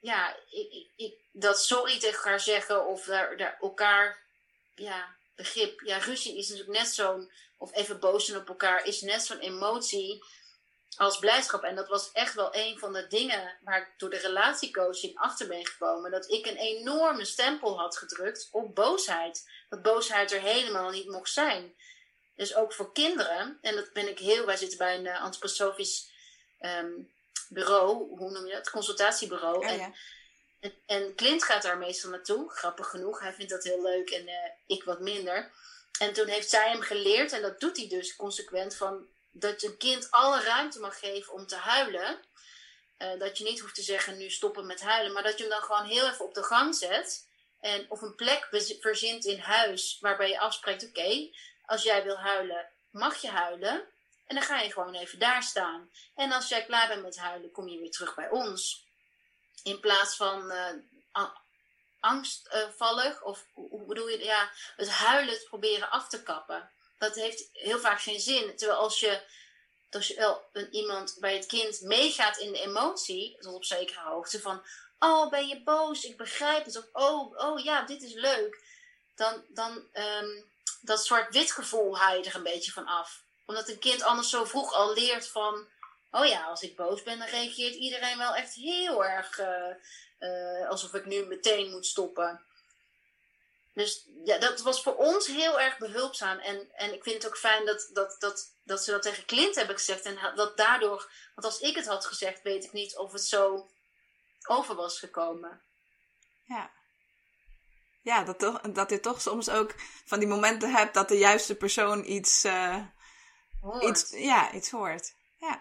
ja, 0.00 0.36
ik, 0.50 0.72
ik, 0.72 0.90
ik, 0.96 1.14
dat 1.32 1.60
sorry 1.60 1.98
tegen 1.98 2.16
elkaar 2.16 2.40
zeggen 2.40 2.86
of 2.86 3.04
daar, 3.04 3.36
daar 3.36 3.56
elkaar, 3.60 4.22
ja, 4.74 5.16
begrip. 5.34 5.80
Ja, 5.80 5.98
ruzie 5.98 6.38
is 6.38 6.48
natuurlijk 6.48 6.78
net 6.78 6.88
zo'n, 6.88 7.32
of 7.56 7.74
even 7.74 8.00
boos 8.00 8.26
zijn 8.26 8.40
op 8.40 8.48
elkaar, 8.48 8.84
is 8.84 9.00
net 9.00 9.22
zo'n 9.22 9.38
emotie 9.38 10.24
als 10.96 11.18
blijdschap. 11.18 11.62
En 11.62 11.74
dat 11.74 11.88
was 11.88 12.12
echt 12.12 12.34
wel 12.34 12.54
een 12.54 12.78
van 12.78 12.92
de 12.92 13.06
dingen 13.06 13.58
waar 13.60 13.80
ik 13.80 13.94
door 13.96 14.10
de 14.10 14.18
relatiecoaching 14.18 15.18
achter 15.18 15.46
ben 15.48 15.66
gekomen. 15.66 16.10
Dat 16.10 16.30
ik 16.30 16.46
een 16.46 16.56
enorme 16.56 17.24
stempel 17.24 17.78
had 17.78 17.96
gedrukt 17.96 18.48
op 18.50 18.74
boosheid. 18.74 19.50
Dat 19.68 19.82
boosheid 19.82 20.32
er 20.32 20.40
helemaal 20.40 20.90
niet 20.90 21.10
mocht 21.10 21.30
zijn. 21.30 21.74
Dus 22.36 22.54
ook 22.54 22.72
voor 22.72 22.92
kinderen, 22.92 23.58
en 23.60 23.74
dat 23.74 23.92
ben 23.92 24.08
ik 24.08 24.18
heel, 24.18 24.46
wij 24.46 24.56
zitten 24.56 24.78
bij 24.78 24.96
een 24.96 25.04
uh, 25.04 25.22
antroposofisch 25.22 26.10
um, 26.60 27.10
bureau, 27.48 28.16
hoe 28.18 28.30
noem 28.30 28.46
je 28.46 28.52
dat? 28.52 28.70
Consultatiebureau. 28.70 29.66
Ja, 29.66 29.72
en, 29.72 29.78
ja. 29.78 29.92
en, 30.60 30.72
en, 30.86 31.14
Clint 31.14 31.44
gaat 31.44 31.62
daar 31.62 31.78
meestal 31.78 32.10
naartoe, 32.10 32.50
grappig 32.50 32.86
genoeg. 32.86 33.20
Hij 33.20 33.32
vindt 33.32 33.50
dat 33.50 33.64
heel 33.64 33.82
leuk 33.82 34.10
en 34.10 34.28
uh, 34.28 34.34
ik 34.66 34.84
wat 34.84 35.00
minder. 35.00 35.50
En 35.98 36.12
toen 36.12 36.26
heeft 36.26 36.50
zij 36.50 36.68
hem 36.68 36.80
geleerd, 36.80 37.32
en 37.32 37.42
dat 37.42 37.60
doet 37.60 37.76
hij 37.76 37.88
dus 37.88 38.16
consequent, 38.16 38.76
van 38.76 39.06
dat 39.30 39.60
je 39.60 39.66
een 39.66 39.76
kind 39.76 40.10
alle 40.10 40.42
ruimte 40.42 40.80
mag 40.80 40.98
geven 40.98 41.32
om 41.32 41.46
te 41.46 41.56
huilen. 41.56 42.18
Uh, 42.98 43.18
dat 43.18 43.38
je 43.38 43.44
niet 43.44 43.60
hoeft 43.60 43.74
te 43.74 43.82
zeggen, 43.82 44.16
nu 44.16 44.30
stoppen 44.30 44.66
met 44.66 44.80
huilen, 44.80 45.12
maar 45.12 45.22
dat 45.22 45.36
je 45.36 45.42
hem 45.42 45.52
dan 45.52 45.62
gewoon 45.62 45.84
heel 45.84 46.08
even 46.08 46.24
op 46.24 46.34
de 46.34 46.42
gang 46.42 46.74
zet. 46.74 47.24
En 47.60 47.86
of 47.88 48.02
een 48.02 48.14
plek 48.14 48.48
verzint 48.80 49.24
in 49.24 49.38
huis 49.38 49.98
waarbij 50.00 50.28
je 50.28 50.38
afspreekt, 50.38 50.88
oké, 50.88 51.00
okay, 51.00 51.34
als 51.66 51.82
jij 51.82 52.04
wil 52.04 52.18
huilen, 52.18 52.68
mag 52.90 53.16
je 53.16 53.30
huilen. 53.30 53.84
En 54.26 54.34
dan 54.34 54.44
ga 54.44 54.60
je 54.60 54.72
gewoon 54.72 54.94
even 54.94 55.18
daar 55.18 55.42
staan. 55.42 55.90
En 56.14 56.32
als 56.32 56.48
jij 56.48 56.64
klaar 56.64 56.88
bent 56.88 57.02
met 57.02 57.18
huilen, 57.18 57.50
kom 57.50 57.68
je 57.68 57.78
weer 57.78 57.90
terug 57.90 58.14
bij 58.14 58.28
ons. 58.28 58.84
In 59.62 59.80
plaats 59.80 60.16
van 60.16 60.52
uh, 60.52 61.22
angstvallig, 62.00 63.22
of 63.22 63.46
hoe 63.52 63.86
bedoel 63.86 64.08
je, 64.08 64.24
ja, 64.24 64.50
het 64.76 64.90
huilen 64.90 65.44
proberen 65.48 65.90
af 65.90 66.08
te 66.08 66.22
kappen. 66.22 66.70
Dat 66.98 67.14
heeft 67.14 67.48
heel 67.52 67.78
vaak 67.78 68.00
geen 68.00 68.20
zin. 68.20 68.56
Terwijl 68.56 68.78
als 68.78 69.00
je, 69.00 69.22
als 69.90 70.14
wel 70.14 70.44
een, 70.52 70.74
iemand 70.74 71.16
bij 71.20 71.34
het 71.34 71.46
kind 71.46 71.80
meegaat 71.80 72.38
in 72.38 72.52
de 72.52 72.60
emotie, 72.60 73.36
tot 73.40 73.54
op 73.54 73.64
zekere 73.64 74.00
hoogte, 74.00 74.40
van 74.40 74.64
oh, 74.98 75.30
ben 75.30 75.46
je 75.48 75.62
boos? 75.62 76.04
Ik 76.04 76.16
begrijp 76.16 76.64
het. 76.64 76.76
Of 76.76 76.86
oh, 76.92 77.38
oh 77.38 77.64
ja, 77.64 77.82
dit 77.82 78.02
is 78.02 78.14
leuk. 78.14 78.64
Dan, 79.14 79.44
dan 79.48 79.88
um, 79.94 80.44
dat 80.86 81.06
zwart-wit 81.06 81.52
gevoel 81.52 81.98
haal 81.98 82.16
je 82.16 82.24
er 82.24 82.34
een 82.34 82.42
beetje 82.42 82.72
van 82.72 82.86
af. 82.86 83.22
Omdat 83.46 83.68
een 83.68 83.78
kind 83.78 84.02
anders 84.02 84.30
zo 84.30 84.44
vroeg 84.44 84.72
al 84.72 84.94
leert 84.94 85.28
van, 85.28 85.68
oh 86.10 86.26
ja, 86.26 86.44
als 86.44 86.62
ik 86.62 86.76
boos 86.76 87.02
ben, 87.02 87.18
dan 87.18 87.28
reageert 87.28 87.74
iedereen 87.74 88.18
wel 88.18 88.34
echt 88.34 88.54
heel 88.54 89.04
erg 89.04 89.38
uh, 89.38 89.74
uh, 90.18 90.68
alsof 90.68 90.94
ik 90.94 91.06
nu 91.06 91.26
meteen 91.26 91.70
moet 91.70 91.86
stoppen. 91.86 92.44
Dus 93.74 94.06
ja, 94.24 94.38
dat 94.38 94.60
was 94.60 94.82
voor 94.82 94.96
ons 94.96 95.26
heel 95.26 95.60
erg 95.60 95.78
behulpzaam. 95.78 96.38
En, 96.38 96.70
en 96.74 96.94
ik 96.94 97.02
vind 97.02 97.22
het 97.22 97.26
ook 97.26 97.38
fijn 97.38 97.66
dat, 97.66 97.90
dat, 97.92 98.16
dat, 98.18 98.52
dat 98.62 98.84
ze 98.84 98.90
dat 98.90 99.02
tegen 99.02 99.24
Clint 99.24 99.54
hebben 99.54 99.76
gezegd. 99.76 100.04
En 100.04 100.32
dat 100.34 100.56
daardoor, 100.56 101.10
want 101.34 101.46
als 101.46 101.60
ik 101.60 101.76
het 101.76 101.86
had 101.86 102.06
gezegd, 102.06 102.42
weet 102.42 102.64
ik 102.64 102.72
niet 102.72 102.96
of 102.96 103.12
het 103.12 103.24
zo 103.24 103.70
over 104.46 104.74
was 104.74 104.98
gekomen. 104.98 105.62
Ja. 106.44 106.70
Ja, 108.06 108.24
dat, 108.24 108.38
toch, 108.38 108.60
dat 108.60 108.90
je 108.90 109.00
toch 109.00 109.20
soms 109.20 109.48
ook 109.48 109.74
van 110.04 110.18
die 110.18 110.28
momenten 110.28 110.70
hebt 110.70 110.94
dat 110.94 111.08
de 111.08 111.18
juiste 111.18 111.54
persoon 111.54 112.04
iets, 112.04 112.44
uh, 112.44 112.82
iets, 113.80 114.10
ja, 114.10 114.52
iets 114.52 114.70
hoort. 114.70 115.14
Ja. 115.36 115.60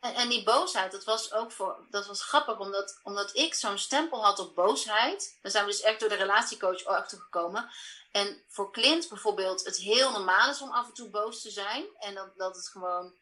En, 0.00 0.14
en, 0.14 0.28
die 0.28 0.42
boosheid, 0.42 0.92
dat 0.92 1.04
was 1.04 1.32
ook 1.32 1.52
voor, 1.52 1.86
dat 1.90 2.06
was 2.06 2.22
grappig, 2.22 2.58
omdat, 2.58 3.00
omdat 3.02 3.36
ik 3.36 3.54
zo'n 3.54 3.78
stempel 3.78 4.24
had 4.24 4.38
op 4.38 4.54
boosheid. 4.54 5.38
Daar 5.42 5.52
zijn 5.52 5.64
we 5.64 5.70
dus 5.70 5.80
echt 5.80 6.00
door 6.00 6.08
de 6.08 6.14
relatiecoach 6.14 6.84
achter 6.84 7.18
gekomen. 7.18 7.70
En 8.12 8.44
voor 8.48 8.72
Clint 8.72 9.08
bijvoorbeeld, 9.08 9.64
het 9.64 9.76
heel 9.76 10.10
normaal 10.10 10.50
is 10.50 10.60
om 10.60 10.70
af 10.70 10.86
en 10.86 10.94
toe 10.94 11.10
boos 11.10 11.42
te 11.42 11.50
zijn. 11.50 11.84
En 11.98 12.14
dat, 12.14 12.36
dat 12.36 12.56
het 12.56 12.68
gewoon 12.68 13.14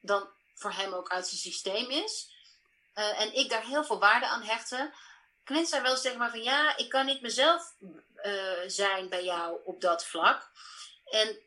dan 0.00 0.28
voor 0.54 0.72
hem 0.72 0.92
ook 0.92 1.08
uit 1.08 1.26
zijn 1.26 1.40
systeem 1.40 1.90
is. 1.90 2.30
Uh, 2.94 3.20
en 3.20 3.34
ik 3.34 3.50
daar 3.50 3.64
heel 3.64 3.84
veel 3.84 3.98
waarde 3.98 4.26
aan 4.26 4.42
hechtte. 4.42 4.92
Clint 5.44 5.68
zei 5.68 5.82
wel 5.82 5.96
zeg 5.96 6.16
maar 6.16 6.30
van 6.30 6.42
ja, 6.42 6.76
ik 6.76 6.88
kan 6.88 7.06
niet 7.06 7.20
mezelf 7.20 7.74
uh, 8.24 8.42
zijn 8.66 9.08
bij 9.08 9.24
jou 9.24 9.60
op 9.64 9.80
dat 9.80 10.04
vlak. 10.04 10.50
En 11.04 11.38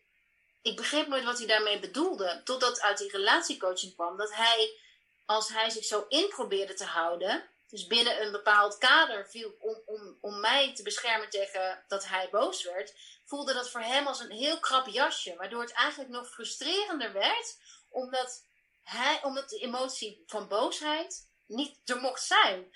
ik 0.62 0.76
begreep 0.76 1.08
nooit 1.08 1.24
wat 1.24 1.38
hij 1.38 1.48
daarmee 1.48 1.80
bedoelde. 1.80 2.42
Totdat 2.44 2.82
uit 2.82 2.98
die 2.98 3.12
relatiecoaching 3.12 3.94
kwam 3.94 4.18
dat 4.18 4.34
hij, 4.34 4.80
als 5.26 5.50
hij 5.50 5.70
zich 5.70 5.86
zo 5.86 6.06
in 6.10 6.28
probeerde 6.28 6.74
te 6.74 6.86
houden, 6.86 7.50
dus 7.70 7.88
binnen 7.88 8.22
een 8.22 8.32
bepaald 8.32 8.78
kader 8.78 9.28
viel 9.30 9.56
om, 9.60 9.82
om, 9.86 10.18
om 10.22 10.40
mij 10.40 10.76
te 10.76 10.84
beschermen 10.84 11.30
tegen 11.30 11.84
dat 11.88 12.08
hij 12.08 12.30
boos 12.32 12.64
werd, 12.64 12.94
voelde 13.26 13.54
dat 13.54 13.70
voor 13.70 13.82
hem 13.82 14.08
als 14.08 14.20
een 14.20 14.32
heel 14.32 14.60
krap 14.60 14.88
jasje. 14.88 15.36
Waardoor 15.36 15.62
het 15.62 15.72
eigenlijk 15.72 16.10
nog 16.10 16.30
frustrerender 16.30 17.14
werd, 17.14 17.58
omdat, 17.90 18.44
hij, 18.84 19.20
omdat 19.24 19.50
de 19.50 19.60
emotie 19.60 20.24
van 20.28 20.48
boosheid 20.48 21.28
niet 21.46 21.78
er 21.86 22.00
mocht 22.02 22.24
zijn. 22.24 22.74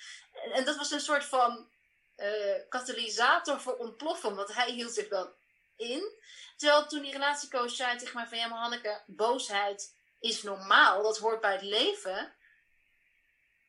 En, 0.53 0.65
dat 0.65 0.75
was 0.75 0.91
een 0.91 0.99
soort 0.99 1.25
van 1.25 1.69
uh, 2.17 2.55
katalysator 2.69 3.61
voor 3.61 3.75
ontploffen, 3.75 4.35
want 4.35 4.53
hij 4.53 4.71
hield 4.71 4.93
zich 4.93 5.07
dan 5.07 5.33
in. 5.75 6.11
Terwijl 6.57 6.87
toen 6.87 7.01
die 7.01 7.11
relatiecoach 7.11 7.71
zei 7.71 7.97
tegen 7.97 8.15
mij 8.15 8.27
van 8.27 8.37
ja, 8.37 8.47
maar 8.47 8.59
Hanneke, 8.59 9.01
boosheid 9.05 9.95
is 10.19 10.43
normaal, 10.43 11.03
dat 11.03 11.17
hoort 11.17 11.41
bij 11.41 11.51
het 11.51 11.61
leven. 11.61 12.33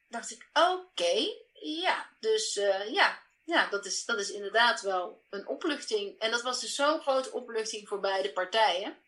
Dacht 0.08 0.30
ik, 0.30 0.48
oké, 0.52 1.28
ja, 1.60 2.08
dus 2.20 2.56
uh, 2.56 2.92
ja, 2.92 3.22
ja 3.44 3.68
dat, 3.68 3.86
is, 3.86 4.04
dat 4.04 4.18
is 4.18 4.30
inderdaad 4.30 4.80
wel 4.80 5.22
een 5.30 5.46
opluchting. 5.46 6.18
En 6.18 6.30
dat 6.30 6.42
was 6.42 6.60
dus 6.60 6.74
zo'n 6.74 7.00
grote 7.00 7.32
opluchting 7.32 7.88
voor 7.88 8.00
beide 8.00 8.32
partijen. 8.32 8.98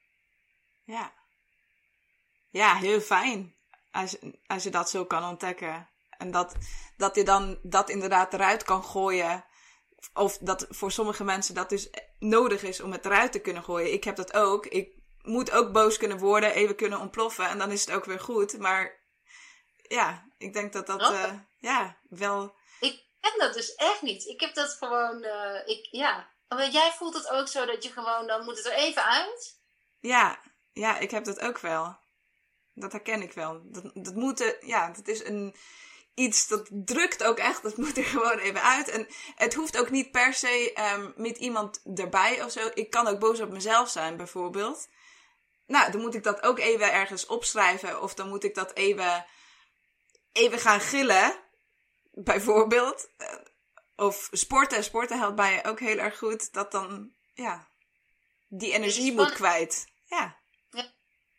Ja. 0.85 1.13
Ja, 2.51 2.77
heel 2.77 3.01
fijn. 3.01 3.57
Als, 3.93 4.17
als 4.47 4.63
je 4.63 4.71
dat 4.71 4.91
zo 4.91 5.05
kan 5.05 5.25
ontdekken. 5.25 5.89
En 6.19 6.31
dat, 6.31 6.55
dat 6.97 7.15
je 7.15 7.25
dan 7.25 7.59
dat 7.63 7.91
inderdaad 7.91 8.33
eruit 8.35 8.63
kan 8.63 8.85
gooien. 8.85 9.45
Of 10.15 10.39
dat 10.39 10.67
voor 10.69 10.93
sommige 10.93 11.25
mensen 11.25 11.55
dat 11.55 11.69
dus 11.69 11.91
nodig 12.19 12.63
is 12.63 12.81
om 12.81 12.93
het 12.93 13.05
eruit 13.05 13.33
te 13.33 13.41
kunnen 13.41 13.65
gooien. 13.65 13.93
Ik 13.93 14.05
heb 14.05 14.17
dat 14.17 14.33
ook. 14.33 14.67
Ik 14.67 15.03
moet 15.23 15.51
ook 15.51 15.73
boos 15.73 15.97
kunnen 15.97 16.19
worden, 16.19 16.55
even 16.55 16.77
kunnen 16.77 17.01
ontploffen. 17.01 17.49
En 17.49 17.59
dan 17.59 17.71
is 17.71 17.81
het 17.81 17.95
ook 17.95 18.05
weer 18.05 18.21
goed. 18.21 18.59
Maar 18.59 19.01
ja, 19.89 20.27
ik 20.39 20.53
denk 20.53 20.73
dat 20.73 20.87
dat 20.87 21.01
uh, 21.01 21.33
ja, 21.59 21.97
wel. 22.09 22.55
Ik 22.81 23.05
ken 23.21 23.39
dat 23.39 23.55
dus 23.55 23.75
echt 23.75 24.03
niet. 24.03 24.25
Ik 24.25 24.41
heb 24.41 24.55
dat 24.55 24.73
gewoon. 24.73 25.25
Uh, 25.25 25.69
ik, 25.69 25.89
ja. 25.91 26.31
Maar 26.49 26.71
jij 26.71 26.93
voelt 26.93 27.15
het 27.15 27.31
ook 27.31 27.49
zo 27.49 27.67
dat 27.67 27.83
je 27.83 27.91
gewoon, 27.91 28.27
dan 28.27 28.45
moet 28.45 28.57
het 28.57 28.67
er 28.67 28.73
even 28.73 29.05
uit? 29.05 29.61
Ja, 30.01 30.41
ja, 30.73 30.99
ik 30.99 31.11
heb 31.11 31.25
dat 31.25 31.41
ook 31.41 31.59
wel. 31.59 31.97
Dat 32.75 32.93
herken 32.93 33.23
ik 33.23 33.33
wel. 33.33 33.61
Dat, 33.65 33.91
dat 33.95 34.15
moet, 34.15 34.57
ja, 34.61 34.91
dat 34.91 35.09
is 35.09 35.25
een, 35.25 35.55
iets 36.15 36.49
dat 36.49 36.69
drukt 36.71 37.25
ook 37.25 37.39
echt. 37.39 37.63
Dat 37.63 37.77
moet 37.77 37.97
er 37.97 38.05
gewoon 38.15 38.39
even 38.39 38.63
uit. 38.63 38.89
En 38.89 39.07
het 39.35 39.55
hoeft 39.55 39.79
ook 39.79 39.91
niet 39.91 40.11
per 40.11 40.35
se 40.35 40.77
um, 40.95 41.13
met 41.17 41.37
iemand 41.37 41.83
erbij 41.95 42.45
of 42.45 42.51
zo. 42.51 42.71
Ik 42.75 42.91
kan 42.91 43.07
ook 43.07 43.19
boos 43.19 43.41
op 43.41 43.51
mezelf 43.51 43.89
zijn, 43.89 44.17
bijvoorbeeld. 44.17 44.89
Nou, 45.67 45.93
dan 45.93 46.01
moet 46.01 46.15
ik 46.15 46.23
dat 46.23 46.43
ook 46.43 46.59
even 46.59 46.93
ergens 46.93 47.27
opschrijven. 47.27 48.03
Of 48.03 48.15
dan 48.15 48.29
moet 48.29 48.45
ik 48.45 48.55
dat 48.55 48.75
even, 48.75 49.27
even 50.33 50.59
gaan 50.59 50.81
gillen. 50.81 51.41
Bijvoorbeeld. 52.11 53.09
Of 53.97 54.29
sporten. 54.33 54.85
Sporten 54.85 55.19
helpt 55.19 55.37
bij 55.37 55.67
ook 55.67 55.81
heel 55.81 55.99
erg 55.99 56.19
goed. 56.19 56.53
Dat 56.53 56.73
dan, 56.73 57.13
ja, 57.35 57.69
die 58.49 58.73
energie 58.73 59.13
moet 59.13 59.33
kwijt. 59.33 59.87
Ja. 60.05 60.42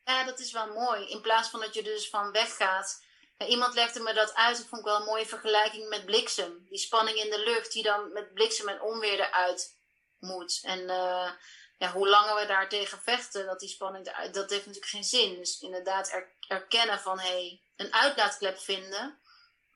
Ja, 0.06 0.24
dat 0.24 0.40
is 0.40 0.52
wel 0.52 0.74
mooi. 0.74 1.10
In 1.10 1.22
plaats 1.22 1.50
van 1.50 1.60
dat 1.60 1.74
je 1.74 1.84
dus 1.84 2.10
van 2.10 2.32
weggaat. 2.32 3.04
iemand 3.48 3.74
legde 3.74 4.00
me 4.00 4.14
dat 4.14 4.34
uit. 4.34 4.58
Dat 4.58 4.68
vond 4.68 4.82
ik 4.82 4.88
wel 4.88 5.00
een 5.00 5.06
mooie 5.06 5.26
vergelijking 5.26 5.90
met 5.90 6.06
bliksem. 6.06 6.66
Die 6.70 6.78
spanning 6.78 7.18
in 7.18 7.30
de 7.30 7.40
lucht 7.40 7.72
die 7.72 7.84
dan 7.84 8.12
met 8.14 8.34
bliksem 8.34 8.68
en 8.68 8.82
onweer 8.82 9.20
eruit 9.20 9.76
moet. 10.20 10.60
En 10.64 10.80
uh, 10.80 11.32
ja, 11.78 11.92
hoe 11.92 12.08
langer 12.08 12.36
we 12.36 12.46
daar 12.46 12.70
tegen 12.70 13.02
vechten, 13.02 13.46
dat 13.46 13.60
die 13.60 13.70
spanning 13.70 14.08
eruit, 14.08 14.34
dat 14.34 14.50
heeft 14.50 14.66
natuurlijk 14.66 14.92
geen 14.92 15.04
zin. 15.04 15.36
Dus 15.36 15.60
inderdaad 15.60 16.12
er, 16.12 16.32
erkennen 16.48 17.00
van 17.00 17.20
hé, 17.20 17.28
hey, 17.28 17.62
een 17.76 17.94
uitlaatklep 17.94 18.60
vinden. 18.60 19.20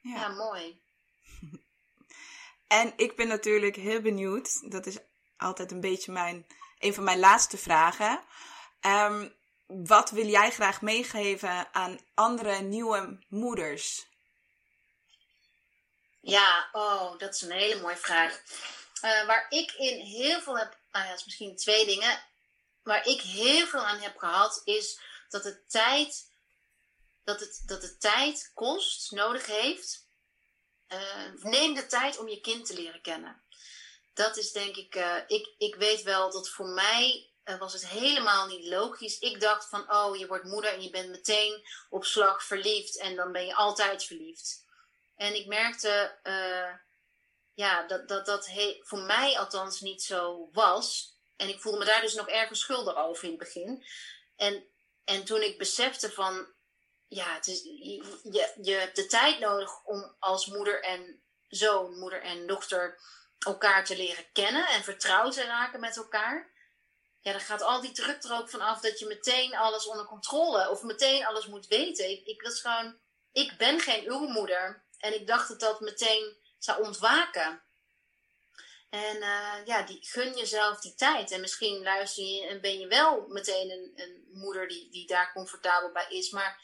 Ja, 0.01 0.15
ja 0.15 0.27
mooi. 0.27 0.81
en 2.67 2.93
ik 2.95 3.15
ben 3.15 3.27
natuurlijk 3.27 3.75
heel 3.75 4.01
benieuwd. 4.01 4.71
Dat 4.71 4.85
is 4.85 4.97
altijd 5.37 5.71
een 5.71 5.81
beetje 5.81 6.11
mijn, 6.11 6.47
een 6.79 6.93
van 6.93 7.03
mijn 7.03 7.19
laatste 7.19 7.57
vragen. 7.57 8.23
Um, 8.81 9.35
wat 9.67 10.09
wil 10.09 10.25
jij 10.25 10.51
graag 10.51 10.81
meegeven 10.81 11.73
aan 11.73 11.99
andere 12.13 12.61
nieuwe 12.61 13.19
moeders? 13.27 14.05
Ja, 16.21 16.69
oh, 16.71 17.17
dat 17.17 17.35
is 17.35 17.41
een 17.41 17.51
hele 17.51 17.81
mooie 17.81 17.97
vraag. 17.97 18.41
Uh, 19.03 19.25
waar 19.25 19.45
ik 19.49 19.71
in 19.71 19.99
heel 19.99 20.41
veel 20.41 20.57
heb, 20.57 20.77
nou 20.91 21.05
ja, 21.05 21.11
misschien 21.11 21.55
twee 21.55 21.85
dingen. 21.85 22.23
Waar 22.83 23.07
ik 23.07 23.21
heel 23.21 23.67
veel 23.67 23.85
aan 23.85 23.99
heb 23.99 24.17
gehad, 24.17 24.61
is 24.63 24.99
dat 25.29 25.43
het 25.43 25.69
tijd, 25.69 26.31
dat 27.23 27.39
het, 27.39 27.63
dat 27.65 27.81
het 27.81 27.99
tijd 27.99 28.51
kost, 28.53 29.11
nodig 29.11 29.45
heeft. 29.45 30.05
Uh, 30.87 31.33
neem 31.41 31.73
de 31.73 31.85
tijd 31.85 32.17
om 32.17 32.27
je 32.27 32.41
kind 32.41 32.65
te 32.65 32.73
leren 32.73 33.01
kennen. 33.01 33.41
Dat 34.13 34.37
is 34.37 34.51
denk 34.51 34.75
ik, 34.75 34.95
uh, 34.95 35.17
ik, 35.27 35.53
ik 35.57 35.75
weet 35.75 36.01
wel 36.01 36.31
dat 36.31 36.49
voor 36.49 36.67
mij 36.67 37.29
was 37.55 37.73
het 37.73 37.87
helemaal 37.87 38.47
niet 38.47 38.65
logisch. 38.65 39.19
Ik 39.19 39.41
dacht 39.41 39.69
van, 39.69 39.91
oh, 39.91 40.17
je 40.17 40.27
wordt 40.27 40.43
moeder 40.43 40.73
en 40.73 40.81
je 40.81 40.89
bent 40.89 41.09
meteen 41.09 41.67
op 41.89 42.05
slag 42.05 42.43
verliefd 42.43 42.97
en 42.97 43.15
dan 43.15 43.31
ben 43.31 43.45
je 43.45 43.55
altijd 43.55 44.03
verliefd. 44.03 44.65
En 45.15 45.35
ik 45.35 45.45
merkte, 45.45 46.17
uh, 46.23 46.73
ja, 47.53 47.87
dat 47.87 48.07
dat, 48.07 48.25
dat 48.25 48.49
voor 48.81 48.99
mij 48.99 49.39
althans 49.39 49.81
niet 49.81 50.03
zo 50.03 50.49
was. 50.51 51.15
En 51.35 51.49
ik 51.49 51.61
voelde 51.61 51.77
me 51.77 51.85
daar 51.85 52.01
dus 52.01 52.13
nog 52.13 52.29
ergens 52.29 52.59
schuldig 52.59 52.95
over 52.95 53.23
in 53.23 53.29
het 53.29 53.39
begin. 53.39 53.85
En, 54.35 54.67
en 55.03 55.23
toen 55.23 55.41
ik 55.41 55.57
besefte 55.57 56.11
van, 56.11 56.47
ja, 57.07 57.33
het 57.33 57.47
is, 57.47 57.63
je, 57.63 58.53
je 58.61 58.73
hebt 58.73 58.95
de 58.95 59.05
tijd 59.05 59.39
nodig 59.39 59.83
om 59.83 60.15
als 60.19 60.45
moeder 60.45 60.83
en 60.83 61.21
zoon, 61.47 61.99
moeder 61.99 62.21
en 62.21 62.47
dochter 62.47 62.99
elkaar 63.39 63.85
te 63.85 63.97
leren 63.97 64.25
kennen 64.33 64.67
en 64.67 64.83
vertrouwd 64.83 65.33
te 65.33 65.43
raken 65.43 65.79
met 65.79 65.97
elkaar 65.97 66.55
ja, 67.21 67.31
dan 67.31 67.41
gaat 67.41 67.61
al 67.61 67.81
die 67.81 67.91
druk 67.91 68.23
er 68.23 68.33
ook 68.33 68.49
vanaf 68.49 68.79
dat 68.79 68.99
je 68.99 69.05
meteen 69.05 69.55
alles 69.55 69.87
onder 69.87 70.05
controle 70.05 70.69
of 70.69 70.83
meteen 70.83 71.25
alles 71.25 71.47
moet 71.47 71.67
weten. 71.67 72.09
Ik, 72.09 72.25
ik 72.25 72.41
was 72.41 72.61
gewoon, 72.61 72.99
ik 73.31 73.57
ben 73.57 73.79
geen 73.79 74.07
uw 74.07 74.27
moeder. 74.27 74.85
En 74.97 75.13
ik 75.13 75.27
dacht 75.27 75.47
dat 75.47 75.59
dat 75.59 75.79
meteen 75.79 76.37
zou 76.59 76.83
ontwaken. 76.83 77.61
En 78.89 79.15
uh, 79.15 79.65
ja, 79.65 79.81
die, 79.81 79.99
gun 80.01 80.37
jezelf 80.37 80.79
die 80.79 80.95
tijd. 80.95 81.31
En 81.31 81.41
misschien 81.41 81.83
luister 81.83 82.23
je 82.23 82.47
en 82.47 82.61
ben 82.61 82.79
je 82.79 82.87
wel 82.87 83.25
meteen 83.27 83.71
een, 83.71 83.91
een 83.95 84.27
moeder 84.31 84.67
die, 84.67 84.89
die 84.89 85.07
daar 85.07 85.33
comfortabel 85.33 85.91
bij 85.91 86.05
is. 86.09 86.29
Maar 86.29 86.61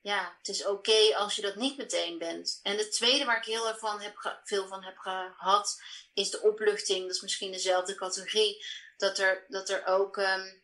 ja, 0.00 0.34
het 0.38 0.48
is 0.48 0.66
oké 0.66 1.16
als 1.16 1.36
je 1.36 1.42
dat 1.42 1.56
niet 1.56 1.76
meteen 1.76 2.18
bent. 2.18 2.60
En 2.62 2.76
het 2.76 2.92
tweede 2.92 3.24
waar 3.24 3.36
ik 3.36 3.44
heel 3.44 3.68
erg 3.68 3.78
van 3.78 4.00
heb 4.00 4.40
veel 4.44 4.66
van 4.66 4.84
heb 4.84 4.98
gehad, 4.98 5.82
is 6.14 6.30
de 6.30 6.42
opluchting. 6.42 7.06
Dat 7.06 7.14
is 7.14 7.22
misschien 7.22 7.52
dezelfde 7.52 7.94
categorie. 7.94 8.64
Dat 9.02 9.18
er, 9.18 9.44
dat 9.48 9.68
er 9.68 9.86
ook. 9.86 10.16
Um, 10.16 10.62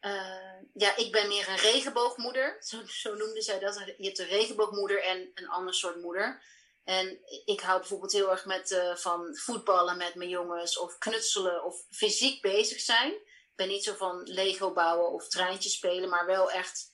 uh, 0.00 0.60
ja, 0.74 0.96
ik 0.96 1.12
ben 1.12 1.28
meer 1.28 1.48
een 1.48 1.56
regenboogmoeder. 1.56 2.56
Zo, 2.68 2.82
zo 2.86 3.14
noemde 3.14 3.42
zij 3.42 3.58
dat. 3.58 3.82
Je 3.96 4.04
hebt 4.04 4.18
een 4.18 4.26
regenboogmoeder 4.26 5.02
en 5.02 5.30
een 5.34 5.48
ander 5.48 5.74
soort 5.74 6.00
moeder. 6.00 6.42
En 6.84 7.18
ik 7.44 7.60
hou 7.60 7.78
bijvoorbeeld 7.78 8.12
heel 8.12 8.30
erg 8.30 8.44
met, 8.44 8.70
uh, 8.70 8.96
van 8.96 9.36
voetballen 9.36 9.96
met 9.96 10.14
mijn 10.14 10.28
jongens, 10.28 10.78
of 10.78 10.98
knutselen, 10.98 11.64
of 11.64 11.86
fysiek 11.90 12.42
bezig 12.42 12.80
zijn. 12.80 13.12
Ik 13.12 13.56
ben 13.56 13.68
niet 13.68 13.84
zo 13.84 13.94
van 13.94 14.22
Lego 14.22 14.72
bouwen 14.72 15.12
of 15.12 15.28
treintjes 15.28 15.72
spelen, 15.72 16.08
maar 16.08 16.26
wel 16.26 16.50
echt 16.50 16.92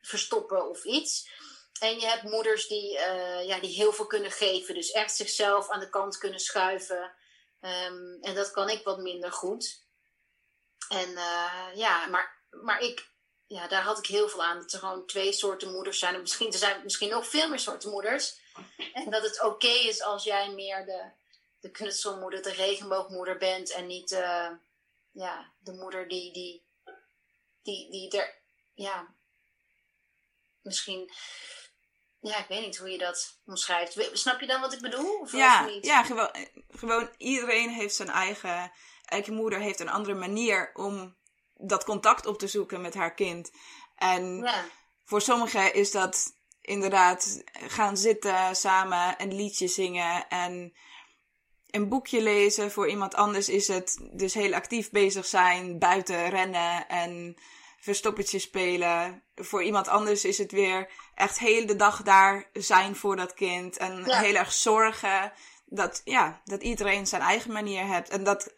verstoppen 0.00 0.68
of 0.68 0.84
iets. 0.84 1.28
En 1.80 2.00
je 2.00 2.06
hebt 2.06 2.22
moeders 2.22 2.66
die, 2.66 2.92
uh, 2.92 3.46
ja, 3.46 3.60
die 3.60 3.74
heel 3.74 3.92
veel 3.92 4.06
kunnen 4.06 4.30
geven, 4.30 4.74
dus 4.74 4.90
echt 4.90 5.16
zichzelf 5.16 5.70
aan 5.70 5.80
de 5.80 5.88
kant 5.88 6.18
kunnen 6.18 6.40
schuiven. 6.40 7.14
Um, 7.64 8.18
en 8.22 8.34
dat 8.34 8.50
kan 8.50 8.68
ik 8.68 8.84
wat 8.84 8.98
minder 8.98 9.32
goed. 9.32 9.82
En 10.88 11.10
uh, 11.10 11.68
ja, 11.74 12.06
maar, 12.06 12.42
maar 12.50 12.80
ik, 12.80 13.08
ja, 13.46 13.68
daar 13.68 13.82
had 13.82 13.98
ik 13.98 14.06
heel 14.06 14.28
veel 14.28 14.44
aan. 14.44 14.58
Dat 14.58 14.72
er 14.72 14.78
gewoon 14.78 15.06
twee 15.06 15.32
soorten 15.32 15.72
moeders 15.72 15.98
zijn. 15.98 16.20
misschien, 16.20 16.52
er 16.52 16.58
zijn 16.58 16.82
misschien 16.82 17.10
nog 17.10 17.26
veel 17.26 17.48
meer 17.48 17.58
soorten 17.58 17.90
moeders. 17.90 18.40
En 18.92 19.10
dat 19.10 19.22
het 19.22 19.42
oké 19.42 19.66
is 19.66 20.02
als 20.02 20.24
jij 20.24 20.50
meer 20.50 20.86
de, 20.86 21.10
de 21.60 21.70
knutselmoeder, 21.70 22.42
de 22.42 22.52
regenboogmoeder 22.52 23.36
bent. 23.36 23.70
En 23.70 23.86
niet 23.86 24.10
uh, 24.10 24.50
ja, 25.10 25.52
de 25.58 25.72
moeder 25.72 26.08
die, 26.08 26.32
die, 26.32 26.64
die, 27.62 27.90
die 27.90 28.20
er, 28.20 28.34
ja, 28.74 29.14
misschien, 30.62 31.12
ja, 32.30 32.38
ik 32.38 32.48
weet 32.48 32.60
niet 32.60 32.76
hoe 32.76 32.90
je 32.90 32.98
dat 32.98 33.38
omschrijft. 33.46 34.10
Snap 34.12 34.40
je 34.40 34.46
dan 34.46 34.60
wat 34.60 34.72
ik 34.72 34.80
bedoel? 34.80 35.18
Of 35.20 35.32
ja, 35.32 35.64
niet? 35.64 35.86
ja 35.86 36.02
gewoon, 36.02 36.30
gewoon 36.70 37.10
iedereen 37.18 37.70
heeft 37.70 37.94
zijn 37.94 38.08
eigen, 38.08 38.72
elke 39.04 39.32
moeder 39.32 39.60
heeft 39.60 39.80
een 39.80 39.88
andere 39.88 40.14
manier 40.14 40.70
om 40.74 41.16
dat 41.54 41.84
contact 41.84 42.26
op 42.26 42.38
te 42.38 42.46
zoeken 42.46 42.80
met 42.80 42.94
haar 42.94 43.14
kind. 43.14 43.50
En 43.96 44.36
ja. 44.36 44.64
voor 45.04 45.20
sommigen 45.20 45.74
is 45.74 45.90
dat 45.90 46.36
inderdaad 46.60 47.42
gaan 47.52 47.96
zitten 47.96 48.56
samen 48.56 49.14
een 49.18 49.34
liedje 49.34 49.68
zingen 49.68 50.28
en 50.28 50.72
een 51.70 51.88
boekje 51.88 52.22
lezen. 52.22 52.70
Voor 52.70 52.88
iemand 52.88 53.14
anders 53.14 53.48
is 53.48 53.68
het 53.68 54.08
dus 54.12 54.34
heel 54.34 54.54
actief 54.54 54.90
bezig 54.90 55.26
zijn, 55.26 55.78
buiten 55.78 56.30
rennen 56.30 56.88
en 56.88 57.36
verstoppertje 57.84 58.38
spelen. 58.38 59.22
Voor 59.34 59.62
iemand 59.62 59.88
anders 59.88 60.24
is 60.24 60.38
het 60.38 60.52
weer 60.52 60.90
echt 61.14 61.38
heel 61.38 61.66
de 61.66 61.76
dag 61.76 62.02
daar 62.02 62.48
zijn 62.52 62.96
voor 62.96 63.16
dat 63.16 63.34
kind 63.34 63.76
en 63.76 64.04
heel 64.04 64.34
erg 64.34 64.52
zorgen 64.52 65.32
dat, 65.64 66.00
ja, 66.04 66.40
dat 66.44 66.62
iedereen 66.62 67.06
zijn 67.06 67.22
eigen 67.22 67.52
manier 67.52 67.84
heeft 67.84 68.08
en 68.08 68.24
dat 68.24 68.52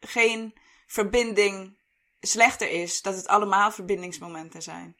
geen 0.00 0.54
verbinding 0.86 1.78
slechter 2.20 2.70
is, 2.70 3.02
dat 3.02 3.14
het 3.14 3.26
allemaal 3.26 3.70
verbindingsmomenten 3.70 4.62
zijn. 4.62 4.96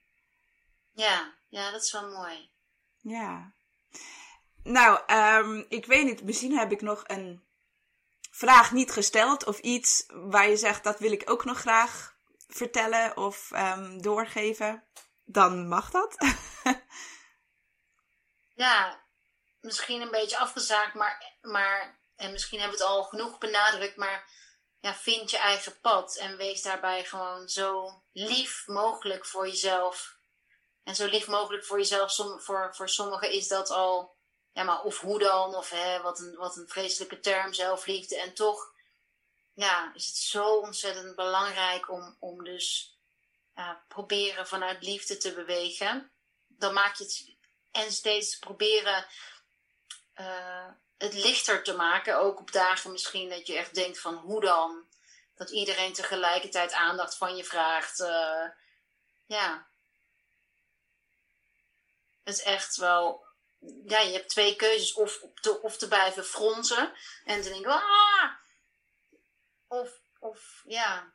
Ja, 0.93 1.35
ja, 1.49 1.71
dat 1.71 1.83
is 1.83 1.93
wel 1.93 2.09
mooi. 2.09 2.51
Ja. 3.01 3.53
Nou, 4.63 5.01
um, 5.13 5.67
ik 5.69 5.87
weet 5.87 6.05
niet, 6.05 6.23
misschien 6.23 6.59
heb 6.59 6.73
ik 6.73 6.81
nog 6.81 7.05
een 7.07 7.43
vraag 8.31 8.73
niet 8.73 8.91
gesteld 8.91 9.47
of 9.47 9.59
iets 9.59 10.05
waar 10.09 10.49
je 10.49 10.57
zegt 10.57 10.85
dat 10.85 10.99
wil 10.99 11.13
ik 11.13 11.31
ook 11.31 11.45
nog 11.45 11.59
graag 11.59 12.14
vertellen 12.49 13.17
of 13.17 13.51
um, 13.51 14.03
doorgeven. 14.03 14.85
Dan 15.25 15.69
mag 15.69 15.91
dat. 15.91 16.17
ja, 18.65 19.05
misschien 19.61 20.01
een 20.01 20.11
beetje 20.11 20.39
afgezaakt, 20.39 20.95
maar, 20.95 21.37
maar 21.41 21.99
en 22.17 22.33
misschien 22.33 22.61
hebben 22.61 22.79
we 22.79 22.85
het 22.85 22.93
al 22.93 23.03
genoeg 23.03 23.39
benadrukt, 23.39 23.97
maar 23.97 24.31
ja, 24.81 24.95
vind 24.95 25.31
je 25.31 25.39
eigen 25.39 25.81
pad 25.81 26.17
en 26.17 26.37
wees 26.37 26.63
daarbij 26.63 27.05
gewoon 27.05 27.49
zo 27.49 28.03
lief 28.13 28.67
mogelijk 28.67 29.27
voor 29.27 29.47
jezelf. 29.47 30.17
En 30.83 30.95
zo 30.95 31.07
lief 31.07 31.27
mogelijk 31.27 31.65
voor 31.65 31.79
jezelf. 31.79 32.15
Voor, 32.39 32.75
voor 32.75 32.89
sommigen 32.89 33.31
is 33.31 33.49
dat 33.49 33.71
al, 33.71 34.17
ja, 34.53 34.63
maar 34.63 34.83
of 34.83 35.01
hoe 35.01 35.19
dan, 35.19 35.55
of 35.55 35.71
hè, 35.71 36.03
wat, 36.03 36.19
een, 36.19 36.35
wat 36.35 36.57
een 36.57 36.69
vreselijke 36.69 37.21
term, 37.21 37.53
zelfliefde. 37.53 38.21
En 38.21 38.35
toch 38.35 38.74
ja, 39.55 39.93
is 39.95 40.07
het 40.07 40.17
zo 40.17 40.57
ontzettend 40.57 41.17
belangrijk 41.17 41.91
om, 41.91 42.17
om 42.19 42.45
dus 42.45 42.97
ja, 43.55 43.85
proberen 43.89 44.47
vanuit 44.47 44.83
liefde 44.83 45.17
te 45.17 45.33
bewegen. 45.35 46.11
Dan 46.47 46.73
maak 46.73 46.97
je 46.97 47.05
het 47.05 47.35
en 47.73 47.93
steeds 47.93 48.39
proberen 48.39 49.07
uh, 50.17 50.67
het 50.99 51.15
lichter 51.15 51.63
te 51.63 51.75
maken. 51.75 52.19
Ook 52.19 52.41
op 52.41 52.53
dagen 52.53 52.93
misschien 52.93 53.29
dat 53.29 53.47
je 53.47 53.57
echt 53.57 53.75
denkt 53.75 54.01
van 54.01 54.15
hoe 54.15 54.41
dan? 54.41 54.85
Dat 55.35 55.51
iedereen 55.51 55.93
tegelijkertijd 55.93 56.73
aandacht 56.73 57.17
van 57.17 57.37
je 57.37 57.45
vraagt. 57.45 58.01
Uh, 58.01 58.45
ja, 59.27 59.67
het 62.25 62.35
is 62.35 62.43
echt 62.43 62.77
wel. 62.77 63.25
Ja, 63.87 64.01
je 64.01 64.13
hebt 64.13 64.29
twee 64.29 64.57
keuzes. 64.57 64.93
Of 64.93 65.21
te, 65.41 65.63
of 65.63 65.77
te 65.77 65.89
blijven 65.89 66.25
fronsen. 66.25 66.93
En 67.25 67.43
te 67.43 67.49
denken, 67.49 67.71
ah! 67.71 68.44
Of, 69.81 70.01
of 70.19 70.63
ja, 70.67 71.13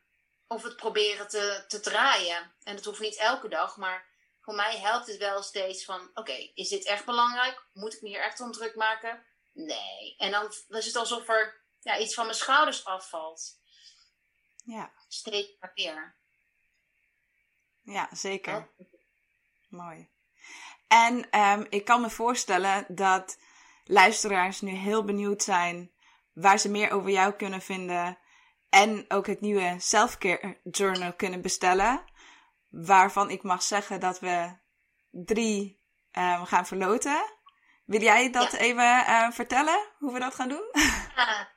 of 0.48 0.64
het 0.64 0.76
proberen 0.76 1.27
te, 1.27 1.64
te 1.68 1.80
draaien. 1.80 2.52
En 2.64 2.76
dat 2.76 2.86
hoeft 2.86 2.99
niet 2.99 3.18
elke 3.18 3.48
dag, 3.48 3.77
maar 3.77 4.06
voor 4.41 4.56
mij 4.56 4.77
helpt 4.77 5.07
het 5.07 5.18
wel 5.18 5.44
steeds 5.44 5.86
van: 5.86 6.10
oké, 6.14 6.52
is 6.53 6.69
dit 6.69 6.86
echt 6.86 7.06
belangrijk? 7.06 7.64
Moet 7.73 7.94
ik 7.94 8.02
me 8.02 8.07
hier 8.07 8.22
echt 8.22 8.40
om 8.40 8.52
druk 8.52 8.76
maken? 8.76 9.26
Nee. 9.53 10.15
En 10.18 10.31
dan, 10.31 10.53
dan 10.68 10.80
is 10.80 10.86
het 10.86 10.95
alsof 10.95 11.27
er 11.27 11.61
ja, 11.81 11.98
iets 11.98 12.14
van 12.14 12.26
mijn 12.26 12.38
schouders 12.38 12.86
afvalt. 12.86 13.57
Ja. 14.64 14.91
Steeds 15.07 15.52
maar 15.60 15.72
weer. 15.76 16.15
Ja, 17.81 18.10
zeker. 18.11 18.69
Mooi. 19.68 20.10
En 20.88 21.40
um, 21.40 21.68
ik 21.69 21.86
kan 21.86 22.02
me 22.02 22.10
voorstellen 22.10 22.86
dat 22.88 23.38
luisteraars 23.86 24.61
nu 24.61 24.72
heel 24.72 25.03
benieuwd 25.03 25.44
zijn 25.44 25.91
waar 26.34 26.57
ze 26.57 26.69
meer 26.69 26.91
over 26.91 27.10
jou 27.10 27.34
kunnen 27.34 27.61
vinden. 27.61 28.18
En 28.70 29.06
ook 29.08 29.28
het 29.28 29.41
nieuwe 29.41 29.76
Selfcare 29.80 30.58
Journal 30.64 31.14
kunnen 31.14 31.41
bestellen. 31.41 32.04
Waarvan 32.70 33.30
ik 33.30 33.44
mag 33.44 33.64
zeggen 33.64 34.00
dat 34.00 34.20
we 34.20 34.58
drie 35.12 35.80
um, 36.12 36.46
gaan 36.46 36.68
verloten. 36.68 37.38
Wil 37.86 38.02
jij 38.02 38.32
dat 38.32 38.54
even 38.54 39.04
uh, 39.08 39.32
vertellen, 39.32 39.88
hoe 39.98 40.14
we 40.14 40.20
dat 40.20 40.36
gaan 40.36 40.50
doen? 40.50 40.70
Ja, 41.16 41.52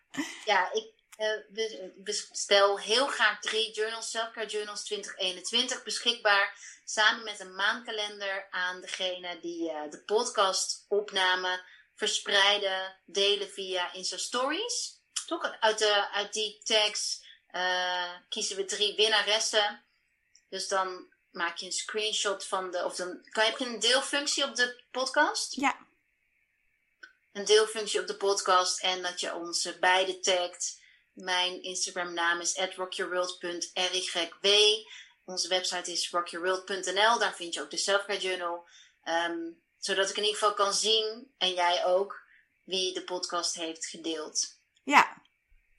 ja 0.45 0.73
ik 0.73 0.93
uh, 1.19 1.89
bestel 1.97 2.79
heel 2.79 3.07
graag 3.07 3.41
drie 3.41 3.73
journals, 3.73 4.11
Selfcare 4.11 4.47
Journals 4.47 4.85
2021, 4.85 5.83
beschikbaar 5.83 6.59
samen 6.85 7.25
met 7.25 7.41
een 7.41 7.55
maandkalender 7.55 8.47
aan 8.51 8.81
degene 8.81 9.39
die 9.41 9.71
uh, 9.71 9.91
de 9.91 10.03
podcastopname 10.05 11.65
verspreiden, 11.95 12.97
delen 13.05 13.49
via 13.49 13.93
Insta 13.93 14.17
Stories. 14.17 15.02
Toch 15.27 15.57
uit, 15.61 15.79
de, 15.79 16.11
uit 16.11 16.33
die 16.33 16.61
tags 16.65 17.23
uh, 17.53 18.11
kiezen 18.29 18.57
we 18.57 18.65
drie 18.65 18.97
winnaressen. 18.97 19.83
Dus 20.49 20.69
dan 20.69 21.07
maak 21.31 21.57
je 21.57 21.67
een 21.67 21.73
screenshot 21.73 22.47
van 22.47 22.71
de. 22.71 22.85
Of 22.85 22.97
dan 22.97 23.27
kan, 23.31 23.45
heb 23.45 23.59
je 23.59 23.67
een 23.67 23.81
deelfunctie 23.81 24.45
op 24.45 24.55
de 24.55 24.83
podcast? 24.91 25.55
Ja. 25.55 25.77
Een 27.33 27.45
deelfunctie 27.45 28.01
op 28.01 28.07
de 28.07 28.17
podcast 28.17 28.81
en 28.81 29.03
dat 29.03 29.21
je 29.21 29.35
ons 29.35 29.79
beide 29.81 30.21
tagt. 30.21 30.81
Mijn 31.13 31.63
Instagram 31.63 32.15
naam 32.15 32.41
is 32.41 32.61
rockyourworld.ryw. 32.75 34.89
Onze 35.25 35.49
website 35.49 35.93
is 35.93 36.11
rockyourworld.nl. 36.11 37.19
Daar 37.19 37.35
vind 37.35 37.55
je 37.55 37.61
ook 37.61 37.71
de 37.71 37.77
Selfcare 37.77 38.21
Journal. 38.21 38.67
Um, 39.05 39.63
zodat 39.79 40.11
ik 40.11 40.17
in 40.17 40.23
ieder 40.23 40.39
geval 40.39 40.55
kan 40.55 40.75
zien, 40.75 41.35
en 41.39 41.55
jij 41.55 41.85
ook, 41.85 42.23
wie 42.65 42.95
de 42.95 43.05
podcast 43.05 43.55
heeft 43.55 43.87
gedeeld. 43.87 44.61
Ja, 44.83 45.23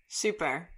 super. 0.08 0.70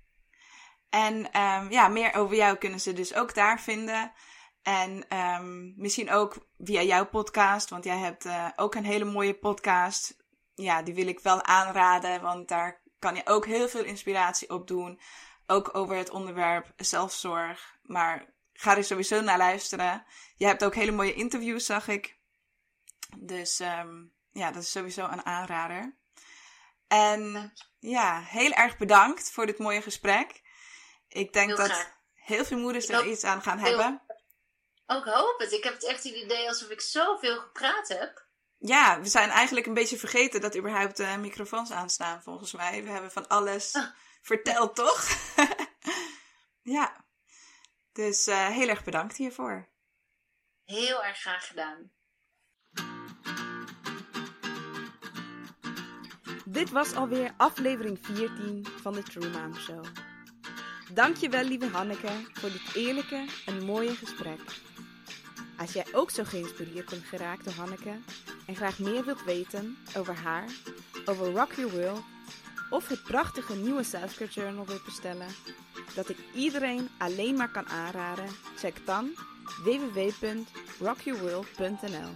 En 0.90 1.42
um, 1.42 1.72
ja, 1.72 1.88
meer 1.88 2.14
over 2.14 2.36
jou 2.36 2.58
kunnen 2.58 2.80
ze 2.80 2.94
dus 2.94 3.14
ook 3.14 3.34
daar 3.34 3.62
vinden. 3.62 4.14
En 4.62 5.18
um, 5.18 5.74
misschien 5.78 6.12
ook 6.12 6.48
via 6.58 6.82
jouw 6.82 7.06
podcast, 7.06 7.70
want 7.70 7.84
jij 7.84 7.98
hebt 7.98 8.26
uh, 8.26 8.50
ook 8.56 8.76
een 8.76 8.86
hele 8.86 9.06
mooie 9.06 9.34
podcast. 9.34 10.18
Ja, 10.54 10.82
die 10.82 10.94
wil 10.94 11.08
ik 11.08 11.20
wel 11.20 11.44
aanraden, 11.44 12.22
want 12.22 12.48
daar 12.48 12.82
kan 13.00 13.16
je 13.16 13.22
ook 13.26 13.46
heel 13.46 13.70
veel 13.70 13.84
inspiratie 13.84 14.50
op 14.50 14.68
doen. 14.68 15.00
Ook 15.48 15.76
over 15.76 15.96
het 15.96 16.10
onderwerp 16.10 16.74
zelfzorg. 16.78 17.78
Maar 17.82 18.34
ga 18.54 18.78
er 18.78 18.84
sowieso 18.84 19.22
naar 19.22 19.38
luisteren. 19.38 20.06
Je 20.36 20.46
hebt 20.46 20.64
ook 20.64 20.76
hele 20.76 20.92
mooie 20.92 21.14
interviews, 21.14 21.66
zag 21.66 21.88
ik. 21.88 22.18
Dus 23.18 23.60
um, 23.60 24.14
ja, 24.32 24.52
dat 24.52 24.64
is 24.64 24.72
sowieso 24.72 25.08
een 25.08 25.26
aanrader. 25.26 25.96
En 26.88 27.52
Ja, 27.90 28.22
heel 28.22 28.52
erg 28.52 28.78
bedankt 28.78 29.32
voor 29.32 29.46
dit 29.46 29.58
mooie 29.58 29.82
gesprek. 29.82 30.42
Ik 31.08 31.34
denk 31.34 31.48
Heel 31.48 31.58
dat 31.58 31.70
graag. 31.72 31.92
heel 32.14 32.46
veel 32.46 32.58
moeders 32.58 32.90
er 32.90 33.06
iets 33.06 33.24
aan 33.24 33.42
gaan 33.42 33.60
hebben. 33.60 34.02
Ook 34.86 35.06
hoop 35.06 35.40
het. 35.40 35.52
Ik 35.52 35.64
heb 35.64 35.74
het 35.74 35.86
echt 35.86 36.04
het 36.04 36.14
idee 36.14 36.48
alsof 36.48 36.70
ik 36.70 36.82
zoveel 36.82 37.40
gepraat 37.40 37.88
heb. 37.88 38.26
Ja, 38.58 39.00
we 39.02 39.08
zijn 39.08 39.30
eigenlijk 39.30 39.66
een 39.66 39.74
beetje 39.74 39.98
vergeten 39.98 40.42
dat 40.42 40.58
überhaupt 40.58 40.98
de 40.98 41.16
microfoons 41.20 41.72
aanstaan, 41.72 42.24
volgens 42.24 42.54
mij. 42.54 42.84
We 42.84 42.90
hebben 42.90 43.12
van 43.12 43.28
alles 43.28 43.74
Ah. 43.76 43.88
verteld, 44.22 44.76
toch? 44.76 45.08
ja. 46.78 47.06
Dus 47.92 48.28
eh, 48.28 48.48
heel 48.48 48.68
erg 48.68 48.84
bedankt 48.84 49.18
hiervoor. 49.18 49.70
Heel 50.64 51.04
erg 51.04 51.20
graag 51.20 51.48
gedaan. 51.48 51.92
Dit 56.56 56.72
was 56.72 56.94
alweer 56.94 57.34
aflevering 57.38 57.98
14 58.02 58.66
van 58.82 58.94
de 58.94 59.04
True 59.04 59.30
Mom 59.30 59.56
Show. 59.56 59.86
Dankjewel 60.94 61.44
lieve 61.44 61.68
Hanneke 61.68 62.12
voor 62.34 62.52
dit 62.52 62.76
eerlijke 62.76 63.26
en 63.46 63.66
mooie 63.66 63.96
gesprek. 63.96 64.40
Als 65.58 65.74
jij 65.74 65.86
ook 65.92 66.10
zo 66.10 66.24
geïnspireerd 66.24 66.90
bent 66.90 67.04
geraakt 67.04 67.44
door 67.44 67.54
Hanneke 67.54 67.94
en 68.46 68.56
graag 68.56 68.80
meer 68.80 69.06
wilt 69.06 69.24
weten 69.24 69.78
over 69.98 70.16
haar, 70.16 70.50
over 71.06 71.32
Rock 71.32 71.54
Your 71.54 71.72
World 71.72 72.04
of 72.70 72.88
het 72.88 73.04
prachtige 73.04 73.56
nieuwe 73.56 73.84
Selfcare 73.84 74.32
Journal 74.32 74.66
wilt 74.66 74.86
bestellen, 74.86 75.28
dat 75.96 76.10
ik 76.10 76.18
iedereen 76.34 76.90
alleen 76.98 77.36
maar 77.36 77.52
kan 77.52 77.68
aanraden, 77.68 78.30
check 78.58 78.86
dan 78.86 79.10
www.rockyourworld.nl 79.64 82.14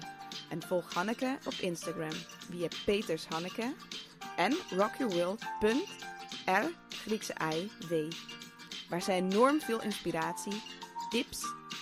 en 0.49 0.61
volg 0.61 0.93
Hanneke 0.93 1.37
op 1.45 1.53
Instagram 1.53 2.13
via 2.49 2.67
Peters 2.85 3.27
Hanneke 3.27 3.73
en 4.39 4.53
rockyourworld.r 4.69 6.65
Griekse 6.89 7.33
I 7.53 7.69
waar 8.89 9.01
zij 9.01 9.17
enorm 9.17 9.61
veel 9.61 9.81
inspiratie, 9.81 10.61
tips, 11.09 11.39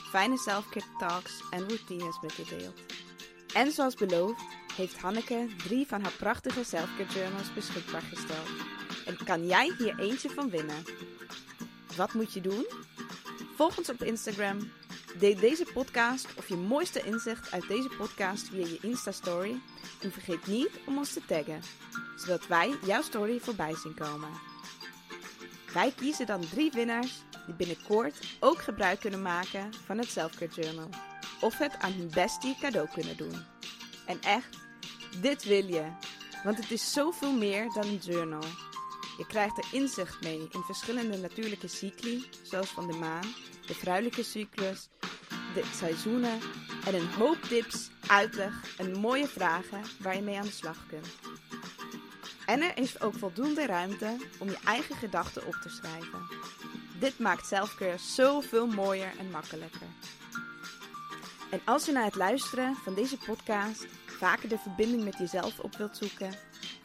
fijne 0.09 0.37
selfcare 0.37 0.85
talks 0.97 1.43
en 1.49 1.67
routines 1.67 2.19
met 2.21 2.33
je 2.33 2.45
deelt. 2.57 2.79
En 3.53 3.71
zoals 3.71 3.95
beloofd 3.95 4.41
heeft 4.75 4.99
Hanneke 4.99 5.47
drie 5.57 5.87
van 5.87 6.01
haar 6.01 6.11
prachtige 6.11 6.63
selfcare 6.63 7.09
journals 7.13 7.53
beschikbaar 7.53 8.01
gesteld. 8.01 8.49
En 9.05 9.17
kan 9.25 9.45
jij 9.45 9.73
hier 9.77 9.99
eentje 9.99 10.29
van 10.29 10.49
winnen? 10.49 10.83
Wat 11.95 12.13
moet 12.13 12.33
je 12.33 12.41
doen? 12.41 12.65
Volg 13.55 13.77
ons 13.77 13.89
op 13.89 14.03
Instagram. 14.03 14.71
Deel 15.19 15.39
deze 15.39 15.65
podcast 15.73 16.27
of 16.37 16.49
je 16.49 16.55
mooiste 16.55 17.03
inzicht 17.03 17.51
uit 17.51 17.67
deze 17.67 17.89
podcast 17.97 18.49
via 18.49 18.65
je 18.65 18.77
Insta-story. 18.81 19.55
En 20.01 20.11
vergeet 20.11 20.47
niet 20.47 20.69
om 20.85 20.97
ons 20.97 21.13
te 21.13 21.25
taggen, 21.25 21.61
zodat 22.15 22.47
wij 22.47 22.75
jouw 22.85 23.01
story 23.01 23.39
voorbij 23.39 23.75
zien 23.75 23.93
komen. 23.93 24.29
Wij 25.73 25.91
kiezen 25.95 26.25
dan 26.25 26.41
drie 26.49 26.71
winnaars 26.71 27.23
die 27.45 27.55
binnenkort 27.55 28.37
ook 28.39 28.57
gebruik 28.57 28.99
kunnen 28.99 29.21
maken 29.21 29.73
van 29.85 29.97
het 29.97 30.09
Selfcare 30.09 30.61
Journal. 30.61 30.89
Of 31.41 31.57
het 31.57 31.75
aan 31.79 31.91
hun 31.91 32.11
bestie 32.13 32.57
cadeau 32.61 32.87
kunnen 32.93 33.17
doen. 33.17 33.45
En 34.05 34.21
echt, 34.21 34.57
dit 35.21 35.43
wil 35.43 35.67
je. 35.67 35.91
Want 36.43 36.57
het 36.57 36.71
is 36.71 36.93
zoveel 36.93 37.31
meer 37.33 37.69
dan 37.73 37.83
een 37.83 38.01
journal. 38.03 38.43
Je 39.17 39.25
krijgt 39.27 39.57
er 39.57 39.65
inzicht 39.71 40.21
mee 40.21 40.47
in 40.51 40.61
verschillende 40.61 41.17
natuurlijke 41.17 41.67
cycli, 41.67 42.29
zoals 42.43 42.69
van 42.69 42.87
de 42.87 42.97
maan, 42.97 43.33
de 43.65 43.73
vrouwelijke 43.73 44.23
cyclus, 44.23 44.89
de 45.63 45.75
seizoenen 45.75 46.39
en 46.85 46.95
een 46.95 47.07
hoop 47.07 47.41
tips, 47.41 47.89
uitleg 48.07 48.77
en 48.77 48.99
mooie 48.99 49.27
vragen 49.27 49.81
waar 49.99 50.15
je 50.15 50.21
mee 50.21 50.37
aan 50.37 50.45
de 50.45 50.51
slag 50.51 50.77
kunt. 50.87 51.07
En 52.45 52.61
er 52.61 52.77
is 52.77 53.01
ook 53.01 53.13
voldoende 53.13 53.65
ruimte 53.65 54.17
om 54.39 54.49
je 54.49 54.57
eigen 54.65 54.95
gedachten 54.95 55.47
op 55.47 55.53
te 55.53 55.69
schrijven. 55.69 56.27
Dit 56.99 57.19
maakt 57.19 57.47
selfcare 57.47 57.97
zoveel 57.97 58.67
mooier 58.67 59.11
en 59.19 59.31
makkelijker. 59.31 59.87
En 61.51 61.61
als 61.65 61.85
je 61.85 61.91
na 61.91 62.03
het 62.03 62.15
luisteren 62.15 62.75
van 62.75 62.93
deze 62.93 63.17
podcast 63.17 63.87
vaker 64.05 64.49
de 64.49 64.57
verbinding 64.57 65.03
met 65.03 65.17
jezelf 65.17 65.59
op 65.59 65.75
wilt 65.75 65.97
zoeken 65.97 66.33